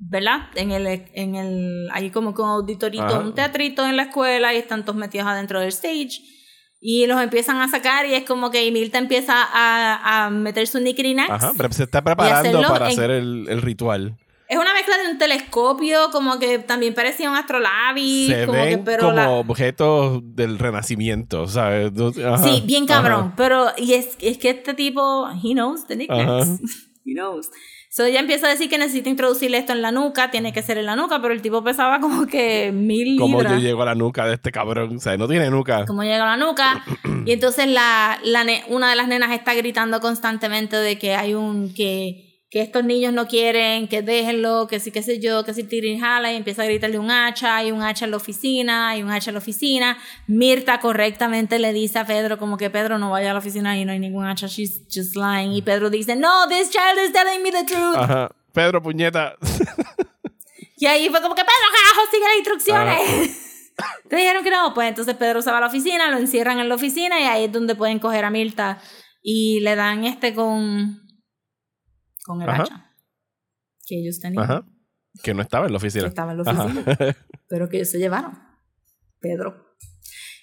¿Verdad? 0.00 0.42
En 0.54 0.70
el. 0.70 0.86
En 1.14 1.34
el 1.34 1.88
hay 1.92 2.10
como 2.10 2.34
que 2.34 2.42
un 2.42 2.48
auditorito, 2.50 3.04
Ajá. 3.04 3.18
un 3.18 3.34
teatrito 3.34 3.84
en 3.86 3.96
la 3.96 4.04
escuela 4.04 4.54
y 4.54 4.58
están 4.58 4.84
todos 4.84 4.96
metidos 4.96 5.26
adentro 5.26 5.60
del 5.60 5.68
stage. 5.70 6.20
Y 6.80 7.06
los 7.06 7.20
empiezan 7.20 7.60
a 7.60 7.66
sacar 7.68 8.06
y 8.06 8.14
es 8.14 8.22
como 8.24 8.52
que 8.52 8.70
Mirta 8.70 8.98
empieza 8.98 9.34
a, 9.36 10.26
a 10.26 10.30
meter 10.30 10.68
su 10.68 10.78
knickknacks. 10.78 11.30
Ajá. 11.30 11.52
Pero 11.56 11.72
se 11.72 11.82
está 11.84 12.02
preparando 12.04 12.62
para 12.62 12.86
en- 12.86 12.92
hacer 12.92 13.10
el, 13.10 13.46
el 13.48 13.62
ritual. 13.62 14.16
Es 14.48 14.56
una 14.56 14.72
mezcla 14.72 14.96
de 14.96 15.10
en 15.10 15.18
telescopio, 15.18 16.08
como 16.10 16.38
que 16.38 16.58
también 16.60 16.94
parecía 16.94 17.28
un 17.28 17.36
astrolabi. 17.36 18.28
Se 18.28 18.46
como 18.46 18.58
ven 18.58 18.78
que, 18.78 18.84
pero 18.84 19.02
como 19.06 19.16
la- 19.16 19.28
objetos 19.30 20.20
del 20.22 20.58
renacimiento, 20.58 21.48
¿sabes? 21.48 21.92
Ajá, 22.24 22.38
Sí, 22.44 22.62
bien 22.64 22.86
cabrón. 22.86 23.20
ajá. 23.20 23.34
Pero, 23.36 23.66
y 23.76 23.94
es, 23.94 24.16
es 24.20 24.38
que 24.38 24.50
este 24.50 24.72
tipo, 24.74 25.28
he 25.44 25.52
knows 25.52 25.86
the. 25.88 26.06
Ajá. 26.08 26.44
He 27.04 27.14
knows. 27.14 27.50
So 27.90 28.04
ella 28.04 28.20
empieza 28.20 28.46
a 28.46 28.50
decir 28.50 28.68
que 28.68 28.76
necesita 28.76 29.08
introducirle 29.08 29.56
esto 29.58 29.72
en 29.72 29.80
la 29.80 29.90
nuca, 29.90 30.30
tiene 30.30 30.52
que 30.52 30.62
ser 30.62 30.76
en 30.76 30.86
la 30.86 30.94
nuca, 30.94 31.22
pero 31.22 31.32
el 31.32 31.40
tipo 31.40 31.64
pesaba 31.64 32.00
como 32.00 32.26
que 32.26 32.70
mil 32.70 33.18
Como 33.18 33.38
yo 33.38 33.44
libras. 33.44 33.62
llego 33.62 33.82
a 33.82 33.86
la 33.86 33.94
nuca 33.94 34.26
de 34.26 34.34
este 34.34 34.52
cabrón, 34.52 34.96
o 34.96 35.00
sea, 35.00 35.16
no 35.16 35.26
tiene 35.26 35.50
nuca. 35.50 35.86
Como 35.86 36.02
llega 36.02 36.30
a 36.30 36.36
la 36.36 36.44
nuca. 36.44 36.84
y 37.24 37.32
entonces 37.32 37.66
la, 37.66 38.18
la 38.24 38.44
una 38.68 38.90
de 38.90 38.96
las 38.96 39.08
nenas 39.08 39.32
está 39.32 39.54
gritando 39.54 40.00
constantemente 40.00 40.76
de 40.76 40.98
que 40.98 41.14
hay 41.14 41.32
un, 41.34 41.72
que, 41.74 42.27
que 42.50 42.62
estos 42.62 42.82
niños 42.82 43.12
no 43.12 43.26
quieren, 43.26 43.88
que 43.88 44.00
déjenlo, 44.00 44.66
que 44.68 44.80
sí, 44.80 44.90
qué 44.90 45.02
sé 45.02 45.20
yo, 45.20 45.44
que 45.44 45.52
si 45.52 45.64
tira 45.64 45.86
y 45.86 45.98
jala, 45.98 46.32
y 46.32 46.36
empieza 46.36 46.62
a 46.62 46.64
gritarle 46.64 46.98
un 46.98 47.10
hacha, 47.10 47.56
hay 47.56 47.72
un 47.72 47.82
hacha 47.82 48.06
en 48.06 48.12
la 48.12 48.16
oficina, 48.16 48.88
hay 48.88 49.02
un 49.02 49.10
hacha 49.10 49.30
en 49.30 49.34
la 49.34 49.40
oficina. 49.40 49.98
Mirta 50.26 50.80
correctamente 50.80 51.58
le 51.58 51.74
dice 51.74 51.98
a 51.98 52.06
Pedro 52.06 52.38
como 52.38 52.56
que 52.56 52.70
Pedro 52.70 52.98
no 52.98 53.10
vaya 53.10 53.30
a 53.30 53.32
la 53.34 53.40
oficina 53.40 53.78
y 53.78 53.84
no 53.84 53.92
hay 53.92 53.98
ningún 53.98 54.24
hacha, 54.24 54.46
she's 54.46 54.82
just 54.92 55.14
lying. 55.14 55.52
Y 55.52 55.60
Pedro 55.60 55.90
dice, 55.90 56.16
no, 56.16 56.48
this 56.48 56.70
child 56.70 56.98
is 57.04 57.12
telling 57.12 57.42
me 57.42 57.50
the 57.50 57.64
truth. 57.64 57.96
Ajá. 57.96 58.30
Pedro, 58.52 58.82
puñeta. 58.82 59.36
Y 60.78 60.86
ahí 60.86 61.08
fue 61.10 61.20
como 61.20 61.34
que 61.34 61.42
Pedro, 61.42 61.68
carajo, 61.74 62.10
sigue 62.10 62.24
las 62.24 62.36
instrucciones. 62.36 63.44
Te 64.08 64.16
dijeron 64.16 64.42
que 64.42 64.50
no, 64.50 64.72
pues 64.74 64.88
entonces 64.88 65.14
Pedro 65.16 65.42
se 65.42 65.50
va 65.50 65.58
a 65.58 65.60
la 65.60 65.66
oficina, 65.66 66.10
lo 66.10 66.18
encierran 66.18 66.58
en 66.58 66.68
la 66.68 66.74
oficina 66.74 67.20
y 67.20 67.24
ahí 67.24 67.44
es 67.44 67.52
donde 67.52 67.74
pueden 67.74 67.98
coger 67.98 68.24
a 68.24 68.30
Mirta 68.30 68.80
y 69.22 69.60
le 69.60 69.76
dan 69.76 70.04
este 70.04 70.34
con 70.34 71.07
con 72.28 72.42
el 72.42 72.48
Ajá. 72.50 72.62
hacha 72.62 72.94
que 73.86 73.98
ellos 73.98 74.20
tenían, 74.20 74.44
Ajá. 74.44 74.66
Que 75.22 75.32
no 75.32 75.40
estaba 75.40 75.66
en 75.66 75.72
la 75.72 75.78
que 75.78 75.86
oficina. 75.86 76.06
estaba 76.08 76.32
en 76.32 76.38
la 76.38 76.50
Ajá. 76.50 76.64
oficina, 76.66 76.84
pero 77.48 77.68
que 77.70 77.78
ellos 77.78 77.90
se 77.90 77.98
llevaron. 77.98 78.38
Pedro. 79.18 79.74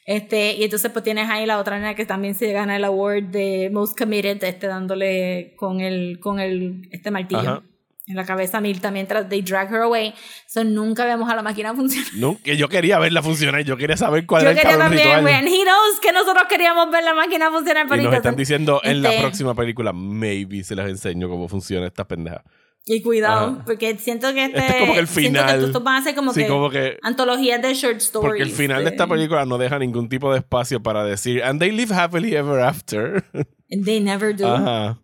Este, 0.07 0.55
y 0.55 0.63
entonces 0.63 0.91
pues 0.91 1.03
tienes 1.03 1.29
ahí 1.29 1.45
la 1.45 1.59
otra 1.59 1.77
nena 1.77 1.95
que 1.95 2.05
también 2.05 2.33
se 2.35 2.51
gana 2.51 2.75
el 2.75 2.83
award 2.83 3.25
de 3.25 3.69
Most 3.71 3.97
Committed, 3.97 4.43
este 4.43 4.67
dándole 4.67 5.55
con 5.57 5.79
el, 5.79 6.19
con 6.19 6.39
el, 6.39 6.87
este 6.91 7.11
martillo 7.11 7.39
Ajá. 7.39 7.63
En 8.07 8.15
la 8.15 8.23
cabeza 8.25 8.59
a 8.59 8.61
Mirta 8.61 8.91
mientras 8.91 9.27
they 9.29 9.41
drag 9.41 9.69
her 9.73 9.81
away. 9.81 10.13
So 10.47 10.63
nunca 10.63 11.05
vemos 11.05 11.29
a 11.29 11.35
la 11.35 11.41
máquina 11.41 11.73
funcionar. 11.73 12.37
Que 12.43 12.55
yo 12.57 12.69
quería 12.69 12.99
verla 12.99 13.23
funcionar, 13.23 13.61
yo 13.63 13.77
quería 13.77 13.97
saber 13.97 14.25
cuál 14.25 14.43
Yo 14.43 14.49
era 14.49 14.51
el 14.51 14.57
quería 14.67 14.77
cabrón 14.77 14.97
también, 14.97 15.17
ritual. 15.19 15.25
when 15.43 15.47
he 15.53 15.63
knows 15.63 15.99
que 16.01 16.11
nosotros 16.11 16.43
queríamos 16.49 16.91
ver 16.91 17.03
la 17.03 17.13
máquina 17.15 17.49
funcionar, 17.49 17.87
pero 17.89 18.01
Y 18.01 18.05
nos 18.05 18.13
están 18.13 18.33
entonces- 18.33 18.37
diciendo 18.37 18.81
en 18.83 19.01
la 19.01 19.09
este- 19.09 19.21
próxima 19.21 19.55
película, 19.55 19.91
maybe 19.93 20.63
se 20.63 20.75
les 20.75 20.87
enseño 20.87 21.27
cómo 21.29 21.47
funciona 21.47 21.87
esta 21.87 22.07
pendeja. 22.07 22.43
Y 22.87 23.01
cuidado, 23.01 23.47
Ajá. 23.53 23.63
porque 23.65 23.97
siento 23.97 24.31
que 24.35 24.45
este, 24.45 24.59
Este 24.59 24.73
es 24.73 24.79
como 24.81 24.93
que 24.93 24.99
el 24.99 25.07
final. 25.07 25.59
que 25.59 25.65
estos 25.65 25.83
van 25.83 25.95
a 25.95 26.03
ser 26.03 26.13
como 26.13 26.31
sí, 26.31 26.43
que 26.43 26.47
como 26.47 26.69
que. 26.69 26.99
antologías 27.01 27.59
de 27.59 27.73
short 27.73 27.97
stories. 27.97 28.29
Porque 28.29 28.43
el 28.43 28.51
final 28.51 28.83
de 28.83 28.91
esta 28.91 29.07
película 29.07 29.43
no 29.47 29.57
deja 29.57 29.79
ningún 29.79 30.07
tipo 30.07 30.31
de 30.31 30.37
espacio 30.37 30.83
para 30.83 31.03
decir, 31.03 31.43
and 31.43 31.59
they 31.59 31.71
live 31.71 31.91
happily 31.95 32.35
ever 32.35 32.59
after. 32.61 33.23
And 33.71 33.83
they 33.83 33.99
never 33.99 34.35
do, 34.35 34.53
Ajá. 34.53 34.99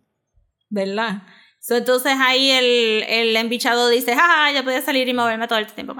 ¿verdad? 0.70 1.22
So, 1.64 1.76
entonces 1.76 2.14
ahí 2.18 2.50
el, 2.50 3.04
el 3.08 3.36
embichado 3.36 3.88
dice, 3.88 4.16
jaja, 4.16 4.50
ya 4.52 4.64
podía 4.64 4.82
salir 4.82 5.06
y 5.08 5.14
moverme 5.14 5.46
todo 5.46 5.60
el 5.60 5.66
tiempo. 5.68 5.94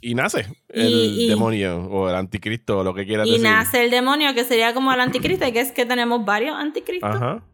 Y 0.00 0.14
nace 0.14 0.46
el 0.70 0.88
Y- 0.88 1.24
y- 1.26 1.28
demonio 1.28 1.86
o 1.90 2.08
el 2.08 2.14
anticristo 2.16 2.78
o 2.78 2.82
lo 2.84 2.94
que 2.94 3.04
quieras 3.04 3.28
Y 3.28 3.32
decir. 3.32 3.44
nace 3.46 3.84
el 3.84 3.90
demonio, 3.90 4.32
que 4.34 4.42
sería 4.44 4.72
como 4.72 4.90
el 4.92 4.98
anticristo, 5.00 5.46
y 5.46 5.52
que 5.52 5.60
es 5.60 5.70
que 5.72 5.84
tenemos 5.84 6.24
varios 6.24 6.56
anticristos. 6.56 7.14
Ajá. 7.14 7.44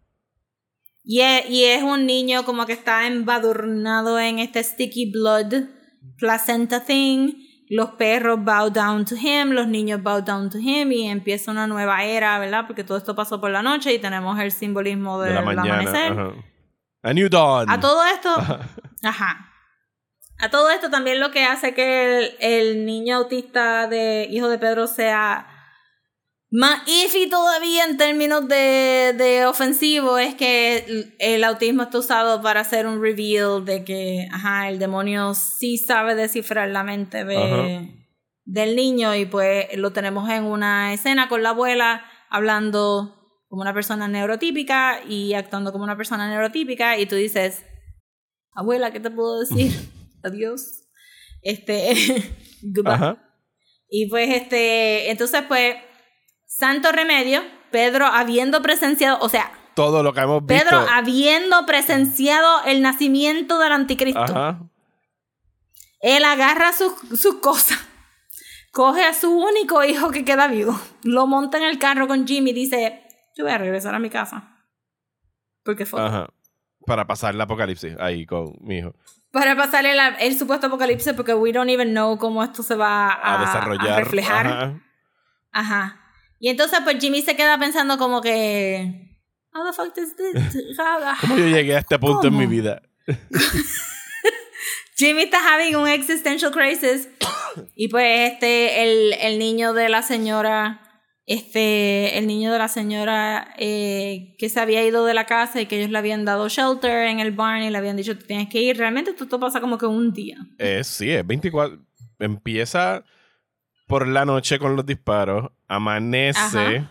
Y 1.02 1.20
es, 1.20 1.50
y 1.50 1.64
es 1.64 1.82
un 1.82 2.06
niño 2.06 2.44
como 2.44 2.64
que 2.64 2.72
está 2.74 3.06
embadurnado 3.08 4.18
en 4.20 4.38
este 4.38 4.62
sticky 4.62 5.10
blood 5.10 5.64
placenta 6.18 6.84
thing. 6.84 7.32
Los 7.68 7.90
perros 7.92 8.38
bow 8.44 8.70
down 8.70 9.04
to 9.04 9.16
him, 9.16 9.50
los 9.50 9.66
niños 9.66 10.00
bow 10.00 10.22
down 10.22 10.48
to 10.50 10.58
him 10.58 10.92
y 10.92 11.08
empieza 11.08 11.50
una 11.50 11.66
nueva 11.66 12.04
era, 12.04 12.38
¿verdad? 12.38 12.64
Porque 12.68 12.84
todo 12.84 12.96
esto 12.96 13.16
pasó 13.16 13.40
por 13.40 13.50
la 13.50 13.62
noche 13.62 13.92
y 13.92 13.98
tenemos 13.98 14.38
el 14.38 14.52
simbolismo 14.52 15.20
De 15.20 15.32
del 15.32 15.44
mañana. 15.44 15.74
amanecer. 15.80 16.12
Ajá. 16.12 16.32
A 17.06 17.14
New 17.14 17.28
Dawn. 17.28 17.70
A 17.70 17.78
todo 17.78 18.04
esto, 18.04 18.34
Ajá. 19.02 19.52
A 20.38 20.50
todo 20.50 20.70
esto 20.70 20.90
también 20.90 21.20
lo 21.20 21.30
que 21.30 21.44
hace 21.44 21.72
que 21.72 22.18
el, 22.18 22.36
el 22.40 22.84
niño 22.84 23.16
autista 23.16 23.86
de 23.86 24.26
hijo 24.30 24.48
de 24.48 24.58
Pedro 24.58 24.86
sea 24.86 25.46
más 26.50 26.82
iffy 26.86 27.28
todavía 27.28 27.84
en 27.84 27.96
términos 27.96 28.48
de, 28.48 29.14
de 29.16 29.46
ofensivo 29.46 30.18
es 30.18 30.34
que 30.34 30.78
el, 30.78 31.16
el 31.18 31.44
autismo 31.44 31.84
está 31.84 31.98
usado 31.98 32.42
para 32.42 32.60
hacer 32.60 32.86
un 32.86 33.00
reveal 33.00 33.64
de 33.64 33.84
que 33.84 34.28
ajá, 34.32 34.68
el 34.68 34.78
demonio 34.78 35.34
sí 35.34 35.78
sabe 35.78 36.14
descifrar 36.14 36.68
la 36.68 36.82
mente 36.82 37.24
de, 37.24 37.36
Ajá. 37.36 37.88
del 38.44 38.76
niño 38.76 39.14
y 39.14 39.26
pues 39.26 39.66
lo 39.76 39.92
tenemos 39.92 40.28
en 40.28 40.44
una 40.44 40.92
escena 40.92 41.28
con 41.28 41.42
la 41.42 41.50
abuela 41.50 42.04
hablando 42.30 43.15
como 43.56 43.62
una 43.62 43.72
persona 43.72 44.06
neurotípica 44.06 45.02
y 45.08 45.32
actuando 45.32 45.72
como 45.72 45.82
una 45.82 45.96
persona 45.96 46.28
neurotípica 46.28 46.98
y 46.98 47.06
tú 47.06 47.14
dices, 47.14 47.64
abuela, 48.52 48.92
¿qué 48.92 49.00
te 49.00 49.10
puedo 49.10 49.40
decir? 49.40 49.72
Adiós. 50.22 50.90
Este, 51.40 51.94
goodbye. 52.62 52.92
Ajá. 52.92 53.16
Y 53.88 54.10
pues 54.10 54.28
este, 54.28 55.10
entonces 55.10 55.42
pues, 55.48 55.76
santo 56.44 56.92
remedio, 56.92 57.40
Pedro 57.70 58.04
habiendo 58.04 58.60
presenciado, 58.60 59.20
o 59.22 59.30
sea, 59.30 59.50
Todo 59.74 60.02
lo 60.02 60.12
que 60.12 60.20
hemos 60.20 60.44
visto. 60.44 60.62
Pedro 60.62 60.86
habiendo 60.92 61.64
presenciado 61.64 62.62
el 62.66 62.82
nacimiento 62.82 63.58
del 63.58 63.72
anticristo, 63.72 64.20
Ajá. 64.20 64.68
él 66.00 66.24
agarra 66.26 66.74
sus 66.74 66.92
sus 67.18 67.36
cosas, 67.36 67.78
coge 68.70 69.02
a 69.02 69.14
su 69.14 69.30
único 69.30 69.82
hijo 69.82 70.10
que 70.10 70.26
queda 70.26 70.46
vivo, 70.46 70.78
lo 71.04 71.26
monta 71.26 71.56
en 71.56 71.64
el 71.64 71.78
carro 71.78 72.06
con 72.06 72.26
Jimmy 72.26 72.50
y 72.50 72.52
dice, 72.52 73.05
yo 73.36 73.44
voy 73.44 73.52
a 73.52 73.58
regresar 73.58 73.94
a 73.94 73.98
mi 74.00 74.10
casa. 74.10 74.56
Porque 75.62 75.86
fue 75.86 76.00
Ajá. 76.04 76.28
Para 76.86 77.06
pasar 77.06 77.34
el 77.34 77.40
apocalipsis 77.40 77.94
ahí 78.00 78.26
con 78.26 78.54
mi 78.60 78.78
hijo. 78.78 78.94
para 79.32 79.54
pasar 79.56 79.84
el, 79.86 79.98
el 80.20 80.38
supuesto 80.38 80.68
apocalipsis 80.68 81.12
porque 81.14 81.34
we 81.34 81.52
don't 81.52 81.70
even 81.70 81.90
know 81.90 82.16
cómo 82.18 82.42
esto 82.42 82.62
se 82.62 82.74
va 82.76 83.08
a, 83.12 83.36
A, 83.36 83.40
desarrollar. 83.46 83.92
a 83.92 83.96
reflejar. 84.00 84.46
Ajá. 84.46 84.80
Ajá. 85.52 86.00
Y 86.38 86.48
entonces 86.48 86.80
pues 86.84 86.96
Jimmy 87.00 87.22
se 87.22 87.36
queda 87.36 87.58
pensando 87.58 87.98
como 87.98 88.20
que 88.20 89.18
how 89.52 89.64
the 89.66 89.72
fuck 89.72 89.92
this 89.94 90.14
¿Cómo 91.20 91.36
yo 91.36 91.46
llegué 91.48 91.76
a 91.76 91.80
este 91.80 91.98
punto 91.98 92.28
en 92.28 92.34
mi 92.36 92.44
¿Cómo? 92.44 92.50
vida? 92.50 92.82
Jimmy 94.96 95.22
está 95.24 95.38
having 95.54 95.76
un 95.76 95.88
existential 95.88 96.50
crisis 96.52 97.08
y 97.74 97.88
pues 97.88 98.32
este 98.32 98.82
el, 98.84 99.12
el 99.14 99.38
niño 99.38 99.72
de 99.74 99.88
la 99.88 100.02
señora 100.02 100.80
este 101.26 102.18
el 102.18 102.26
niño 102.28 102.52
de 102.52 102.58
la 102.58 102.68
señora 102.68 103.48
eh, 103.58 104.36
que 104.38 104.48
se 104.48 104.60
había 104.60 104.86
ido 104.86 105.04
de 105.04 105.12
la 105.12 105.26
casa 105.26 105.60
y 105.60 105.66
que 105.66 105.78
ellos 105.78 105.90
le 105.90 105.98
habían 105.98 106.24
dado 106.24 106.48
shelter 106.48 107.08
en 107.08 107.18
el 107.18 107.32
barn 107.32 107.64
y 107.64 107.70
le 107.70 107.76
habían 107.78 107.96
dicho 107.96 108.16
tú 108.16 108.24
tienes 108.26 108.48
que 108.48 108.62
ir 108.62 108.78
realmente 108.78 109.10
esto 109.10 109.40
pasa 109.40 109.60
como 109.60 109.76
que 109.76 109.86
un 109.86 110.12
día 110.12 110.38
Es, 110.58 110.86
sí, 110.86 111.10
es 111.10 111.26
24. 111.26 111.78
Empieza 112.20 113.04
por 113.86 114.06
la 114.06 114.24
noche 114.24 114.58
con 114.58 114.76
los 114.76 114.86
disparos, 114.86 115.50
amanece 115.68 116.38
Ajá. 116.38 116.90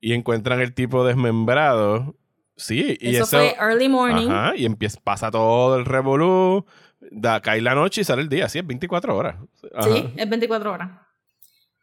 y 0.00 0.12
encuentran 0.12 0.60
el 0.60 0.74
tipo 0.74 1.04
desmembrado. 1.04 2.16
Sí, 2.56 2.96
y 3.00 3.16
eso, 3.16 3.24
eso. 3.24 3.36
fue 3.36 3.54
early 3.60 3.88
morning 3.88 4.28
Ajá, 4.30 4.56
y 4.56 4.64
empieza, 4.64 4.98
pasa 5.02 5.30
todo 5.30 5.76
el 5.76 5.84
revolú, 5.84 6.64
da, 7.10 7.40
cae 7.42 7.60
la 7.60 7.74
noche 7.74 8.00
y 8.00 8.04
sale 8.04 8.22
el 8.22 8.28
día. 8.28 8.48
Sí, 8.48 8.58
es 8.58 8.66
24 8.66 9.16
horas. 9.16 9.36
Ajá. 9.74 9.88
Sí, 9.88 10.12
es 10.16 10.28
24 10.28 10.72
horas. 10.72 10.90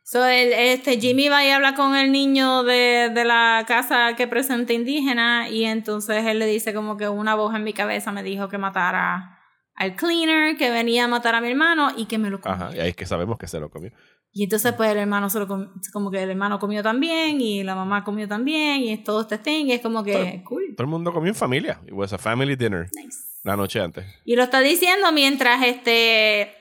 So, 0.05 0.25
el, 0.25 0.51
este, 0.53 0.99
Jimmy 0.99 1.29
va 1.29 1.45
y 1.45 1.49
habla 1.49 1.75
con 1.75 1.95
el 1.95 2.11
niño 2.11 2.63
de, 2.63 3.09
de 3.13 3.23
la 3.25 3.63
casa 3.67 4.15
que 4.17 4.27
presenta 4.27 4.73
indígena 4.73 5.47
y 5.49 5.63
entonces 5.63 6.25
él 6.25 6.39
le 6.39 6.45
dice 6.45 6.73
como 6.73 6.97
que 6.97 7.07
una 7.07 7.35
voz 7.35 7.55
en 7.55 7.63
mi 7.63 7.71
cabeza 7.73 8.11
me 8.11 8.21
dijo 8.21 8.49
que 8.49 8.57
matara 8.57 9.39
al 9.75 9.95
cleaner, 9.95 10.57
que 10.57 10.69
venía 10.69 11.05
a 11.05 11.07
matar 11.07 11.35
a 11.35 11.41
mi 11.41 11.49
hermano 11.49 11.91
y 11.95 12.05
que 12.05 12.17
me 12.17 12.29
lo 12.29 12.41
comiera. 12.41 12.65
Ajá, 12.67 12.75
y 12.75 12.79
ahí 12.81 12.89
es 12.89 12.95
que 12.95 13.05
sabemos 13.05 13.37
que 13.37 13.47
se 13.47 13.59
lo 13.59 13.69
comió. 13.71 13.91
Y 14.33 14.43
entonces 14.43 14.73
pues 14.73 14.89
el 14.91 14.97
hermano 14.97 15.29
se 15.29 15.39
lo 15.39 15.47
com- 15.47 15.71
como 15.93 16.11
que 16.11 16.21
el 16.21 16.29
hermano 16.31 16.59
comió 16.59 16.83
también 16.83 17.39
y 17.39 17.63
la 17.63 17.73
mamá 17.75 18.03
comió 18.03 18.27
también 18.27 18.81
y 18.81 18.91
es 18.91 19.03
todo 19.03 19.21
este 19.21 19.37
thing 19.37 19.67
y 19.67 19.71
es 19.73 19.81
como 19.81 20.03
que 20.03 20.43
cool. 20.43 20.73
Todo 20.75 20.83
el 20.85 20.89
mundo 20.91 21.13
comió 21.13 21.29
en 21.29 21.35
familia. 21.35 21.79
It 21.87 21.93
was 21.93 22.11
a 22.13 22.17
family 22.17 22.55
dinner 22.55 22.87
Nice. 22.93 23.17
la 23.43 23.55
noche 23.55 23.79
antes. 23.79 24.05
Y 24.25 24.35
lo 24.35 24.43
está 24.43 24.59
diciendo 24.59 25.11
mientras 25.13 25.63
este 25.63 26.51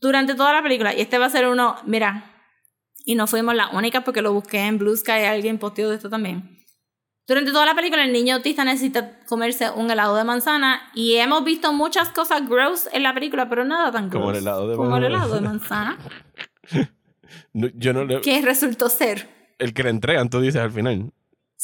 durante 0.00 0.34
toda 0.34 0.52
la 0.52 0.62
película 0.62 0.92
y 0.94 1.00
este 1.00 1.18
va 1.18 1.26
a 1.26 1.30
ser 1.30 1.46
uno, 1.46 1.76
mira, 1.86 2.34
y 3.10 3.14
no 3.14 3.26
fuimos 3.26 3.54
las 3.54 3.72
únicas 3.72 4.04
porque 4.04 4.20
lo 4.20 4.34
busqué 4.34 4.66
en 4.66 4.76
Blue 4.76 4.94
Sky, 4.94 5.12
alguien 5.24 5.56
posteó 5.58 5.88
de 5.88 5.96
esto 5.96 6.10
también. 6.10 6.58
Durante 7.26 7.52
toda 7.52 7.64
la 7.64 7.74
película 7.74 8.04
el 8.04 8.12
niño 8.12 8.34
autista 8.36 8.64
necesita 8.64 9.20
comerse 9.26 9.70
un 9.70 9.90
helado 9.90 10.14
de 10.16 10.24
manzana 10.24 10.90
y 10.94 11.16
hemos 11.16 11.42
visto 11.42 11.72
muchas 11.72 12.10
cosas 12.10 12.46
gross 12.46 12.86
en 12.92 13.02
la 13.02 13.14
película, 13.14 13.48
pero 13.48 13.64
nada 13.64 13.90
tan 13.92 14.10
gross 14.10 14.20
Como 14.20 14.30
el 14.32 14.36
helado 14.38 14.68
de 14.68 14.76
como 14.76 14.96
el 14.98 15.02
manzana. 15.04 15.16
helado 15.16 15.34
de 15.36 15.40
manzana, 15.40 15.98
No, 17.54 17.68
yo 17.74 17.92
no 17.94 18.04
le- 18.04 18.20
que 18.20 18.42
resultó 18.42 18.88
ser. 18.90 19.28
El 19.58 19.72
que 19.74 19.82
le 19.84 19.90
entregan, 19.90 20.28
tú 20.30 20.40
dices 20.40 20.60
al 20.60 20.70
final. 20.70 21.10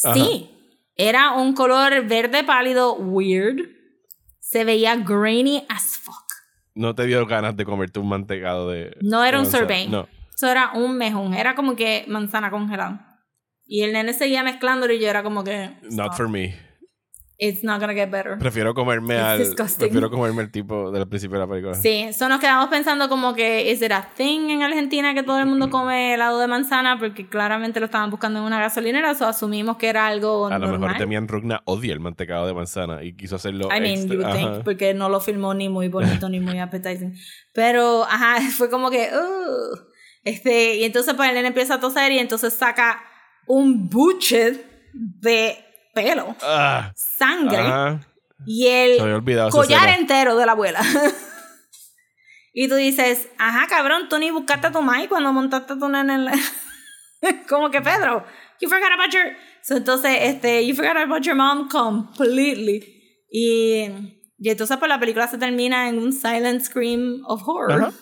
Ajá. 0.03 0.13
Sí, 0.15 0.49
era 0.95 1.31
un 1.33 1.53
color 1.53 2.05
verde 2.07 2.43
pálido 2.43 2.93
weird. 2.95 3.69
Se 4.39 4.63
veía 4.63 4.95
grainy 4.95 5.65
as 5.69 5.97
fuck. 5.97 6.23
no 6.75 6.93
te 6.95 7.05
dio 7.05 7.25
ganas 7.25 7.55
de 7.55 7.65
comerte 7.65 7.99
un 7.99 8.09
mantecado 8.09 8.69
de. 8.69 8.95
No 9.01 9.23
era 9.23 9.37
de 9.37 9.45
un 9.45 9.51
manzana. 9.51 9.59
sorbet. 9.67 9.89
No. 9.89 10.07
Eso 10.35 10.47
era 10.47 10.71
un 10.73 10.97
mejún. 10.97 11.33
Era 11.33 11.55
como 11.55 11.75
que 11.75 12.05
manzana 12.07 12.51
congelada. 12.51 13.19
Y 13.65 13.81
el 13.83 13.93
nene 13.93 14.13
seguía 14.13 14.43
mezclándolo 14.43 14.93
y 14.93 14.99
yo 14.99 15.07
era 15.09 15.23
como 15.23 15.43
que. 15.43 15.71
Not 15.83 16.11
"Stop. 16.11 16.15
for 16.17 16.29
me. 16.29 16.55
It's 17.37 17.65
not 17.65 17.81
gonna 17.81 17.93
get 17.93 18.09
better. 18.09 18.37
Prefiero 18.37 18.73
comerme 18.73 19.15
It's 19.15 19.23
al. 19.23 19.39
disgusting. 19.39 19.79
Prefiero 19.89 20.09
comerme 20.09 20.43
el 20.43 20.51
tipo 20.51 20.89
del 20.91 21.05
principio 21.05 21.37
de 21.37 21.45
la 21.45 21.49
película. 21.51 21.73
Sí, 21.73 22.03
eso 22.03 22.29
nos 22.29 22.39
quedamos 22.39 22.69
pensando 22.69 23.09
como 23.09 23.33
que 23.33 23.69
is 23.69 23.81
it 23.81 23.91
a 23.91 24.03
thing 24.15 24.51
en 24.51 24.61
Argentina 24.63 25.13
que 25.13 25.21
todo 25.21 25.39
el 25.39 25.45
mundo 25.45 25.69
come 25.69 26.13
helado 26.13 26.39
de 26.39 26.47
manzana 26.47 26.97
porque 26.97 27.27
claramente 27.27 27.81
lo 27.81 27.87
estaban 27.87 28.09
buscando 28.09 28.39
en 28.39 28.45
una 28.45 28.61
gasolinera, 28.61 29.11
o 29.19 29.23
asumimos 29.25 29.75
que 29.75 29.89
era 29.89 30.07
algo 30.07 30.47
A 30.47 30.57
lo 30.59 30.67
normal. 30.67 30.79
mejor 30.91 30.97
Demian 30.99 31.27
Rugna 31.27 31.61
odia 31.65 31.91
el 31.91 31.99
mantecado 31.99 32.47
de 32.47 32.53
manzana 32.53 33.03
y 33.03 33.17
quiso 33.17 33.35
hacerlo. 33.35 33.65
I 33.67 33.81
mean, 33.81 33.95
extra. 33.99 34.13
you 34.15 34.21
would 34.21 34.33
think, 34.33 34.63
porque 34.63 34.93
no 34.93 35.09
lo 35.09 35.19
filmó 35.19 35.53
ni 35.53 35.67
muy 35.67 35.89
bonito 35.89 36.29
ni 36.29 36.39
muy 36.39 36.59
appetizing. 36.59 37.15
Pero, 37.53 38.05
ajá, 38.05 38.37
fue 38.57 38.69
como 38.69 38.89
que, 38.89 39.09
"Ugh". 39.13 39.79
Este, 40.25 40.75
y 40.77 40.83
entonces 40.83 41.13
pues 41.13 41.29
el 41.29 41.35
nene 41.35 41.49
empieza 41.49 41.75
a 41.75 41.79
toser 41.79 42.11
y 42.11 42.17
entonces 42.19 42.53
saca 42.53 43.01
un 43.45 43.87
buche 43.87 44.65
de 44.93 45.63
pelo, 45.93 46.35
Ah, 46.41 46.91
sangre 46.95 47.99
y 48.45 48.67
el 48.67 48.97
collar 49.51 49.89
entero 49.97 50.35
de 50.35 50.45
la 50.45 50.53
abuela. 50.53 50.81
y 52.53 52.67
tú 52.67 52.75
dices, 52.75 53.29
ajá, 53.37 53.67
cabrón, 53.67 54.09
tú 54.09 54.17
ni 54.17 54.31
buscaste 54.31 54.67
a 54.67 54.71
tu 54.71 54.81
mai 54.81 55.07
cuando 55.07 55.31
montaste 55.31 55.73
a 55.73 55.77
tu 55.77 55.87
nene 55.87 56.15
en 56.15 56.25
la... 56.25 56.33
como 57.49 57.69
que 57.69 57.81
Pedro, 57.81 58.25
you 58.59 58.67
forgot 58.67 58.91
about 58.93 59.11
your... 59.11 59.25
So, 59.61 59.77
entonces, 59.77 60.11
este, 60.21 60.65
you 60.65 60.75
forgot 60.75 60.97
about 60.97 61.23
your 61.23 61.35
mom 61.35 61.69
completely. 61.69 63.25
Y, 63.31 63.89
y 64.37 64.49
entonces 64.49 64.77
pues 64.77 64.89
la 64.89 64.99
película 64.99 65.27
se 65.27 65.37
termina 65.37 65.87
en 65.87 65.99
un 65.99 66.13
silent 66.13 66.61
scream 66.61 67.21
of 67.25 67.41
horror. 67.47 67.83
Ajá. 67.83 67.93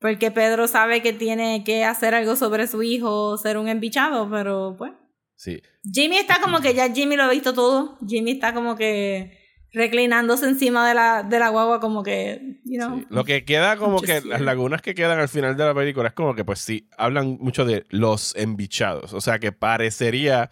Porque 0.00 0.30
Pedro 0.30 0.66
sabe 0.66 1.02
que 1.02 1.12
tiene 1.12 1.62
que 1.62 1.84
hacer 1.84 2.14
algo 2.14 2.34
sobre 2.34 2.66
su 2.66 2.82
hijo, 2.82 3.36
ser 3.36 3.58
un 3.58 3.68
embichado, 3.68 4.28
pero 4.30 4.74
pues... 4.76 4.92
Sí. 5.36 5.62
Jimmy 5.90 6.18
está 6.18 6.40
como 6.40 6.60
que 6.60 6.74
ya 6.74 6.92
Jimmy 6.92 7.16
lo 7.16 7.22
ha 7.22 7.30
visto 7.30 7.54
todo. 7.54 7.98
Jimmy 8.06 8.32
está 8.32 8.52
como 8.52 8.76
que 8.76 9.38
reclinándose 9.72 10.46
encima 10.46 10.86
de 10.88 10.94
la, 10.94 11.22
de 11.22 11.38
la 11.38 11.48
guagua 11.48 11.80
como 11.80 12.02
que, 12.02 12.60
you 12.64 12.78
know. 12.78 12.98
Sí. 12.98 13.06
Lo 13.08 13.24
que 13.24 13.44
queda 13.44 13.76
como 13.76 14.00
que 14.00 14.20
las 14.22 14.40
lagunas 14.40 14.82
que 14.82 14.94
quedan 14.94 15.18
al 15.18 15.28
final 15.28 15.56
de 15.56 15.64
la 15.64 15.74
película 15.74 16.08
es 16.08 16.14
como 16.14 16.34
que 16.34 16.44
pues 16.44 16.60
sí, 16.60 16.88
hablan 16.98 17.38
mucho 17.40 17.64
de 17.64 17.86
los 17.90 18.34
embichados. 18.36 19.12
O 19.12 19.20
sea 19.20 19.38
que 19.38 19.52
parecería 19.52 20.50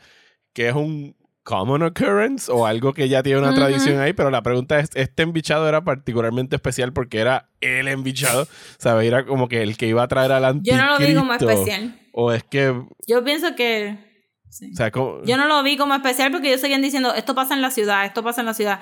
que 0.52 0.68
es 0.68 0.74
un 0.74 1.16
common 1.48 1.82
occurrence 1.82 2.52
o 2.52 2.66
algo 2.66 2.92
que 2.92 3.08
ya 3.08 3.22
tiene 3.22 3.38
una 3.38 3.48
Ujú. 3.48 3.56
tradición 3.56 3.98
ahí, 4.00 4.12
pero 4.12 4.30
la 4.30 4.42
pregunta 4.42 4.78
es, 4.78 4.90
¿este 4.94 5.22
embichado 5.22 5.66
era 5.66 5.82
particularmente 5.82 6.56
especial 6.56 6.92
porque 6.92 7.20
era 7.20 7.48
el 7.62 7.88
embichado? 7.88 8.46
¿Sabes? 8.78 9.06
Era 9.06 9.24
como 9.24 9.48
que 9.48 9.62
el 9.62 9.78
que 9.78 9.86
iba 9.86 10.02
a 10.02 10.08
traer 10.08 10.32
al 10.32 10.42
Yo 10.42 10.48
anticristo. 10.48 10.84
no 10.84 10.92
lo 10.98 11.06
vi 11.06 11.14
como 11.14 11.32
especial. 11.32 11.98
O 12.12 12.32
es 12.32 12.44
que, 12.44 12.68
o 12.68 12.88
Yo 13.06 13.24
pienso 13.24 13.56
que... 13.56 13.96
sí. 14.50 14.74
sea, 14.74 14.90
como... 14.90 15.22
Yo 15.24 15.38
no 15.38 15.46
lo 15.46 15.62
vi 15.62 15.78
como 15.78 15.94
especial 15.94 16.30
porque 16.30 16.48
ellos 16.48 16.60
seguían 16.60 16.82
diciendo, 16.82 17.14
esto 17.14 17.34
pasa 17.34 17.54
en 17.54 17.62
la 17.62 17.70
ciudad, 17.70 18.04
esto 18.04 18.22
pasa 18.22 18.42
en 18.42 18.46
la 18.46 18.52
ciudad. 18.54 18.80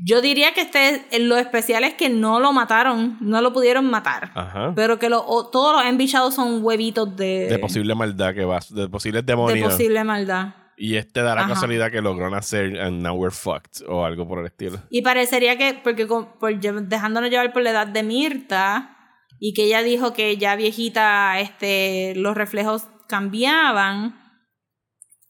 Yo 0.00 0.20
diría 0.20 0.54
que 0.54 0.62
este, 0.62 1.04
lo 1.20 1.36
especial 1.36 1.84
es 1.84 1.94
que 1.94 2.08
no 2.08 2.38
lo 2.40 2.52
mataron, 2.52 3.18
no 3.20 3.40
lo 3.40 3.52
pudieron 3.52 3.84
matar. 3.90 4.30
Ajá. 4.34 4.72
Pero 4.76 4.98
que 4.98 5.08
lo- 5.08 5.24
o- 5.26 5.48
todos 5.50 5.74
los 5.76 5.84
embichados 5.84 6.34
son 6.34 6.62
huevitos 6.64 7.16
de, 7.16 7.48
De 7.48 7.58
posible 7.58 7.94
maldad 7.94 8.32
que 8.34 8.44
va, 8.44 8.60
de 8.70 8.88
posibles 8.88 9.24
de 9.26 9.32
demonios. 9.32 9.72
posible 9.72 10.02
maldad. 10.04 10.54
Y 10.80 10.94
este 10.96 11.22
da 11.22 11.34
la 11.34 11.40
Ajá. 11.42 11.54
casualidad 11.54 11.90
que 11.90 12.00
logró 12.00 12.30
nacer 12.30 12.80
and 12.80 13.02
now 13.02 13.14
we're 13.16 13.34
fucked 13.34 13.82
o 13.88 14.04
algo 14.04 14.28
por 14.28 14.38
el 14.38 14.46
estilo. 14.46 14.78
Y 14.90 15.02
parecería 15.02 15.58
que, 15.58 15.74
porque 15.82 16.06
con- 16.06 16.38
por 16.38 16.52
lle- 16.52 16.86
dejándonos 16.86 17.30
llevar 17.30 17.52
por 17.52 17.62
la 17.62 17.70
edad 17.70 17.86
de 17.88 18.02
Mirta, 18.04 18.94
y 19.40 19.54
que 19.54 19.64
ella 19.64 19.82
dijo 19.82 20.12
que 20.12 20.36
ya 20.36 20.56
viejita 20.56 21.38
este, 21.40 22.14
los 22.16 22.36
reflejos 22.36 22.84
cambiaban, 23.08 24.16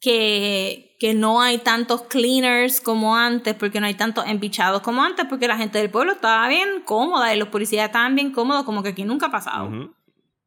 que, 0.00 0.96
que 1.00 1.14
no 1.14 1.40
hay 1.40 1.58
tantos 1.58 2.02
cleaners 2.02 2.80
como 2.80 3.16
antes, 3.16 3.54
porque 3.54 3.80
no 3.80 3.86
hay 3.86 3.94
tantos 3.94 4.24
embichados 4.26 4.82
como 4.82 5.02
antes, 5.02 5.26
porque 5.28 5.48
la 5.48 5.56
gente 5.56 5.78
del 5.78 5.90
pueblo 5.90 6.12
estaba 6.12 6.46
bien 6.48 6.82
cómoda 6.84 7.34
y 7.34 7.38
los 7.38 7.48
policías 7.48 7.86
estaban 7.86 8.14
bien 8.14 8.32
cómodos, 8.32 8.64
como 8.64 8.82
que 8.82 8.90
aquí 8.90 9.04
nunca 9.04 9.26
ha 9.26 9.30
pasado. 9.30 9.70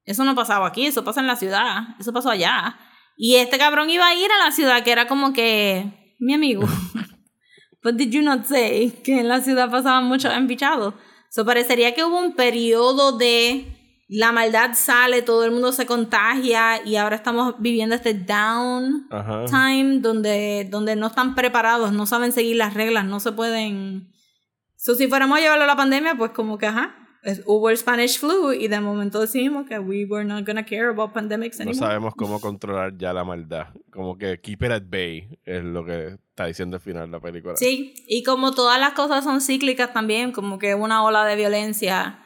Eso 0.06 0.24
no 0.24 0.36
pasaba 0.36 0.68
aquí, 0.68 0.86
eso 0.86 1.04
pasa 1.04 1.20
en 1.22 1.28
la 1.28 1.36
ciudad, 1.36 1.82
eso 2.00 2.14
pasó 2.14 2.30
allá. 2.30 2.78
Y 3.24 3.36
este 3.36 3.60
cabrón 3.60 3.88
iba 3.92 4.08
a 4.08 4.16
ir 4.16 4.32
a 4.32 4.44
la 4.44 4.52
ciudad, 4.52 4.84
que 4.84 4.92
era 4.92 5.08
como 5.08 5.32
que, 5.32 6.16
mi 6.18 6.34
amigo, 6.34 6.64
but 7.84 7.94
did 7.94 8.10
you 8.10 8.24
not 8.24 8.46
say 8.46 8.90
que 9.04 9.20
en 9.20 9.28
la 9.28 9.42
ciudad 9.42 9.70
pasaban 9.70 10.06
muchos 10.06 10.34
embichados? 10.34 10.96
So 11.30 11.46
parecería 11.46 11.94
que 11.94 12.04
hubo 12.04 12.18
un 12.18 12.34
periodo 12.34 13.16
de 13.16 13.78
la 14.10 14.32
maldad 14.32 14.72
sale, 14.74 15.22
todo 15.22 15.46
el 15.46 15.52
mundo 15.52 15.72
se 15.72 15.86
contagia 15.86 16.84
y 16.84 16.96
ahora 16.96 17.16
estamos 17.16 17.54
viviendo 17.60 17.94
este 17.94 18.16
down 18.16 19.06
Ajá. 19.12 19.46
time 19.46 20.00
donde, 20.00 20.68
donde 20.72 20.96
no 20.96 21.06
están 21.06 21.36
preparados, 21.36 21.94
no 21.94 22.08
saben 22.08 22.32
seguir 22.32 22.56
las 22.56 22.74
reglas, 22.74 23.06
no 23.06 23.20
se 23.20 23.34
pueden... 23.34 24.12
So, 24.78 24.96
si 24.96 25.08
fuéramos 25.08 25.38
a 25.38 25.42
llevarlo 25.42 25.66
a 25.66 25.68
la 25.68 25.76
pandemia, 25.76 26.16
pues 26.16 26.32
como 26.32 26.58
que, 26.58 26.66
ajá, 26.66 27.01
es- 27.24 27.42
hubo 27.46 27.70
el 27.70 27.78
Spanish 27.78 28.20
flu 28.20 28.52
y 28.54 28.68
de 28.68 28.80
momento 28.80 29.20
decidimos 29.20 29.68
que 29.68 29.78
we 29.80 30.06
were 30.06 30.26
not 30.26 30.46
gonna 30.46 30.66
care 30.66 30.88
about 30.88 31.14
pandemics 31.14 31.60
No 31.60 31.64
anymore. 31.64 31.88
sabemos 31.88 32.16
cómo 32.16 32.40
controlar 32.40 32.98
ya 32.98 33.14
la 33.14 33.24
maldad. 33.24 33.68
Como 33.92 34.18
que 34.18 34.40
keep 34.42 34.64
it 34.64 34.72
at 34.72 34.84
bay 34.88 35.40
es 35.46 35.64
lo 35.64 35.86
que 35.86 36.18
está 36.30 36.46
diciendo 36.46 36.78
al 36.78 36.82
final 36.82 37.12
la 37.12 37.20
película. 37.20 37.56
Sí, 37.56 37.94
y 38.08 38.24
como 38.24 38.54
todas 38.54 38.80
las 38.80 38.94
cosas 38.94 39.24
son 39.24 39.42
cíclicas 39.42 39.94
también, 39.94 40.32
como 40.32 40.58
que 40.58 40.74
una 40.76 41.04
ola 41.04 41.26
de 41.26 41.36
violencia 41.36 42.18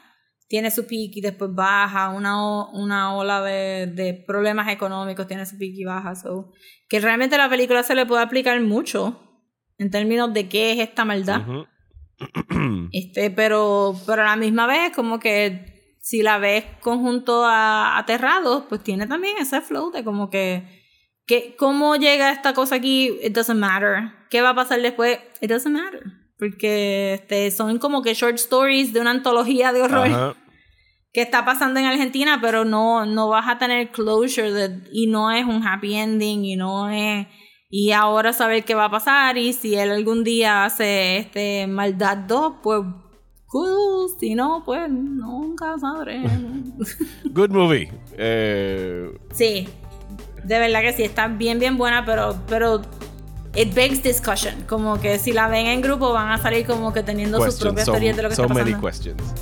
tiene 0.48 0.70
su 0.70 0.86
pico 0.86 1.14
y 1.18 1.20
después 1.22 1.50
baja, 1.52 2.10
una, 2.10 2.64
una 2.72 3.14
ola 3.16 3.42
de, 3.42 3.88
de 3.88 4.14
problemas 4.26 4.68
económicos 4.72 5.26
tiene 5.26 5.44
su 5.44 5.58
pico 5.58 5.80
y 5.80 5.84
baja. 5.84 6.14
So, 6.14 6.52
que 6.88 7.00
realmente 7.00 7.36
la 7.36 7.48
película 7.48 7.82
se 7.82 7.96
le 7.96 8.06
puede 8.06 8.22
aplicar 8.22 8.60
mucho 8.60 9.20
en 9.78 9.90
términos 9.90 10.32
de 10.32 10.48
qué 10.48 10.72
es 10.72 10.78
esta 10.78 11.04
maldad. 11.04 11.42
Este, 12.92 13.30
pero, 13.30 13.94
pero 14.06 14.22
a 14.22 14.26
la 14.26 14.36
misma 14.36 14.66
vez, 14.66 14.92
como 14.94 15.18
que 15.18 15.96
si 16.00 16.22
la 16.22 16.38
ves 16.38 16.64
conjunto 16.80 17.44
a 17.44 17.98
Aterrados, 17.98 18.64
pues 18.68 18.82
tiene 18.82 19.06
también 19.06 19.36
ese 19.38 19.60
flow 19.60 19.90
de 19.90 20.04
como 20.04 20.30
que, 20.30 20.62
que 21.26 21.56
cómo 21.58 21.96
llega 21.96 22.30
esta 22.32 22.54
cosa 22.54 22.76
aquí, 22.76 23.18
it 23.22 23.34
doesn't 23.34 23.58
matter. 23.58 24.12
¿Qué 24.30 24.40
va 24.40 24.50
a 24.50 24.54
pasar 24.54 24.80
después? 24.80 25.18
It 25.40 25.50
doesn't 25.50 25.74
matter. 25.76 26.02
Porque 26.38 27.14
este, 27.14 27.50
son 27.50 27.78
como 27.78 28.02
que 28.02 28.14
short 28.14 28.36
stories 28.36 28.92
de 28.92 29.00
una 29.00 29.10
antología 29.10 29.72
de 29.72 29.82
horror 29.82 30.06
Ajá. 30.06 30.34
que 31.12 31.22
está 31.22 31.44
pasando 31.44 31.80
en 31.80 31.86
Argentina, 31.86 32.38
pero 32.40 32.64
no, 32.64 33.04
no 33.06 33.28
vas 33.28 33.48
a 33.48 33.58
tener 33.58 33.90
closure 33.90 34.52
de- 34.52 34.88
y 34.92 35.06
no 35.06 35.30
es 35.32 35.44
un 35.44 35.66
happy 35.66 35.94
ending 35.94 36.44
y 36.44 36.56
no 36.56 36.88
es 36.90 37.26
y 37.78 37.92
ahora 37.92 38.32
saber 38.32 38.64
qué 38.64 38.74
va 38.74 38.86
a 38.86 38.90
pasar 38.90 39.36
y 39.36 39.52
si 39.52 39.74
él 39.74 39.90
algún 39.90 40.24
día 40.24 40.64
hace 40.64 41.18
este 41.18 41.66
maldad 41.66 42.16
2, 42.16 42.54
pues 42.62 42.80
cool, 43.44 44.08
si 44.18 44.34
no, 44.34 44.62
pues 44.64 44.88
nunca 44.88 45.74
sabré. 45.78 46.22
Good 47.24 47.50
movie. 47.50 47.92
Eh, 48.16 49.14
sí, 49.34 49.68
de 50.42 50.58
verdad 50.58 50.80
que 50.80 50.94
sí, 50.94 51.02
está 51.02 51.28
bien, 51.28 51.58
bien 51.58 51.76
buena, 51.76 52.02
pero, 52.06 52.38
pero 52.48 52.80
it 53.54 53.74
begs 53.74 54.02
discussion, 54.02 54.54
como 54.66 54.98
que 54.98 55.18
si 55.18 55.34
la 55.34 55.46
ven 55.48 55.66
en 55.66 55.82
grupo 55.82 56.14
van 56.14 56.32
a 56.32 56.38
salir 56.38 56.64
como 56.64 56.94
que 56.94 57.02
teniendo 57.02 57.36
sus 57.36 57.56
questions. 57.56 57.62
propias 57.62 57.84
So, 57.84 57.92
teorías 57.92 58.16
de 58.16 58.22
lo 58.22 58.28
que 58.30 58.36
so 58.36 58.42
está 58.44 58.54
many 58.54 58.72
pasando. 58.72 58.88
questions. 58.88 59.34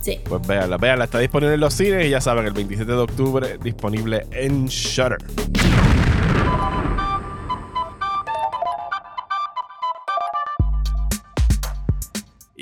Sí. 0.00 0.20
Pues 0.28 0.46
véanla, 0.46 0.76
véanla. 0.76 1.06
Está 1.06 1.18
disponible 1.18 1.54
en 1.54 1.60
los 1.60 1.74
cines 1.74 2.06
y 2.06 2.10
ya 2.10 2.20
saben, 2.20 2.46
el 2.46 2.52
27 2.52 2.88
de 2.88 2.98
octubre 2.98 3.58
disponible 3.60 4.28
en 4.30 4.66
Shutter. 4.66 5.18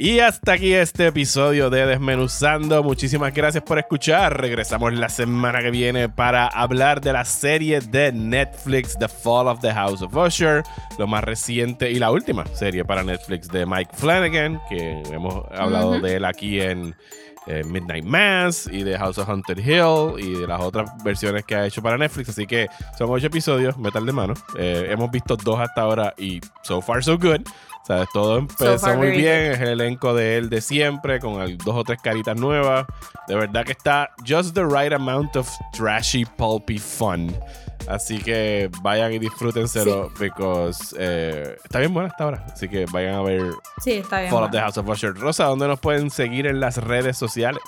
Y 0.03 0.21
hasta 0.21 0.53
aquí 0.53 0.73
este 0.73 1.09
episodio 1.09 1.69
de 1.69 1.85
Desmenuzando. 1.85 2.83
Muchísimas 2.83 3.35
gracias 3.35 3.63
por 3.63 3.79
escuchar. 3.79 4.41
Regresamos 4.41 4.95
la 4.95 5.11
semana 5.11 5.61
que 5.61 5.71
viene 5.71 6.09
para 6.09 6.47
hablar 6.47 7.03
de 7.03 7.13
la 7.13 7.27
serie 7.27 7.81
de 7.81 8.11
Netflix 8.11 8.99
The 8.99 9.09
Fall 9.09 9.47
of 9.47 9.61
the 9.61 9.71
House 9.75 10.01
of 10.01 10.17
Usher, 10.17 10.63
lo 10.99 11.07
más 11.07 11.23
reciente 11.23 11.91
y 11.91 11.99
la 11.99 12.11
última 12.11 12.47
serie 12.55 12.83
para 12.83 13.03
Netflix 13.03 13.49
de 13.49 13.67
Mike 13.67 13.91
Flanagan, 13.93 14.59
que 14.71 15.03
hemos 15.13 15.45
hablado 15.53 16.01
de 16.01 16.17
él 16.17 16.25
aquí 16.25 16.63
en 16.63 16.97
eh, 17.47 17.63
Midnight 17.65 18.05
Mass 18.05 18.71
y 18.73 18.83
de 18.83 18.97
House 18.97 19.19
of 19.19 19.29
Haunted 19.29 19.59
Hill 19.59 20.19
y 20.19 20.41
de 20.41 20.47
las 20.47 20.63
otras 20.63 20.91
versiones 21.05 21.45
que 21.45 21.57
ha 21.57 21.67
hecho 21.67 21.83
para 21.83 21.99
Netflix. 21.99 22.31
Así 22.31 22.47
que 22.47 22.69
son 22.97 23.11
ocho 23.11 23.27
episodios, 23.27 23.77
metal 23.77 24.07
de 24.07 24.13
mano. 24.13 24.33
Eh, 24.59 24.87
hemos 24.89 25.11
visto 25.11 25.37
dos 25.37 25.61
hasta 25.61 25.83
ahora 25.83 26.15
y 26.17 26.41
so 26.63 26.81
far 26.81 27.05
so 27.05 27.19
good. 27.19 27.43
¿Sabes? 27.91 28.09
Todo 28.13 28.39
empezó 28.39 28.97
muy 28.97 29.11
bien. 29.11 29.51
Es 29.51 29.61
el 29.61 29.71
elenco 29.71 30.15
de 30.15 30.37
él 30.37 30.49
de 30.49 30.61
siempre, 30.61 31.19
con 31.19 31.59
dos 31.59 31.75
o 31.75 31.83
tres 31.83 32.01
caritas 32.01 32.37
nuevas. 32.37 32.87
De 33.27 33.35
verdad 33.35 33.65
que 33.65 33.73
está 33.73 34.11
just 34.19 34.55
the 34.55 34.63
right 34.65 34.93
amount 34.93 35.35
of 35.35 35.51
trashy, 35.73 36.25
pulpy 36.25 36.79
fun. 36.79 37.35
Así 37.89 38.19
que 38.19 38.71
vayan 38.83 39.13
y 39.13 39.19
disfrútenselo, 39.19 40.13
because 40.21 40.95
eh, 40.97 41.57
está 41.65 41.81
bien 41.81 41.93
buena 41.93 42.11
hasta 42.11 42.23
ahora. 42.23 42.47
Así 42.53 42.69
que 42.69 42.87
vayan 42.93 43.15
a 43.17 43.23
ver 43.23 43.43
Sí, 43.83 43.95
está 43.95 44.21
bien. 44.21 44.31
Fall 44.31 44.45
of 44.45 44.51
the 44.53 44.61
House 44.61 44.79
of 44.79 44.89
Usher. 44.89 45.13
Rosa, 45.15 45.47
¿dónde 45.47 45.67
nos 45.67 45.81
pueden 45.81 46.11
seguir 46.11 46.47
en 46.47 46.61
las 46.61 46.77
redes 46.77 47.17
sociales? 47.17 47.63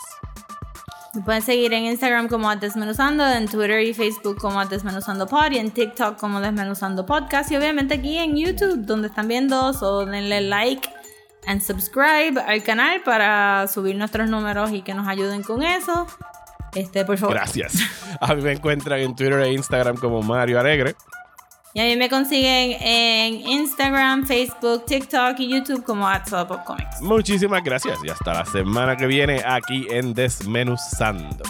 Me 1.15 1.21
pueden 1.21 1.43
seguir 1.43 1.75
en 1.75 1.85
Instagram 1.85 2.29
como 2.29 2.55
Desmenuzando, 2.57 3.29
en 3.29 3.47
Twitter 3.47 3.83
y 3.83 3.93
Facebook 3.93 4.39
como 4.39 4.65
Desmenuzando 4.65 5.27
Pod 5.27 5.53
y 5.53 5.59
en 5.59 5.71
TikTok 5.71 6.17
como 6.19 6.41
Desmenuzando 6.41 7.05
Podcast 7.05 7.51
y 7.53 7.57
obviamente 7.57 7.95
aquí 7.95 8.17
en 8.17 8.35
YouTube 8.35 8.87
donde 8.87 9.09
están 9.09 9.29
viendo, 9.29 9.75
so 9.75 10.07
denle 10.07 10.41
like 10.41 10.89
and 11.47 11.61
subscribe 11.61 12.41
al 12.41 12.63
canal 12.63 13.03
para 13.03 13.69
subir 13.69 13.95
nuestros 13.97 14.31
números 14.31 14.73
y 14.73 14.81
que 14.81 14.95
nos 14.95 15.07
ayuden 15.07 15.43
con 15.43 15.63
eso. 15.63 16.07
Este, 16.75 17.05
por 17.05 17.19
favor. 17.19 17.35
Gracias. 17.35 17.75
A 18.21 18.35
mí 18.35 18.41
me 18.41 18.53
encuentran 18.53 19.01
en 19.01 19.15
Twitter 19.15 19.41
e 19.41 19.53
Instagram 19.53 19.97
como 19.97 20.23
Mario 20.23 20.61
Alegre. 20.61 20.97
Y 21.75 21.81
a 21.81 21.85
mí 21.85 21.97
me 21.97 22.11
consiguen 22.11 22.77
en 22.81 23.35
Instagram, 23.49 24.27
Facebook, 24.27 24.85
TikTok 24.85 25.39
y 25.39 25.49
YouTube 25.49 25.85
como 25.85 26.07
Comics. 26.65 27.01
Muchísimas 27.01 27.65
gracias 27.65 27.99
y 28.05 28.11
hasta 28.11 28.35
la 28.35 28.45
semana 28.45 28.97
que 28.97 29.07
viene 29.07 29.43
aquí 29.45 29.87
en 29.91 30.13
Desmenuzando. 30.13 31.45